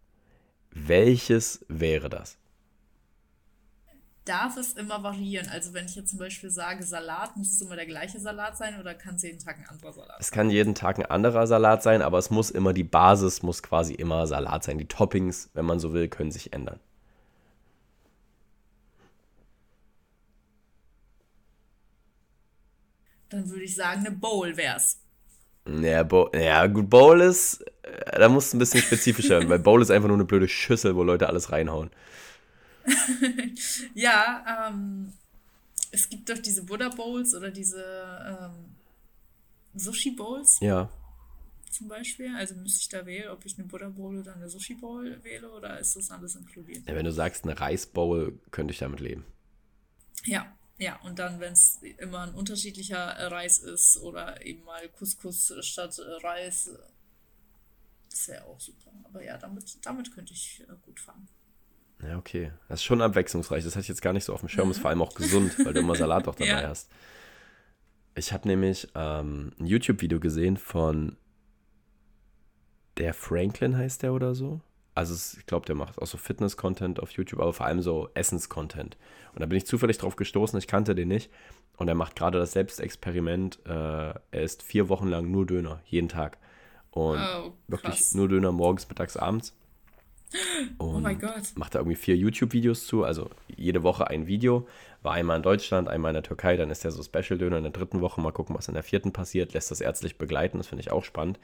Welches 0.72 1.64
wäre 1.68 2.10
das? 2.10 2.40
Darf 4.26 4.58
es 4.58 4.74
immer 4.74 5.04
variieren? 5.04 5.48
Also 5.50 5.76
wenn 5.76 5.86
ich 5.86 5.96
jetzt 5.96 6.10
zum 6.10 6.18
Beispiel 6.18 6.50
sage 6.50 6.84
Salat, 6.84 7.38
muss 7.38 7.52
es 7.52 7.62
immer 7.62 7.76
der 7.76 7.86
gleiche 7.86 8.20
Salat 8.20 8.58
sein 8.58 8.80
oder 8.80 8.96
kann 8.96 9.16
es 9.16 9.22
jeden 9.22 9.40
Tag 9.40 9.60
ein 9.60 9.68
anderer 9.68 9.94
Salat 9.94 10.10
sein? 10.10 10.18
Es 10.20 10.32
kann 10.32 10.50
jeden 10.50 10.74
Tag 10.74 10.98
ein 10.98 11.06
anderer 11.06 11.46
Salat 11.46 11.84
sein, 11.84 12.02
aber 12.02 12.18
es 12.18 12.32
muss 12.32 12.50
immer 12.50 12.74
die 12.74 12.84
Basis, 12.84 13.44
muss 13.44 13.62
quasi 13.62 13.94
immer 13.94 14.26
Salat 14.26 14.64
sein. 14.64 14.80
Die 14.80 14.88
Toppings, 14.88 15.52
wenn 15.54 15.66
man 15.66 15.80
so 15.80 15.94
will, 15.94 16.08
können 16.08 16.32
sich 16.32 16.52
ändern. 16.52 16.80
Dann 23.32 23.50
würde 23.50 23.64
ich 23.64 23.76
sagen, 23.76 24.06
eine 24.06 24.16
Bowl 24.16 24.56
wär's. 24.58 25.00
Ja, 25.66 26.04
Bo 26.04 26.30
ja, 26.34 26.68
gut, 26.68 26.90
Bowl 26.90 27.22
ist, 27.22 27.62
äh, 27.84 28.20
da 28.20 28.30
musst 28.30 28.52
du 28.52 28.58
ein 28.58 28.60
bisschen 28.60 28.82
spezifischer 28.82 29.36
werden, 29.36 29.50
weil 29.50 29.60
Bowl 29.60 29.82
ist 29.82 29.90
einfach 29.90 30.08
nur 30.08 30.18
eine 30.18 30.26
blöde 30.26 30.48
Schüssel, 30.48 30.96
wo 30.96 31.04
Leute 31.04 31.28
alles 31.28 31.52
reinhauen. 31.52 31.92
ja, 33.94 34.70
ähm, 34.70 35.14
es 35.92 36.10
gibt 36.10 36.30
doch 36.30 36.38
diese 36.40 36.64
Buddha 36.64 36.90
Bowls 36.90 37.36
oder 37.36 37.52
diese 37.52 37.84
ähm, 38.28 38.76
Sushi 39.76 40.12
Bowls. 40.12 40.60
Ja. 40.62 40.90
Zum 41.70 41.88
Beispiel. 41.88 42.36
Also 42.36 42.56
müsste 42.56 42.82
ich 42.82 42.90
da 42.90 43.06
wählen, 43.06 43.30
ob 43.30 43.46
ich 43.46 43.58
eine 43.58 43.68
Buddha 43.68 43.88
Bowl 43.88 44.20
oder 44.20 44.36
eine 44.36 44.50
Sushi 44.50 44.74
Bowl 44.74 45.20
wähle 45.24 45.50
oder 45.52 45.80
ist 45.80 45.96
das 45.96 46.12
alles 46.12 46.36
inkludiert? 46.36 46.88
Ja, 46.88 46.96
wenn 46.96 47.06
du 47.06 47.12
sagst 47.12 47.44
eine 47.46 47.58
Reis 47.58 47.86
Bowl, 47.86 48.38
könnte 48.50 48.74
ich 48.74 48.80
damit 48.80 49.00
leben. 49.00 49.24
Ja, 50.26 50.52
ja, 50.82 51.00
und 51.04 51.20
dann, 51.20 51.40
wenn 51.40 51.54
es 51.54 51.80
immer 52.00 52.22
ein 52.22 52.34
unterschiedlicher 52.34 52.98
Reis 53.32 53.60
ist 53.60 53.98
oder 54.02 54.44
eben 54.44 54.64
mal 54.64 54.90
Couscous 54.90 55.54
statt 55.60 56.00
Reis, 56.24 56.72
das 58.10 58.28
wäre 58.28 58.46
auch 58.46 58.60
super. 58.60 58.92
Aber 59.04 59.24
ja, 59.24 59.38
damit, 59.38 59.78
damit 59.86 60.12
könnte 60.12 60.34
ich 60.34 60.64
äh, 60.68 60.74
gut 60.82 61.00
fahren. 61.00 61.28
Ja, 62.02 62.18
okay. 62.18 62.52
Das 62.68 62.80
ist 62.80 62.84
schon 62.84 63.00
abwechslungsreich. 63.00 63.64
Das 63.64 63.76
hatte 63.76 63.84
ich 63.84 63.90
jetzt 63.90 64.02
gar 64.02 64.12
nicht 64.12 64.26
so 64.26 64.34
auf 64.34 64.40
dem 64.40 64.50
Schirm. 64.50 64.66
Mhm. 64.66 64.72
Ist 64.72 64.80
vor 64.80 64.90
allem 64.90 65.04
auch 65.04 65.14
gesund, 65.14 65.54
weil 65.64 65.74
du 65.74 65.82
immer 65.82 65.96
Salat 65.96 66.28
auch 66.28 66.36
dabei 66.40 66.64
ja. 66.64 66.70
hast. 66.70 66.90
Ich 68.16 68.34
habe 68.34 68.48
nämlich 68.48 68.88
ähm, 68.96 69.54
ein 69.60 69.68
YouTube-Video 69.68 70.20
gesehen 70.20 70.58
von 70.58 71.16
der 72.98 73.14
Franklin 73.14 73.78
heißt 73.78 74.02
der 74.02 74.14
oder 74.14 74.34
so. 74.34 74.62
Also 74.94 75.14
es, 75.14 75.38
ich 75.38 75.46
glaube, 75.46 75.66
der 75.66 75.76
macht 75.76 76.02
auch 76.02 76.08
so 76.08 76.18
Fitness-Content 76.18 77.00
auf 77.00 77.12
YouTube, 77.12 77.40
aber 77.40 77.54
vor 77.54 77.66
allem 77.66 77.82
so 77.82 78.10
Essens-Content. 78.14 78.98
Und 79.34 79.42
da 79.42 79.46
bin 79.46 79.58
ich 79.58 79.66
zufällig 79.66 79.98
drauf 79.98 80.16
gestoßen, 80.16 80.58
ich 80.60 80.68
kannte 80.68 80.96
den 80.96 81.08
nicht. 81.08 81.32
Und 81.78 81.88
er 81.88 81.96
macht 81.96 82.16
gerade 82.16 82.38
das 82.38 82.52
Selbstexperiment. 82.52 83.60
Äh, 83.66 83.70
er 83.70 84.22
isst 84.32 84.62
vier 84.64 84.90
Wochen 84.90 85.08
lang 85.08 85.32
nur 85.32 85.46
Döner, 85.46 85.82
jeden 85.86 86.10
Tag. 86.10 86.38
Und 86.92 87.20
oh, 87.20 87.54
wirklich 87.68 88.14
nur 88.14 88.28
Döner 88.28 88.52
morgens, 88.52 88.88
mittags, 88.90 89.16
abends. 89.16 89.56
Und 90.78 90.96
oh 90.96 91.00
mein 91.00 91.20
Gott. 91.20 91.54
Macht 91.56 91.76
da 91.76 91.80
irgendwie 91.80 91.96
vier 91.96 92.16
YouTube-Videos 92.16 92.86
zu, 92.86 93.04
also 93.04 93.30
jede 93.48 93.84
Woche 93.84 94.08
ein 94.08 94.28
Video. 94.28 94.68
War 95.02 95.14
einmal 95.14 95.38
in 95.38 95.44
Deutschland, 95.44 95.88
einmal 95.88 96.12
in 96.12 96.16
der 96.16 96.24
Türkei, 96.24 96.56
dann 96.56 96.70
ist 96.70 96.86
er 96.86 96.92
so 96.92 97.02
Special-Döner 97.04 97.58
in 97.58 97.64
der 97.64 97.72
dritten 97.72 98.02
Woche. 98.02 98.22
Mal 98.22 98.32
gucken, 98.32 98.56
was 98.56 98.68
in 98.68 98.74
der 98.74 98.84
vierten 98.84 99.12
passiert. 99.12 99.54
Lässt 99.54 99.72
das 99.72 99.82
ärztlich 99.82 100.18
begleiten, 100.18 100.58
das 100.58 100.68
finde 100.68 100.82
ich 100.82 100.92
auch 100.92 101.04
spannend. 101.04 101.40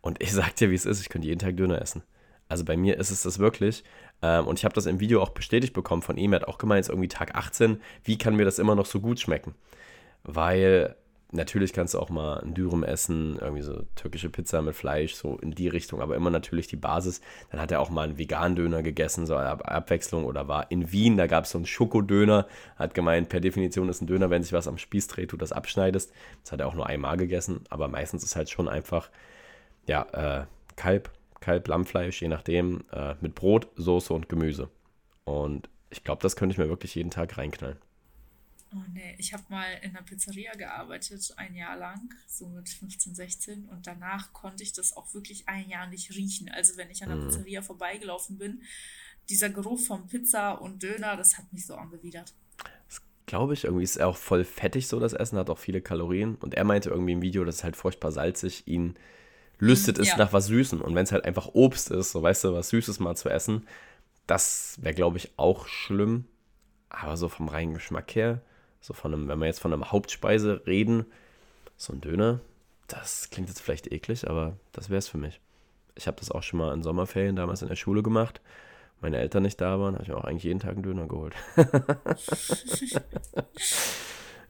Und 0.00 0.22
ich 0.22 0.32
sag 0.32 0.54
dir, 0.56 0.70
wie 0.70 0.74
es 0.74 0.86
ist, 0.86 1.00
ich 1.00 1.08
könnte 1.08 1.26
jeden 1.26 1.40
Tag 1.40 1.56
Döner 1.56 1.80
essen. 1.80 2.02
Also 2.48 2.64
bei 2.64 2.76
mir 2.76 2.96
ist 2.96 3.10
es 3.10 3.22
das 3.22 3.38
wirklich. 3.38 3.84
Ähm, 4.22 4.46
und 4.46 4.58
ich 4.58 4.64
habe 4.64 4.74
das 4.74 4.86
im 4.86 5.00
Video 5.00 5.22
auch 5.22 5.30
bestätigt 5.30 5.74
bekommen 5.74 6.02
von 6.02 6.16
ihm. 6.16 6.32
Er 6.32 6.40
hat 6.40 6.48
auch 6.48 6.58
gemeint, 6.58 6.80
es 6.80 6.88
ist 6.88 6.92
irgendwie 6.92 7.08
Tag 7.08 7.34
18. 7.34 7.80
Wie 8.04 8.18
kann 8.18 8.36
mir 8.36 8.44
das 8.44 8.58
immer 8.58 8.74
noch 8.74 8.86
so 8.86 9.00
gut 9.00 9.20
schmecken? 9.20 9.54
Weil 10.24 10.96
natürlich 11.30 11.72
kannst 11.72 11.94
du 11.94 11.98
auch 11.98 12.08
mal 12.08 12.40
ein 12.40 12.54
Dürüm 12.54 12.82
essen, 12.82 13.38
irgendwie 13.38 13.62
so 13.62 13.82
türkische 13.94 14.30
Pizza 14.30 14.62
mit 14.62 14.74
Fleisch, 14.74 15.14
so 15.14 15.36
in 15.36 15.50
die 15.50 15.68
Richtung, 15.68 16.00
aber 16.00 16.16
immer 16.16 16.30
natürlich 16.30 16.68
die 16.68 16.76
Basis. 16.76 17.20
Dann 17.50 17.60
hat 17.60 17.70
er 17.70 17.80
auch 17.80 17.90
mal 17.90 18.04
einen 18.04 18.18
Vegan-Döner 18.18 18.82
gegessen, 18.82 19.26
so 19.26 19.36
eine 19.36 19.64
Abwechslung, 19.64 20.24
oder 20.24 20.48
war 20.48 20.70
in 20.70 20.90
Wien, 20.90 21.16
da 21.16 21.26
gab 21.26 21.44
es 21.44 21.50
so 21.50 21.58
einen 21.58 21.66
Schokodöner, 21.66 22.46
hat 22.76 22.94
gemeint, 22.94 23.28
per 23.28 23.40
Definition 23.40 23.88
ist 23.88 24.00
ein 24.00 24.06
Döner, 24.06 24.30
wenn 24.30 24.42
sich 24.42 24.52
was 24.52 24.68
am 24.68 24.78
Spieß 24.78 25.08
dreht, 25.08 25.32
du 25.32 25.36
das 25.36 25.52
abschneidest. 25.52 26.12
Das 26.42 26.52
hat 26.52 26.60
er 26.60 26.68
auch 26.68 26.74
nur 26.74 26.86
einmal 26.86 27.16
gegessen, 27.16 27.60
aber 27.68 27.88
meistens 27.88 28.24
ist 28.24 28.36
halt 28.36 28.48
schon 28.48 28.68
einfach, 28.68 29.10
ja, 29.86 30.06
äh, 30.12 30.46
Kalb, 30.76 31.10
Kalb, 31.40 31.68
Lammfleisch, 31.68 32.20
je 32.20 32.28
nachdem, 32.28 32.84
äh, 32.92 33.14
mit 33.20 33.34
Brot, 33.34 33.68
Soße 33.76 34.12
und 34.12 34.28
Gemüse. 34.28 34.70
Und 35.24 35.68
ich 35.90 36.04
glaube, 36.04 36.22
das 36.22 36.36
könnte 36.36 36.52
ich 36.52 36.58
mir 36.58 36.68
wirklich 36.68 36.94
jeden 36.94 37.10
Tag 37.10 37.36
reinknallen. 37.38 37.78
Oh 38.74 38.82
nee, 38.92 39.14
ich 39.16 39.32
habe 39.32 39.44
mal 39.48 39.66
in 39.82 39.90
einer 39.90 40.02
Pizzeria 40.02 40.52
gearbeitet, 40.52 41.32
ein 41.36 41.54
Jahr 41.54 41.76
lang, 41.76 42.12
so 42.26 42.46
mit 42.48 42.68
15, 42.68 43.14
16. 43.14 43.64
Und 43.68 43.86
danach 43.86 44.32
konnte 44.34 44.62
ich 44.62 44.74
das 44.74 44.94
auch 44.94 45.14
wirklich 45.14 45.48
ein 45.48 45.70
Jahr 45.70 45.86
nicht 45.86 46.10
riechen. 46.10 46.50
Also 46.50 46.76
wenn 46.76 46.90
ich 46.90 47.02
an 47.02 47.08
der 47.08 47.18
mm. 47.18 47.28
Pizzeria 47.28 47.62
vorbeigelaufen 47.62 48.36
bin, 48.36 48.62
dieser 49.30 49.48
Geruch 49.48 49.80
von 49.80 50.06
Pizza 50.06 50.60
und 50.60 50.82
Döner, 50.82 51.16
das 51.16 51.38
hat 51.38 51.50
mich 51.50 51.64
so 51.64 51.76
angewidert. 51.76 52.34
Das 52.88 53.00
glaube 53.24 53.54
ich, 53.54 53.64
irgendwie 53.64 53.84
ist 53.84 54.00
auch 54.00 54.16
voll 54.16 54.44
fettig 54.44 54.86
so, 54.86 55.00
das 55.00 55.14
Essen 55.14 55.38
hat 55.38 55.48
auch 55.48 55.58
viele 55.58 55.80
Kalorien. 55.80 56.34
Und 56.34 56.54
er 56.54 56.64
meinte 56.64 56.90
irgendwie 56.90 57.12
im 57.12 57.22
Video, 57.22 57.44
dass 57.44 57.56
es 57.56 57.64
halt 57.64 57.76
furchtbar 57.76 58.12
salzig 58.12 58.66
ihn 58.66 58.96
lüstet 59.58 59.98
ist 59.98 60.08
ja. 60.08 60.16
nach 60.16 60.32
was 60.32 60.46
Süßem. 60.46 60.80
Und 60.80 60.94
wenn 60.94 61.04
es 61.04 61.12
halt 61.12 61.24
einfach 61.24 61.50
Obst 61.52 61.90
ist, 61.90 62.12
so 62.12 62.22
weißt 62.22 62.44
du, 62.44 62.54
was 62.54 62.68
Süßes 62.70 63.00
mal 63.00 63.16
zu 63.16 63.28
essen, 63.28 63.66
das 64.26 64.78
wäre, 64.80 64.94
glaube 64.94 65.18
ich, 65.18 65.32
auch 65.36 65.66
schlimm. 65.66 66.26
Aber 66.90 67.16
so 67.16 67.28
vom 67.28 67.48
reinen 67.48 67.74
Geschmack 67.74 68.14
her 68.14 68.40
so 68.80 68.94
von 68.94 69.12
einem, 69.12 69.28
wenn 69.28 69.38
wir 69.38 69.46
jetzt 69.46 69.60
von 69.60 69.72
einer 69.72 69.90
Hauptspeise 69.90 70.62
reden, 70.66 71.06
so 71.76 71.92
ein 71.92 72.00
Döner, 72.00 72.40
das 72.86 73.30
klingt 73.30 73.48
jetzt 73.48 73.60
vielleicht 73.60 73.92
eklig, 73.92 74.28
aber 74.28 74.56
das 74.72 74.88
wäre 74.88 74.98
es 74.98 75.08
für 75.08 75.18
mich. 75.18 75.40
Ich 75.94 76.06
habe 76.06 76.18
das 76.18 76.30
auch 76.30 76.42
schon 76.42 76.58
mal 76.58 76.72
in 76.72 76.82
Sommerferien 76.82 77.36
damals 77.36 77.62
in 77.62 77.68
der 77.68 77.76
Schule 77.76 78.02
gemacht. 78.02 78.40
Meine 79.00 79.18
Eltern 79.18 79.42
nicht 79.42 79.60
da 79.60 79.78
waren, 79.78 79.94
habe 79.94 80.02
ich 80.04 80.08
mir 80.08 80.16
auch 80.16 80.24
eigentlich 80.24 80.44
jeden 80.44 80.60
Tag 80.60 80.72
einen 80.72 80.82
Döner 80.82 81.06
geholt. 81.06 81.34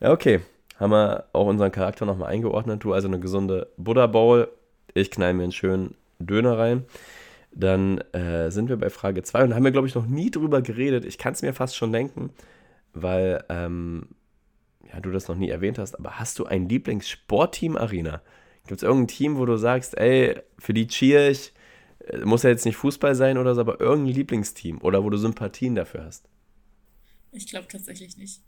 ja, 0.00 0.12
okay. 0.12 0.40
Haben 0.78 0.92
wir 0.92 1.24
auch 1.32 1.46
unseren 1.46 1.72
Charakter 1.72 2.06
nochmal 2.06 2.30
eingeordnet. 2.30 2.84
Du 2.84 2.92
also 2.92 3.08
eine 3.08 3.18
gesunde 3.18 3.72
Buddha 3.76 4.06
Bowl. 4.06 4.48
Ich 4.94 5.10
knall 5.10 5.34
mir 5.34 5.44
einen 5.44 5.52
schönen 5.52 5.94
Döner 6.18 6.58
rein. 6.58 6.84
Dann 7.52 7.98
äh, 8.12 8.50
sind 8.50 8.68
wir 8.68 8.76
bei 8.76 8.90
Frage 8.90 9.22
2 9.22 9.44
und 9.44 9.54
haben 9.54 9.64
wir, 9.64 9.70
glaube 9.70 9.88
ich, 9.88 9.94
noch 9.94 10.06
nie 10.06 10.30
drüber 10.30 10.62
geredet. 10.62 11.04
Ich 11.04 11.18
kann 11.18 11.32
es 11.32 11.42
mir 11.42 11.54
fast 11.54 11.76
schon 11.76 11.92
denken, 11.92 12.30
weil 12.92 13.44
ähm, 13.48 14.08
ja, 14.92 15.00
du 15.00 15.10
das 15.10 15.28
noch 15.28 15.36
nie 15.36 15.48
erwähnt 15.48 15.78
hast, 15.78 15.98
aber 15.98 16.18
hast 16.18 16.38
du 16.38 16.46
ein 16.46 16.68
Lieblingssportteam, 16.68 17.76
Arena? 17.76 18.22
Gibt 18.66 18.82
es 18.82 18.82
irgendein 18.82 19.08
Team, 19.08 19.38
wo 19.38 19.46
du 19.46 19.56
sagst, 19.56 19.96
ey, 19.96 20.40
für 20.58 20.74
die 20.74 20.86
cheer 20.86 21.30
ich, 21.30 21.52
äh, 22.06 22.18
muss 22.18 22.42
ja 22.42 22.50
jetzt 22.50 22.64
nicht 22.64 22.76
Fußball 22.76 23.14
sein 23.14 23.38
oder 23.38 23.54
so, 23.54 23.62
aber 23.62 23.80
irgendein 23.80 24.14
Lieblingsteam 24.14 24.80
oder 24.82 25.04
wo 25.04 25.10
du 25.10 25.16
Sympathien 25.16 25.74
dafür 25.74 26.04
hast? 26.04 26.28
Ich 27.32 27.46
glaube 27.46 27.68
tatsächlich 27.68 28.16
nicht. 28.16 28.42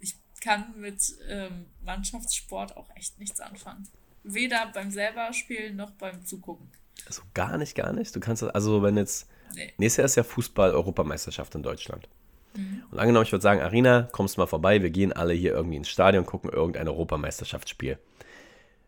Ich 0.00 0.14
kann 0.40 0.74
mit 0.78 1.14
ähm, 1.28 1.66
Mannschaftssport 1.82 2.76
auch 2.76 2.88
echt 2.96 3.18
nichts 3.18 3.40
anfangen. 3.40 3.88
Weder 4.30 4.70
beim 4.74 4.90
selber 4.90 5.32
spielen 5.32 5.76
noch 5.76 5.90
beim 5.92 6.24
Zugucken. 6.24 6.70
Also 7.06 7.22
gar 7.32 7.56
nicht, 7.56 7.74
gar 7.74 7.92
nicht. 7.92 8.14
Du 8.14 8.20
kannst, 8.20 8.42
also 8.42 8.82
wenn 8.82 8.96
jetzt, 8.96 9.28
nee. 9.54 9.72
nächstes 9.78 9.96
Jahr 9.96 10.04
ist 10.04 10.16
ja 10.16 10.22
Fußball-Europameisterschaft 10.22 11.54
in 11.54 11.62
Deutschland. 11.62 12.08
Mhm. 12.54 12.82
Und 12.90 12.98
angenommen, 12.98 13.24
ich 13.24 13.32
würde 13.32 13.42
sagen, 13.42 13.60
Arina, 13.60 14.08
kommst 14.12 14.36
mal 14.36 14.46
vorbei, 14.46 14.82
wir 14.82 14.90
gehen 14.90 15.12
alle 15.12 15.32
hier 15.32 15.52
irgendwie 15.52 15.76
ins 15.76 15.88
Stadion, 15.88 16.26
gucken 16.26 16.50
irgendein 16.50 16.88
Europameisterschaftsspiel. 16.88 17.98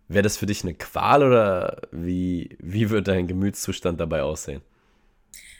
Wäre 0.09 0.23
das 0.23 0.37
für 0.37 0.47
dich 0.47 0.63
eine 0.63 0.75
Qual 0.75 1.23
oder 1.23 1.83
wie, 1.93 2.57
wie 2.59 2.91
wird 2.91 3.09
dein 3.09 3.29
Gemütszustand 3.29 4.01
dabei 4.01 4.23
aussehen? 4.23 4.61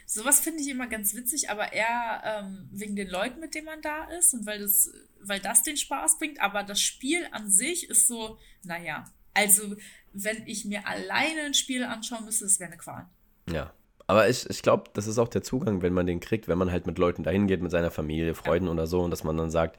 Sowas 0.05 0.41
finde 0.41 0.61
ich 0.61 0.69
immer 0.69 0.89
ganz 0.89 1.15
witzig, 1.15 1.51
aber 1.51 1.73
eher 1.73 2.23
ähm, 2.25 2.69
wegen 2.73 2.97
den 2.97 3.09
Leuten, 3.09 3.39
mit 3.39 3.55
denen 3.55 3.67
man 3.67 3.81
da 3.81 4.05
ist 4.19 4.35
und 4.35 4.45
weil 4.45 4.59
das, 4.59 4.93
weil 5.23 5.39
das 5.39 5.63
den 5.63 5.77
Spaß 5.77 6.19
bringt. 6.19 6.41
Aber 6.43 6.65
das 6.65 6.81
Spiel 6.81 7.29
an 7.31 7.49
sich 7.49 7.89
ist 7.89 8.09
so, 8.09 8.37
naja, 8.65 9.05
also 9.35 9.77
wenn 10.13 10.47
ich 10.47 10.65
mir 10.65 10.87
alleine 10.87 11.43
ein 11.43 11.55
Spiel 11.55 11.85
anschauen 11.85 12.25
müsste, 12.25 12.45
das 12.45 12.59
wäre 12.59 12.71
eine 12.71 12.79
Qual. 12.79 13.07
Ja, 13.51 13.73
aber 14.07 14.29
ich, 14.29 14.49
ich 14.51 14.63
glaube, 14.63 14.91
das 14.95 15.07
ist 15.07 15.19
auch 15.19 15.29
der 15.29 15.43
Zugang, 15.43 15.83
wenn 15.83 15.93
man 15.93 16.07
den 16.07 16.19
kriegt, 16.19 16.49
wenn 16.49 16.59
man 16.59 16.73
halt 16.73 16.87
mit 16.87 16.99
Leuten 16.99 17.23
dahin 17.23 17.47
geht, 17.47 17.63
mit 17.63 17.71
seiner 17.71 17.93
Familie, 17.93 18.35
Freunden 18.35 18.67
ja. 18.67 18.73
oder 18.73 18.87
so, 18.89 19.03
und 19.03 19.13
dass 19.13 19.23
man 19.23 19.37
dann 19.37 19.51
sagt, 19.51 19.79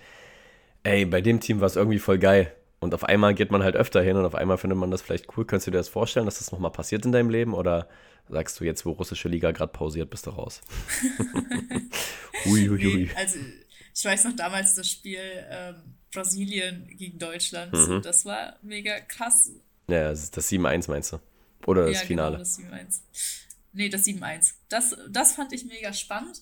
ey, 0.83 1.05
bei 1.05 1.21
dem 1.21 1.39
Team 1.39 1.59
war 1.59 1.67
es 1.67 1.75
irgendwie 1.75 1.99
voll 1.99 2.17
geil. 2.17 2.55
Und 2.79 2.95
auf 2.95 3.03
einmal 3.03 3.35
geht 3.35 3.51
man 3.51 3.61
halt 3.61 3.75
öfter 3.75 4.01
hin 4.01 4.17
und 4.17 4.25
auf 4.25 4.33
einmal 4.33 4.57
findet 4.57 4.79
man 4.79 4.89
das 4.89 5.01
vielleicht 5.01 5.37
cool. 5.37 5.45
Könntest 5.45 5.67
du 5.67 5.71
dir 5.71 5.77
das 5.77 5.89
vorstellen, 5.89 6.25
dass 6.25 6.39
das 6.39 6.51
nochmal 6.51 6.71
passiert 6.71 7.05
in 7.05 7.11
deinem 7.11 7.29
Leben? 7.29 7.53
Oder 7.53 7.87
sagst 8.29 8.59
du 8.59 8.63
jetzt, 8.63 8.85
wo 8.85 8.91
russische 8.91 9.27
Liga 9.27 9.51
gerade 9.51 9.71
pausiert, 9.71 10.09
bist 10.09 10.25
du 10.25 10.31
raus? 10.31 10.61
Uiuiui. 12.45 13.05
Nee, 13.05 13.09
also 13.15 13.37
ich 13.93 14.05
weiß 14.05 14.23
noch 14.23 14.35
damals 14.35 14.75
das 14.75 14.89
Spiel 14.89 15.19
ähm, 15.49 15.75
Brasilien 16.11 16.87
gegen 16.97 17.19
Deutschland. 17.19 17.73
Mhm. 17.73 18.01
Das 18.01 18.25
war 18.25 18.57
mega 18.61 18.99
krass. 19.01 19.51
Ja, 19.87 20.09
das, 20.09 20.31
das 20.31 20.51
7-1 20.51 20.89
meinst 20.89 21.13
du? 21.13 21.19
Oder 21.65 21.87
das 21.87 22.01
ja, 22.01 22.07
genau, 22.07 22.31
Finale? 22.31 22.37
Genau, 22.37 22.39
das 22.39 22.59
7-1. 22.59 23.01
Nee, 23.73 23.89
das 23.89 24.05
7-1. 24.05 24.53
Das, 24.69 24.97
das 25.09 25.33
fand 25.33 25.53
ich 25.53 25.65
mega 25.65 25.93
spannend. 25.93 26.41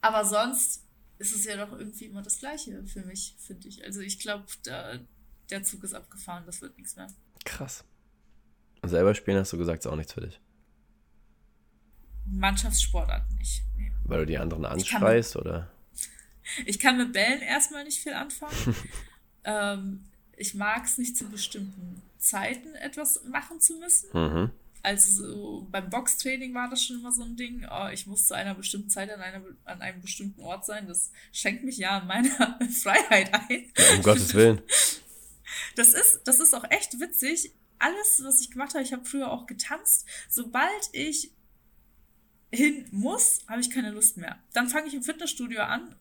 Aber 0.00 0.24
sonst 0.24 0.84
ist 1.18 1.34
es 1.34 1.44
ja 1.44 1.56
doch 1.64 1.72
irgendwie 1.78 2.06
immer 2.06 2.22
das 2.22 2.38
Gleiche 2.38 2.84
für 2.84 3.02
mich, 3.02 3.36
finde 3.38 3.68
ich. 3.68 3.84
Also 3.84 4.00
ich 4.00 4.18
glaube, 4.18 4.44
der 4.64 5.62
Zug 5.62 5.84
ist 5.84 5.94
abgefahren, 5.94 6.44
das 6.46 6.60
wird 6.60 6.76
nichts 6.76 6.96
mehr. 6.96 7.06
Krass. 7.44 7.84
Und 8.82 8.88
selber 8.88 9.14
spielen 9.14 9.38
hast 9.38 9.52
du 9.52 9.58
gesagt, 9.58 9.80
ist 9.80 9.86
auch 9.86 9.96
nichts 9.96 10.12
für 10.12 10.22
dich. 10.22 10.40
Mannschaftssportart 12.26 13.30
nicht. 13.38 13.62
Nee. 13.76 13.92
Weil 14.04 14.20
du 14.20 14.26
die 14.26 14.38
anderen 14.38 14.64
anschreist, 14.64 15.36
mit, 15.36 15.44
oder? 15.44 15.71
Ich 16.66 16.78
kann 16.78 16.96
mit 16.96 17.12
Bällen 17.12 17.40
erstmal 17.40 17.84
nicht 17.84 18.02
viel 18.02 18.14
anfangen. 18.14 18.76
ähm, 19.44 20.04
ich 20.36 20.54
mag 20.54 20.84
es 20.84 20.98
nicht 20.98 21.16
zu 21.16 21.28
bestimmten 21.28 22.02
Zeiten 22.18 22.74
etwas 22.74 23.24
machen 23.24 23.60
zu 23.60 23.76
müssen. 23.78 24.08
Mhm. 24.12 24.50
Also 24.84 25.22
so 25.22 25.68
beim 25.70 25.88
Boxtraining 25.90 26.54
war 26.54 26.68
das 26.68 26.82
schon 26.82 26.98
immer 26.98 27.12
so 27.12 27.22
ein 27.22 27.36
Ding. 27.36 27.66
Oh, 27.70 27.88
ich 27.92 28.06
muss 28.06 28.26
zu 28.26 28.34
einer 28.34 28.54
bestimmten 28.54 28.90
Zeit 28.90 29.10
an, 29.10 29.20
einer, 29.20 29.42
an 29.64 29.80
einem 29.80 30.00
bestimmten 30.00 30.40
Ort 30.40 30.64
sein. 30.64 30.88
Das 30.88 31.12
schenkt 31.32 31.62
mich 31.62 31.78
ja 31.78 31.98
an 31.98 32.08
meiner 32.08 32.58
Freiheit 32.82 33.32
ein. 33.32 33.70
Ja, 33.76 33.94
um 33.96 34.02
Gottes 34.02 34.34
Willen. 34.34 34.60
Das 35.76 35.88
ist, 35.88 36.22
das 36.24 36.40
ist 36.40 36.54
auch 36.54 36.64
echt 36.70 36.98
witzig. 36.98 37.52
Alles, 37.78 38.22
was 38.24 38.40
ich 38.40 38.50
gemacht 38.50 38.74
habe, 38.74 38.82
ich 38.82 38.92
habe 38.92 39.04
früher 39.04 39.30
auch 39.30 39.46
getanzt. 39.46 40.06
Sobald 40.28 40.88
ich 40.92 41.30
hin 42.50 42.86
muss, 42.90 43.40
habe 43.48 43.60
ich 43.60 43.70
keine 43.70 43.90
Lust 43.90 44.16
mehr. 44.16 44.38
Dann 44.52 44.68
fange 44.68 44.88
ich 44.88 44.94
im 44.94 45.02
Fitnessstudio 45.02 45.62
an 45.62 45.94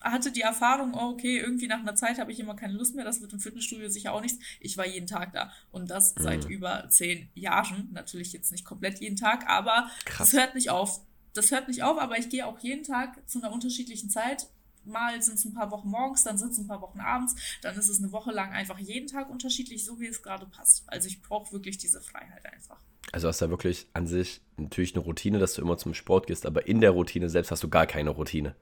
hatte 0.00 0.32
die 0.32 0.40
Erfahrung, 0.40 0.94
oh, 0.94 1.10
okay, 1.10 1.38
irgendwie 1.38 1.66
nach 1.66 1.80
einer 1.80 1.94
Zeit 1.94 2.18
habe 2.18 2.32
ich 2.32 2.40
immer 2.40 2.54
keine 2.56 2.72
Lust 2.72 2.94
mehr, 2.94 3.04
das 3.04 3.20
wird 3.20 3.32
im 3.32 3.40
Fitnessstudio 3.40 3.88
sicher 3.88 4.12
auch 4.12 4.22
nichts. 4.22 4.38
Ich 4.60 4.76
war 4.76 4.86
jeden 4.86 5.06
Tag 5.06 5.32
da. 5.32 5.52
Und 5.70 5.90
das 5.90 6.14
mhm. 6.14 6.22
seit 6.22 6.44
über 6.46 6.88
zehn 6.88 7.28
Jahren. 7.34 7.88
Natürlich 7.92 8.32
jetzt 8.32 8.52
nicht 8.52 8.64
komplett 8.64 9.00
jeden 9.00 9.16
Tag, 9.16 9.48
aber 9.48 9.90
Krass. 10.04 10.30
das 10.30 10.40
hört 10.40 10.54
nicht 10.54 10.70
auf. 10.70 11.00
Das 11.34 11.50
hört 11.50 11.68
nicht 11.68 11.82
auf, 11.82 11.98
aber 11.98 12.18
ich 12.18 12.28
gehe 12.28 12.46
auch 12.46 12.58
jeden 12.60 12.84
Tag 12.84 13.28
zu 13.28 13.40
einer 13.40 13.52
unterschiedlichen 13.52 14.10
Zeit. 14.10 14.48
Mal 14.84 15.20
sind 15.22 15.34
es 15.34 15.44
ein 15.44 15.52
paar 15.52 15.70
Wochen 15.70 15.88
morgens, 15.88 16.24
dann 16.24 16.38
sind 16.38 16.52
es 16.52 16.58
ein 16.58 16.66
paar 16.66 16.80
Wochen 16.80 17.00
abends, 17.00 17.36
dann 17.60 17.76
ist 17.76 17.88
es 17.88 17.98
eine 17.98 18.12
Woche 18.12 18.32
lang 18.32 18.52
einfach 18.52 18.78
jeden 18.78 19.06
Tag 19.06 19.28
unterschiedlich, 19.28 19.84
so 19.84 20.00
wie 20.00 20.06
es 20.06 20.22
gerade 20.22 20.46
passt. 20.46 20.84
Also 20.86 21.06
ich 21.06 21.20
brauche 21.20 21.52
wirklich 21.52 21.76
diese 21.76 22.00
Freiheit 22.00 22.46
einfach. 22.46 22.78
Also 23.12 23.28
hast 23.28 23.40
du 23.40 23.44
ja 23.44 23.50
wirklich 23.50 23.88
an 23.92 24.06
sich 24.06 24.40
natürlich 24.56 24.94
eine 24.94 25.04
Routine, 25.04 25.38
dass 25.38 25.54
du 25.54 25.62
immer 25.62 25.76
zum 25.76 25.94
Sport 25.94 26.26
gehst, 26.26 26.46
aber 26.46 26.66
in 26.66 26.80
der 26.80 26.92
Routine 26.92 27.28
selbst 27.28 27.50
hast 27.50 27.62
du 27.62 27.68
gar 27.68 27.86
keine 27.86 28.10
Routine. 28.10 28.56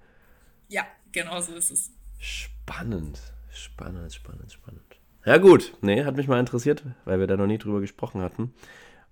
Ja, 0.68 0.86
genau 1.12 1.40
so 1.40 1.54
ist 1.54 1.70
es. 1.70 1.92
Spannend, 2.18 3.20
spannend, 3.50 4.12
spannend, 4.12 4.52
spannend. 4.52 5.00
Ja 5.24 5.38
gut, 5.38 5.74
nee, 5.80 6.04
hat 6.04 6.16
mich 6.16 6.28
mal 6.28 6.40
interessiert, 6.40 6.84
weil 7.04 7.20
wir 7.20 7.26
da 7.26 7.36
noch 7.36 7.46
nie 7.46 7.58
drüber 7.58 7.80
gesprochen 7.80 8.22
hatten. 8.22 8.54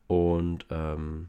Und 0.07 0.67
ähm, 0.71 1.29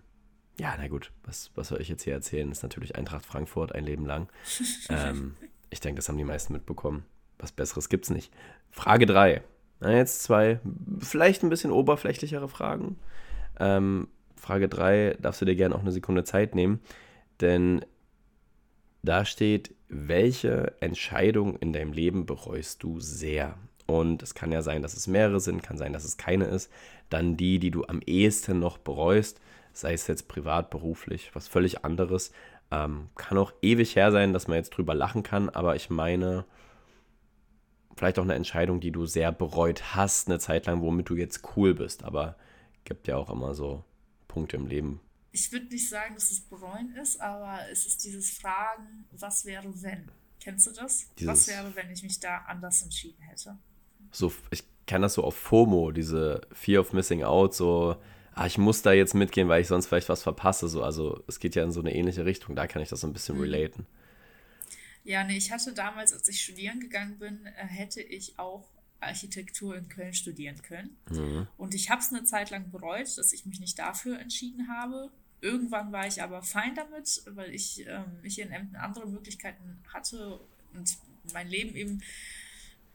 ja, 0.59 0.75
na 0.77 0.87
gut, 0.87 1.11
was, 1.23 1.51
was 1.55 1.69
soll 1.69 1.81
ich 1.81 1.89
jetzt 1.89 2.03
hier 2.03 2.13
erzählen? 2.13 2.51
Ist 2.51 2.63
natürlich 2.63 2.95
Eintracht 2.95 3.25
Frankfurt 3.25 3.73
ein 3.73 3.83
Leben 3.83 4.05
lang. 4.05 4.29
ähm, 4.89 5.35
ich 5.69 5.79
denke, 5.79 5.97
das 5.97 6.09
haben 6.09 6.17
die 6.17 6.23
meisten 6.23 6.53
mitbekommen. 6.53 7.05
Was 7.39 7.51
Besseres 7.51 7.89
gibt 7.89 8.05
es 8.05 8.11
nicht. 8.11 8.33
Frage 8.71 9.05
3. 9.05 9.43
Na, 9.79 9.91
jetzt 9.91 10.23
zwei 10.23 10.59
vielleicht 10.99 11.43
ein 11.43 11.49
bisschen 11.49 11.71
oberflächlichere 11.71 12.47
Fragen. 12.47 12.97
Ähm, 13.59 14.07
Frage 14.35 14.69
3 14.69 15.17
darfst 15.19 15.41
du 15.41 15.45
dir 15.45 15.55
gerne 15.55 15.75
auch 15.75 15.81
eine 15.81 15.91
Sekunde 15.91 16.23
Zeit 16.23 16.55
nehmen, 16.55 16.79
denn 17.41 17.85
da 19.03 19.25
steht, 19.25 19.73
welche 19.89 20.73
Entscheidung 20.81 21.57
in 21.57 21.73
deinem 21.73 21.93
Leben 21.93 22.25
bereust 22.25 22.83
du 22.83 22.99
sehr? 22.99 23.57
Und 23.85 24.21
es 24.21 24.35
kann 24.35 24.51
ja 24.51 24.61
sein, 24.61 24.81
dass 24.81 24.95
es 24.95 25.07
mehrere 25.07 25.39
sind, 25.39 25.63
kann 25.63 25.77
sein, 25.77 25.93
dass 25.93 26.03
es 26.03 26.17
keine 26.17 26.45
ist. 26.45 26.71
Dann 27.09 27.37
die, 27.37 27.57
die 27.59 27.71
du 27.71 27.85
am 27.85 28.01
ehesten 28.05 28.59
noch 28.59 28.77
bereust, 28.77 29.39
sei 29.71 29.93
es 29.93 30.07
jetzt 30.07 30.27
privat, 30.27 30.69
beruflich, 30.69 31.31
was 31.33 31.47
völlig 31.47 31.85
anderes. 31.85 32.31
Ähm, 32.69 33.09
kann 33.15 33.37
auch 33.37 33.53
ewig 33.61 33.95
her 33.95 34.11
sein, 34.11 34.33
dass 34.33 34.47
man 34.47 34.57
jetzt 34.57 34.71
drüber 34.71 34.93
lachen 34.93 35.23
kann, 35.23 35.49
aber 35.49 35.77
ich 35.77 35.89
meine, 35.89 36.43
vielleicht 37.95 38.19
auch 38.19 38.23
eine 38.23 38.35
Entscheidung, 38.35 38.81
die 38.81 38.91
du 38.91 39.05
sehr 39.05 39.31
bereut 39.31 39.95
hast, 39.95 40.27
eine 40.27 40.39
Zeit 40.39 40.65
lang, 40.65 40.81
womit 40.81 41.09
du 41.09 41.15
jetzt 41.15 41.43
cool 41.55 41.73
bist. 41.73 42.03
Aber 42.03 42.35
gibt 42.83 43.07
ja 43.07 43.15
auch 43.15 43.29
immer 43.29 43.53
so 43.55 43.83
Punkte 44.27 44.57
im 44.57 44.67
Leben, 44.67 44.99
ich 45.31 45.51
würde 45.51 45.67
nicht 45.67 45.89
sagen, 45.89 46.15
dass 46.15 46.31
es 46.31 46.41
bereuen 46.41 46.95
ist, 46.95 47.19
aber 47.21 47.59
es 47.71 47.85
ist 47.85 48.03
dieses 48.03 48.31
Fragen, 48.31 49.05
was 49.11 49.45
wäre, 49.45 49.69
wenn? 49.81 50.09
Kennst 50.39 50.67
du 50.67 50.71
das? 50.71 51.07
Dieses 51.17 51.27
was 51.27 51.47
wäre, 51.47 51.75
wenn 51.75 51.91
ich 51.91 52.03
mich 52.03 52.19
da 52.19 52.39
anders 52.47 52.81
entschieden 52.81 53.21
hätte? 53.21 53.57
So, 54.11 54.33
ich 54.51 54.63
kenne 54.85 55.03
das 55.03 55.13
so 55.13 55.23
auf 55.23 55.35
FOMO, 55.35 55.91
diese 55.91 56.41
Fear 56.53 56.81
of 56.81 56.93
Missing 56.93 57.23
Out, 57.23 57.53
so, 57.53 57.97
ah, 58.33 58.45
ich 58.45 58.57
muss 58.57 58.81
da 58.81 58.93
jetzt 58.93 59.13
mitgehen, 59.13 59.49
weil 59.49 59.61
ich 59.61 59.67
sonst 59.67 59.87
vielleicht 59.87 60.09
was 60.09 60.23
verpasse. 60.23 60.67
So, 60.67 60.83
also 60.83 61.23
es 61.27 61.39
geht 61.39 61.55
ja 61.55 61.63
in 61.63 61.71
so 61.71 61.81
eine 61.81 61.93
ähnliche 61.93 62.25
Richtung, 62.25 62.55
da 62.55 62.67
kann 62.67 62.81
ich 62.81 62.89
das 62.89 63.01
so 63.01 63.07
ein 63.07 63.13
bisschen 63.13 63.35
mhm. 63.35 63.41
relaten. 63.41 63.85
Ja, 65.03 65.23
nee, 65.23 65.37
ich 65.37 65.51
hatte 65.51 65.73
damals, 65.73 66.13
als 66.13 66.27
ich 66.27 66.41
studieren 66.41 66.79
gegangen 66.79 67.17
bin, 67.17 67.45
äh, 67.45 67.65
hätte 67.65 68.01
ich 68.01 68.37
auch 68.39 68.67
Architektur 68.99 69.75
in 69.75 69.87
Köln 69.89 70.13
studieren 70.13 70.61
können. 70.61 70.97
Mhm. 71.09 71.47
Und 71.57 71.73
ich 71.73 71.89
habe 71.89 72.01
es 72.01 72.09
eine 72.09 72.23
Zeit 72.23 72.49
lang 72.49 72.71
bereut, 72.71 73.17
dass 73.17 73.33
ich 73.33 73.45
mich 73.45 73.59
nicht 73.59 73.77
dafür 73.77 74.19
entschieden 74.19 74.67
habe. 74.67 75.11
Irgendwann 75.41 75.91
war 75.91 76.07
ich 76.07 76.21
aber 76.21 76.41
fein 76.41 76.73
damit, 76.75 77.21
weil 77.27 77.53
ich, 77.53 77.85
ähm, 77.87 78.05
ich 78.23 78.39
in 78.39 78.51
Emden 78.51 78.75
andere 78.75 79.07
Möglichkeiten 79.07 79.79
hatte 79.93 80.39
und 80.73 80.97
mein 81.33 81.47
Leben 81.47 81.75
eben, 81.75 82.01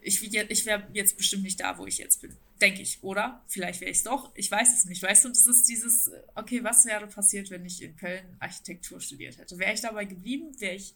ich, 0.01 0.23
ich 0.23 0.67
wäre 0.67 0.89
jetzt 0.93 1.17
bestimmt 1.17 1.45
nicht 1.45 1.61
da, 1.61 1.79
wo 1.79 1.87
ich 1.87 1.99
jetzt 1.99 2.21
bin. 2.21 2.35
Denke 2.61 2.83
ich, 2.83 2.99
oder? 3.03 3.43
Vielleicht 3.47 3.81
wäre 3.81 3.91
ich 3.91 3.99
es 3.99 4.03
doch. 4.03 4.33
Ich 4.35 4.51
weiß 4.51 4.77
es 4.77 4.85
nicht. 4.85 5.03
Weißt 5.03 5.25
du, 5.25 5.29
und 5.29 5.37
es 5.37 5.47
ist 5.47 5.69
dieses, 5.69 6.11
okay, 6.35 6.63
was 6.65 6.85
wäre 6.85 7.07
passiert, 7.07 7.51
wenn 7.51 7.65
ich 7.65 7.83
in 7.83 7.97
Köln 7.97 8.25
Architektur 8.41 9.01
studiert 9.01 9.39
hätte? 9.39 9.59
Wäre 9.59 9.73
ich 9.73 9.81
dabei 9.81 10.05
geblieben? 10.05 10.61
Wäre 10.61 10.75
ich 10.75 10.95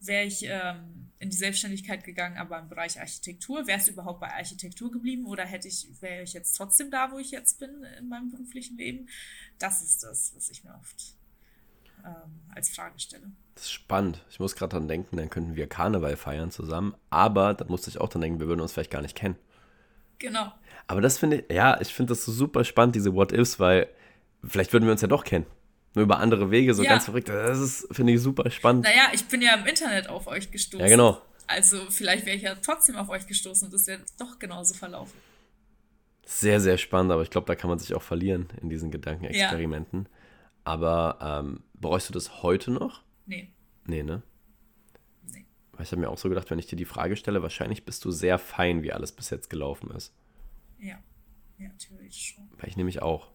wäre 0.00 0.24
ich 0.24 0.44
ähm, 0.44 1.10
in 1.18 1.30
die 1.30 1.36
Selbstständigkeit 1.36 2.04
gegangen, 2.04 2.36
aber 2.36 2.58
im 2.58 2.68
Bereich 2.68 3.00
Architektur. 3.00 3.66
Wäre 3.66 3.78
es 3.78 3.88
überhaupt 3.88 4.20
bei 4.20 4.32
Architektur 4.32 4.90
geblieben 4.90 5.26
oder 5.26 5.44
hätte 5.44 5.68
ich, 5.68 5.88
wäre 6.00 6.22
ich 6.22 6.32
jetzt 6.32 6.54
trotzdem 6.54 6.90
da, 6.90 7.10
wo 7.10 7.18
ich 7.18 7.30
jetzt 7.30 7.58
bin 7.58 7.82
in 7.98 8.08
meinem 8.08 8.30
beruflichen 8.30 8.76
Leben? 8.76 9.08
Das 9.58 9.82
ist 9.82 10.02
das, 10.04 10.32
was 10.36 10.48
ich 10.50 10.62
mir 10.62 10.74
oft 10.74 11.16
ähm, 12.04 12.40
als 12.54 12.68
Frage 12.70 12.98
stelle. 13.00 13.32
Das 13.54 13.64
ist 13.64 13.72
spannend. 13.72 14.24
Ich 14.30 14.38
muss 14.38 14.54
gerade 14.54 14.76
dran 14.76 14.86
denken, 14.86 15.16
dann 15.16 15.30
könnten 15.30 15.56
wir 15.56 15.66
Karneval 15.66 16.16
feiern 16.16 16.52
zusammen. 16.52 16.94
Aber 17.10 17.54
da 17.54 17.64
musste 17.64 17.90
ich 17.90 18.00
auch 18.00 18.08
dran 18.08 18.22
denken, 18.22 18.38
wir 18.38 18.46
würden 18.46 18.60
uns 18.60 18.72
vielleicht 18.72 18.92
gar 18.92 19.02
nicht 19.02 19.16
kennen. 19.16 19.36
Genau. 20.18 20.52
Aber 20.86 21.00
das 21.00 21.18
finde 21.18 21.40
ich, 21.40 21.52
ja, 21.52 21.80
ich 21.80 21.92
finde 21.92 22.12
das 22.12 22.24
so 22.24 22.32
super 22.32 22.64
spannend, 22.64 22.94
diese 22.94 23.14
What-Ifs, 23.14 23.58
weil 23.58 23.88
vielleicht 24.44 24.72
würden 24.72 24.84
wir 24.84 24.92
uns 24.92 25.02
ja 25.02 25.08
doch 25.08 25.24
kennen 25.24 25.46
nur 25.98 26.04
über 26.04 26.18
andere 26.18 26.50
Wege, 26.50 26.72
so 26.74 26.82
ja. 26.82 26.90
ganz 26.90 27.04
verrückt. 27.06 27.28
Das 27.28 27.58
ist, 27.58 27.88
finde 27.90 28.12
ich, 28.12 28.20
super 28.20 28.50
spannend. 28.50 28.84
Naja, 28.84 29.10
ich 29.12 29.26
bin 29.26 29.42
ja 29.42 29.54
im 29.54 29.66
Internet 29.66 30.08
auf 30.08 30.26
euch 30.28 30.50
gestoßen. 30.50 30.86
Ja, 30.86 30.86
genau. 30.86 31.20
Also 31.46 31.90
vielleicht 31.90 32.24
wäre 32.24 32.36
ich 32.36 32.42
ja 32.42 32.54
trotzdem 32.54 32.96
auf 32.96 33.08
euch 33.08 33.26
gestoßen 33.26 33.66
und 33.66 33.74
das 33.74 33.86
wäre 33.86 34.00
doch 34.18 34.38
genauso 34.38 34.74
verlaufen. 34.74 35.18
Sehr, 36.24 36.60
sehr 36.60 36.78
spannend, 36.78 37.10
aber 37.10 37.22
ich 37.22 37.30
glaube, 37.30 37.46
da 37.46 37.54
kann 37.54 37.70
man 37.70 37.78
sich 37.78 37.94
auch 37.94 38.02
verlieren 38.02 38.48
in 38.60 38.68
diesen 38.68 38.90
Gedankenexperimenten. 38.90 40.04
Ja. 40.04 40.10
Aber 40.64 41.18
ähm, 41.20 41.62
bereust 41.74 42.08
du 42.10 42.12
das 42.12 42.42
heute 42.42 42.70
noch? 42.70 43.02
Nee. 43.24 43.50
Nee, 43.86 44.02
ne? 44.02 44.22
Nee. 45.32 45.46
Weil 45.72 45.84
ich 45.84 45.90
habe 45.90 46.02
mir 46.02 46.10
auch 46.10 46.18
so 46.18 46.28
gedacht, 46.28 46.50
wenn 46.50 46.58
ich 46.58 46.66
dir 46.66 46.76
die 46.76 46.84
Frage 46.84 47.16
stelle, 47.16 47.42
wahrscheinlich 47.42 47.86
bist 47.86 48.04
du 48.04 48.10
sehr 48.10 48.38
fein, 48.38 48.82
wie 48.82 48.92
alles 48.92 49.12
bis 49.12 49.30
jetzt 49.30 49.48
gelaufen 49.48 49.90
ist. 49.90 50.14
Ja. 50.78 50.98
Ja, 51.56 51.70
theoretisch 51.78 52.34
schon. 52.34 52.48
Weil 52.58 52.68
ich 52.68 52.76
nämlich 52.76 53.02
auch. 53.02 53.30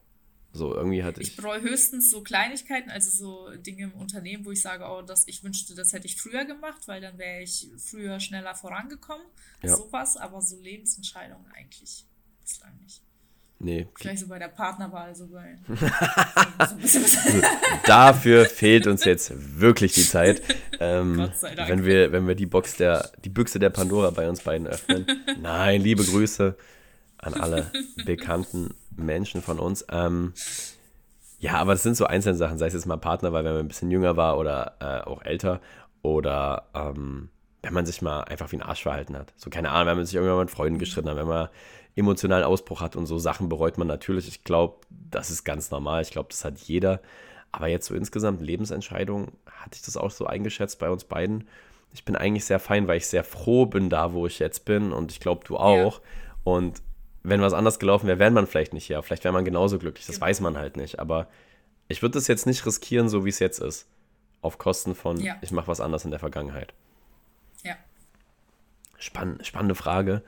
So, 0.55 0.75
irgendwie 0.75 1.03
hatte 1.03 1.19
ich. 1.19 1.29
Ich 1.29 1.35
bereue 1.35 1.61
höchstens 1.61 2.11
so 2.11 2.21
Kleinigkeiten, 2.21 2.91
also 2.91 3.09
so 3.09 3.57
Dinge 3.57 3.85
im 3.85 3.93
Unternehmen, 3.93 4.45
wo 4.45 4.51
ich 4.51 4.61
sage, 4.61 4.85
oh, 4.85 5.01
das, 5.01 5.27
ich 5.27 5.43
wünschte, 5.43 5.73
das 5.73 5.93
hätte 5.93 6.05
ich 6.05 6.15
früher 6.15 6.45
gemacht, 6.45 6.87
weil 6.87 7.01
dann 7.01 7.17
wäre 7.17 7.41
ich 7.41 7.67
früher 7.77 8.19
schneller 8.19 8.53
vorangekommen. 8.53 9.25
Ja. 9.63 9.75
Sowas, 9.75 10.15
aber 10.15 10.41
so 10.41 10.59
Lebensentscheidungen 10.61 11.47
eigentlich 11.55 12.05
bislang 12.43 12.77
nicht. 12.83 13.01
Nee. 13.57 13.87
Vielleicht 13.95 14.19
so 14.19 14.27
bei 14.27 14.37
der 14.37 14.49
Partnerwahl, 14.49 15.15
so 15.15 15.27
bei. 15.27 15.57
so 16.85 16.99
Dafür 17.85 18.45
fehlt 18.45 18.87
uns 18.87 19.05
jetzt 19.05 19.31
wirklich 19.59 19.93
die 19.93 20.05
Zeit. 20.05 20.41
Ähm, 20.79 21.15
Gott 21.15 21.37
sei 21.37 21.55
Dank. 21.55 21.69
Wenn 21.69 21.85
wir, 21.85 22.11
wenn 22.11 22.27
wir 22.27 22.35
die 22.35 22.47
Box 22.47 22.75
der, 22.75 23.11
die 23.23 23.29
Büchse 23.29 23.57
der 23.57 23.69
Pandora 23.69 24.09
bei 24.09 24.27
uns 24.27 24.41
beiden 24.41 24.67
öffnen. 24.67 25.05
Nein, 25.39 25.81
liebe 25.81 26.03
Grüße 26.03 26.57
an 27.23 27.33
alle 27.33 27.71
bekannten 28.05 28.73
Menschen 28.95 29.41
von 29.41 29.59
uns. 29.59 29.85
Ähm, 29.91 30.33
ja, 31.39 31.55
aber 31.55 31.73
das 31.73 31.83
sind 31.83 31.97
so 31.97 32.05
einzelne 32.05 32.37
Sachen, 32.37 32.57
sei 32.57 32.67
es 32.67 32.73
jetzt 32.73 32.85
mal 32.85 32.97
Partner, 32.97 33.33
weil 33.33 33.43
wenn 33.43 33.53
man 33.53 33.65
ein 33.65 33.67
bisschen 33.67 33.91
jünger 33.91 34.15
war 34.15 34.37
oder 34.37 34.77
äh, 34.79 35.07
auch 35.07 35.21
älter 35.23 35.59
oder 36.01 36.69
ähm, 36.73 37.29
wenn 37.61 37.73
man 37.73 37.85
sich 37.85 38.01
mal 38.01 38.21
einfach 38.21 38.51
wie 38.51 38.57
ein 38.57 38.61
Arsch 38.61 38.83
verhalten 38.83 39.17
hat. 39.17 39.33
So, 39.37 39.49
keine 39.49 39.71
Ahnung, 39.71 39.87
wenn 39.87 39.97
man 39.97 40.05
sich 40.05 40.15
irgendwann 40.15 40.39
mit 40.39 40.51
Freunden 40.51 40.79
gestritten 40.79 41.09
hat, 41.09 41.17
wenn 41.17 41.27
man 41.27 41.49
emotionalen 41.95 42.43
Ausbruch 42.43 42.81
hat 42.81 42.95
und 42.95 43.05
so 43.05 43.19
Sachen 43.19 43.49
bereut 43.49 43.77
man 43.77 43.87
natürlich. 43.87 44.27
Ich 44.27 44.43
glaube, 44.43 44.77
das 44.89 45.31
ist 45.31 45.43
ganz 45.43 45.69
normal. 45.71 46.01
Ich 46.01 46.11
glaube, 46.11 46.29
das 46.29 46.43
hat 46.43 46.57
jeder. 46.59 47.01
Aber 47.51 47.67
jetzt 47.67 47.87
so 47.87 47.93
insgesamt 47.93 48.41
Lebensentscheidungen, 48.41 49.31
hatte 49.45 49.75
ich 49.75 49.83
das 49.83 49.95
auch 49.95 50.11
so 50.11 50.25
eingeschätzt 50.25 50.79
bei 50.79 50.89
uns 50.89 51.03
beiden. 51.03 51.47
Ich 51.93 52.03
bin 52.03 52.15
eigentlich 52.15 52.45
sehr 52.45 52.59
fein, 52.59 52.87
weil 52.87 52.97
ich 52.97 53.07
sehr 53.07 53.23
froh 53.23 53.65
bin 53.65 53.89
da, 53.89 54.13
wo 54.13 54.25
ich 54.25 54.39
jetzt 54.39 54.65
bin 54.65 54.91
und 54.91 55.11
ich 55.11 55.19
glaube, 55.19 55.43
du 55.45 55.57
auch. 55.57 55.99
Ja. 55.99 56.05
Und 56.43 56.81
wenn 57.23 57.41
was 57.41 57.53
anders 57.53 57.79
gelaufen 57.79 58.07
wäre, 58.07 58.19
wäre 58.19 58.31
man 58.31 58.47
vielleicht 58.47 58.73
nicht 58.73 58.85
hier. 58.85 59.01
Vielleicht 59.01 59.23
wäre 59.23 59.33
man 59.33 59.45
genauso 59.45 59.79
glücklich. 59.79 60.05
Das 60.05 60.15
genau. 60.15 60.27
weiß 60.27 60.41
man 60.41 60.57
halt 60.57 60.77
nicht. 60.77 60.99
Aber 60.99 61.27
Ich 61.89 62.01
würde 62.01 62.13
das 62.13 62.27
jetzt 62.27 62.45
nicht 62.45 62.65
riskieren, 62.65 63.09
so 63.09 63.25
wie 63.25 63.29
es 63.29 63.39
jetzt 63.39 63.59
ist. 63.59 63.87
Auf 64.41 64.57
Kosten 64.57 64.95
von, 64.95 65.19
Ja. 65.19 65.35
ich 65.41 65.51
mache 65.51 65.67
was 65.67 65.81
anderes 65.81 66.05
in 66.05 66.11
der 66.11 66.19
Vergangenheit. 66.19 66.73
Ja. 67.63 67.75
Spann 68.97 69.39
spannende 69.43 69.75
Frage. 69.75 70.21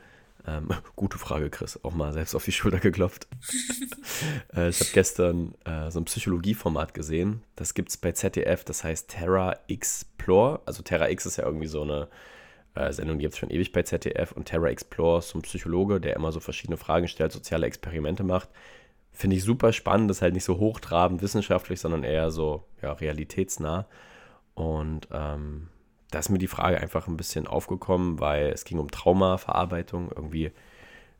Ähm, 0.47 0.69
gute 0.95 1.17
Frage, 1.17 1.49
Chris. 1.49 1.79
Auch 1.83 1.93
mal 1.93 2.13
selbst 2.13 2.35
auf 2.35 2.45
die 2.45 2.51
Schulter 2.51 2.79
geklopft. 2.79 3.27
äh, 4.55 4.69
ich 4.69 4.79
habe 4.79 4.89
gestern 4.93 5.55
äh, 5.65 5.89
so 5.91 5.99
ein 5.99 6.05
Psychologieformat 6.05 6.93
gesehen. 6.93 7.41
Das 7.55 7.73
gibt 7.73 7.89
es 7.89 7.97
bei 7.97 8.11
ZDF, 8.11 8.63
das 8.63 8.83
heißt 8.83 9.09
Terra 9.09 9.57
Explore. 9.67 10.61
Also 10.65 10.83
Terra 10.83 11.09
X 11.09 11.25
ist 11.25 11.37
ja 11.37 11.45
irgendwie 11.45 11.67
so 11.67 11.81
eine 11.81 12.07
äh, 12.75 12.91
Sendung, 12.91 13.17
die 13.17 13.23
gibt 13.23 13.33
es 13.33 13.39
schon 13.39 13.49
ewig 13.49 13.71
bei 13.71 13.83
ZDF. 13.83 14.31
Und 14.31 14.45
Terra 14.45 14.67
Explore 14.67 15.19
ist 15.19 15.29
so 15.29 15.39
ein 15.39 15.43
Psychologe, 15.43 15.99
der 15.99 16.15
immer 16.15 16.31
so 16.31 16.39
verschiedene 16.39 16.77
Fragen 16.77 17.07
stellt, 17.07 17.31
soziale 17.31 17.65
Experimente 17.65 18.23
macht. 18.23 18.49
Finde 19.11 19.37
ich 19.37 19.43
super 19.43 19.73
spannend. 19.73 20.09
Das 20.09 20.17
ist 20.17 20.21
halt 20.21 20.33
nicht 20.33 20.43
so 20.43 20.57
hochtrabend 20.57 21.21
wissenschaftlich, 21.21 21.79
sondern 21.79 22.03
eher 22.03 22.31
so 22.31 22.65
ja, 22.81 22.91
realitätsnah. 22.93 23.87
Und 24.53 25.07
ähm, 25.11 25.69
da 26.11 26.19
ist 26.19 26.29
mir 26.29 26.37
die 26.37 26.47
Frage 26.47 26.79
einfach 26.79 27.07
ein 27.07 27.17
bisschen 27.17 27.47
aufgekommen, 27.47 28.19
weil 28.19 28.47
es 28.47 28.65
ging 28.65 28.79
um 28.79 28.91
Traumaverarbeitung. 28.91 30.11
Irgendwie 30.15 30.51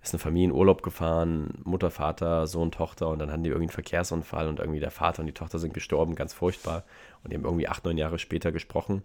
ist 0.02 0.14
eine 0.14 0.20
Familie 0.20 0.50
in 0.50 0.56
Urlaub 0.56 0.84
gefahren, 0.84 1.62
Mutter, 1.64 1.90
Vater, 1.90 2.48
Sohn, 2.48 2.72
Tochter 2.72 3.10
und 3.10 3.20
dann 3.20 3.32
hatten 3.32 3.44
die 3.44 3.50
irgendwie 3.50 3.66
einen 3.66 3.72
Verkehrsunfall 3.72 4.48
und 4.48 4.60
irgendwie 4.60 4.80
der 4.80 4.92
Vater 4.92 5.22
und 5.22 5.26
die 5.26 5.34
Tochter 5.34 5.58
sind 5.58 5.74
gestorben, 5.74 6.16
ganz 6.16 6.34
furchtbar. 6.34 6.84
Und 7.24 7.32
die 7.32 7.38
haben 7.38 7.44
irgendwie 7.44 7.68
acht, 7.68 7.84
neun 7.86 7.98
Jahre 7.98 8.20
später 8.20 8.52
gesprochen, 8.52 9.04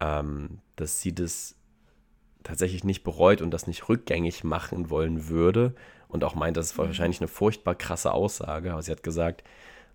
ähm, 0.00 0.60
dass 0.76 1.00
sie 1.00 1.14
das 1.14 1.56
tatsächlich 2.42 2.84
nicht 2.84 3.02
bereut 3.04 3.42
und 3.42 3.50
das 3.50 3.66
nicht 3.66 3.88
rückgängig 3.88 4.44
machen 4.44 4.90
wollen 4.90 5.28
würde. 5.28 5.74
Und 6.08 6.24
auch 6.24 6.34
meint, 6.34 6.56
das 6.56 6.76
war 6.76 6.86
wahrscheinlich 6.86 7.20
eine 7.20 7.28
furchtbar 7.28 7.74
krasse 7.74 8.12
Aussage, 8.12 8.72
aber 8.72 8.82
sie 8.82 8.90
hat 8.90 9.02
gesagt, 9.02 9.44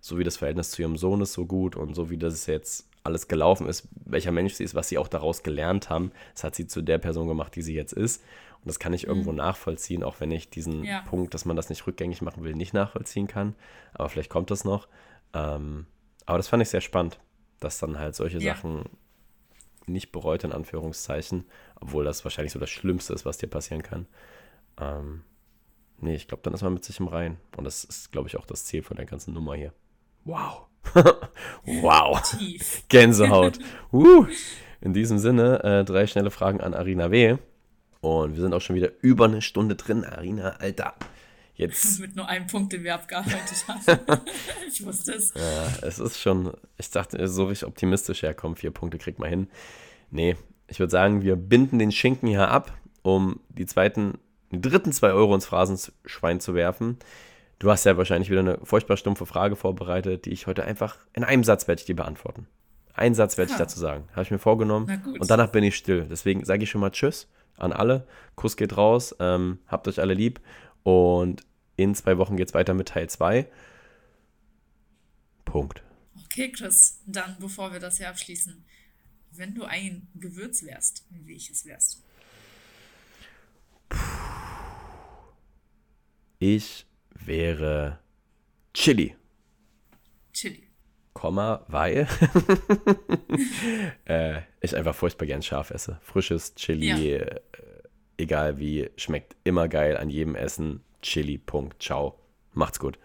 so 0.00 0.18
wie 0.18 0.24
das 0.24 0.36
Verhältnis 0.36 0.70
zu 0.70 0.82
ihrem 0.82 0.96
Sohn 0.96 1.20
ist 1.20 1.32
so 1.32 1.46
gut 1.46 1.76
und 1.76 1.94
so 1.94 2.10
wie 2.10 2.16
das 2.16 2.46
jetzt 2.46 2.88
alles 3.02 3.28
gelaufen 3.28 3.68
ist, 3.68 3.88
welcher 4.04 4.32
Mensch 4.32 4.54
sie 4.54 4.64
ist, 4.64 4.74
was 4.74 4.88
sie 4.88 4.98
auch 4.98 5.08
daraus 5.08 5.42
gelernt 5.42 5.90
haben, 5.90 6.10
das 6.34 6.44
hat 6.44 6.54
sie 6.54 6.66
zu 6.66 6.82
der 6.82 6.98
Person 6.98 7.28
gemacht, 7.28 7.54
die 7.54 7.62
sie 7.62 7.74
jetzt 7.74 7.92
ist. 7.92 8.22
Und 8.60 8.68
das 8.68 8.78
kann 8.80 8.92
ich 8.94 9.06
irgendwo 9.06 9.30
nachvollziehen, 9.32 10.02
auch 10.02 10.18
wenn 10.20 10.30
ich 10.32 10.50
diesen 10.50 10.82
Ja. 10.84 11.02
Punkt, 11.02 11.34
dass 11.34 11.44
man 11.44 11.54
das 11.56 11.68
nicht 11.68 11.86
rückgängig 11.86 12.20
machen 12.22 12.42
will, 12.42 12.54
nicht 12.54 12.74
nachvollziehen 12.74 13.28
kann. 13.28 13.54
Aber 13.94 14.08
vielleicht 14.08 14.30
kommt 14.30 14.50
das 14.50 14.64
noch. 14.64 14.88
Ähm, 15.34 15.86
aber 16.24 16.38
das 16.38 16.48
fand 16.48 16.62
ich 16.62 16.68
sehr 16.68 16.80
spannend, 16.80 17.20
dass 17.60 17.78
dann 17.78 17.98
halt 17.98 18.16
solche 18.16 18.38
Ja. 18.38 18.54
Sachen 18.54 18.84
nicht 19.86 20.12
bereut, 20.12 20.44
in 20.44 20.52
Anführungszeichen, 20.52 21.44
obwohl 21.80 22.04
das 22.04 22.24
wahrscheinlich 22.24 22.52
so 22.52 22.58
das 22.58 22.70
Schlimmste 22.70 23.12
ist, 23.12 23.24
was 23.24 23.38
dir 23.38 23.46
passieren 23.46 23.82
kann. 23.82 24.06
Ähm, 24.80 25.22
nee, 25.98 26.14
ich 26.14 26.28
glaube, 26.28 26.42
dann 26.42 26.54
ist 26.54 26.62
man 26.62 26.74
mit 26.74 26.84
sich 26.84 27.00
im 27.00 27.08
Reinen. 27.08 27.38
Und 27.56 27.64
das 27.64 27.84
ist, 27.84 28.12
glaube 28.12 28.28
ich, 28.28 28.36
auch 28.36 28.46
das 28.46 28.64
Ziel 28.64 28.82
von 28.82 28.96
der 28.96 29.06
ganzen 29.06 29.34
Nummer 29.34 29.54
hier. 29.54 29.72
Wow. 30.24 30.66
wow. 31.64 32.20
Tief. 32.22 32.84
Gänsehaut. 32.88 33.58
uh. 33.92 34.26
In 34.80 34.92
diesem 34.92 35.18
Sinne, 35.18 35.62
äh, 35.64 35.84
drei 35.84 36.06
schnelle 36.06 36.30
Fragen 36.30 36.60
an 36.60 36.74
Arina 36.74 37.10
W. 37.10 37.38
Und 38.00 38.34
wir 38.34 38.42
sind 38.42 38.54
auch 38.54 38.60
schon 38.60 38.76
wieder 38.76 38.90
über 39.00 39.24
eine 39.24 39.42
Stunde 39.42 39.74
drin, 39.74 40.04
Arina, 40.04 40.50
Alter. 40.58 40.94
Jetzt, 41.56 42.00
Mit 42.00 42.14
nur 42.16 42.28
einem 42.28 42.46
Punkt, 42.46 42.72
den 42.72 42.84
wir 42.84 42.94
abgearbeitet 42.94 43.64
haben. 43.66 44.20
ich 44.68 44.84
wusste 44.84 45.12
es. 45.12 45.32
ja, 45.34 45.86
es 45.86 45.98
ist 45.98 46.20
schon, 46.20 46.52
ich 46.76 46.90
dachte, 46.90 47.26
so 47.28 47.46
richtig 47.46 47.66
optimistisch 47.66 48.22
herkommen, 48.22 48.56
vier 48.56 48.70
Punkte 48.70 48.98
kriegt 48.98 49.18
man 49.18 49.30
hin. 49.30 49.48
Nee, 50.10 50.36
ich 50.68 50.78
würde 50.78 50.90
sagen, 50.90 51.22
wir 51.22 51.36
binden 51.36 51.78
den 51.78 51.92
Schinken 51.92 52.28
hier 52.28 52.48
ab, 52.48 52.76
um 53.02 53.40
die 53.48 53.66
zweiten, 53.66 54.18
die 54.50 54.60
dritten 54.60 54.92
zwei 54.92 55.12
Euro 55.12 55.34
ins 55.34 55.46
Phrasenschwein 55.46 56.40
zu 56.40 56.54
werfen. 56.54 56.98
Du 57.58 57.70
hast 57.70 57.84
ja 57.84 57.96
wahrscheinlich 57.96 58.30
wieder 58.30 58.40
eine 58.40 58.58
furchtbar 58.62 58.98
stumpfe 58.98 59.24
Frage 59.24 59.56
vorbereitet, 59.56 60.26
die 60.26 60.30
ich 60.32 60.46
heute 60.46 60.64
einfach 60.64 60.98
in 61.14 61.24
einem 61.24 61.42
Satz 61.42 61.66
werde 61.66 61.80
ich 61.80 61.86
dir 61.86 61.96
beantworten. 61.96 62.46
Einen 62.92 63.14
Satz 63.14 63.38
werde 63.38 63.52
ich 63.52 63.58
dazu 63.58 63.78
sagen. 63.78 64.04
Habe 64.12 64.22
ich 64.22 64.30
mir 64.30 64.38
vorgenommen. 64.38 64.86
Na 64.88 64.96
gut. 64.96 65.20
Und 65.20 65.30
danach 65.30 65.48
bin 65.48 65.64
ich 65.64 65.76
still. 65.76 66.06
Deswegen 66.10 66.44
sage 66.44 66.64
ich 66.64 66.70
schon 66.70 66.80
mal 66.80 66.90
Tschüss 66.90 67.28
an 67.58 67.72
alle. 67.72 68.06
Kuss 68.36 68.56
geht 68.56 68.76
raus. 68.76 69.14
Ähm, 69.20 69.58
habt 69.66 69.86
euch 69.88 70.00
alle 70.00 70.14
lieb. 70.14 70.40
Und 70.86 71.44
in 71.74 71.96
zwei 71.96 72.16
Wochen 72.16 72.36
geht 72.36 72.46
es 72.46 72.54
weiter 72.54 72.72
mit 72.72 72.90
Teil 72.90 73.10
2. 73.10 73.48
Punkt. 75.44 75.82
Okay, 76.26 76.52
Chris, 76.52 77.02
dann 77.06 77.36
bevor 77.40 77.72
wir 77.72 77.80
das 77.80 77.96
hier 77.96 78.08
abschließen, 78.08 78.64
wenn 79.32 79.52
du 79.52 79.64
ein 79.64 80.06
Gewürz 80.14 80.62
wärst, 80.62 81.04
welches 81.10 81.64
wärst 81.66 82.04
du? 83.90 83.96
Ich 86.38 86.86
wäre 87.10 87.98
Chili. 88.72 89.16
Chili. 90.32 90.68
Komma, 91.14 91.64
weil 91.66 92.06
äh, 94.04 94.42
ich 94.60 94.76
einfach 94.76 94.94
furchtbar 94.94 95.26
gern 95.26 95.42
scharf 95.42 95.70
esse. 95.72 95.98
Frisches 96.00 96.54
Chili, 96.54 97.16
Ja. 97.16 97.26
Egal 98.16 98.58
wie, 98.58 98.90
schmeckt 98.96 99.36
immer 99.44 99.68
geil 99.68 99.96
an 99.96 100.10
jedem 100.10 100.34
Essen. 100.34 100.82
Chili, 101.02 101.38
Punkt, 101.38 101.82
ciao. 101.82 102.18
Macht's 102.52 102.78
gut. 102.78 102.98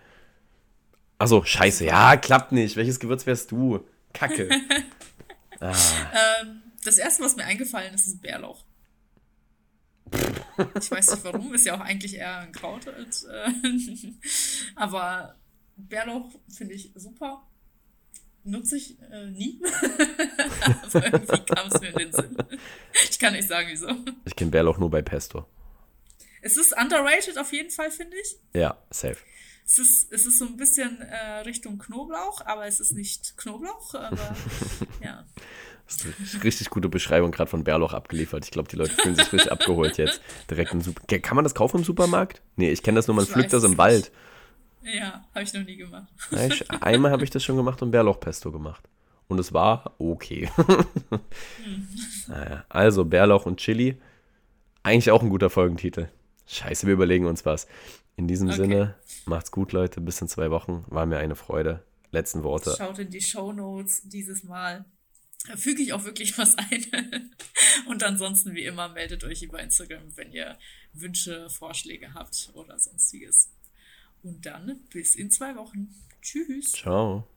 Achso, 1.17 1.43
scheiße, 1.43 1.85
ja, 1.85 2.17
klappt 2.17 2.51
nicht. 2.51 2.75
Welches 2.75 2.99
Gewürz 2.99 3.25
wärst 3.25 3.51
du? 3.51 3.85
Kacke. 4.13 4.49
Ähm, 5.61 6.63
das 6.83 6.97
erste, 6.97 7.23
was 7.23 7.35
mir 7.35 7.43
eingefallen 7.43 7.93
ist, 7.93 8.07
ist 8.07 8.21
Bärlauch. 8.21 8.65
Ich 10.79 10.91
weiß 10.91 11.11
nicht 11.11 11.23
warum, 11.23 11.53
ist 11.53 11.65
ja 11.65 11.75
auch 11.75 11.81
eigentlich 11.81 12.15
eher 12.15 12.39
ein 12.39 12.51
Kraut. 12.51 12.87
Als, 12.87 13.25
äh, 13.25 13.51
aber 14.75 15.35
Bärlauch 15.77 16.31
finde 16.49 16.73
ich 16.73 16.91
super. 16.95 17.47
Nutze 18.43 18.77
ich 18.77 18.97
äh, 19.11 19.27
nie. 19.27 19.61
aber 20.83 21.05
irgendwie 21.05 21.45
kam 21.45 21.67
es 21.67 21.81
mir 21.81 21.89
in 21.89 21.97
den 21.97 22.11
Sinn. 22.11 22.37
Ich 23.09 23.19
kann 23.19 23.33
nicht 23.33 23.47
sagen, 23.47 23.67
wieso. 23.69 23.87
Ich 24.25 24.35
kenne 24.35 24.51
Bärlauch 24.51 24.79
nur 24.79 24.89
bei 24.89 25.01
Pesto. 25.01 25.45
Es 26.41 26.57
ist 26.57 26.75
underrated 26.75 27.37
auf 27.37 27.53
jeden 27.53 27.69
Fall, 27.69 27.91
finde 27.91 28.17
ich. 28.17 28.35
Ja, 28.53 28.77
safe. 28.89 29.17
Es 29.63 29.77
ist, 29.77 30.11
es 30.11 30.25
ist 30.25 30.39
so 30.39 30.45
ein 30.45 30.57
bisschen 30.57 31.01
äh, 31.01 31.39
Richtung 31.41 31.77
Knoblauch, 31.77 32.45
aber 32.45 32.65
es 32.65 32.79
ist 32.79 32.93
nicht 32.93 33.37
Knoblauch, 33.37 33.93
aber 33.93 34.35
ja. 35.03 35.23
Das 35.85 36.05
ist 36.05 36.35
eine 36.35 36.43
richtig 36.43 36.69
gute 36.69 36.89
Beschreibung 36.89 37.31
gerade 37.31 37.49
von 37.49 37.63
Bärlauch 37.63 37.93
abgeliefert. 37.93 38.45
Ich 38.45 38.51
glaube, 38.51 38.69
die 38.69 38.75
Leute 38.75 38.93
fühlen 38.93 39.15
sich 39.15 39.31
richtig 39.31 39.51
abgeholt 39.51 39.97
jetzt. 39.97 40.21
Direkt 40.49 40.73
im 40.73 40.81
Super. 40.81 41.19
Kann 41.19 41.35
man 41.35 41.43
das 41.43 41.53
kaufen 41.53 41.77
im 41.77 41.83
Supermarkt? 41.83 42.41
Nee, 42.55 42.71
ich 42.71 42.81
kenne 42.81 42.95
das 42.95 43.07
nur, 43.07 43.15
man 43.15 43.27
pflückt 43.27 43.53
das 43.53 43.63
im 43.63 43.77
Wald. 43.77 44.11
Ja, 44.83 45.25
habe 45.33 45.43
ich 45.43 45.53
noch 45.53 45.63
nie 45.63 45.77
gemacht. 45.77 46.11
Ja, 46.31 46.47
ich, 46.47 46.69
einmal 46.71 47.11
habe 47.11 47.23
ich 47.23 47.29
das 47.29 47.43
schon 47.43 47.55
gemacht 47.55 47.81
und 47.81 47.91
Bärlauchpesto 47.91 48.51
gemacht. 48.51 48.87
Und 49.27 49.39
es 49.39 49.53
war 49.53 49.95
okay. 49.97 50.49
naja, 52.27 52.65
also 52.67 53.05
Bärlauch 53.05 53.45
und 53.45 53.57
Chili. 53.57 53.97
Eigentlich 54.83 55.11
auch 55.11 55.21
ein 55.21 55.29
guter 55.29 55.49
Folgentitel. 55.49 56.09
Scheiße, 56.47 56.85
wir 56.87 56.93
überlegen 56.93 57.25
uns 57.25 57.45
was. 57.45 57.67
In 58.17 58.27
diesem 58.27 58.49
Okay. 58.49 58.57
Sinne, 58.57 58.95
macht's 59.25 59.51
gut, 59.51 59.71
Leute. 59.71 60.01
Bis 60.01 60.19
in 60.21 60.27
zwei 60.27 60.51
Wochen. 60.51 60.83
War 60.87 61.05
mir 61.05 61.17
eine 61.17 61.35
Freude. 61.35 61.83
Letzten 62.11 62.43
Worte. 62.43 62.75
Schaut 62.77 62.99
in 62.99 63.09
die 63.09 63.21
Show 63.21 63.53
Notes 63.53 64.01
dieses 64.03 64.43
Mal. 64.43 64.83
Da 65.47 65.55
füge 65.55 65.81
ich 65.81 65.93
auch 65.93 66.03
wirklich 66.03 66.37
was 66.37 66.57
ein. 66.57 67.31
Und 67.87 68.03
ansonsten, 68.03 68.53
wie 68.53 68.65
immer, 68.65 68.89
meldet 68.89 69.23
euch 69.23 69.43
über 69.43 69.61
Instagram, 69.61 70.15
wenn 70.15 70.33
ihr 70.33 70.57
Wünsche, 70.93 71.49
Vorschläge 71.49 72.13
habt 72.13 72.51
oder 72.53 72.77
sonstiges. 72.77 73.49
Und 74.23 74.45
dann 74.45 74.79
bis 74.91 75.15
in 75.15 75.31
zwei 75.31 75.55
Wochen. 75.55 75.93
Tschüss. 76.21 76.73
Ciao. 76.73 77.27